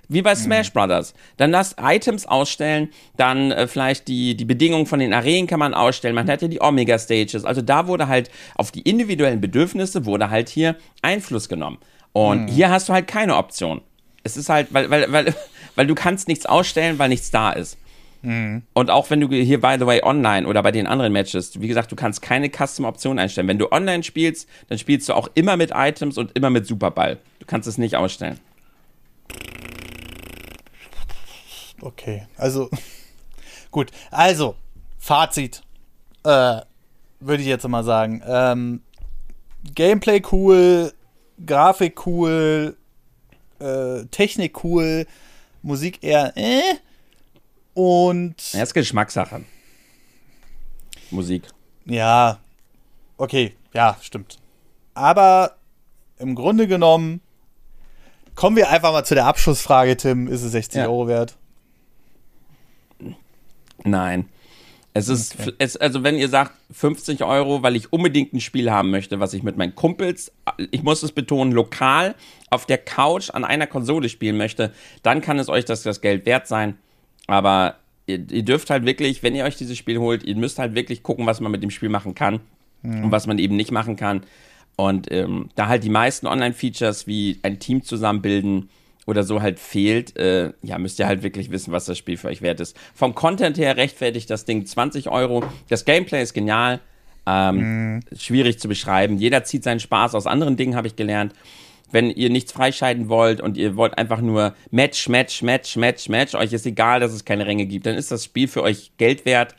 Wie 0.10 0.22
bei 0.22 0.36
Smash 0.36 0.70
mhm. 0.70 0.74
Brothers. 0.74 1.14
Dann 1.38 1.52
lass 1.52 1.76
Items 1.82 2.26
ausstellen, 2.26 2.90
dann 3.18 3.52
äh, 3.52 3.68
vielleicht 3.68 4.08
die, 4.08 4.36
die 4.36 4.46
Bedingungen 4.46 4.86
von 4.86 5.00
den 5.00 5.14
Arenen 5.14 5.48
kann 5.48 5.60
man 5.60 5.74
ausstellen. 5.74 6.16
Man 6.16 6.30
hat 6.30 6.42
ja 6.42 6.48
die 6.48 6.62
Omega 6.62 7.00
Stages. 7.00 7.46
Also 7.46 7.62
da 7.62 7.88
wurde 7.88 8.08
halt 8.08 8.30
auf 8.56 8.72
die 8.72 8.82
individuellen 8.82 9.42
Bedürfnisse 9.42 10.06
wurde 10.06 10.30
halt 10.30 10.50
hier 10.50 10.76
Einfluss 11.02 11.50
genommen. 11.50 11.78
Und 12.12 12.44
mhm. 12.44 12.48
hier 12.48 12.70
hast 12.70 12.90
du 12.90 12.94
halt 12.94 13.08
keine 13.08 13.38
Option. 13.38 13.82
Es 14.24 14.38
ist 14.38 14.50
halt, 14.50 14.74
weil, 14.74 14.90
weil, 14.90 15.12
weil, 15.12 15.34
weil 15.76 15.88
du 15.88 15.96
kannst 15.96 16.28
nichts 16.28 16.46
ausstellen, 16.46 17.00
weil 17.00 17.10
nichts 17.10 17.32
da 17.32 17.52
ist. 17.52 17.78
Mhm. 18.24 18.64
Und 18.74 18.90
auch 18.90 19.10
wenn 19.10 19.20
du 19.22 19.28
hier, 19.30 19.60
by 19.60 19.76
the 19.78 19.86
way, 19.86 20.02
online 20.04 20.48
oder 20.48 20.64
bei 20.64 20.72
den 20.72 20.88
anderen 20.88 21.12
Matches, 21.14 21.60
wie 21.62 21.68
gesagt, 21.68 21.92
du 21.92 21.96
kannst 21.96 22.22
keine 22.22 22.50
Custom-Option 22.50 23.20
einstellen. 23.20 23.48
Wenn 23.48 23.60
du 23.60 23.72
online 23.72 24.04
spielst, 24.04 24.50
dann 24.70 24.78
spielst 24.78 25.10
du 25.10 25.14
auch 25.14 25.30
immer 25.36 25.58
mit 25.58 25.72
Items 25.74 26.18
und 26.18 26.32
immer 26.36 26.50
mit 26.50 26.66
Superball. 26.66 27.18
Du 27.40 27.46
kannst 27.46 27.68
es 27.68 27.78
nicht 27.78 27.96
ausstellen. 27.96 28.40
Okay, 31.84 32.28
also 32.38 32.70
gut. 33.72 33.92
Also, 34.10 34.56
Fazit. 34.98 35.62
Äh, 36.24 36.62
Würde 37.20 37.42
ich 37.42 37.48
jetzt 37.48 37.68
mal 37.68 37.84
sagen. 37.84 38.22
Ähm, 38.26 38.82
Gameplay 39.76 40.22
cool, 40.32 40.94
Grafik 41.46 42.06
cool, 42.08 42.78
äh, 43.60 44.06
Technik 44.12 44.64
cool, 44.64 45.06
Musik 45.62 46.02
eher 46.04 46.32
äh. 46.38 46.62
Und. 47.74 48.54
Ja, 48.54 48.64
ist 48.64 48.74
Geschmackssache. 48.74 49.44
Musik. 51.12 51.44
Ja, 51.86 52.40
okay, 53.18 53.56
ja, 53.74 53.98
stimmt. 54.02 54.38
Aber 54.94 55.58
im 56.18 56.36
Grunde 56.36 56.68
genommen 56.68 57.20
kommen 58.36 58.56
wir 58.56 58.70
einfach 58.70 58.94
mal 58.94 59.04
zu 59.04 59.16
der 59.16 59.26
Abschlussfrage, 59.26 59.98
Tim. 59.98 60.28
Ist 60.28 60.44
es 60.44 60.54
60 60.54 60.78
ja. 60.78 60.88
Euro 60.88 61.08
wert? 61.08 61.36
Nein. 63.84 64.26
Es 64.96 65.10
ist, 65.10 65.40
okay. 65.40 65.54
es, 65.58 65.76
also 65.76 66.04
wenn 66.04 66.18
ihr 66.18 66.30
sagt 66.30 66.54
50 66.72 67.24
Euro, 67.24 67.64
weil 67.64 67.76
ich 67.76 67.92
unbedingt 67.92 68.34
ein 68.34 68.40
Spiel 68.40 68.72
haben 68.72 68.92
möchte, 68.92 69.20
was 69.20 69.34
ich 69.34 69.42
mit 69.42 69.58
meinen 69.58 69.74
Kumpels, 69.74 70.32
ich 70.70 70.84
muss 70.84 71.02
es 71.02 71.12
betonen, 71.12 71.52
lokal 71.52 72.14
auf 72.52 72.68
der 72.68 72.78
Couch 72.78 73.32
an 73.32 73.44
einer 73.44 73.66
Konsole 73.66 74.08
spielen 74.08 74.38
möchte, 74.38 74.72
dann 75.02 75.22
kann 75.22 75.40
es 75.40 75.50
euch 75.50 75.66
das, 75.66 75.82
das 75.82 76.02
Geld 76.02 76.28
wert 76.28 76.48
sein. 76.48 76.78
Aber 77.26 77.78
ihr, 78.06 78.20
ihr 78.30 78.44
dürft 78.44 78.70
halt 78.70 78.86
wirklich, 78.86 79.24
wenn 79.24 79.34
ihr 79.34 79.46
euch 79.46 79.56
dieses 79.56 79.78
Spiel 79.80 79.98
holt, 79.98 80.24
ihr 80.24 80.36
müsst 80.36 80.60
halt 80.60 80.76
wirklich 80.76 81.02
gucken, 81.02 81.26
was 81.26 81.40
man 81.40 81.52
mit 81.52 81.64
dem 81.64 81.72
Spiel 81.72 81.90
machen 81.90 82.14
kann 82.14 82.42
mhm. 82.84 83.06
und 83.06 83.12
was 83.12 83.26
man 83.26 83.40
eben 83.40 83.56
nicht 83.56 83.72
machen 83.72 83.96
kann. 83.96 84.22
Und 84.76 85.12
ähm, 85.12 85.50
da 85.56 85.68
halt 85.68 85.84
die 85.84 85.90
meisten 85.90 86.28
Online-Features 86.28 87.08
wie 87.08 87.40
ein 87.42 87.60
Team 87.60 87.84
zusammenbilden, 87.84 88.70
oder 89.06 89.24
so 89.24 89.42
halt 89.42 89.60
fehlt, 89.60 90.16
äh, 90.18 90.54
ja, 90.62 90.78
müsst 90.78 91.00
ihr 91.00 91.08
halt 91.08 91.24
wirklich 91.24 91.52
wissen, 91.52 91.72
was 91.72 91.86
das 91.86 91.98
Spiel 91.98 92.18
für 92.18 92.30
euch 92.30 92.42
wert 92.42 92.60
ist. 92.60 92.78
Vom 92.94 93.16
Content 93.16 93.58
her 93.58 93.76
rechtfertigt 93.78 94.30
das 94.30 94.46
Ding 94.46 94.66
20 94.66 95.10
Euro. 95.10 95.44
Das 95.70 95.86
Gameplay 95.86 96.22
ist 96.22 96.34
genial. 96.34 96.80
Ähm, 97.26 97.98
mm. 97.98 98.00
Schwierig 98.18 98.60
zu 98.60 98.68
beschreiben. 98.68 99.18
Jeder 99.18 99.44
zieht 99.44 99.64
seinen 99.64 99.80
Spaß 99.80 100.16
aus 100.16 100.28
anderen 100.28 100.58
Dingen, 100.58 100.76
habe 100.76 100.88
ich 100.88 100.96
gelernt. 100.96 101.34
Wenn 101.92 102.10
ihr 102.10 102.30
nichts 102.30 102.52
freischeiden 102.52 103.08
wollt 103.08 103.40
und 103.40 103.56
ihr 103.56 103.76
wollt 103.76 103.98
einfach 103.98 104.20
nur 104.20 104.56
Match, 104.72 105.08
Match, 105.10 105.42
Match, 105.42 105.76
Match, 105.78 106.10
Match, 106.10 106.34
euch 106.34 106.52
ist 106.52 106.66
egal, 106.66 107.00
dass 107.00 107.14
es 107.14 107.24
keine 107.24 107.46
Ränge 107.46 107.66
gibt, 107.66 107.86
dann 107.86 107.96
ist 107.96 108.12
das 108.12 108.26
Spiel 108.26 108.48
für 108.48 108.64
euch 108.64 108.92
Geld 108.98 109.26
wert. 109.26 109.56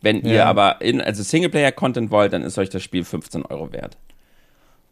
Wenn 0.00 0.24
ja. 0.24 0.32
ihr 0.32 0.46
aber 0.46 0.80
in, 0.80 1.00
also 1.00 1.22
Singleplayer-Content 1.22 2.10
wollt, 2.10 2.32
dann 2.32 2.42
ist 2.42 2.58
euch 2.58 2.68
das 2.68 2.82
Spiel 2.82 3.04
15 3.04 3.46
Euro 3.46 3.72
wert. 3.72 3.96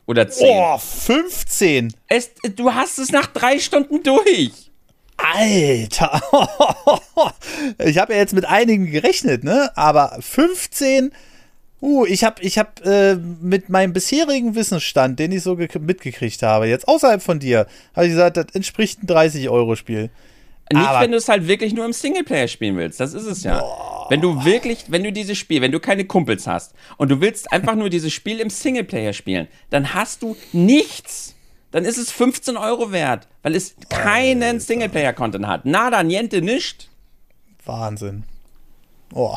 Oder 0.07 0.29
10. 0.29 0.47
Oh, 0.49 0.79
15! 0.79 1.93
Es, 2.09 2.31
du 2.55 2.73
hast 2.73 2.99
es 2.99 3.11
nach 3.11 3.27
drei 3.27 3.59
Stunden 3.59 4.03
durch. 4.03 4.71
Alter. 5.17 6.21
ich 7.79 7.99
habe 7.99 8.13
ja 8.13 8.19
jetzt 8.19 8.35
mit 8.35 8.45
einigen 8.45 8.91
gerechnet, 8.91 9.45
ne? 9.45 9.71
Aber 9.77 10.17
15. 10.21 11.13
Uh, 11.81 12.07
ich 12.07 12.25
habe 12.25 12.43
ich 12.43 12.59
hab, 12.59 12.85
äh, 12.87 13.17
mit 13.17 13.69
meinem 13.69 13.93
bisherigen 13.93 14.55
Wissensstand, 14.55 15.19
den 15.19 15.33
ich 15.33 15.43
so 15.43 15.57
mitgekriegt 15.57 16.43
habe, 16.43 16.67
jetzt 16.67 16.89
außerhalb 16.89 17.23
von 17.23 17.39
dir, 17.39 17.67
habe 17.95 18.07
ich 18.07 18.13
gesagt, 18.13 18.39
das 18.39 18.47
entspricht 18.55 19.03
ein 19.03 19.07
30-Euro-Spiel. 19.07 20.11
Nicht, 20.73 20.85
Aber 20.85 21.01
wenn 21.01 21.13
du 21.13 21.17
es 21.17 21.29
halt 21.29 21.47
wirklich 21.47 21.75
nur 21.75 21.85
im 21.85 21.93
Singleplayer 21.93 22.49
spielen 22.49 22.77
willst. 22.77 22.99
Das 22.99 23.15
ist 23.15 23.27
es 23.27 23.45
ja. 23.45 23.61
Boah. 23.61 24.07
Wenn 24.09 24.21
du 24.21 24.45
wirklich, 24.45 24.85
wenn 24.89 25.05
du 25.05 25.13
dieses 25.13 25.39
Spiel, 25.39 25.63
wenn 25.63 25.73
du 25.73 25.81
keine 25.81 26.05
Kumpels 26.05 26.47
hast 26.47 26.75
und 26.97 27.11
du 27.11 27.21
willst 27.21 27.53
einfach 27.53 27.75
nur 27.75 27.91
dieses 27.91 28.13
Spiel 28.13 28.41
im 28.41 28.51
Singleplayer 28.51 29.13
spielen, 29.13 29.49
dann 29.71 29.95
hast 29.95 30.23
du 30.23 30.37
nichts. 30.53 31.35
Dann 31.71 31.85
ist 31.85 31.99
es 31.99 32.11
15 32.11 32.57
Euro 32.57 32.93
wert, 32.93 33.29
weil 33.43 33.55
es 33.55 33.75
keinen 33.89 34.61
Singleplayer-Content 34.61 35.47
hat. 35.47 35.67
Nada, 35.67 36.03
niente, 36.03 36.41
nicht. 36.41 36.89
Wahnsinn. 37.65 38.25
Oh. 39.13 39.37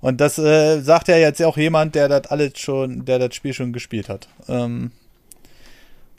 Und 0.00 0.20
das 0.20 0.38
äh, 0.38 0.80
sagt 0.80 1.08
ja 1.08 1.16
jetzt 1.16 1.42
auch 1.42 1.56
jemand, 1.56 1.94
der 1.94 2.08
das 2.08 2.26
alles 2.26 2.58
schon, 2.58 3.04
der 3.04 3.18
das 3.18 3.34
Spiel 3.34 3.54
schon 3.54 3.72
gespielt 3.72 4.08
hat. 4.08 4.28
Ähm, 4.48 4.92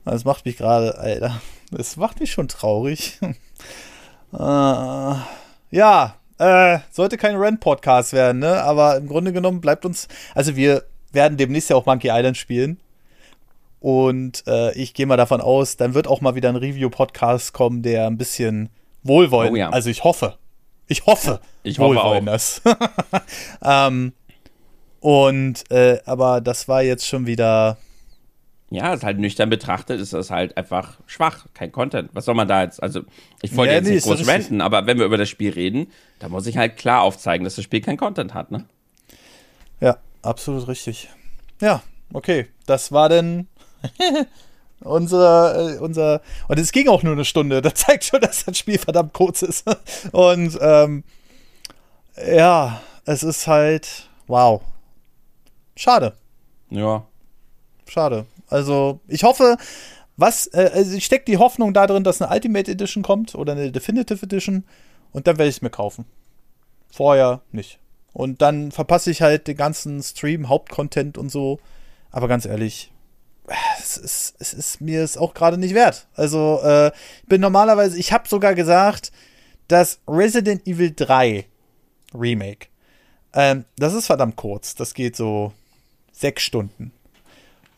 das 0.06 0.26
macht 0.26 0.46
mich 0.46 0.58
gerade, 0.58 0.98
Alter. 0.98 1.42
Das 1.72 1.98
macht 1.98 2.20
mich 2.20 2.32
schon 2.32 2.48
traurig. 2.48 3.20
Äh, 4.34 5.16
ja, 5.72 6.16
äh, 6.40 6.80
sollte 6.92 7.18
kein 7.18 7.36
Rent-Podcast 7.36 8.14
werden, 8.14 8.40
ne? 8.40 8.64
Aber 8.64 8.98
im 8.98 9.08
Grunde 9.08 9.34
genommen 9.34 9.62
bleibt 9.62 9.86
uns. 9.86 10.08
Also 10.36 10.56
wir 10.56 10.84
werden 11.12 11.38
demnächst 11.38 11.70
ja 11.70 11.76
auch 11.76 11.86
Monkey 11.86 12.10
Island 12.12 12.38
spielen. 12.38 12.80
Und 13.80 14.44
äh, 14.48 14.74
ich 14.76 14.94
gehe 14.94 15.06
mal 15.06 15.18
davon 15.18 15.42
aus, 15.42 15.76
dann 15.76 15.94
wird 15.94 16.08
auch 16.08 16.22
mal 16.22 16.36
wieder 16.36 16.50
ein 16.50 16.56
Review-Podcast 16.56 17.54
kommen, 17.54 17.82
der 17.82 18.08
ein 18.08 18.18
bisschen 18.18 18.70
wohlwollend. 19.04 19.54
Oh 19.54 19.58
ja. 19.58 19.70
Also 19.70 19.90
ich 19.90 20.04
hoffe. 20.04 20.38
Ich 20.88 21.06
hoffe. 21.06 21.40
Ich 21.66 21.80
hoffe 21.80 22.04
auch. 22.04 22.20
Das. 22.26 22.62
ähm, 23.64 24.12
und 25.00 25.72
äh, 25.72 26.00
aber 26.06 26.42
das 26.42 26.68
war 26.68 26.82
jetzt 26.82 27.08
schon 27.08 27.26
wieder. 27.26 27.78
Ja, 28.74 28.92
ist 28.92 29.04
halt 29.04 29.20
nüchtern 29.20 29.52
betrachtet, 29.52 30.02
ist 30.02 30.14
das 30.14 30.32
halt 30.32 30.58
einfach 30.58 30.98
schwach, 31.06 31.46
kein 31.54 31.72
Content. 31.72 32.10
Was 32.14 32.26
soll 32.26 32.34
man 32.34 32.48
da 32.48 32.64
jetzt? 32.64 32.82
Also, 32.82 33.02
ich 33.44 33.56
wollte 33.56 33.72
ja, 33.72 33.78
jetzt 33.78 33.88
nee, 33.88 33.94
nicht 33.94 34.04
groß 34.04 34.28
ranten, 34.28 34.62
aber 34.62 34.88
wenn 34.88 34.98
wir 34.98 35.06
über 35.06 35.20
das 35.20 35.30
Spiel 35.30 35.54
reden, 35.54 35.92
da 36.18 36.28
muss 36.28 36.48
ich 36.48 36.58
halt 36.58 36.76
klar 36.76 37.04
aufzeigen, 37.04 37.44
dass 37.44 37.56
das 37.56 37.64
Spiel 37.64 37.82
kein 37.82 37.98
Content 37.98 38.34
hat, 38.34 38.50
ne? 38.50 38.66
Ja, 39.80 39.98
absolut 40.24 40.68
richtig. 40.68 41.08
Ja, 41.62 41.84
okay. 42.14 42.48
Das 42.66 42.92
war 42.92 43.10
denn 43.10 43.48
unser, 44.80 45.76
äh, 45.76 45.78
unser, 45.78 46.24
und 46.48 46.58
es 46.58 46.72
ging 46.72 46.88
auch 46.88 47.04
nur 47.04 47.14
eine 47.14 47.26
Stunde. 47.26 47.62
Das 47.62 47.76
zeigt 47.76 48.06
schon, 48.06 48.22
dass 48.22 48.44
das 48.44 48.58
Spiel 48.58 48.80
verdammt 48.80 49.14
kurz 49.14 49.44
ist. 49.44 49.66
Und 50.12 50.58
ähm, 50.60 51.04
ja, 52.28 52.82
es 53.06 53.22
ist 53.22 53.46
halt, 53.46 54.10
wow. 54.26 54.64
Schade. 55.76 56.14
Ja. 56.72 57.06
Schade. 57.86 58.26
Also, 58.54 59.00
ich 59.08 59.24
hoffe, 59.24 59.58
was, 60.16 60.48
äh, 60.48 60.70
also 60.74 60.96
ich 60.96 61.06
stecke 61.06 61.26
die 61.26 61.38
Hoffnung 61.38 61.74
da 61.74 61.88
drin, 61.88 62.04
dass 62.04 62.22
eine 62.22 62.32
Ultimate 62.32 62.72
Edition 62.72 63.02
kommt 63.02 63.34
oder 63.34 63.54
eine 63.54 63.72
Definitive 63.72 64.24
Edition 64.24 64.64
und 65.12 65.26
dann 65.26 65.38
werde 65.38 65.50
ich 65.50 65.58
es 65.58 65.62
mir 65.62 65.72
kaufen. 65.72 66.06
Vorher 66.92 67.42
nicht. 67.52 67.80
Und 68.14 68.44
dann 68.44 68.72
verpasse 68.72 69.10
ich 69.10 69.24
halt 69.24 69.48
den 69.48 69.58
ganzen 69.58 70.04
Stream, 70.04 70.50
Hauptcontent 70.50 71.18
und 71.18 71.30
so. 71.30 71.60
Aber 72.12 72.28
ganz 72.28 72.46
ehrlich, 72.46 72.92
es 73.80 73.98
ist, 73.98 74.36
es 74.38 74.54
ist 74.54 74.82
mir 74.82 75.04
es 75.04 75.18
auch 75.18 75.34
gerade 75.34 75.58
nicht 75.58 75.74
wert. 75.74 76.08
Also, 76.14 76.62
äh, 76.64 76.92
ich 77.24 77.28
bin 77.28 77.42
normalerweise, 77.42 77.98
ich 77.98 78.14
habe 78.14 78.28
sogar 78.28 78.54
gesagt, 78.54 79.12
dass 79.68 80.00
Resident 80.08 80.68
Evil 80.68 80.94
3 80.96 81.46
Remake, 82.14 82.68
ähm, 83.34 83.66
das 83.78 83.96
ist 83.96 84.06
verdammt 84.06 84.36
kurz. 84.36 84.76
Das 84.76 84.94
geht 84.94 85.16
so 85.16 85.54
sechs 86.12 86.44
Stunden. 86.44 86.92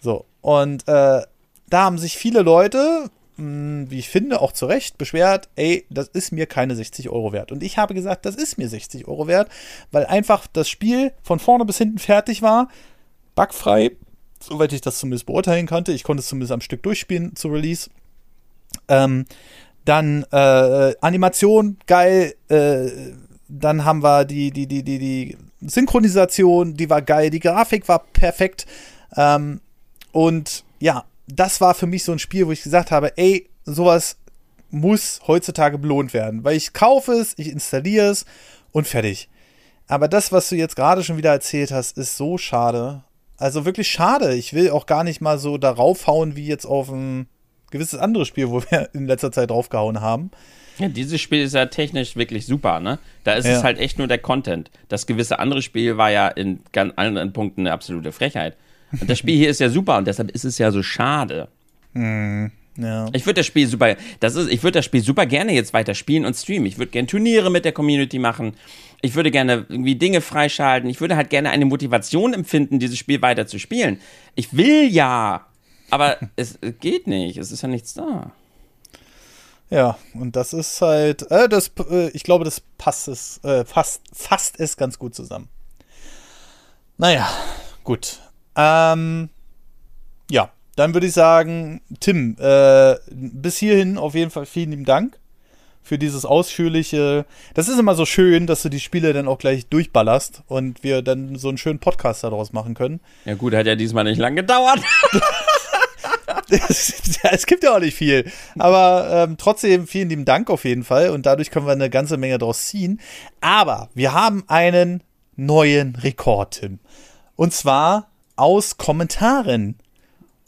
So, 0.01 0.25
und 0.45 0.87
äh, 0.87 1.23
da 1.71 1.83
haben 1.85 1.97
sich 1.97 2.17
viele 2.17 2.43
Leute, 2.43 3.09
mh, 3.37 3.43
hm, 3.43 3.89
wie 3.89 3.97
ich 3.97 4.09
finde, 4.09 4.41
auch 4.41 4.51
zu 4.51 4.67
Recht 4.67 4.99
beschwert, 4.99 5.49
ey, 5.55 5.87
das 5.89 6.07
ist 6.09 6.31
mir 6.31 6.45
keine 6.45 6.75
60 6.75 7.09
Euro 7.09 7.33
wert. 7.33 7.51
Und 7.51 7.63
ich 7.63 7.79
habe 7.79 7.95
gesagt, 7.95 8.27
das 8.27 8.35
ist 8.35 8.59
mir 8.59 8.69
60 8.69 9.07
Euro 9.07 9.25
wert, 9.25 9.49
weil 9.91 10.05
einfach 10.05 10.45
das 10.45 10.69
Spiel 10.69 11.13
von 11.23 11.39
vorne 11.39 11.65
bis 11.65 11.79
hinten 11.79 11.97
fertig 11.97 12.43
war, 12.43 12.69
bugfrei, 13.33 13.93
soweit 14.39 14.71
ich 14.71 14.81
das 14.81 14.99
zumindest 14.99 15.25
beurteilen 15.25 15.65
konnte. 15.65 15.93
Ich 15.93 16.03
konnte 16.03 16.21
es 16.21 16.27
zumindest 16.27 16.51
am 16.51 16.61
Stück 16.61 16.83
durchspielen 16.83 17.35
zu 17.35 17.47
Release. 17.47 17.89
Ähm, 18.87 19.25
dann 19.83 20.27
äh, 20.31 20.93
Animation, 21.01 21.77
geil. 21.87 22.35
Äh, 22.49 22.91
dann 23.47 23.83
haben 23.83 24.03
wir 24.03 24.25
die, 24.25 24.51
die, 24.51 24.67
die, 24.67 24.83
die, 24.83 24.99
die 24.99 25.37
Synchronisation, 25.61 26.75
die 26.75 26.91
war 26.91 27.01
geil. 27.01 27.31
Die 27.31 27.39
Grafik 27.39 27.87
war 27.87 28.03
perfekt. 28.13 28.67
Ähm, 29.17 29.61
und 30.15 30.63
ja, 30.79 31.03
das 31.27 31.59
war 31.59 31.73
für 31.73 31.87
mich 31.87 32.05
so 32.05 32.13
ein 32.13 32.19
Spiel, 32.19 32.47
wo 32.47 32.53
ich 32.53 32.63
gesagt 32.63 32.89
habe, 32.89 33.17
ey, 33.17 33.49
sowas 33.65 34.15
muss 34.69 35.19
heutzutage 35.27 35.77
belohnt 35.77 36.13
werden. 36.13 36.45
Weil 36.45 36.55
ich 36.55 36.71
kaufe 36.71 37.11
es, 37.11 37.33
ich 37.35 37.49
installiere 37.49 38.11
es 38.11 38.25
und 38.71 38.87
fertig. 38.87 39.27
Aber 39.89 40.07
das, 40.07 40.31
was 40.31 40.47
du 40.47 40.55
jetzt 40.55 40.77
gerade 40.77 41.03
schon 41.03 41.17
wieder 41.17 41.31
erzählt 41.31 41.71
hast, 41.71 41.97
ist 41.97 42.15
so 42.15 42.37
schade. 42.37 43.03
Also 43.35 43.65
wirklich 43.65 43.89
schade. 43.89 44.33
Ich 44.35 44.53
will 44.53 44.69
auch 44.69 44.85
gar 44.85 45.03
nicht 45.03 45.19
mal 45.19 45.37
so 45.37 45.57
darauf 45.57 46.07
hauen, 46.07 46.37
wie 46.37 46.47
jetzt 46.47 46.65
auf 46.65 46.89
ein 46.89 47.27
gewisses 47.69 47.99
anderes 47.99 48.29
Spiel, 48.29 48.49
wo 48.51 48.63
wir 48.69 48.91
in 48.93 49.07
letzter 49.07 49.33
Zeit 49.33 49.49
draufgehauen 49.49 49.99
haben. 49.99 50.31
Ja, 50.77 50.87
dieses 50.87 51.19
Spiel 51.19 51.43
ist 51.43 51.55
ja 51.55 51.65
technisch 51.65 52.15
wirklich 52.15 52.45
super, 52.45 52.79
ne? 52.79 52.99
Da 53.25 53.33
ist 53.33 53.47
ja. 53.47 53.57
es 53.57 53.65
halt 53.65 53.79
echt 53.79 53.97
nur 53.97 54.07
der 54.07 54.19
Content. 54.19 54.71
Das 54.87 55.07
gewisse 55.07 55.39
andere 55.39 55.61
Spiel 55.61 55.97
war 55.97 56.09
ja 56.09 56.29
in 56.29 56.61
ganz 56.71 56.93
anderen 56.95 57.33
Punkten 57.33 57.61
eine 57.61 57.73
absolute 57.73 58.13
Frechheit. 58.13 58.55
Und 58.91 59.09
das 59.09 59.19
Spiel 59.19 59.37
hier 59.37 59.49
ist 59.49 59.59
ja 59.59 59.69
super 59.69 59.97
und 59.97 60.07
deshalb 60.07 60.31
ist 60.31 60.45
es 60.45 60.57
ja 60.57 60.71
so 60.71 60.83
schade. 60.83 61.47
Hm, 61.93 62.51
ja. 62.77 63.07
Ich 63.13 63.25
würde 63.25 63.39
das 63.39 63.45
Spiel 63.45 63.67
super, 63.67 63.95
das 64.19 64.35
ist, 64.35 64.49
ich 64.49 64.63
würde 64.63 64.79
das 64.79 64.85
Spiel 64.85 65.01
super 65.01 65.25
gerne 65.25 65.53
jetzt 65.53 65.73
weiter 65.73 65.95
spielen 65.95 66.25
und 66.25 66.35
streamen. 66.35 66.65
Ich 66.65 66.77
würde 66.77 66.91
gerne 66.91 67.07
Turniere 67.07 67.49
mit 67.49 67.65
der 67.65 67.71
Community 67.71 68.19
machen 68.19 68.53
ich 69.05 69.15
würde 69.15 69.31
gerne 69.31 69.65
irgendwie 69.69 69.95
Dinge 69.95 70.19
freischalten. 70.19 70.89
Ich 70.89 70.99
würde 70.99 71.15
halt 71.15 71.29
gerne 71.29 71.51
eine 71.51 71.65
Motivation 71.65 72.33
empfinden, 72.33 72.79
dieses 72.79 72.97
Spiel 72.97 73.21
weiter 73.21 73.47
zu 73.47 73.59
spielen. 73.59 74.01
Ich 74.33 74.57
will 74.57 74.87
ja, 74.91 75.45
aber 75.89 76.17
es 76.35 76.57
geht 76.79 77.07
nicht. 77.07 77.37
Es 77.37 77.51
ist 77.51 77.61
ja 77.61 77.67
nichts 77.67 77.93
da. 77.93 78.31
Ja, 79.69 79.97
und 80.13 80.35
das 80.35 80.53
ist 80.53 80.81
halt, 80.81 81.29
äh, 81.31 81.49
das, 81.49 81.71
äh, 81.89 82.09
ich 82.09 82.23
glaube, 82.23 82.45
das 82.45 82.61
passt 82.77 83.07
es, 83.07 83.43
äh, 83.43 83.65
fasst, 83.65 84.01
fasst 84.13 84.59
es 84.59 84.77
ganz 84.77 84.99
gut 84.99 85.15
zusammen. 85.15 85.49
Naja, 86.97 87.27
gut. 87.83 88.21
Ähm, 88.55 89.29
ja, 90.29 90.49
dann 90.75 90.93
würde 90.93 91.07
ich 91.07 91.13
sagen, 91.13 91.81
Tim, 91.99 92.35
äh, 92.39 92.95
bis 93.11 93.57
hierhin 93.57 93.97
auf 93.97 94.15
jeden 94.15 94.31
Fall 94.31 94.45
vielen 94.45 94.71
lieben 94.71 94.85
Dank 94.85 95.17
für 95.85 95.97
dieses 95.99 96.25
ausführliche. 96.25 97.25
Das 97.53 97.69
ist 97.69 97.79
immer 97.79 97.95
so 97.95 98.05
schön, 98.05 98.47
dass 98.47 98.63
du 98.63 98.69
die 98.69 98.79
Spiele 98.79 99.13
dann 99.13 99.27
auch 99.27 99.37
gleich 99.37 99.67
durchballerst 99.67 100.41
und 100.47 100.83
wir 100.83 101.01
dann 101.01 101.35
so 101.35 101.47
einen 101.47 101.59
schönen 101.59 101.79
Podcast 101.79 102.23
daraus 102.23 102.53
machen 102.53 102.73
können. 102.73 102.99
Ja, 103.23 103.35
gut, 103.35 103.53
hat 103.53 103.67
ja 103.67 103.75
diesmal 103.75 104.03
nicht 104.03 104.17
lang 104.17 104.35
gedauert. 104.35 104.81
es 106.49 107.45
gibt 107.45 107.63
ja 107.63 107.75
auch 107.75 107.79
nicht 107.79 107.95
viel. 107.95 108.29
Aber 108.57 109.27
ähm, 109.29 109.37
trotzdem 109.37 109.87
vielen 109.87 110.09
lieben 110.09 110.25
Dank 110.25 110.49
auf 110.49 110.65
jeden 110.65 110.83
Fall. 110.83 111.11
Und 111.11 111.27
dadurch 111.27 111.51
können 111.51 111.67
wir 111.67 111.73
eine 111.73 111.91
ganze 111.91 112.17
Menge 112.17 112.39
daraus 112.39 112.65
ziehen. 112.65 112.99
Aber 113.39 113.89
wir 113.93 114.13
haben 114.13 114.43
einen 114.47 115.03
neuen 115.35 115.95
Rekord, 115.95 116.59
Tim. 116.61 116.79
Und 117.35 117.53
zwar 117.53 118.09
aus 118.35 118.77
Kommentaren. 118.77 119.77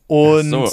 Und 0.07 0.51
so. 0.51 0.69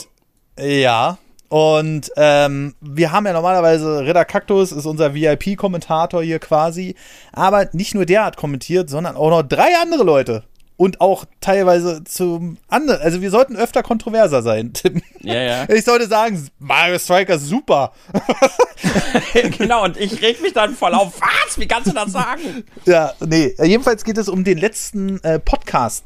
ja, 0.59 1.19
und 1.55 2.11
ähm, 2.17 2.75
wir 2.81 3.12
haben 3.12 3.27
ja 3.27 3.33
normalerweise 3.33 4.05
Ritter 4.05 4.25
Kaktus 4.25 4.73
ist 4.73 4.87
unser 4.87 5.15
VIP-Kommentator 5.15 6.21
hier 6.21 6.41
quasi. 6.41 6.97
Aber 7.33 7.69
nicht 7.73 7.95
nur 7.95 8.07
der 8.07 8.25
hat 8.25 8.37
kommentiert, 8.37 8.91
sondern 8.91 9.15
auch 9.15 9.31
noch 9.31 9.43
drei 9.43 9.69
andere 9.81 10.03
Leute. 10.03 10.43
Und 10.77 11.01
auch 11.01 11.25
teilweise 11.41 12.03
zum 12.03 12.59
anderen. 12.67 13.01
Also 13.01 13.21
wir 13.23 13.31
sollten 13.31 13.55
öfter 13.55 13.85
kontroverser 13.85 14.43
sein, 14.43 14.73
Tim. 14.73 15.01
Ja, 15.21 15.41
ja. 15.41 15.67
Ich 15.73 15.85
sollte 15.85 16.09
sagen, 16.09 16.45
Mario 16.59 16.99
Striker 16.99 17.39
super. 17.39 17.93
genau, 19.57 19.85
und 19.85 19.97
ich 19.97 20.21
reg 20.21 20.43
mich 20.43 20.55
dann 20.55 20.75
voll 20.75 20.93
auf. 20.93 21.21
Was? 21.21 21.57
Wie 21.61 21.69
kannst 21.69 21.89
du 21.89 21.95
das 21.95 22.11
sagen? 22.11 22.65
Ja, 22.85 23.12
nee. 23.25 23.55
Jedenfalls 23.62 24.03
geht 24.03 24.19
es 24.19 24.29
um 24.29 24.43
den 24.43 24.59
letzten 24.59 25.23
äh, 25.23 25.39
Podcast 25.39 26.05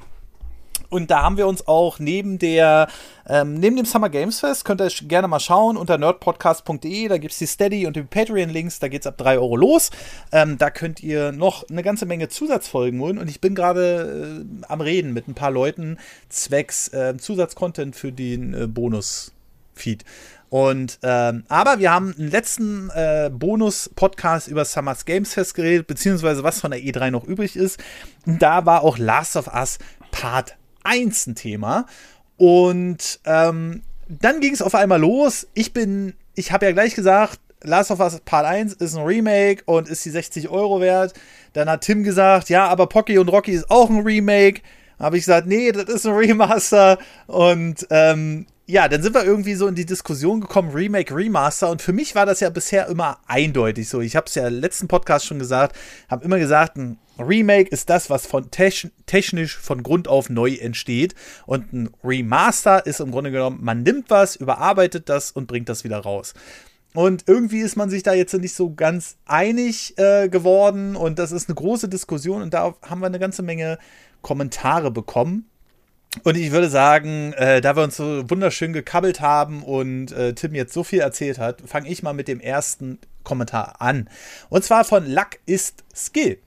und 0.90 1.10
da 1.10 1.22
haben 1.22 1.36
wir 1.36 1.46
uns 1.46 1.66
auch 1.66 1.98
neben 1.98 2.38
der, 2.38 2.88
ähm, 3.28 3.54
neben 3.54 3.76
dem 3.76 3.84
Summer 3.84 4.08
Games 4.08 4.40
Fest, 4.40 4.64
könnt 4.64 4.80
ihr 4.80 4.88
gerne 5.02 5.28
mal 5.28 5.40
schauen 5.40 5.76
unter 5.76 5.98
nerdpodcast.de, 5.98 7.08
da 7.08 7.18
gibt 7.18 7.32
es 7.32 7.38
die 7.38 7.46
Steady 7.46 7.86
und 7.86 7.96
die 7.96 8.02
Patreon-Links, 8.02 8.78
da 8.78 8.88
geht 8.88 9.02
es 9.02 9.06
ab 9.06 9.18
3 9.18 9.38
Euro 9.38 9.56
los. 9.56 9.90
Ähm, 10.32 10.58
da 10.58 10.70
könnt 10.70 11.02
ihr 11.02 11.32
noch 11.32 11.68
eine 11.68 11.82
ganze 11.82 12.06
Menge 12.06 12.28
Zusatzfolgen 12.28 13.00
holen 13.00 13.18
und 13.18 13.28
ich 13.28 13.40
bin 13.40 13.54
gerade 13.54 14.44
äh, 14.46 14.64
am 14.66 14.80
Reden 14.80 15.12
mit 15.12 15.28
ein 15.28 15.34
paar 15.34 15.50
Leuten 15.50 15.98
zwecks 16.28 16.88
äh, 16.88 17.16
Zusatzcontent 17.18 17.94
für 17.94 18.12
den 18.12 18.54
äh, 18.54 18.66
Bonus-Feed. 18.66 20.04
Und 20.50 20.98
ähm, 21.02 21.44
aber 21.48 21.78
wir 21.78 21.92
haben 21.92 22.14
einen 22.18 22.30
letzten 22.30 22.88
äh, 22.90 23.30
Bonus-Podcast 23.30 24.48
über 24.48 24.64
Summers 24.64 25.04
Games 25.04 25.34
Fest 25.34 25.54
geredet, 25.54 25.86
beziehungsweise 25.86 26.42
was 26.42 26.60
von 26.60 26.70
der 26.70 26.80
E3 26.80 27.10
noch 27.10 27.24
übrig 27.24 27.54
ist. 27.54 27.78
Da 28.24 28.64
war 28.64 28.82
auch 28.82 28.96
Last 28.96 29.36
of 29.36 29.48
Us 29.48 29.78
Part 30.10 30.56
1 30.88 31.26
ein 31.28 31.34
Thema. 31.34 31.86
Und 32.36 33.20
ähm, 33.24 33.82
dann 34.08 34.40
ging 34.40 34.54
es 34.54 34.62
auf 34.62 34.74
einmal 34.74 35.00
los. 35.00 35.46
Ich 35.54 35.72
bin, 35.72 36.14
ich 36.34 36.52
habe 36.52 36.66
ja 36.66 36.72
gleich 36.72 36.94
gesagt, 36.94 37.40
Last 37.62 37.90
of 37.90 38.00
Us 38.00 38.20
Part 38.24 38.46
1 38.46 38.74
ist 38.74 38.96
ein 38.96 39.04
Remake 39.04 39.62
und 39.66 39.88
ist 39.88 40.04
die 40.04 40.10
60 40.10 40.48
Euro 40.48 40.80
wert. 40.80 41.12
Dann 41.52 41.68
hat 41.68 41.82
Tim 41.82 42.04
gesagt, 42.04 42.48
ja, 42.48 42.68
aber 42.68 42.86
Pocky 42.86 43.18
und 43.18 43.28
Rocky 43.28 43.52
ist 43.52 43.70
auch 43.70 43.90
ein 43.90 44.00
Remake. 44.00 44.62
Habe 44.98 45.16
ich 45.16 45.24
gesagt, 45.24 45.46
nee, 45.46 45.72
das 45.72 45.84
ist 45.84 46.06
ein 46.06 46.14
Remaster. 46.14 46.98
Und 47.26 47.86
ähm, 47.90 48.46
ja, 48.66 48.86
dann 48.86 49.02
sind 49.02 49.14
wir 49.14 49.24
irgendwie 49.24 49.54
so 49.54 49.66
in 49.66 49.74
die 49.74 49.86
Diskussion 49.86 50.40
gekommen, 50.40 50.70
Remake, 50.70 51.14
Remaster. 51.14 51.70
Und 51.70 51.82
für 51.82 51.92
mich 51.92 52.14
war 52.14 52.26
das 52.26 52.40
ja 52.40 52.50
bisher 52.50 52.86
immer 52.86 53.18
eindeutig 53.26 53.88
so. 53.88 54.00
Ich 54.00 54.14
habe 54.14 54.26
es 54.26 54.34
ja 54.34 54.46
im 54.46 54.60
letzten 54.60 54.88
Podcast 54.88 55.26
schon 55.26 55.38
gesagt, 55.38 55.74
habe 56.08 56.24
immer 56.24 56.38
gesagt, 56.38 56.76
ein 56.76 56.98
Remake 57.18 57.70
ist 57.70 57.90
das, 57.90 58.10
was 58.10 58.26
von 58.26 58.50
technisch 58.50 59.56
von 59.56 59.82
Grund 59.82 60.08
auf 60.08 60.30
neu 60.30 60.54
entsteht. 60.54 61.14
Und 61.46 61.72
ein 61.72 61.90
Remaster 62.04 62.86
ist 62.86 63.00
im 63.00 63.10
Grunde 63.10 63.30
genommen, 63.30 63.58
man 63.62 63.82
nimmt 63.82 64.10
was, 64.10 64.36
überarbeitet 64.36 65.08
das 65.08 65.30
und 65.30 65.46
bringt 65.46 65.68
das 65.68 65.84
wieder 65.84 65.98
raus. 65.98 66.34
Und 66.94 67.24
irgendwie 67.26 67.60
ist 67.60 67.76
man 67.76 67.90
sich 67.90 68.02
da 68.02 68.14
jetzt 68.14 68.34
nicht 68.34 68.54
so 68.54 68.74
ganz 68.74 69.16
einig 69.26 69.96
äh, 69.98 70.28
geworden. 70.28 70.96
Und 70.96 71.18
das 71.18 71.32
ist 71.32 71.48
eine 71.48 71.56
große 71.56 71.88
Diskussion. 71.88 72.42
Und 72.42 72.54
da 72.54 72.74
haben 72.82 73.00
wir 73.00 73.06
eine 73.06 73.18
ganze 73.18 73.42
Menge 73.42 73.78
Kommentare 74.22 74.90
bekommen. 74.90 75.48
Und 76.24 76.36
ich 76.36 76.50
würde 76.52 76.70
sagen, 76.70 77.34
äh, 77.34 77.60
da 77.60 77.76
wir 77.76 77.82
uns 77.82 77.96
so 77.96 78.28
wunderschön 78.30 78.72
gekabbelt 78.72 79.20
haben 79.20 79.62
und 79.62 80.10
äh, 80.12 80.32
Tim 80.32 80.54
jetzt 80.54 80.72
so 80.72 80.82
viel 80.82 81.00
erzählt 81.00 81.38
hat, 81.38 81.62
fange 81.66 81.88
ich 81.88 82.02
mal 82.02 82.14
mit 82.14 82.28
dem 82.28 82.40
ersten 82.40 82.98
Kommentar 83.24 83.80
an. 83.80 84.08
Und 84.48 84.64
zwar 84.64 84.84
von 84.84 85.06
Luck 85.06 85.38
ist 85.44 85.84
Skill. 85.94 86.38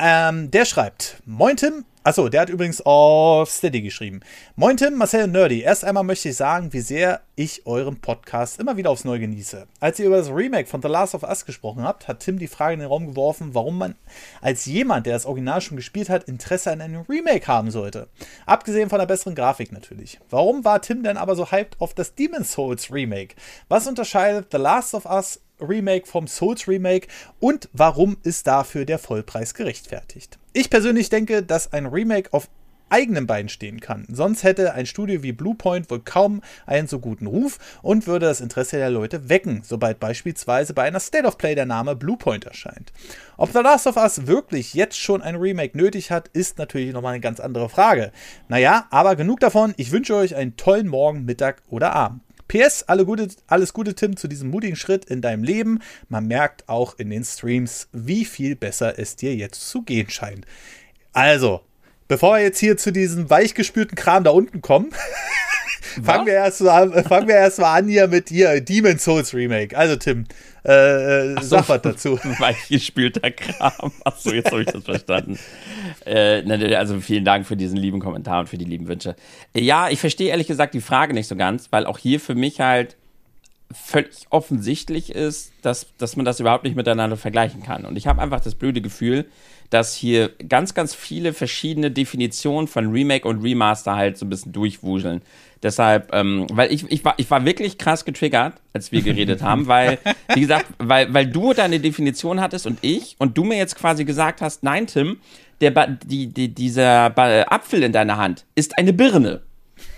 Ähm, 0.00 0.50
der 0.50 0.64
schreibt: 0.64 1.18
Moin 1.26 1.56
Tim, 1.56 1.84
Achso, 2.02 2.30
der 2.30 2.40
hat 2.40 2.48
übrigens 2.48 2.80
auf 2.80 3.50
Steady 3.50 3.82
geschrieben. 3.82 4.20
Moin 4.56 4.78
Tim, 4.78 4.94
Marcel 4.94 5.24
und 5.24 5.32
Nerdy. 5.32 5.60
Erst 5.60 5.84
einmal 5.84 6.02
möchte 6.02 6.30
ich 6.30 6.36
sagen, 6.36 6.72
wie 6.72 6.80
sehr 6.80 7.20
ich 7.36 7.66
euren 7.66 8.00
Podcast 8.00 8.58
immer 8.58 8.78
wieder 8.78 8.88
aufs 8.88 9.04
Neue 9.04 9.20
genieße. 9.20 9.66
Als 9.80 9.98
ihr 9.98 10.06
über 10.06 10.16
das 10.16 10.30
Remake 10.30 10.66
von 10.66 10.80
The 10.80 10.88
Last 10.88 11.14
of 11.14 11.24
Us 11.24 11.44
gesprochen 11.44 11.82
habt, 11.82 12.08
hat 12.08 12.20
Tim 12.20 12.38
die 12.38 12.46
Frage 12.46 12.72
in 12.72 12.80
den 12.80 12.88
Raum 12.88 13.08
geworfen, 13.08 13.50
warum 13.52 13.76
man 13.76 13.96
als 14.40 14.64
jemand, 14.64 15.04
der 15.04 15.12
das 15.12 15.26
Original 15.26 15.60
schon 15.60 15.76
gespielt 15.76 16.08
hat, 16.08 16.24
Interesse 16.24 16.72
an 16.72 16.80
einem 16.80 17.02
Remake 17.06 17.46
haben 17.46 17.70
sollte. 17.70 18.08
Abgesehen 18.46 18.88
von 18.88 18.98
der 18.98 19.06
besseren 19.06 19.34
Grafik 19.34 19.70
natürlich. 19.70 20.18
Warum 20.30 20.64
war 20.64 20.80
Tim 20.80 21.02
denn 21.02 21.18
aber 21.18 21.36
so 21.36 21.50
hyped 21.50 21.78
auf 21.82 21.92
das 21.92 22.14
Demon's 22.14 22.52
Souls 22.52 22.90
Remake? 22.90 23.34
Was 23.68 23.86
unterscheidet 23.86 24.46
The 24.52 24.56
Last 24.56 24.94
of 24.94 25.04
Us 25.04 25.40
Remake 25.60 26.06
vom 26.06 26.26
Souls 26.26 26.68
Remake 26.68 27.08
und 27.38 27.68
warum 27.72 28.16
ist 28.22 28.46
dafür 28.46 28.84
der 28.84 28.98
Vollpreis 28.98 29.54
gerechtfertigt? 29.54 30.38
Ich 30.52 30.70
persönlich 30.70 31.10
denke, 31.10 31.42
dass 31.42 31.72
ein 31.72 31.86
Remake 31.86 32.32
auf 32.32 32.48
eigenen 32.90 33.26
Beinen 33.26 33.48
stehen 33.48 33.80
kann. 33.80 34.04
Sonst 34.10 34.42
hätte 34.42 34.74
ein 34.74 34.86
Studio 34.86 35.22
wie 35.22 35.32
Bluepoint 35.32 35.90
wohl 35.90 36.00
kaum 36.00 36.42
einen 36.66 36.88
so 36.88 36.98
guten 36.98 37.26
Ruf 37.26 37.58
und 37.82 38.06
würde 38.06 38.26
das 38.26 38.40
Interesse 38.40 38.76
der 38.76 38.90
Leute 38.90 39.28
wecken, 39.28 39.62
sobald 39.64 40.00
beispielsweise 40.00 40.74
bei 40.74 40.82
einer 40.82 41.00
State 41.00 41.26
of 41.26 41.38
Play 41.38 41.54
der 41.54 41.66
Name 41.66 41.96
Bluepoint 41.96 42.44
erscheint. 42.44 42.92
Ob 43.36 43.52
The 43.52 43.60
Last 43.60 43.86
of 43.86 43.96
Us 43.96 44.26
wirklich 44.26 44.74
jetzt 44.74 44.98
schon 44.98 45.22
ein 45.22 45.36
Remake 45.36 45.78
nötig 45.78 46.10
hat, 46.10 46.28
ist 46.28 46.58
natürlich 46.58 46.92
nochmal 46.92 47.14
eine 47.14 47.20
ganz 47.20 47.40
andere 47.40 47.68
Frage. 47.68 48.12
Naja, 48.48 48.86
aber 48.90 49.16
genug 49.16 49.40
davon. 49.40 49.72
Ich 49.76 49.92
wünsche 49.92 50.16
euch 50.16 50.34
einen 50.34 50.56
tollen 50.56 50.88
Morgen, 50.88 51.24
Mittag 51.24 51.62
oder 51.68 51.92
Abend. 51.94 52.20
PS, 52.50 52.82
alle 52.88 53.04
gute, 53.04 53.28
alles 53.46 53.72
Gute, 53.72 53.94
Tim, 53.94 54.16
zu 54.16 54.26
diesem 54.26 54.50
mutigen 54.50 54.74
Schritt 54.74 55.04
in 55.04 55.22
deinem 55.22 55.44
Leben. 55.44 55.78
Man 56.08 56.26
merkt 56.26 56.68
auch 56.68 56.98
in 56.98 57.08
den 57.08 57.22
Streams, 57.24 57.86
wie 57.92 58.24
viel 58.24 58.56
besser 58.56 58.98
es 58.98 59.14
dir 59.14 59.36
jetzt 59.36 59.68
zu 59.68 59.82
gehen 59.82 60.10
scheint. 60.10 60.46
Also, 61.12 61.60
bevor 62.08 62.34
wir 62.34 62.42
jetzt 62.42 62.58
hier 62.58 62.76
zu 62.76 62.90
diesem 62.90 63.30
weichgespülten 63.30 63.94
Kram 63.94 64.24
da 64.24 64.30
unten 64.30 64.62
kommen, 64.62 64.90
fangen 66.02 66.26
wir, 66.26 66.34
erst 66.34 66.60
mal, 66.62 67.04
fangen 67.04 67.28
wir 67.28 67.36
erst 67.36 67.58
mal 67.58 67.74
an 67.74 67.88
hier 67.88 68.08
mit 68.08 68.30
dir, 68.30 68.60
Demon 68.60 68.98
Souls 68.98 69.34
Remake. 69.34 69.76
Also, 69.76 69.96
Tim, 69.96 70.26
äh, 70.64 71.32
äh, 71.32 71.42
sag 71.42 71.68
was 71.68 71.82
dazu. 71.82 72.18
Weichgespülter 72.38 73.30
Kram. 73.30 73.92
Achso, 74.04 74.32
jetzt 74.32 74.50
habe 74.50 74.62
ich 74.62 74.68
das 74.68 74.84
verstanden. 74.84 75.38
Äh, 76.04 76.74
also 76.74 77.00
vielen 77.00 77.24
Dank 77.24 77.46
für 77.46 77.56
diesen 77.56 77.76
lieben 77.76 78.00
Kommentar 78.00 78.40
und 78.40 78.48
für 78.48 78.58
die 78.58 78.64
lieben 78.64 78.88
Wünsche. 78.88 79.16
Ja, 79.54 79.88
ich 79.88 80.00
verstehe 80.00 80.30
ehrlich 80.30 80.46
gesagt 80.46 80.74
die 80.74 80.80
Frage 80.80 81.14
nicht 81.14 81.28
so 81.28 81.36
ganz, 81.36 81.68
weil 81.70 81.86
auch 81.86 81.98
hier 81.98 82.20
für 82.20 82.34
mich 82.34 82.60
halt 82.60 82.96
völlig 83.72 84.26
offensichtlich 84.30 85.14
ist, 85.14 85.52
dass, 85.62 85.86
dass 85.96 86.16
man 86.16 86.24
das 86.24 86.40
überhaupt 86.40 86.64
nicht 86.64 86.76
miteinander 86.76 87.16
vergleichen 87.16 87.62
kann. 87.62 87.84
Und 87.84 87.96
ich 87.96 88.06
habe 88.06 88.20
einfach 88.20 88.40
das 88.40 88.56
blöde 88.56 88.80
Gefühl, 88.80 89.26
dass 89.70 89.94
hier 89.94 90.30
ganz, 90.48 90.74
ganz 90.74 90.94
viele 90.94 91.32
verschiedene 91.32 91.92
Definitionen 91.92 92.66
von 92.66 92.90
Remake 92.90 93.26
und 93.26 93.42
Remaster 93.42 93.94
halt 93.94 94.18
so 94.18 94.26
ein 94.26 94.28
bisschen 94.28 94.52
durchwuseln. 94.52 95.22
Deshalb, 95.62 96.14
ähm, 96.14 96.46
weil 96.50 96.72
ich, 96.72 96.90
ich, 96.90 97.04
war, 97.04 97.14
ich 97.18 97.30
war 97.30 97.44
wirklich 97.44 97.76
krass 97.76 98.06
getriggert, 98.06 98.54
als 98.72 98.92
wir 98.92 99.02
geredet 99.02 99.42
haben, 99.42 99.66
weil, 99.66 99.98
wie 100.34 100.40
gesagt, 100.40 100.66
weil, 100.78 101.12
weil 101.12 101.26
du 101.26 101.52
deine 101.52 101.80
Definition 101.80 102.40
hattest 102.40 102.66
und 102.66 102.78
ich 102.80 103.16
und 103.18 103.36
du 103.36 103.44
mir 103.44 103.58
jetzt 103.58 103.76
quasi 103.76 104.04
gesagt 104.04 104.40
hast, 104.40 104.62
nein, 104.62 104.86
Tim, 104.86 105.18
der 105.60 105.70
ba 105.70 105.86
die, 105.86 106.28
die, 106.28 106.54
dieser 106.54 107.10
ba 107.10 107.42
Apfel 107.42 107.82
in 107.82 107.92
deiner 107.92 108.16
Hand 108.16 108.46
ist 108.54 108.78
eine 108.78 108.94
Birne. 108.94 109.42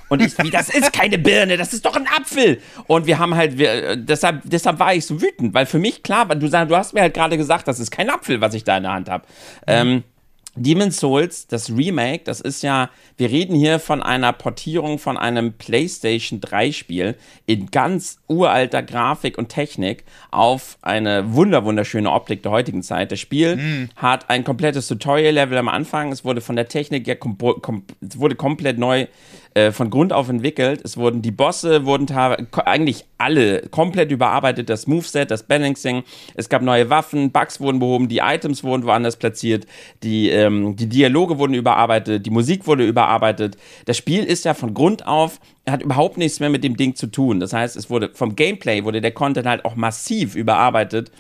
Und 0.08 0.20
ich, 0.20 0.36
wie, 0.42 0.50
das 0.50 0.68
ist 0.68 0.92
keine 0.92 1.16
Birne, 1.16 1.56
das 1.56 1.72
ist 1.72 1.86
doch 1.86 1.96
ein 1.96 2.06
Apfel. 2.06 2.60
Und 2.86 3.06
wir 3.06 3.18
haben 3.18 3.34
halt, 3.34 3.56
wir, 3.56 3.96
deshalb, 3.96 4.42
deshalb 4.44 4.78
war 4.78 4.94
ich 4.94 5.06
so 5.06 5.22
wütend, 5.22 5.54
weil 5.54 5.64
für 5.64 5.78
mich 5.78 6.02
klar 6.02 6.28
war, 6.28 6.36
du, 6.36 6.50
du 6.50 6.76
hast 6.76 6.92
mir 6.92 7.00
halt 7.00 7.14
gerade 7.14 7.38
gesagt, 7.38 7.66
das 7.66 7.80
ist 7.80 7.90
kein 7.90 8.10
Apfel, 8.10 8.42
was 8.42 8.52
ich 8.52 8.62
da 8.62 8.76
in 8.76 8.82
der 8.82 8.92
Hand 8.92 9.08
habe. 9.08 9.24
Mhm. 9.60 9.68
Ähm, 9.68 10.04
Demon's 10.55 10.98
Souls, 10.98 11.46
das 11.46 11.70
Remake, 11.70 12.24
das 12.24 12.40
ist 12.40 12.62
ja, 12.62 12.90
wir 13.16 13.30
reden 13.30 13.57
hier 13.57 13.78
von 13.78 14.03
einer 14.03 14.32
Portierung 14.34 14.98
von 14.98 15.16
einem 15.16 15.55
PlayStation 15.55 16.40
3 16.40 16.72
Spiel 16.72 17.16
in 17.46 17.70
ganz 17.70 18.18
uralter 18.28 18.82
Grafik 18.82 19.38
und 19.38 19.48
Technik 19.48 20.05
auf 20.30 20.76
eine 20.82 21.32
wunder 21.32 21.64
wunderschöne 21.64 22.11
Optik 22.11 22.42
der 22.42 22.53
heutigen 22.53 22.82
Zeit. 22.82 23.12
Das 23.12 23.20
Spiel 23.20 23.57
mm. 23.57 23.90
hat 23.96 24.28
ein 24.28 24.44
komplettes 24.44 24.88
Tutorial-Level 24.88 25.57
am 25.57 25.68
Anfang. 25.68 26.12
Es 26.12 26.24
wurde 26.24 26.42
von 26.42 26.57
der 26.57 26.68
Technik 26.68 27.07
ja 27.07 27.14
kom 27.14 27.38
kom 27.38 27.84
wurde 28.00 28.34
komplett 28.34 28.78
neu 28.78 29.07
äh, 29.55 29.72
von 29.72 29.90
Grund 29.90 30.12
auf 30.12 30.28
entwickelt. 30.28 30.80
Es 30.84 30.96
wurden 30.96 31.22
die 31.22 31.30
Bosse 31.30 31.84
wurden 31.84 32.11
eigentlich 32.64 33.05
alle 33.18 33.62
komplett 33.70 34.11
überarbeitet, 34.11 34.70
das 34.70 34.86
Moveset, 34.86 35.30
das 35.30 35.42
Balancing. 35.42 36.03
Es 36.34 36.48
gab 36.48 36.62
neue 36.62 36.90
Waffen, 36.90 37.32
Bugs 37.32 37.61
wurden 37.61 37.78
behoben, 37.78 38.09
die 38.09 38.18
Items 38.18 38.64
wurden 38.64 38.84
woanders 38.84 39.16
platziert, 39.16 39.66
die, 40.03 40.30
ähm, 40.30 40.76
die 40.76 40.88
Dialoge 40.88 41.38
wurden 41.38 41.55
überarbeitet, 41.55 42.24
die 42.26 42.30
Musik 42.30 42.66
wurde 42.66 42.86
überarbeitet. 42.86 43.57
Das 43.84 43.96
Spiel 43.96 44.24
ist 44.24 44.44
ja 44.44 44.55
von 44.55 44.74
Grund 44.74 45.07
auf 45.07 45.38
hat 45.68 45.80
überhaupt 45.80 46.18
nichts 46.18 46.40
mehr 46.40 46.50
mit 46.50 46.64
dem 46.64 46.76
Ding 46.76 46.96
zu 46.96 47.07
tun. 47.07 47.38
Das 47.38 47.53
heißt, 47.53 47.76
es 47.76 47.88
wurde 47.88 48.11
vom 48.14 48.34
Gameplay 48.34 48.82
wurde 48.82 49.00
der 49.00 49.12
Content 49.12 49.46
halt 49.46 49.64
auch 49.64 49.76
massiv 49.76 50.34
überarbeitet 50.34 51.12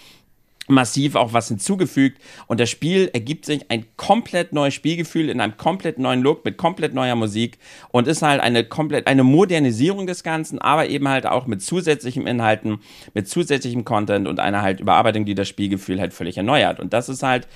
massiv 0.68 1.16
auch 1.16 1.32
was 1.32 1.48
hinzugefügt. 1.48 2.20
Und 2.46 2.60
das 2.60 2.70
Spiel 2.70 3.10
ergibt 3.12 3.44
sich 3.44 3.70
ein 3.70 3.84
komplett 3.96 4.52
neues 4.52 4.74
Spielgefühl 4.74 5.28
in 5.28 5.40
einem 5.40 5.56
komplett 5.56 5.98
neuen 5.98 6.22
Look 6.22 6.44
mit 6.44 6.56
komplett 6.56 6.94
neuer 6.94 7.16
Musik 7.16 7.58
und 7.90 8.06
ist 8.06 8.22
halt 8.22 8.40
eine 8.40 8.64
komplett 8.64 9.06
eine 9.06 9.24
Modernisierung 9.24 10.06
des 10.06 10.22
Ganzen, 10.22 10.58
aber 10.60 10.88
eben 10.88 11.08
halt 11.08 11.26
auch 11.26 11.46
mit 11.46 11.62
zusätzlichen 11.62 12.26
Inhalten, 12.26 12.78
mit 13.14 13.28
zusätzlichem 13.28 13.84
Content 13.84 14.28
und 14.28 14.40
einer 14.40 14.62
halt 14.62 14.80
Überarbeitung, 14.80 15.24
die 15.24 15.34
das 15.34 15.48
Spielgefühl 15.48 16.00
halt 16.00 16.14
völlig 16.14 16.36
erneuert. 16.36 16.80
Und 16.80 16.92
das 16.92 17.08
ist 17.08 17.22
halt 17.22 17.48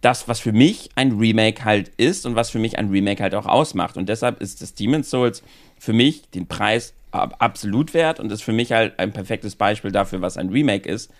das, 0.00 0.28
was 0.28 0.40
für 0.40 0.52
mich 0.52 0.90
ein 0.96 1.12
Remake 1.12 1.64
halt 1.64 1.90
ist 1.96 2.26
und 2.26 2.34
was 2.34 2.50
für 2.50 2.58
mich 2.58 2.78
ein 2.78 2.90
Remake 2.90 3.22
halt 3.22 3.34
auch 3.34 3.46
ausmacht. 3.46 3.96
Und 3.96 4.08
deshalb 4.08 4.40
ist 4.40 4.60
das 4.60 4.74
Demon's 4.74 5.08
Souls 5.08 5.42
für 5.78 5.92
mich 5.92 6.28
den 6.30 6.46
Preis 6.46 6.94
absolut 7.10 7.94
wert 7.94 8.20
und 8.20 8.32
ist 8.32 8.42
für 8.42 8.52
mich 8.52 8.72
halt 8.72 8.98
ein 8.98 9.12
perfektes 9.12 9.54
Beispiel 9.54 9.92
dafür, 9.92 10.20
was 10.20 10.36
ein 10.36 10.48
Remake 10.48 10.88
ist 10.88 11.10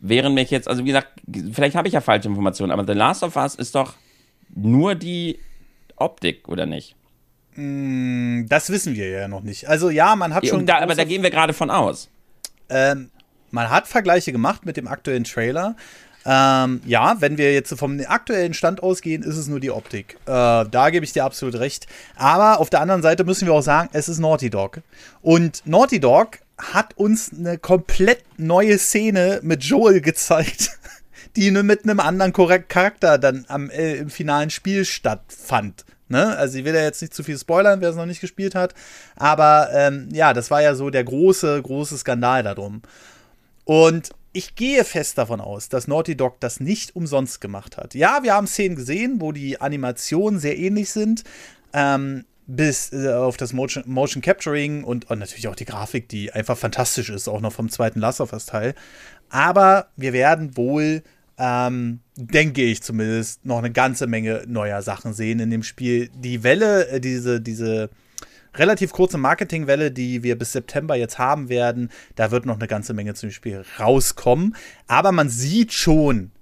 Während 0.00 0.34
mich 0.34 0.50
jetzt, 0.50 0.66
also 0.66 0.84
wie 0.84 0.88
gesagt, 0.88 1.08
vielleicht 1.52 1.76
habe 1.76 1.86
ich 1.88 1.94
ja 1.94 2.00
falsche 2.00 2.28
Informationen, 2.28 2.72
aber 2.72 2.86
The 2.86 2.98
Last 2.98 3.22
of 3.22 3.36
Us 3.36 3.54
ist 3.54 3.74
doch 3.74 3.94
nur 4.54 4.94
die 4.94 5.38
Optik, 5.96 6.48
oder 6.48 6.66
nicht? 6.66 6.96
Mm, 7.54 8.46
das 8.48 8.70
wissen 8.70 8.94
wir 8.94 9.08
ja 9.08 9.28
noch 9.28 9.42
nicht. 9.42 9.68
Also 9.68 9.90
ja, 9.90 10.16
man 10.16 10.34
hat 10.34 10.46
schon. 10.46 10.66
Da, 10.66 10.78
aber 10.78 10.94
da 10.94 11.04
gehen 11.04 11.22
wir 11.22 11.30
gerade 11.30 11.52
von 11.52 11.70
aus. 11.70 12.08
Ähm, 12.68 13.10
man 13.50 13.68
hat 13.70 13.86
Vergleiche 13.88 14.32
gemacht 14.32 14.64
mit 14.64 14.76
dem 14.76 14.88
aktuellen 14.88 15.24
Trailer. 15.24 15.76
Ähm, 16.26 16.82
ja, 16.84 17.16
wenn 17.20 17.38
wir 17.38 17.52
jetzt 17.52 17.76
vom 17.78 18.00
aktuellen 18.06 18.52
Stand 18.54 18.82
ausgehen, 18.82 19.22
ist 19.22 19.36
es 19.36 19.48
nur 19.48 19.58
die 19.58 19.70
Optik. 19.70 20.16
Äh, 20.26 20.64
da 20.70 20.90
gebe 20.90 21.04
ich 21.04 21.12
dir 21.12 21.24
absolut 21.24 21.54
recht. 21.56 21.86
Aber 22.16 22.60
auf 22.60 22.70
der 22.70 22.80
anderen 22.80 23.02
Seite 23.02 23.24
müssen 23.24 23.46
wir 23.46 23.54
auch 23.54 23.62
sagen, 23.62 23.88
es 23.92 24.08
ist 24.08 24.18
Naughty 24.18 24.50
Dog. 24.50 24.80
Und 25.22 25.62
Naughty 25.64 25.98
Dog 25.98 26.38
hat 26.60 26.96
uns 26.96 27.32
eine 27.32 27.58
komplett 27.58 28.22
neue 28.36 28.78
Szene 28.78 29.40
mit 29.42 29.64
Joel 29.64 30.00
gezeigt, 30.00 30.78
die 31.36 31.50
nur 31.50 31.62
mit 31.62 31.84
einem 31.84 32.00
anderen 32.00 32.32
Charakter 32.32 33.18
dann 33.18 33.44
am, 33.48 33.70
äh, 33.70 33.96
im 33.96 34.10
finalen 34.10 34.50
Spiel 34.50 34.84
stattfand. 34.84 35.84
Ne? 36.08 36.36
Also 36.36 36.58
ich 36.58 36.64
will 36.64 36.74
ja 36.74 36.82
jetzt 36.82 37.00
nicht 37.02 37.14
zu 37.14 37.22
viel 37.22 37.38
spoilern, 37.38 37.80
wer 37.80 37.90
es 37.90 37.96
noch 37.96 38.06
nicht 38.06 38.20
gespielt 38.20 38.54
hat. 38.54 38.74
Aber 39.16 39.70
ähm, 39.72 40.08
ja, 40.12 40.32
das 40.32 40.50
war 40.50 40.60
ja 40.60 40.74
so 40.74 40.90
der 40.90 41.04
große, 41.04 41.62
große 41.62 41.98
Skandal 41.98 42.42
darum. 42.42 42.82
Und 43.64 44.10
ich 44.32 44.56
gehe 44.56 44.84
fest 44.84 45.18
davon 45.18 45.40
aus, 45.40 45.68
dass 45.68 45.88
Naughty 45.88 46.16
Dog 46.16 46.40
das 46.40 46.60
nicht 46.60 46.96
umsonst 46.96 47.40
gemacht 47.40 47.76
hat. 47.76 47.94
Ja, 47.94 48.22
wir 48.22 48.34
haben 48.34 48.46
Szenen 48.46 48.76
gesehen, 48.76 49.20
wo 49.20 49.32
die 49.32 49.60
Animationen 49.60 50.40
sehr 50.40 50.58
ähnlich 50.58 50.90
sind. 50.90 51.22
Ähm, 51.72 52.24
bis 52.56 52.92
äh, 52.92 53.12
auf 53.12 53.36
das 53.36 53.52
Motion, 53.52 53.84
Motion 53.86 54.22
Capturing 54.22 54.84
und, 54.84 55.10
und, 55.10 55.18
natürlich 55.18 55.48
auch 55.48 55.54
die 55.54 55.64
Grafik, 55.64 56.08
die 56.08 56.32
einfach 56.32 56.58
fantastisch 56.58 57.10
ist, 57.10 57.28
auch 57.28 57.40
noch 57.40 57.52
vom 57.52 57.68
zweiten 57.68 58.00
Last 58.00 58.20
of 58.20 58.32
Us 58.32 58.46
Teil. 58.46 58.74
Aber 59.28 59.88
wir 59.96 60.12
werden 60.12 60.56
wohl, 60.56 61.02
ähm, 61.38 62.00
denke 62.16 62.62
ich 62.62 62.82
zumindest, 62.82 63.44
noch 63.44 63.58
eine 63.58 63.70
ganze 63.70 64.06
Menge 64.06 64.42
neuer 64.46 64.82
Sachen 64.82 65.12
sehen 65.12 65.38
in 65.38 65.50
dem 65.50 65.62
Spiel. 65.62 66.10
Die 66.14 66.42
Welle, 66.42 66.88
äh, 66.88 67.00
diese, 67.00 67.40
diese 67.40 67.90
relativ 68.54 68.90
kurze 68.92 69.16
Marketingwelle, 69.16 69.92
die 69.92 70.24
wir 70.24 70.36
bis 70.36 70.52
September 70.52 70.96
jetzt 70.96 71.18
haben 71.18 71.48
werden, 71.48 71.90
da 72.16 72.32
wird 72.32 72.46
noch 72.46 72.56
eine 72.56 72.66
ganze 72.66 72.94
Menge 72.94 73.14
zum 73.14 73.30
Spiel 73.30 73.64
rauskommen. 73.78 74.56
Aber 74.88 75.12
man 75.12 75.28
sieht 75.28 75.72
schon, 75.72 76.32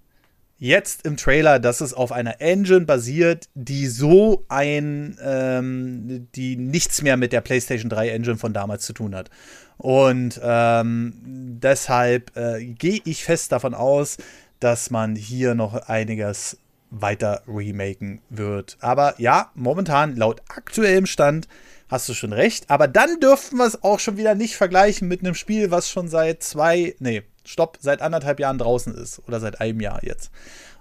jetzt 0.59 1.07
im 1.07 1.17
Trailer, 1.17 1.59
dass 1.59 1.81
es 1.81 1.95
auf 1.95 2.13
einer 2.13 2.41
Engine 2.41 2.85
basiert, 2.85 3.49
die 3.55 3.87
so 3.87 4.45
ein, 4.49 5.17
ähm, 5.23 6.29
die 6.35 6.57
nichts 6.57 7.03
mehr 7.03 7.17
mit 7.17 7.33
der 7.33 7.41
PlayStation 7.41 7.89
3 7.89 8.11
Engine 8.11 8.37
von 8.37 8.53
damals 8.53 8.85
zu 8.85 8.93
tun 8.93 9.15
hat. 9.15 9.31
Und 9.77 10.41
ähm, 10.43 11.13
deshalb 11.61 12.37
äh, 12.37 12.65
gehe 12.65 13.01
ich 13.05 13.25
fest 13.25 13.53
davon 13.53 13.75
aus, 13.75 14.17
dass 14.59 14.91
man 14.91 15.15
hier 15.15 15.55
noch 15.55 15.75
einiges 15.89 16.59
weiter 16.91 17.43
remaken 17.47 18.21
wird. 18.29 18.77
Aber 18.81 19.15
ja, 19.19 19.53
momentan 19.55 20.17
laut 20.17 20.43
aktuellem 20.49 21.07
Stand 21.07 21.47
hast 21.89 22.09
du 22.09 22.15
schon 22.15 22.33
recht. 22.33 22.69
Aber 22.71 22.89
dann 22.89 23.21
dürften 23.21 23.59
wir 23.59 23.67
es 23.67 23.83
auch 23.85 24.01
schon 24.01 24.17
wieder 24.17 24.35
nicht 24.35 24.57
vergleichen 24.57 25.07
mit 25.07 25.21
einem 25.21 25.35
Spiel, 25.35 25.71
was 25.71 25.89
schon 25.89 26.09
seit 26.09 26.43
zwei, 26.43 26.97
nee, 26.99 27.23
stopp, 27.49 27.79
seit 27.81 28.03
anderthalb 28.03 28.39
Jahren 28.41 28.59
draußen 28.59 28.95
ist. 28.95 29.23
Oder 29.27 29.41
seit 29.41 29.61
einem 29.61 29.81
Jahr 29.81 30.05
jetzt. 30.05 30.31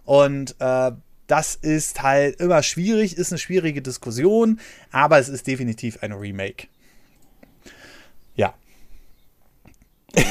Und 0.05 0.55
äh, 0.59 0.91
das 1.27 1.55
ist 1.55 2.01
halt 2.01 2.39
immer 2.39 2.63
schwierig, 2.63 3.17
ist 3.17 3.31
eine 3.31 3.39
schwierige 3.39 3.81
Diskussion, 3.81 4.59
aber 4.91 5.19
es 5.19 5.29
ist 5.29 5.47
definitiv 5.47 6.01
ein 6.01 6.13
Remake. 6.13 6.67
Ja. 8.35 8.53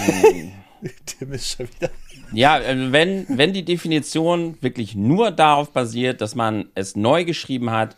Tim 1.07 1.33
ist 1.33 1.57
schon 1.57 1.69
wieder. 1.69 1.91
Ja, 2.33 2.59
äh, 2.59 2.93
wenn, 2.93 3.27
wenn 3.29 3.53
die 3.53 3.65
Definition 3.65 4.57
wirklich 4.61 4.95
nur 4.95 5.31
darauf 5.31 5.71
basiert, 5.71 6.21
dass 6.21 6.35
man 6.35 6.69
es 6.75 6.97
neu 6.97 7.25
geschrieben 7.25 7.71
hat, 7.71 7.97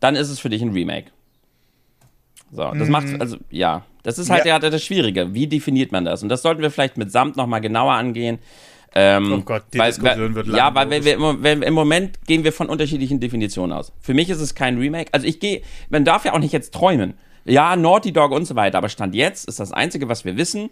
dann 0.00 0.16
ist 0.16 0.28
es 0.30 0.38
für 0.40 0.48
dich 0.48 0.62
ein 0.62 0.72
Remake. 0.72 1.10
So, 2.50 2.62
das 2.62 2.86
mhm. 2.86 2.90
macht, 2.90 3.20
also, 3.20 3.36
ja, 3.50 3.84
das 4.08 4.18
ist 4.18 4.30
halt 4.30 4.46
ja. 4.46 4.58
ja 4.58 4.70
das 4.70 4.82
Schwierige. 4.82 5.34
Wie 5.34 5.46
definiert 5.46 5.92
man 5.92 6.06
das? 6.06 6.22
Und 6.22 6.30
das 6.30 6.40
sollten 6.40 6.62
wir 6.62 6.70
vielleicht 6.70 6.96
mit 6.96 7.12
Samt 7.12 7.36
nochmal 7.36 7.60
genauer 7.60 7.92
angehen. 7.92 8.38
Ähm, 8.94 9.30
oh 9.30 9.40
Gott, 9.42 9.64
die 9.74 9.78
weil, 9.78 9.92
Diskussion 9.92 10.34
wird 10.34 10.46
lang. 10.46 10.56
Ja, 10.56 10.74
weil 10.74 10.90
wir, 10.90 11.04
wir, 11.04 11.42
wir, 11.42 11.62
im 11.62 11.74
Moment 11.74 12.26
gehen 12.26 12.42
wir 12.42 12.54
von 12.54 12.70
unterschiedlichen 12.70 13.20
Definitionen 13.20 13.76
aus. 13.76 13.92
Für 14.00 14.14
mich 14.14 14.30
ist 14.30 14.40
es 14.40 14.54
kein 14.54 14.78
Remake. 14.78 15.10
Also 15.12 15.26
ich 15.26 15.40
gehe, 15.40 15.60
man 15.90 16.06
darf 16.06 16.24
ja 16.24 16.32
auch 16.32 16.38
nicht 16.38 16.54
jetzt 16.54 16.72
träumen. 16.72 17.18
Ja, 17.44 17.76
Naughty 17.76 18.14
Dog 18.14 18.32
und 18.32 18.46
so 18.46 18.56
weiter. 18.56 18.78
Aber 18.78 18.88
Stand 18.88 19.14
jetzt 19.14 19.46
ist 19.46 19.60
das 19.60 19.72
Einzige, 19.72 20.08
was 20.08 20.24
wir 20.24 20.38
wissen, 20.38 20.70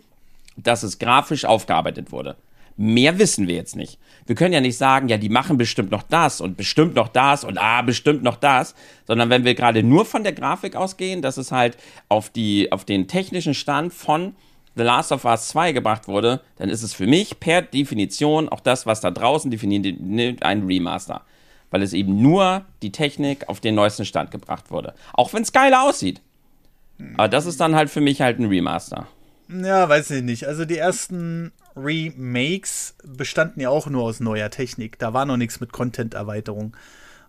dass 0.56 0.82
es 0.82 0.98
grafisch 0.98 1.44
aufgearbeitet 1.44 2.12
wurde. 2.12 2.36
Mehr 2.76 3.18
wissen 3.18 3.48
wir 3.48 3.54
jetzt 3.54 3.76
nicht. 3.76 3.98
Wir 4.26 4.34
können 4.34 4.52
ja 4.52 4.60
nicht 4.60 4.76
sagen, 4.76 5.08
ja, 5.08 5.16
die 5.16 5.28
machen 5.28 5.56
bestimmt 5.56 5.90
noch 5.90 6.02
das 6.02 6.40
und 6.40 6.56
bestimmt 6.56 6.94
noch 6.94 7.08
das 7.08 7.44
und 7.44 7.58
ah, 7.58 7.80
bestimmt 7.82 8.22
noch 8.22 8.36
das, 8.36 8.74
sondern 9.06 9.30
wenn 9.30 9.44
wir 9.44 9.54
gerade 9.54 9.82
nur 9.82 10.04
von 10.04 10.24
der 10.24 10.32
Grafik 10.32 10.76
ausgehen, 10.76 11.22
dass 11.22 11.36
es 11.36 11.52
halt 11.52 11.78
auf 12.08 12.28
die, 12.28 12.70
auf 12.72 12.84
den 12.84 13.08
technischen 13.08 13.54
Stand 13.54 13.94
von 13.94 14.34
The 14.74 14.82
Last 14.82 15.10
of 15.10 15.24
Us 15.24 15.48
2 15.48 15.72
gebracht 15.72 16.06
wurde, 16.06 16.42
dann 16.56 16.68
ist 16.68 16.82
es 16.82 16.92
für 16.92 17.06
mich 17.06 17.40
per 17.40 17.62
Definition 17.62 18.48
auch 18.50 18.60
das, 18.60 18.84
was 18.84 19.00
da 19.00 19.10
draußen 19.10 19.50
definiert, 19.50 20.42
ein 20.42 20.64
Remaster. 20.64 21.22
Weil 21.70 21.82
es 21.82 21.94
eben 21.94 22.20
nur 22.20 22.64
die 22.82 22.92
Technik 22.92 23.48
auf 23.48 23.60
den 23.60 23.74
neuesten 23.74 24.04
Stand 24.04 24.30
gebracht 24.30 24.70
wurde. 24.70 24.94
Auch 25.14 25.32
wenn 25.32 25.42
es 25.42 25.52
geiler 25.52 25.82
aussieht. 25.82 26.20
Aber 27.14 27.28
das 27.28 27.46
ist 27.46 27.60
dann 27.60 27.74
halt 27.74 27.90
für 27.90 28.00
mich 28.00 28.20
halt 28.20 28.38
ein 28.38 28.46
Remaster. 28.46 29.06
Ja, 29.48 29.88
weiß 29.88 30.10
ich 30.10 30.22
nicht. 30.22 30.46
Also 30.46 30.64
die 30.64 30.78
ersten 30.78 31.52
Remakes 31.76 32.94
bestanden 33.04 33.60
ja 33.60 33.70
auch 33.70 33.86
nur 33.86 34.02
aus 34.02 34.20
neuer 34.20 34.50
Technik. 34.50 34.98
Da 34.98 35.12
war 35.12 35.24
noch 35.24 35.36
nichts 35.36 35.60
mit 35.60 35.72
Content-Erweiterung. 35.72 36.76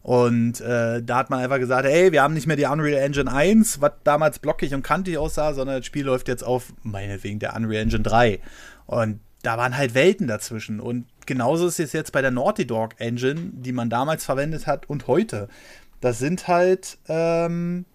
Und 0.02 0.62
äh, 0.62 1.04
da 1.04 1.18
hat 1.18 1.30
man 1.30 1.40
einfach 1.40 1.60
gesagt, 1.60 1.86
ey, 1.86 2.12
wir 2.12 2.24
haben 2.24 2.34
nicht 2.34 2.48
mehr 2.48 2.56
die 2.56 2.66
Unreal 2.66 3.04
Engine 3.04 3.32
1, 3.32 3.82
was 3.82 3.92
damals 4.04 4.40
blockig 4.40 4.74
und 4.74 4.82
kantig 4.82 5.18
aussah, 5.18 5.54
sondern 5.54 5.78
das 5.78 5.86
Spiel 5.86 6.06
läuft 6.06 6.28
jetzt 6.30 6.44
auf, 6.44 6.74
meinetwegen, 6.82 7.40
der 7.40 7.56
Unreal 7.56 7.84
Engine 7.84 8.04
3. 8.04 8.40
Und 8.86 9.20
da 9.44 9.58
waren 9.58 9.78
halt 9.78 9.94
Welten 9.94 10.28
dazwischen. 10.28 10.80
Und 10.80 11.06
genauso 11.26 11.68
ist 11.68 11.80
es 11.80 11.94
jetzt 11.94 12.14
bei 12.14 12.22
der 12.22 12.32
Naughty 12.32 12.66
Dog 12.66 12.96
Engine, 13.00 13.52
die 13.54 13.74
man 13.74 13.90
damals 13.90 14.24
verwendet 14.26 14.66
hat 14.66 14.90
und 14.90 15.08
heute. 15.08 15.50
Das 16.00 16.20
sind 16.20 16.48
halt 16.48 16.98
ähm, 17.10 17.86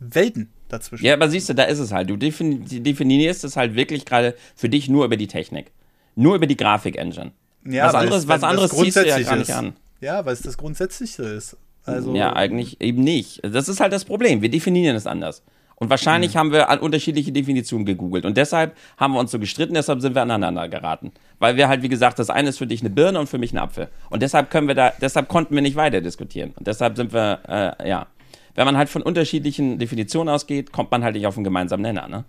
Welten 0.00 0.50
dazwischen. 0.72 1.04
Ja, 1.04 1.14
aber 1.14 1.28
siehst 1.28 1.48
du, 1.48 1.54
da 1.54 1.64
ist 1.64 1.78
es 1.78 1.92
halt. 1.92 2.10
Du 2.10 2.16
definierst 2.16 3.44
es 3.44 3.56
halt 3.56 3.74
wirklich 3.74 4.04
gerade 4.04 4.34
für 4.54 4.68
dich 4.68 4.88
nur 4.88 5.04
über 5.04 5.16
die 5.16 5.26
Technik. 5.28 5.70
Nur 6.14 6.34
über 6.36 6.46
die 6.46 6.56
Grafik-Engine. 6.56 7.32
Ja, 7.64 7.86
was 7.86 7.94
anderes, 7.94 8.28
was 8.28 8.42
anderes 8.42 8.70
ziehst 8.72 8.96
du 8.96 9.06
ja 9.06 9.20
gar 9.20 9.36
nicht 9.36 9.52
an. 9.52 9.74
Ja, 10.00 10.24
weil 10.24 10.32
es 10.32 10.42
das 10.42 10.58
Grundsätzlichste 10.58 11.22
ist. 11.22 11.56
Also, 11.84 12.14
ja, 12.14 12.34
eigentlich 12.34 12.80
eben 12.80 13.02
nicht. 13.02 13.40
Das 13.44 13.68
ist 13.68 13.80
halt 13.80 13.92
das 13.92 14.04
Problem. 14.04 14.42
Wir 14.42 14.50
definieren 14.50 14.96
es 14.96 15.06
anders. 15.06 15.42
Und 15.76 15.90
wahrscheinlich 15.90 16.34
mhm. 16.34 16.38
haben 16.38 16.52
wir 16.52 16.80
unterschiedliche 16.80 17.32
Definitionen 17.32 17.84
gegoogelt. 17.84 18.24
Und 18.24 18.36
deshalb 18.36 18.76
haben 18.98 19.14
wir 19.14 19.20
uns 19.20 19.32
so 19.32 19.40
gestritten, 19.40 19.74
deshalb 19.74 20.00
sind 20.00 20.14
wir 20.14 20.22
aneinander 20.22 20.68
geraten. 20.68 21.10
Weil 21.40 21.56
wir 21.56 21.68
halt, 21.68 21.82
wie 21.82 21.88
gesagt, 21.88 22.20
das 22.20 22.30
eine 22.30 22.50
ist 22.50 22.58
für 22.58 22.68
dich 22.68 22.82
eine 22.82 22.90
Birne 22.90 23.18
und 23.18 23.28
für 23.28 23.38
mich 23.38 23.52
ein 23.52 23.58
Apfel. 23.58 23.88
Und 24.08 24.22
deshalb 24.22 24.48
können 24.48 24.68
wir 24.68 24.76
da, 24.76 24.92
deshalb 25.00 25.26
konnten 25.26 25.56
wir 25.56 25.62
nicht 25.62 25.74
weiter 25.74 26.00
diskutieren. 26.00 26.52
Und 26.56 26.68
deshalb 26.68 26.96
sind 26.96 27.12
wir, 27.12 27.40
äh, 27.48 27.88
ja. 27.88 28.06
Wenn 28.54 28.66
man 28.66 28.76
halt 28.76 28.88
von 28.88 29.02
unterschiedlichen 29.02 29.78
Definitionen 29.78 30.32
ausgeht, 30.32 30.72
kommt 30.72 30.90
man 30.90 31.02
halt 31.04 31.14
nicht 31.14 31.26
auf 31.26 31.36
einen 31.36 31.44
gemeinsamen 31.44 31.82
Nenner, 31.82 32.08
ne? 32.08 32.24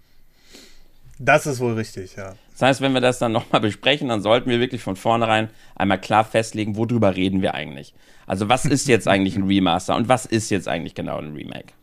Das 1.19 1.45
ist 1.45 1.59
wohl 1.59 1.73
richtig, 1.73 2.15
ja. 2.15 2.35
Das 2.53 2.61
heißt, 2.61 2.81
wenn 2.81 2.93
wir 2.93 3.01
das 3.01 3.19
dann 3.19 3.31
nochmal 3.31 3.61
besprechen, 3.61 4.09
dann 4.09 4.21
sollten 4.21 4.49
wir 4.49 4.59
wirklich 4.59 4.81
von 4.81 4.95
vornherein 4.95 5.49
einmal 5.75 5.99
klar 5.99 6.23
festlegen, 6.23 6.75
worüber 6.75 7.15
reden 7.15 7.41
wir 7.41 7.53
eigentlich. 7.53 7.93
Also 8.25 8.49
was 8.49 8.65
ist 8.65 8.87
jetzt 8.87 9.07
eigentlich 9.07 9.35
ein 9.35 9.43
Remaster 9.43 9.95
und 9.95 10.07
was 10.07 10.25
ist 10.25 10.49
jetzt 10.49 10.67
eigentlich 10.67 10.95
genau 10.95 11.19
ein 11.19 11.33
Remake? 11.33 11.73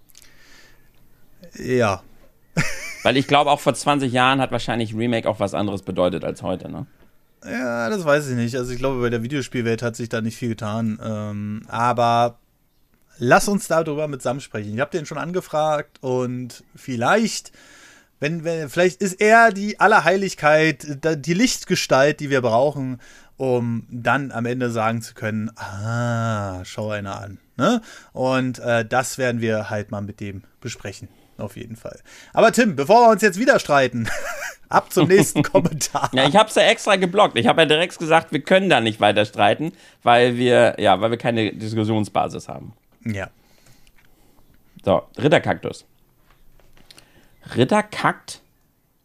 Ja. 1.54 2.02
Weil 3.02 3.16
ich 3.16 3.26
glaube, 3.26 3.50
auch 3.50 3.60
vor 3.60 3.74
20 3.74 4.12
Jahren 4.12 4.40
hat 4.40 4.52
wahrscheinlich 4.52 4.94
Remake 4.94 5.28
auch 5.28 5.40
was 5.40 5.54
anderes 5.54 5.82
bedeutet 5.82 6.24
als 6.24 6.42
heute, 6.42 6.70
ne? 6.70 6.86
Ja, 7.44 7.88
das 7.88 8.04
weiß 8.04 8.28
ich 8.28 8.36
nicht. 8.36 8.54
Also 8.56 8.72
ich 8.72 8.78
glaube, 8.78 9.00
bei 9.00 9.08
der 9.08 9.22
Videospielwelt 9.22 9.80
hat 9.80 9.96
sich 9.96 10.10
da 10.10 10.20
nicht 10.20 10.36
viel 10.36 10.50
getan. 10.50 10.98
Ähm, 11.02 11.62
aber 11.68 12.38
lass 13.20 13.46
uns 13.46 13.68
darüber 13.68 14.08
mit 14.08 14.22
Sam 14.22 14.40
sprechen. 14.40 14.74
Ich 14.74 14.80
habe 14.80 14.90
den 14.90 15.06
schon 15.06 15.18
angefragt 15.18 15.98
und 16.00 16.64
vielleicht 16.74 17.52
wenn, 18.18 18.44
wenn, 18.44 18.68
vielleicht 18.68 19.00
ist 19.00 19.14
er 19.14 19.50
die 19.50 19.80
Allerheiligkeit, 19.80 20.86
die 21.24 21.34
Lichtgestalt, 21.34 22.20
die 22.20 22.28
wir 22.28 22.42
brauchen, 22.42 23.00
um 23.38 23.86
dann 23.90 24.30
am 24.30 24.44
Ende 24.44 24.70
sagen 24.70 25.00
zu 25.00 25.14
können, 25.14 25.50
ah, 25.56 26.62
schau 26.64 26.90
einer 26.90 27.18
an. 27.18 27.38
Ne? 27.56 27.80
Und 28.12 28.58
äh, 28.58 28.84
das 28.84 29.16
werden 29.16 29.40
wir 29.40 29.70
halt 29.70 29.90
mal 29.90 30.02
mit 30.02 30.20
dem 30.20 30.42
besprechen. 30.60 31.08
Auf 31.38 31.56
jeden 31.56 31.76
Fall. 31.76 31.98
Aber 32.34 32.52
Tim, 32.52 32.76
bevor 32.76 33.06
wir 33.06 33.12
uns 33.12 33.22
jetzt 33.22 33.38
wieder 33.38 33.58
streiten, 33.58 34.06
ab 34.68 34.92
zum 34.92 35.08
nächsten 35.08 35.42
Kommentar. 35.52 36.10
Ja, 36.12 36.28
ich 36.28 36.36
habe 36.36 36.50
es 36.50 36.54
ja 36.54 36.62
extra 36.64 36.96
geblockt. 36.96 37.38
Ich 37.38 37.46
habe 37.46 37.62
ja 37.62 37.66
direkt 37.66 37.98
gesagt, 37.98 38.32
wir 38.32 38.42
können 38.42 38.68
da 38.68 38.82
nicht 38.82 39.00
weiter 39.00 39.24
streiten, 39.24 39.72
weil 40.02 40.36
wir, 40.36 40.76
ja, 40.78 41.00
weil 41.00 41.10
wir 41.10 41.16
keine 41.16 41.54
Diskussionsbasis 41.54 42.48
haben. 42.48 42.74
Ja. 43.04 43.30
So, 44.84 45.02
Ritterkaktus. 45.18 45.84
Ritter 47.54 47.82
kackt 47.82 48.42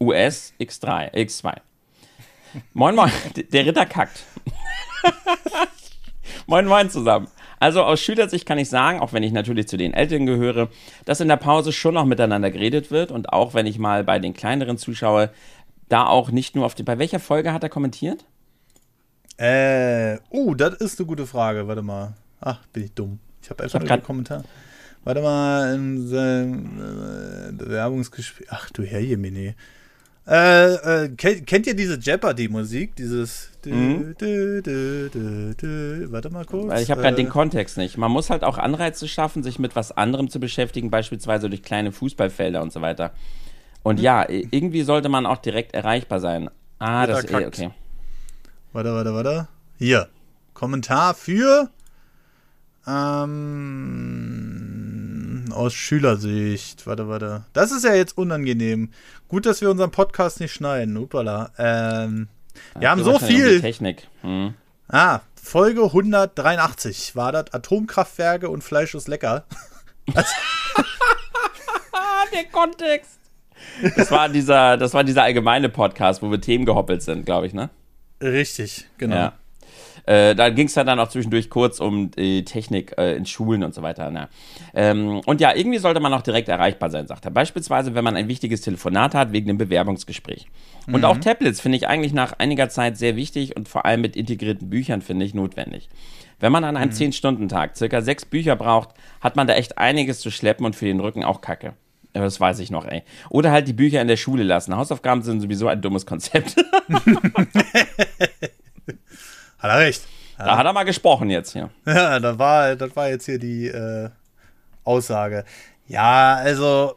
US 0.00 0.52
X3, 0.60 1.12
X2. 1.14 1.56
Moin, 2.72 2.94
moin, 2.94 3.10
der 3.52 3.66
Ritter 3.66 3.86
kackt. 3.86 4.24
moin, 6.46 6.66
moin 6.66 6.90
zusammen. 6.90 7.28
Also 7.58 7.82
aus 7.82 8.00
Schülersicht 8.00 8.46
kann 8.46 8.58
ich 8.58 8.68
sagen, 8.68 9.00
auch 9.00 9.12
wenn 9.12 9.22
ich 9.22 9.32
natürlich 9.32 9.66
zu 9.66 9.78
den 9.78 9.94
Älteren 9.94 10.26
gehöre, 10.26 10.68
dass 11.06 11.20
in 11.20 11.28
der 11.28 11.36
Pause 11.36 11.72
schon 11.72 11.94
noch 11.94 12.04
miteinander 12.04 12.50
geredet 12.50 12.90
wird 12.90 13.10
und 13.10 13.32
auch 13.32 13.54
wenn 13.54 13.66
ich 13.66 13.78
mal 13.78 14.04
bei 14.04 14.18
den 14.18 14.34
kleineren 14.34 14.76
zuschaue, 14.76 15.30
da 15.88 16.06
auch 16.06 16.30
nicht 16.30 16.54
nur 16.54 16.66
auf 16.66 16.74
die. 16.74 16.82
Bei 16.82 16.98
welcher 16.98 17.20
Folge 17.20 17.52
hat 17.52 17.62
er 17.62 17.68
kommentiert? 17.70 18.24
Äh, 19.38 20.18
oh, 20.30 20.54
das 20.54 20.74
ist 20.74 20.98
eine 20.98 21.06
gute 21.06 21.26
Frage. 21.26 21.66
Warte 21.68 21.82
mal. 21.82 22.14
Ach, 22.40 22.66
bin 22.72 22.84
ich 22.84 22.92
dumm. 22.92 23.20
Ich 23.46 23.50
habe 23.50 23.62
einfach 23.62 23.80
einen 23.80 24.02
Kommentar. 24.02 24.42
Warte 25.04 25.22
mal, 25.22 25.72
in 25.72 26.08
seinem 26.08 26.80
äh, 26.80 27.52
Bewerbungsgespräch. 27.52 28.48
Ach 28.50 28.70
du 28.70 28.82
Herrjemine. 28.82 29.54
Äh, 30.26 31.04
äh, 31.04 31.08
kennt, 31.10 31.46
kennt, 31.46 31.66
ihr 31.68 31.76
diese 31.76 31.96
Jeopardy-Musik? 31.96 32.96
Dieses. 32.96 33.50
Mhm. 33.64 34.16
Dü, 34.20 34.62
dü, 34.62 35.54
dü, 35.54 36.06
Warte 36.10 36.30
mal 36.30 36.44
kurz. 36.44 36.66
Weil 36.66 36.82
ich 36.82 36.90
habe 36.90 37.02
gerade 37.02 37.14
äh, 37.14 37.22
den 37.22 37.28
Kontext 37.28 37.76
nicht. 37.76 37.96
Man 37.98 38.10
muss 38.10 38.30
halt 38.30 38.42
auch 38.42 38.58
Anreize 38.58 39.06
schaffen, 39.06 39.44
sich 39.44 39.60
mit 39.60 39.76
was 39.76 39.92
anderem 39.92 40.28
zu 40.28 40.40
beschäftigen, 40.40 40.90
beispielsweise 40.90 41.48
durch 41.48 41.62
kleine 41.62 41.92
Fußballfelder 41.92 42.60
und 42.60 42.72
so 42.72 42.80
weiter. 42.80 43.12
Und 43.84 43.98
mhm. 43.98 44.04
ja, 44.04 44.28
irgendwie 44.28 44.82
sollte 44.82 45.08
man 45.08 45.24
auch 45.24 45.38
direkt 45.38 45.72
erreichbar 45.72 46.18
sein. 46.18 46.50
Ah, 46.80 47.06
das 47.06 47.22
ist 47.22 47.30
eh, 47.30 47.46
okay. 47.46 47.70
Warte, 48.72 48.92
warte, 48.92 49.14
warte. 49.14 49.48
Hier. 49.78 50.08
Kommentar 50.52 51.14
für. 51.14 51.70
Ähm, 52.86 54.76
aus 55.52 55.74
Schülersicht. 55.74 56.86
Warte, 56.86 57.08
warte. 57.08 57.44
Das 57.52 57.72
ist 57.72 57.84
ja 57.84 57.94
jetzt 57.94 58.16
unangenehm. 58.16 58.90
Gut, 59.28 59.46
dass 59.46 59.60
wir 59.60 59.70
unseren 59.70 59.90
Podcast 59.90 60.38
nicht 60.40 60.52
schneiden. 60.52 60.96
Upala. 60.96 61.50
Ähm, 61.58 62.28
wir 62.78 62.90
haben 62.90 63.02
so 63.02 63.18
viel. 63.18 63.60
Technik. 63.60 64.06
Hm. 64.22 64.54
Ah, 64.88 65.20
Folge 65.34 65.82
183 65.82 67.16
war 67.16 67.32
das 67.32 67.52
Atomkraftwerke 67.52 68.48
und 68.48 68.62
Fleisch 68.62 68.94
ist 68.94 69.08
lecker. 69.08 69.44
Der 72.32 72.44
Kontext. 72.52 73.18
Das 73.96 74.10
war 74.10 74.28
dieser, 74.28 74.76
das 74.76 74.94
war 74.94 75.04
dieser 75.04 75.22
allgemeine 75.22 75.68
Podcast, 75.68 76.22
wo 76.22 76.30
wir 76.30 76.40
Themen 76.40 76.64
gehoppelt 76.64 77.02
sind, 77.02 77.26
glaube 77.26 77.46
ich, 77.46 77.54
ne? 77.54 77.70
Richtig, 78.20 78.86
genau. 78.98 79.16
Ja. 79.16 79.32
Äh, 80.06 80.36
da 80.36 80.50
ging 80.50 80.68
es 80.68 80.74
ja 80.76 80.84
dann 80.84 81.00
auch 81.00 81.08
zwischendurch 81.08 81.50
kurz 81.50 81.80
um 81.80 82.12
die 82.12 82.44
Technik 82.44 82.94
äh, 82.96 83.16
in 83.16 83.26
Schulen 83.26 83.64
und 83.64 83.74
so 83.74 83.82
weiter. 83.82 84.10
Ne? 84.10 84.28
Ähm, 84.72 85.20
und 85.26 85.40
ja, 85.40 85.54
irgendwie 85.54 85.78
sollte 85.78 86.00
man 86.00 86.14
auch 86.14 86.22
direkt 86.22 86.48
erreichbar 86.48 86.90
sein, 86.90 87.08
sagt 87.08 87.24
er. 87.24 87.32
Beispielsweise, 87.32 87.94
wenn 87.94 88.04
man 88.04 88.16
ein 88.16 88.28
wichtiges 88.28 88.60
Telefonat 88.60 89.14
hat 89.14 89.32
wegen 89.32 89.50
einem 89.50 89.58
Bewerbungsgespräch. 89.58 90.46
Und 90.86 90.98
mhm. 91.00 91.04
auch 91.04 91.18
Tablets 91.18 91.60
finde 91.60 91.76
ich 91.76 91.88
eigentlich 91.88 92.12
nach 92.12 92.34
einiger 92.38 92.68
Zeit 92.68 92.96
sehr 92.96 93.16
wichtig 93.16 93.56
und 93.56 93.68
vor 93.68 93.84
allem 93.84 94.00
mit 94.00 94.16
integrierten 94.16 94.70
Büchern 94.70 95.02
finde 95.02 95.24
ich 95.24 95.34
notwendig. 95.34 95.88
Wenn 96.38 96.52
man 96.52 96.62
an 96.62 96.76
einem 96.76 96.90
mhm. 96.90 96.96
10-Stunden-Tag 96.96 97.76
circa 97.76 98.00
sechs 98.00 98.24
Bücher 98.24 98.54
braucht, 98.54 98.90
hat 99.20 99.34
man 99.34 99.48
da 99.48 99.54
echt 99.54 99.78
einiges 99.78 100.20
zu 100.20 100.30
schleppen 100.30 100.64
und 100.64 100.76
für 100.76 100.84
den 100.84 101.00
Rücken 101.00 101.24
auch 101.24 101.40
Kacke. 101.40 101.74
Das 102.12 102.40
weiß 102.40 102.60
ich 102.60 102.70
noch, 102.70 102.86
ey. 102.86 103.02
Oder 103.28 103.50
halt 103.50 103.68
die 103.68 103.72
Bücher 103.72 104.00
in 104.00 104.08
der 104.08 104.16
Schule 104.16 104.42
lassen. 104.42 104.74
Hausaufgaben 104.76 105.22
sind 105.22 105.40
sowieso 105.40 105.68
ein 105.68 105.82
dummes 105.82 106.06
Konzept. 106.06 106.56
hat 109.66 109.78
er 109.78 109.86
recht. 109.86 110.02
Ja. 110.38 110.44
Da 110.44 110.58
hat 110.58 110.66
er 110.66 110.72
mal 110.72 110.84
gesprochen 110.84 111.30
jetzt 111.30 111.52
hier. 111.52 111.70
Ja, 111.86 112.18
das 112.18 112.38
war, 112.38 112.76
das 112.76 112.94
war 112.96 113.08
jetzt 113.08 113.26
hier 113.26 113.38
die 113.38 113.68
äh, 113.68 114.10
Aussage. 114.84 115.44
Ja, 115.88 116.34
also, 116.36 116.96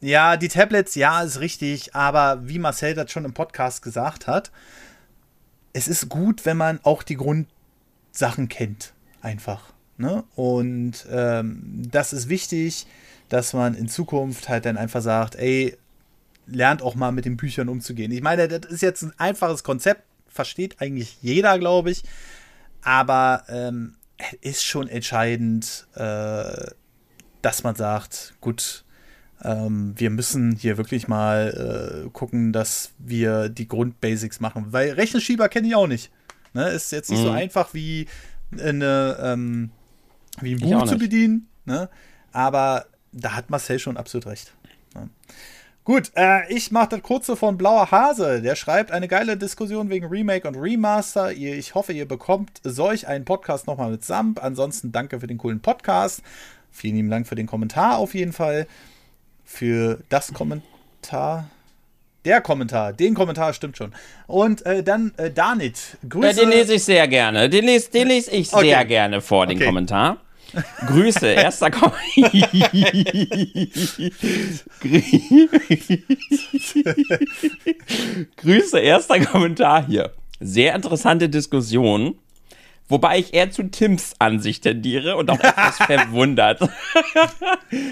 ja, 0.00 0.36
die 0.36 0.48
Tablets, 0.48 0.94
ja, 0.94 1.22
ist 1.22 1.40
richtig, 1.40 1.94
aber 1.94 2.40
wie 2.48 2.58
Marcel 2.58 2.94
das 2.94 3.10
schon 3.10 3.24
im 3.24 3.34
Podcast 3.34 3.82
gesagt 3.82 4.26
hat, 4.26 4.50
es 5.72 5.88
ist 5.88 6.08
gut, 6.08 6.44
wenn 6.44 6.56
man 6.56 6.80
auch 6.82 7.02
die 7.02 7.16
Grundsachen 7.16 8.48
kennt. 8.48 8.92
Einfach. 9.20 9.72
Ne? 9.98 10.24
Und 10.34 11.06
ähm, 11.10 11.82
das 11.90 12.12
ist 12.12 12.28
wichtig 12.28 12.86
dass 13.28 13.52
man 13.52 13.74
in 13.74 13.88
Zukunft 13.88 14.48
halt 14.48 14.66
dann 14.66 14.76
einfach 14.76 15.02
sagt, 15.02 15.34
ey, 15.36 15.76
lernt 16.46 16.82
auch 16.82 16.94
mal 16.94 17.12
mit 17.12 17.24
den 17.24 17.36
Büchern 17.36 17.68
umzugehen. 17.68 18.12
Ich 18.12 18.22
meine, 18.22 18.46
das 18.46 18.70
ist 18.70 18.82
jetzt 18.82 19.02
ein 19.02 19.12
einfaches 19.18 19.64
Konzept, 19.64 20.02
versteht 20.36 20.80
eigentlich 20.80 21.18
jeder, 21.20 21.58
glaube 21.58 21.90
ich, 21.90 22.04
aber 22.82 23.44
ähm, 23.48 23.96
ist 24.40 24.64
schon 24.64 24.88
entscheidend, 24.88 25.86
äh, 25.94 26.70
dass 27.42 27.64
man 27.64 27.74
sagt, 27.74 28.34
gut, 28.40 28.84
ähm, 29.42 29.94
wir 29.96 30.10
müssen 30.10 30.56
hier 30.56 30.78
wirklich 30.78 31.08
mal 31.08 32.04
äh, 32.06 32.10
gucken, 32.10 32.52
dass 32.52 32.92
wir 32.98 33.48
die 33.48 33.68
Grundbasics 33.68 34.40
machen, 34.40 34.72
weil 34.72 34.92
Rechenschieber 34.92 35.48
kenne 35.48 35.68
ich 35.68 35.74
auch 35.74 35.86
nicht. 35.86 36.10
Ne? 36.54 36.68
Ist 36.70 36.92
jetzt 36.92 37.10
nicht 37.10 37.20
mhm. 37.20 37.26
so 37.26 37.30
einfach 37.32 37.74
wie 37.74 38.06
eine 38.58 39.18
ähm, 39.20 39.70
wie 40.40 40.54
ein 40.54 40.60
Buch 40.60 40.86
zu 40.86 40.98
bedienen, 40.98 41.48
ne? 41.64 41.88
aber 42.32 42.86
da 43.12 43.34
hat 43.34 43.50
Marcel 43.50 43.78
schon 43.78 43.96
absolut 43.96 44.26
recht. 44.26 44.52
Ja. 44.94 45.08
Gut, 45.86 46.10
äh, 46.16 46.52
ich 46.52 46.72
mache 46.72 46.88
das 46.88 47.02
kurze 47.02 47.36
von 47.36 47.56
Blauer 47.56 47.92
Hase. 47.92 48.42
Der 48.42 48.56
schreibt 48.56 48.90
eine 48.90 49.06
geile 49.06 49.36
Diskussion 49.36 49.88
wegen 49.88 50.06
Remake 50.06 50.48
und 50.48 50.56
Remaster. 50.56 51.30
Ich 51.30 51.76
hoffe, 51.76 51.92
ihr 51.92 52.08
bekommt 52.08 52.60
solch 52.64 53.06
einen 53.06 53.24
Podcast 53.24 53.68
nochmal 53.68 53.92
mit 53.92 54.04
Samp. 54.04 54.42
Ansonsten 54.42 54.90
danke 54.90 55.20
für 55.20 55.28
den 55.28 55.38
coolen 55.38 55.60
Podcast. 55.60 56.22
Vielen 56.72 56.96
lieben 56.96 57.08
Dank 57.08 57.28
für 57.28 57.36
den 57.36 57.46
Kommentar 57.46 57.98
auf 57.98 58.16
jeden 58.16 58.32
Fall. 58.32 58.66
Für 59.44 60.00
das 60.08 60.34
Kommentar. 60.34 61.48
Der 62.24 62.40
Kommentar, 62.40 62.92
den 62.92 63.14
Kommentar 63.14 63.52
stimmt 63.52 63.76
schon. 63.76 63.94
Und 64.26 64.66
äh, 64.66 64.82
dann 64.82 65.12
äh, 65.18 65.30
Danit. 65.30 65.98
Grüße. 66.08 66.26
Ja, 66.26 66.32
den 66.32 66.48
lese 66.48 66.74
ich 66.74 66.82
sehr 66.82 67.06
gerne. 67.06 67.48
Den 67.48 67.64
lese 67.64 67.92
den 67.92 68.08
les 68.08 68.26
ich 68.26 68.52
okay. 68.52 68.70
sehr 68.70 68.84
gerne 68.86 69.20
vor, 69.20 69.46
den 69.46 69.58
okay. 69.58 69.66
Kommentar. 69.66 70.16
Grüße, 70.86 71.26
erster 71.26 71.70
Kommentar. 71.70 71.96
Grüße, 78.36 78.78
erster 78.78 79.20
Kommentar 79.20 79.86
hier. 79.86 80.12
Sehr 80.40 80.74
interessante 80.74 81.28
Diskussion. 81.28 82.18
Wobei 82.88 83.18
ich 83.18 83.34
eher 83.34 83.50
zu 83.50 83.64
Tims 83.64 84.14
Ansicht 84.18 84.62
tendiere 84.62 85.16
und 85.16 85.30
auch 85.30 85.40
etwas 85.40 85.76
verwundert. 85.78 86.60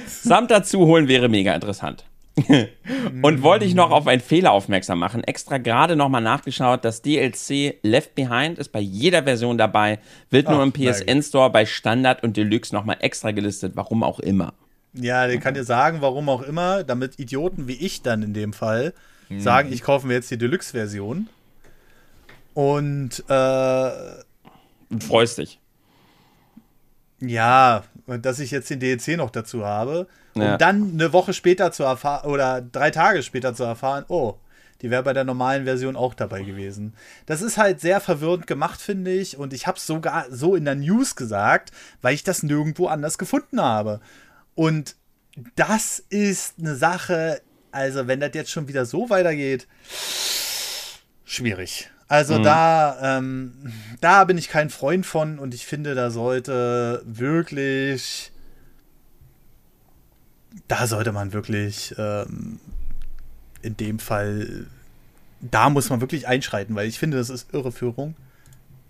Samt 0.06 0.50
dazu 0.50 0.86
holen 0.86 1.08
wäre 1.08 1.28
mega 1.28 1.54
interessant. 1.54 2.04
und 3.22 3.42
wollte 3.42 3.64
ich 3.64 3.74
noch 3.74 3.90
auf 3.90 4.06
einen 4.06 4.20
Fehler 4.20 4.52
aufmerksam 4.52 4.98
machen. 4.98 5.22
Extra 5.22 5.58
gerade 5.58 5.94
nochmal 5.94 6.20
nachgeschaut. 6.20 6.84
Das 6.84 7.00
DLC 7.02 7.78
Left 7.82 8.14
Behind 8.14 8.58
ist 8.58 8.72
bei 8.72 8.80
jeder 8.80 9.22
Version 9.22 9.56
dabei, 9.56 10.00
wird 10.30 10.48
nur 10.48 10.58
Ach, 10.58 10.64
im 10.64 10.72
PSN 10.72 11.22
Store 11.22 11.50
bei 11.50 11.64
Standard 11.64 12.22
und 12.24 12.36
Deluxe 12.36 12.74
nochmal 12.74 12.96
extra 13.00 13.30
gelistet. 13.30 13.72
Warum 13.76 14.02
auch 14.02 14.18
immer. 14.18 14.52
Ja, 14.94 15.26
der 15.26 15.38
kann 15.38 15.54
dir 15.54 15.64
sagen, 15.64 16.00
warum 16.00 16.28
auch 16.28 16.42
immer, 16.42 16.84
damit 16.84 17.18
Idioten 17.18 17.68
wie 17.68 17.74
ich 17.74 18.02
dann 18.02 18.22
in 18.22 18.34
dem 18.34 18.52
Fall 18.52 18.94
mhm. 19.28 19.40
sagen, 19.40 19.72
ich 19.72 19.82
kaufe 19.82 20.06
mir 20.06 20.14
jetzt 20.14 20.30
die 20.30 20.38
Deluxe-Version. 20.38 21.28
Und, 22.54 23.24
äh. 23.28 23.90
Und 24.90 25.04
freust 25.04 25.38
dich. 25.38 25.60
Ja, 27.20 27.84
dass 28.06 28.38
ich 28.38 28.50
jetzt 28.50 28.70
den 28.70 28.80
DLC 28.80 29.16
noch 29.16 29.30
dazu 29.30 29.64
habe 29.64 30.08
um 30.34 30.42
ja. 30.42 30.56
dann 30.56 30.92
eine 30.94 31.12
Woche 31.12 31.32
später 31.32 31.72
zu 31.72 31.82
erfahren 31.84 32.28
oder 32.30 32.60
drei 32.60 32.90
Tage 32.90 33.22
später 33.22 33.54
zu 33.54 33.64
erfahren, 33.64 34.04
oh, 34.08 34.36
die 34.82 34.90
wäre 34.90 35.02
bei 35.02 35.12
der 35.12 35.24
normalen 35.24 35.64
Version 35.64 35.96
auch 35.96 36.14
dabei 36.14 36.42
gewesen. 36.42 36.94
Das 37.26 37.40
ist 37.40 37.56
halt 37.56 37.80
sehr 37.80 38.00
verwirrend 38.00 38.46
gemacht, 38.46 38.80
finde 38.80 39.12
ich. 39.12 39.38
Und 39.38 39.52
ich 39.52 39.66
habe 39.66 39.78
es 39.78 39.86
sogar 39.86 40.26
so 40.30 40.54
in 40.54 40.64
der 40.64 40.74
News 40.74 41.16
gesagt, 41.16 41.70
weil 42.02 42.14
ich 42.14 42.24
das 42.24 42.42
nirgendwo 42.42 42.88
anders 42.88 43.16
gefunden 43.16 43.60
habe. 43.60 44.00
Und 44.54 44.96
das 45.56 46.00
ist 46.10 46.56
eine 46.58 46.74
Sache, 46.74 47.40
also 47.72 48.06
wenn 48.06 48.20
das 48.20 48.32
jetzt 48.34 48.50
schon 48.50 48.68
wieder 48.68 48.84
so 48.84 49.08
weitergeht, 49.10 49.66
schwierig. 51.24 51.90
Also 52.06 52.38
mhm. 52.38 52.42
da, 52.42 53.18
ähm, 53.18 53.72
da 54.00 54.24
bin 54.24 54.36
ich 54.36 54.48
kein 54.48 54.70
Freund 54.70 55.06
von 55.06 55.38
und 55.38 55.54
ich 55.54 55.66
finde, 55.66 55.94
da 55.94 56.10
sollte 56.10 57.02
wirklich 57.06 58.32
da 60.68 60.86
sollte 60.86 61.12
man 61.12 61.32
wirklich 61.32 61.94
ähm, 61.98 62.60
in 63.62 63.76
dem 63.76 63.98
Fall, 63.98 64.66
da 65.40 65.70
muss 65.70 65.90
man 65.90 66.00
wirklich 66.00 66.28
einschreiten, 66.28 66.74
weil 66.74 66.88
ich 66.88 66.98
finde, 66.98 67.16
das 67.16 67.30
ist 67.30 67.52
Irreführung. 67.52 68.14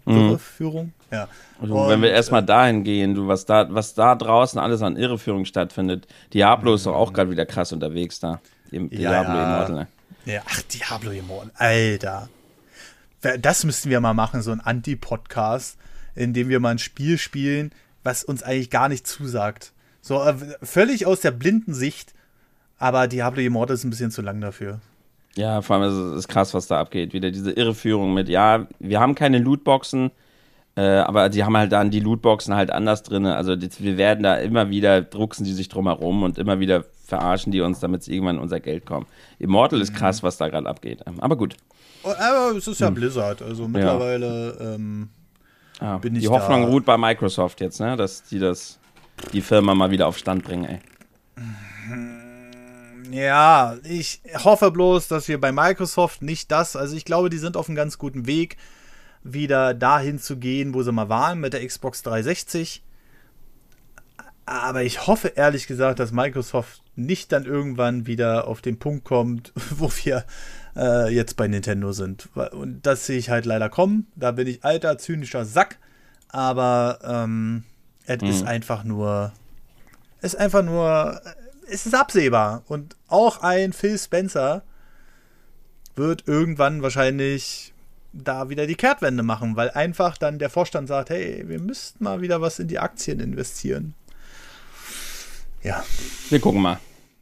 Mhm. 0.05 0.17
Irreführung, 0.17 0.93
ja. 1.11 1.29
Also, 1.61 1.75
Und, 1.75 1.89
wenn 1.89 2.03
wir 2.03 2.11
erstmal 2.11 2.43
äh, 2.43 2.47
dahin 2.47 2.85
gehen, 2.85 3.15
du, 3.15 3.27
was 3.29 3.47
da, 3.47 3.73
was 3.73 3.95
da 3.95 4.15
draußen 4.15 4.61
alles 4.61 4.83
an 4.83 4.97
Irreführung 4.97 5.45
stattfindet, 5.45 6.07
Diablo 6.33 6.73
mhm. 6.73 6.77
ist 6.77 6.87
doch 6.87 6.95
auch 6.95 7.13
gerade 7.13 7.31
wieder 7.31 7.47
krass 7.47 7.73
unterwegs 7.73 8.21
da. 8.21 8.41
Diablo 8.71 8.99
ja, 9.01 9.23
Immortal. 9.23 9.75
Ne? 9.75 9.89
Ja, 10.27 10.43
ach, 10.47 10.63
Diablo 10.63 11.11
Immortal, 11.11 11.53
Alter. 11.57 12.29
Das 13.41 13.65
müssten 13.65 13.89
wir 13.89 14.01
mal 14.01 14.13
machen, 14.13 14.43
so 14.43 14.51
ein 14.51 14.61
Anti-Podcast, 14.61 15.79
in 16.15 16.35
dem 16.35 16.51
wir 16.51 16.61
mal 16.61 16.73
ein 16.73 16.79
Spiel 16.79 17.17
spielen, 17.17 17.73
was 18.03 18.23
uns 18.23 18.43
eigentlich 18.43 18.69
gar 18.69 18.91
nicht 18.91 19.07
zusagt. 19.07 19.73
So 20.05 20.23
äh, 20.23 20.35
völlig 20.63 21.07
aus 21.07 21.23
der 21.23 21.31
blinden 21.31 21.73
Sicht, 21.73 22.13
aber 22.79 23.09
Diablo 23.09 23.41
Immortal 23.41 23.73
ist 23.73 23.85
ein 23.85 23.91
bisschen 23.91 24.11
zu 24.11 24.21
lang 24.21 24.39
dafür. 24.39 24.81
Ja, 25.35 25.63
vor 25.63 25.77
allem 25.77 25.91
ist 25.91 26.19
es 26.19 26.29
krass, 26.29 26.53
was 26.53 26.67
da 26.67 26.79
abgeht. 26.79 27.15
Wieder 27.15 27.31
diese 27.31 27.53
Irreführung 27.53 28.13
mit, 28.13 28.29
ja, 28.29 28.67
wir 28.81 29.01
haben 29.01 29.15
keine 29.15 29.39
Lootboxen, 29.39 30.11
äh, 30.77 30.83
aber 30.83 31.31
die 31.31 31.43
haben 31.43 31.57
halt 31.57 31.73
dann 31.73 31.91
die 31.91 32.01
Lootboxen 32.01 32.55
halt 32.55 32.71
anders 32.71 33.03
drin. 33.03 33.25
Also 33.25 33.57
die, 33.57 33.71
wir 33.79 33.97
werden 33.97 34.23
da 34.23 34.35
immer 34.35 34.69
wieder, 34.69 35.01
drucksen 35.01 35.47
die 35.47 35.55
sich 35.55 35.71
drum 35.71 35.87
herum 35.87 36.23
und 36.23 36.37
immer 36.37 36.61
wieder 36.61 36.85
verarschen 37.07 37.51
die 37.51 37.63
uns, 37.63 37.81
damit 37.81 38.03
sie 38.03 38.13
irgendwann 38.13 38.39
unser 38.39 38.61
Geld 38.61 38.85
kommen. 38.85 39.07
Immortal 39.39 39.81
ist 39.81 39.95
mhm. 39.95 39.97
krass, 39.97 40.23
was 40.23 40.37
da 40.37 40.51
gerade 40.51 40.69
abgeht. 40.69 41.01
Aber 41.19 41.37
gut. 41.37 41.57
Oh, 42.03 42.11
aber 42.11 42.55
es 42.59 42.69
ist 42.69 42.79
ja 42.79 42.89
hm. 42.89 42.95
Blizzard, 42.95 43.41
also 43.41 43.67
mittlerweile 43.67 44.55
ja. 44.61 44.75
ähm, 44.75 45.09
ah, 45.81 45.97
bin 45.97 46.15
ich 46.15 46.25
Die 46.25 46.29
Hoffnung 46.29 46.65
da 46.65 46.69
ruht 46.69 46.85
bei 46.85 46.99
Microsoft 46.99 47.63
jetzt, 47.63 47.81
ne, 47.81 47.97
dass 47.97 48.23
die 48.25 48.39
das 48.39 48.79
die 49.33 49.43
Firma 49.43 49.75
mal 49.75 49.91
wieder 49.91 50.07
auf 50.07 50.19
Stand 50.19 50.45
bringen, 50.45 50.65
ey. 50.65 50.81
Ja, 53.11 53.77
ich 53.85 54.23
hoffe 54.43 54.71
bloß, 54.71 55.09
dass 55.09 55.29
wir 55.29 55.41
bei 55.41 55.53
Microsoft 55.53 56.23
nicht 56.23 56.51
das, 56.51 56.75
also 56.75 56.97
ich 56.97 57.05
glaube, 57.05 57.31
die 57.31 57.39
sind 57.39 57.57
auf 57.57 57.69
einem 57.69 57.77
ganz 57.77 57.99
guten 57.99 58.27
Weg, 58.27 58.57
wieder 59.23 59.73
dahin 59.73 60.19
zu 60.19 60.37
gehen, 60.37 60.75
wo 60.75 60.83
sie 60.83 60.93
mal 60.93 61.09
waren 61.09 61.41
mit 61.41 61.53
der 61.53 61.67
Xbox 61.67 62.03
360. 62.03 62.83
Aber 64.47 64.83
ich 64.83 65.07
hoffe 65.07 65.29
ehrlich 65.29 65.67
gesagt, 65.67 65.99
dass 65.99 66.13
Microsoft 66.13 66.83
nicht 66.97 67.33
dann 67.33 67.47
irgendwann 67.47 68.07
wieder 68.07 68.47
auf 68.47 68.61
den 68.61 68.79
Punkt 68.79 69.05
kommt, 69.05 69.53
wo 69.71 69.91
wir 70.03 70.25
äh, 70.77 71.13
jetzt 71.13 71.37
bei 71.37 71.49
Nintendo 71.49 71.93
sind. 71.93 72.29
Und 72.53 72.83
das 72.83 73.07
sehe 73.07 73.19
ich 73.19 73.31
halt 73.31 73.47
leider 73.47 73.71
kommen. 73.71 74.07
Da 74.17 74.33
bin 74.33 74.47
ich 74.47 74.65
alter, 74.65 74.99
zynischer 74.99 75.45
Sack. 75.45 75.79
Aber 76.29 76.99
ähm, 77.03 77.65
es 78.07 78.23
mhm. 78.23 78.29
ist 78.29 78.47
einfach 78.47 78.85
nur. 78.85 79.33
Es 80.21 80.35
ist 80.35 80.41
einfach 80.41 80.63
nur. 80.63 81.21
Es 81.69 81.87
ist 81.87 81.95
absehbar. 81.95 82.63
Und 82.67 82.97
auch 83.09 83.41
ein 83.43 83.73
Phil 83.73 83.99
Spencer 83.99 84.63
wird 85.97 86.25
irgendwann 86.27 86.83
wahrscheinlich 86.83 87.73
da 88.13 88.49
wieder 88.49 88.67
die 88.67 88.75
Kehrtwende 88.75 89.23
machen, 89.23 89.57
weil 89.57 89.71
einfach 89.71 90.19
dann 90.19 90.39
der 90.39 90.51
Vorstand 90.51 90.89
sagt, 90.89 91.11
hey, 91.11 91.45
wir 91.47 91.61
müssten 91.61 92.05
mal 92.05 92.21
wieder 92.21 92.41
was 92.41 92.59
in 92.59 92.69
die 92.69 92.79
Aktien 92.79 93.21
investieren. 93.21 93.95
Ja. 95.63 95.83
Wir 96.31 96.41
gucken 96.41 96.63
mal. 96.63 96.79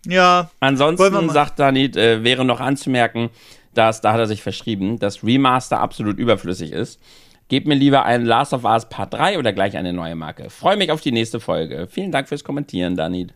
Ja. 0.06 0.50
Ansonsten 0.60 1.30
sagt 1.30 1.58
Danit, 1.58 1.96
äh, 1.96 2.24
wäre 2.24 2.44
noch 2.44 2.60
anzumerken, 2.60 3.30
dass, 3.72 4.00
da 4.00 4.12
hat 4.12 4.20
er 4.20 4.26
sich 4.26 4.42
verschrieben, 4.42 4.98
dass 4.98 5.24
Remaster 5.24 5.80
absolut 5.80 6.18
überflüssig 6.18 6.72
ist. 6.72 7.00
Gebt 7.52 7.66
mir 7.66 7.74
lieber 7.74 8.06
einen 8.06 8.24
Last 8.24 8.54
of 8.54 8.64
Us 8.64 8.88
Part 8.88 9.12
3 9.12 9.38
oder 9.38 9.52
gleich 9.52 9.76
eine 9.76 9.92
neue 9.92 10.14
Marke. 10.14 10.48
Freue 10.48 10.78
mich 10.78 10.90
auf 10.90 11.02
die 11.02 11.12
nächste 11.12 11.38
Folge. 11.38 11.86
Vielen 11.86 12.10
Dank 12.10 12.26
fürs 12.26 12.44
Kommentieren, 12.44 12.96
Danit. 12.96 13.34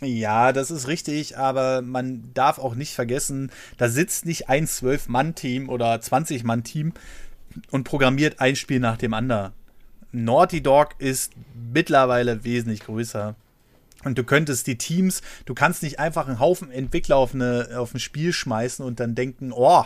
Ja, 0.00 0.52
das 0.52 0.70
ist 0.70 0.86
richtig, 0.86 1.36
aber 1.36 1.82
man 1.82 2.30
darf 2.34 2.60
auch 2.60 2.76
nicht 2.76 2.94
vergessen, 2.94 3.50
da 3.78 3.88
sitzt 3.88 4.26
nicht 4.26 4.48
ein 4.48 4.68
12-Mann-Team 4.68 5.70
oder 5.70 5.92
20-Mann-Team 5.92 6.92
und 7.72 7.82
programmiert 7.82 8.38
ein 8.38 8.54
Spiel 8.54 8.78
nach 8.78 8.96
dem 8.96 9.12
anderen. 9.12 9.50
Naughty 10.12 10.62
Dog 10.62 10.90
ist 11.00 11.32
mittlerweile 11.72 12.44
wesentlich 12.44 12.78
größer. 12.78 13.34
Und 14.04 14.18
du 14.18 14.22
könntest 14.22 14.68
die 14.68 14.78
Teams, 14.78 15.20
du 15.46 15.54
kannst 15.54 15.82
nicht 15.82 15.98
einfach 15.98 16.28
einen 16.28 16.38
Haufen 16.38 16.70
Entwickler 16.70 17.16
auf, 17.16 17.34
eine, 17.34 17.70
auf 17.74 17.92
ein 17.92 17.98
Spiel 17.98 18.32
schmeißen 18.32 18.84
und 18.84 19.00
dann 19.00 19.16
denken, 19.16 19.50
oh, 19.52 19.84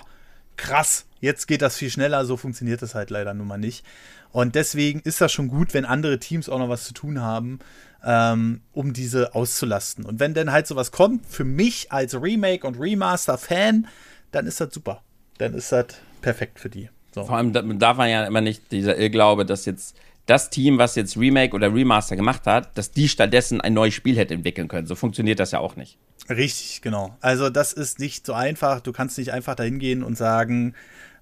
krass, 0.57 1.07
jetzt 1.21 1.47
geht 1.47 1.63
das 1.63 1.77
viel 1.77 1.91
schneller. 1.91 2.25
So 2.25 2.37
funktioniert 2.37 2.83
das 2.83 2.95
halt 2.95 3.11
leider 3.11 3.35
nun 3.35 3.47
mal 3.47 3.59
nicht. 3.59 3.85
Und 4.33 4.55
deswegen 4.55 5.01
ist 5.01 5.21
das 5.21 5.33
schon 5.33 5.49
gut, 5.49 5.73
wenn 5.75 5.85
andere 5.85 6.19
Teams 6.19 6.49
auch 6.49 6.59
noch 6.59 6.69
was 6.69 6.85
zu 6.85 6.93
tun 6.93 7.21
haben, 7.21 7.59
ähm, 8.05 8.61
um 8.73 8.93
diese 8.93 9.35
auszulasten. 9.35 10.05
Und 10.05 10.21
wenn 10.21 10.35
dann 10.35 10.53
halt 10.53 10.67
sowas 10.67 10.93
kommt, 10.93 11.27
für 11.27 11.45
mich 11.45 11.91
als 11.91 12.21
Remake 12.21 12.67
und 12.67 12.79
Remaster-Fan, 12.79 13.87
dann 14.33 14.47
ist 14.47 14.61
das 14.61 14.73
super. 14.73 15.03
Dann 15.39 15.55
ist 15.55 15.73
das 15.73 15.87
perfekt 16.21 16.61
für 16.61 16.69
die. 16.69 16.91
So. 17.15 17.25
Vor 17.25 17.37
allem 17.37 17.79
darf 17.79 17.97
man 17.97 18.11
ja 18.11 18.27
immer 18.27 18.43
nicht 18.43 18.71
dieser 18.73 18.97
Irrglaube, 18.99 19.47
dass 19.47 19.65
jetzt 19.65 19.97
das 20.27 20.51
Team, 20.51 20.79
was 20.79 20.97
jetzt 20.97 21.17
Remake 21.17 21.55
oder 21.55 21.73
Remaster 21.73 22.17
gemacht 22.17 22.47
hat, 22.47 22.77
dass 22.77 22.91
die 22.91 23.09
stattdessen 23.09 23.61
ein 23.61 23.75
neues 23.75 23.95
Spiel 23.95 24.17
hätte 24.17 24.35
entwickeln 24.35 24.69
können. 24.69 24.87
So 24.87 24.97
funktioniert 24.97 25.39
das 25.39 25.53
ja 25.53 25.61
auch 25.61 25.77
nicht. 25.77 25.99
Richtig, 26.29 26.83
genau. 26.83 27.17
Also 27.21 27.49
das 27.49 27.73
ist 27.73 28.01
nicht 28.01 28.27
so 28.27 28.33
einfach. 28.33 28.81
Du 28.81 28.93
kannst 28.93 29.17
nicht 29.19 29.33
einfach 29.33 29.55
dahin 29.55 29.79
gehen 29.79 30.03
und 30.03 30.19
sagen, 30.19 30.75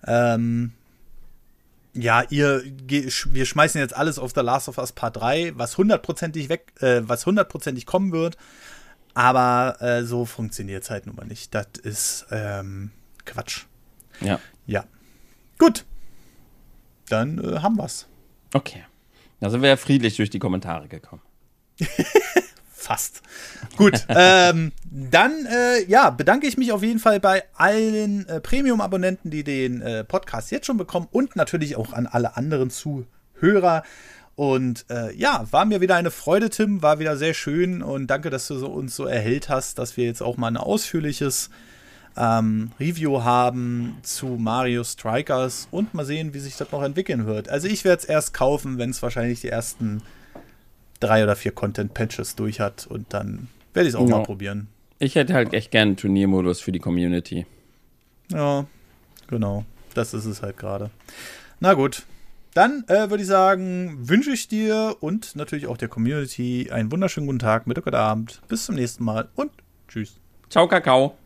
ähm, 0.06 0.72
ja, 1.92 2.22
ihr, 2.30 2.64
wir 2.64 3.46
schmeißen 3.46 3.80
jetzt 3.80 3.94
alles 3.94 4.18
auf 4.18 4.32
The 4.34 4.40
Last 4.40 4.68
of 4.68 4.78
Us 4.78 4.92
Part 4.92 5.16
3, 5.16 5.52
was 5.56 5.78
hundertprozentig 5.78 6.48
weg, 6.48 6.72
äh, 6.80 7.02
was 7.04 7.26
hundertprozentig 7.26 7.86
kommen 7.86 8.10
wird. 8.10 8.36
Aber 9.12 9.76
äh, 9.80 10.04
so 10.04 10.24
funktioniert 10.24 10.82
es 10.82 10.90
halt 10.90 11.06
nun 11.06 11.14
mal 11.14 11.26
nicht. 11.26 11.54
Das 11.54 11.66
ist 11.82 12.26
ähm, 12.30 12.90
Quatsch. 13.24 13.66
Ja. 14.20 14.40
Ja. 14.66 14.84
Gut. 15.58 15.84
Dann 17.08 17.38
äh, 17.38 17.58
haben 17.60 17.76
wir's. 17.76 18.08
Okay. 18.52 18.84
Da 19.44 19.50
sind 19.50 19.60
wir 19.60 19.68
ja 19.68 19.76
friedlich 19.76 20.16
durch 20.16 20.30
die 20.30 20.38
Kommentare 20.38 20.88
gekommen. 20.88 21.20
Fast. 22.72 23.20
Gut, 23.76 24.06
ähm, 24.08 24.72
dann 24.90 25.44
äh, 25.44 25.84
ja, 25.84 26.08
bedanke 26.08 26.46
ich 26.46 26.56
mich 26.56 26.72
auf 26.72 26.82
jeden 26.82 26.98
Fall 26.98 27.20
bei 27.20 27.42
allen 27.52 28.26
äh, 28.26 28.40
Premium-Abonnenten, 28.40 29.30
die 29.30 29.44
den 29.44 29.82
äh, 29.82 30.02
Podcast 30.02 30.50
jetzt 30.50 30.64
schon 30.64 30.78
bekommen 30.78 31.08
und 31.10 31.36
natürlich 31.36 31.76
auch 31.76 31.92
an 31.92 32.06
alle 32.06 32.38
anderen 32.38 32.70
Zuhörer. 32.70 33.82
Und 34.34 34.86
äh, 34.88 35.14
ja, 35.14 35.46
war 35.50 35.66
mir 35.66 35.82
wieder 35.82 35.96
eine 35.96 36.10
Freude, 36.10 36.48
Tim, 36.48 36.80
war 36.80 36.98
wieder 36.98 37.18
sehr 37.18 37.34
schön 37.34 37.82
und 37.82 38.06
danke, 38.06 38.30
dass 38.30 38.46
du 38.46 38.56
so, 38.56 38.68
uns 38.68 38.96
so 38.96 39.04
erhellt 39.04 39.50
hast, 39.50 39.78
dass 39.78 39.98
wir 39.98 40.06
jetzt 40.06 40.22
auch 40.22 40.38
mal 40.38 40.48
ein 40.48 40.56
ausführliches 40.56 41.50
ähm, 42.16 42.70
Review 42.78 43.22
haben 43.22 43.98
zu 44.02 44.26
Mario 44.26 44.84
Strikers 44.84 45.68
und 45.70 45.94
mal 45.94 46.04
sehen, 46.04 46.34
wie 46.34 46.38
sich 46.38 46.56
das 46.56 46.70
noch 46.70 46.82
entwickeln 46.82 47.26
wird. 47.26 47.48
Also 47.48 47.68
ich 47.68 47.84
werde 47.84 48.02
es 48.02 48.04
erst 48.04 48.34
kaufen, 48.34 48.78
wenn 48.78 48.90
es 48.90 49.02
wahrscheinlich 49.02 49.40
die 49.40 49.48
ersten 49.48 50.02
drei 51.00 51.22
oder 51.22 51.36
vier 51.36 51.52
Content-Patches 51.52 52.36
durch 52.36 52.60
hat 52.60 52.86
und 52.86 53.12
dann 53.12 53.48
werde 53.72 53.88
ich 53.88 53.94
es 53.94 54.00
auch 54.00 54.08
ja. 54.08 54.18
mal 54.18 54.22
probieren. 54.22 54.68
Ich 54.98 55.16
hätte 55.16 55.34
halt 55.34 55.52
echt 55.52 55.70
gerne 55.70 55.90
einen 55.90 55.96
Turniermodus 55.96 56.60
für 56.60 56.72
die 56.72 56.78
Community. 56.78 57.46
Ja, 58.30 58.66
genau. 59.26 59.64
Das 59.94 60.14
ist 60.14 60.24
es 60.24 60.42
halt 60.42 60.56
gerade. 60.56 60.90
Na 61.60 61.74
gut. 61.74 62.04
Dann 62.54 62.84
äh, 62.86 63.10
würde 63.10 63.22
ich 63.22 63.26
sagen, 63.28 64.08
wünsche 64.08 64.30
ich 64.30 64.46
dir 64.46 64.96
und 65.00 65.34
natürlich 65.34 65.66
auch 65.66 65.76
der 65.76 65.88
Community 65.88 66.70
einen 66.70 66.92
wunderschönen 66.92 67.26
guten 67.26 67.40
Tag, 67.40 67.66
Mittag 67.66 67.88
oder 67.88 67.98
Abend. 67.98 68.40
Bis 68.46 68.66
zum 68.66 68.76
nächsten 68.76 69.02
Mal 69.02 69.28
und 69.34 69.50
tschüss. 69.88 70.20
Ciao, 70.48 70.68
Kakao. 70.68 71.16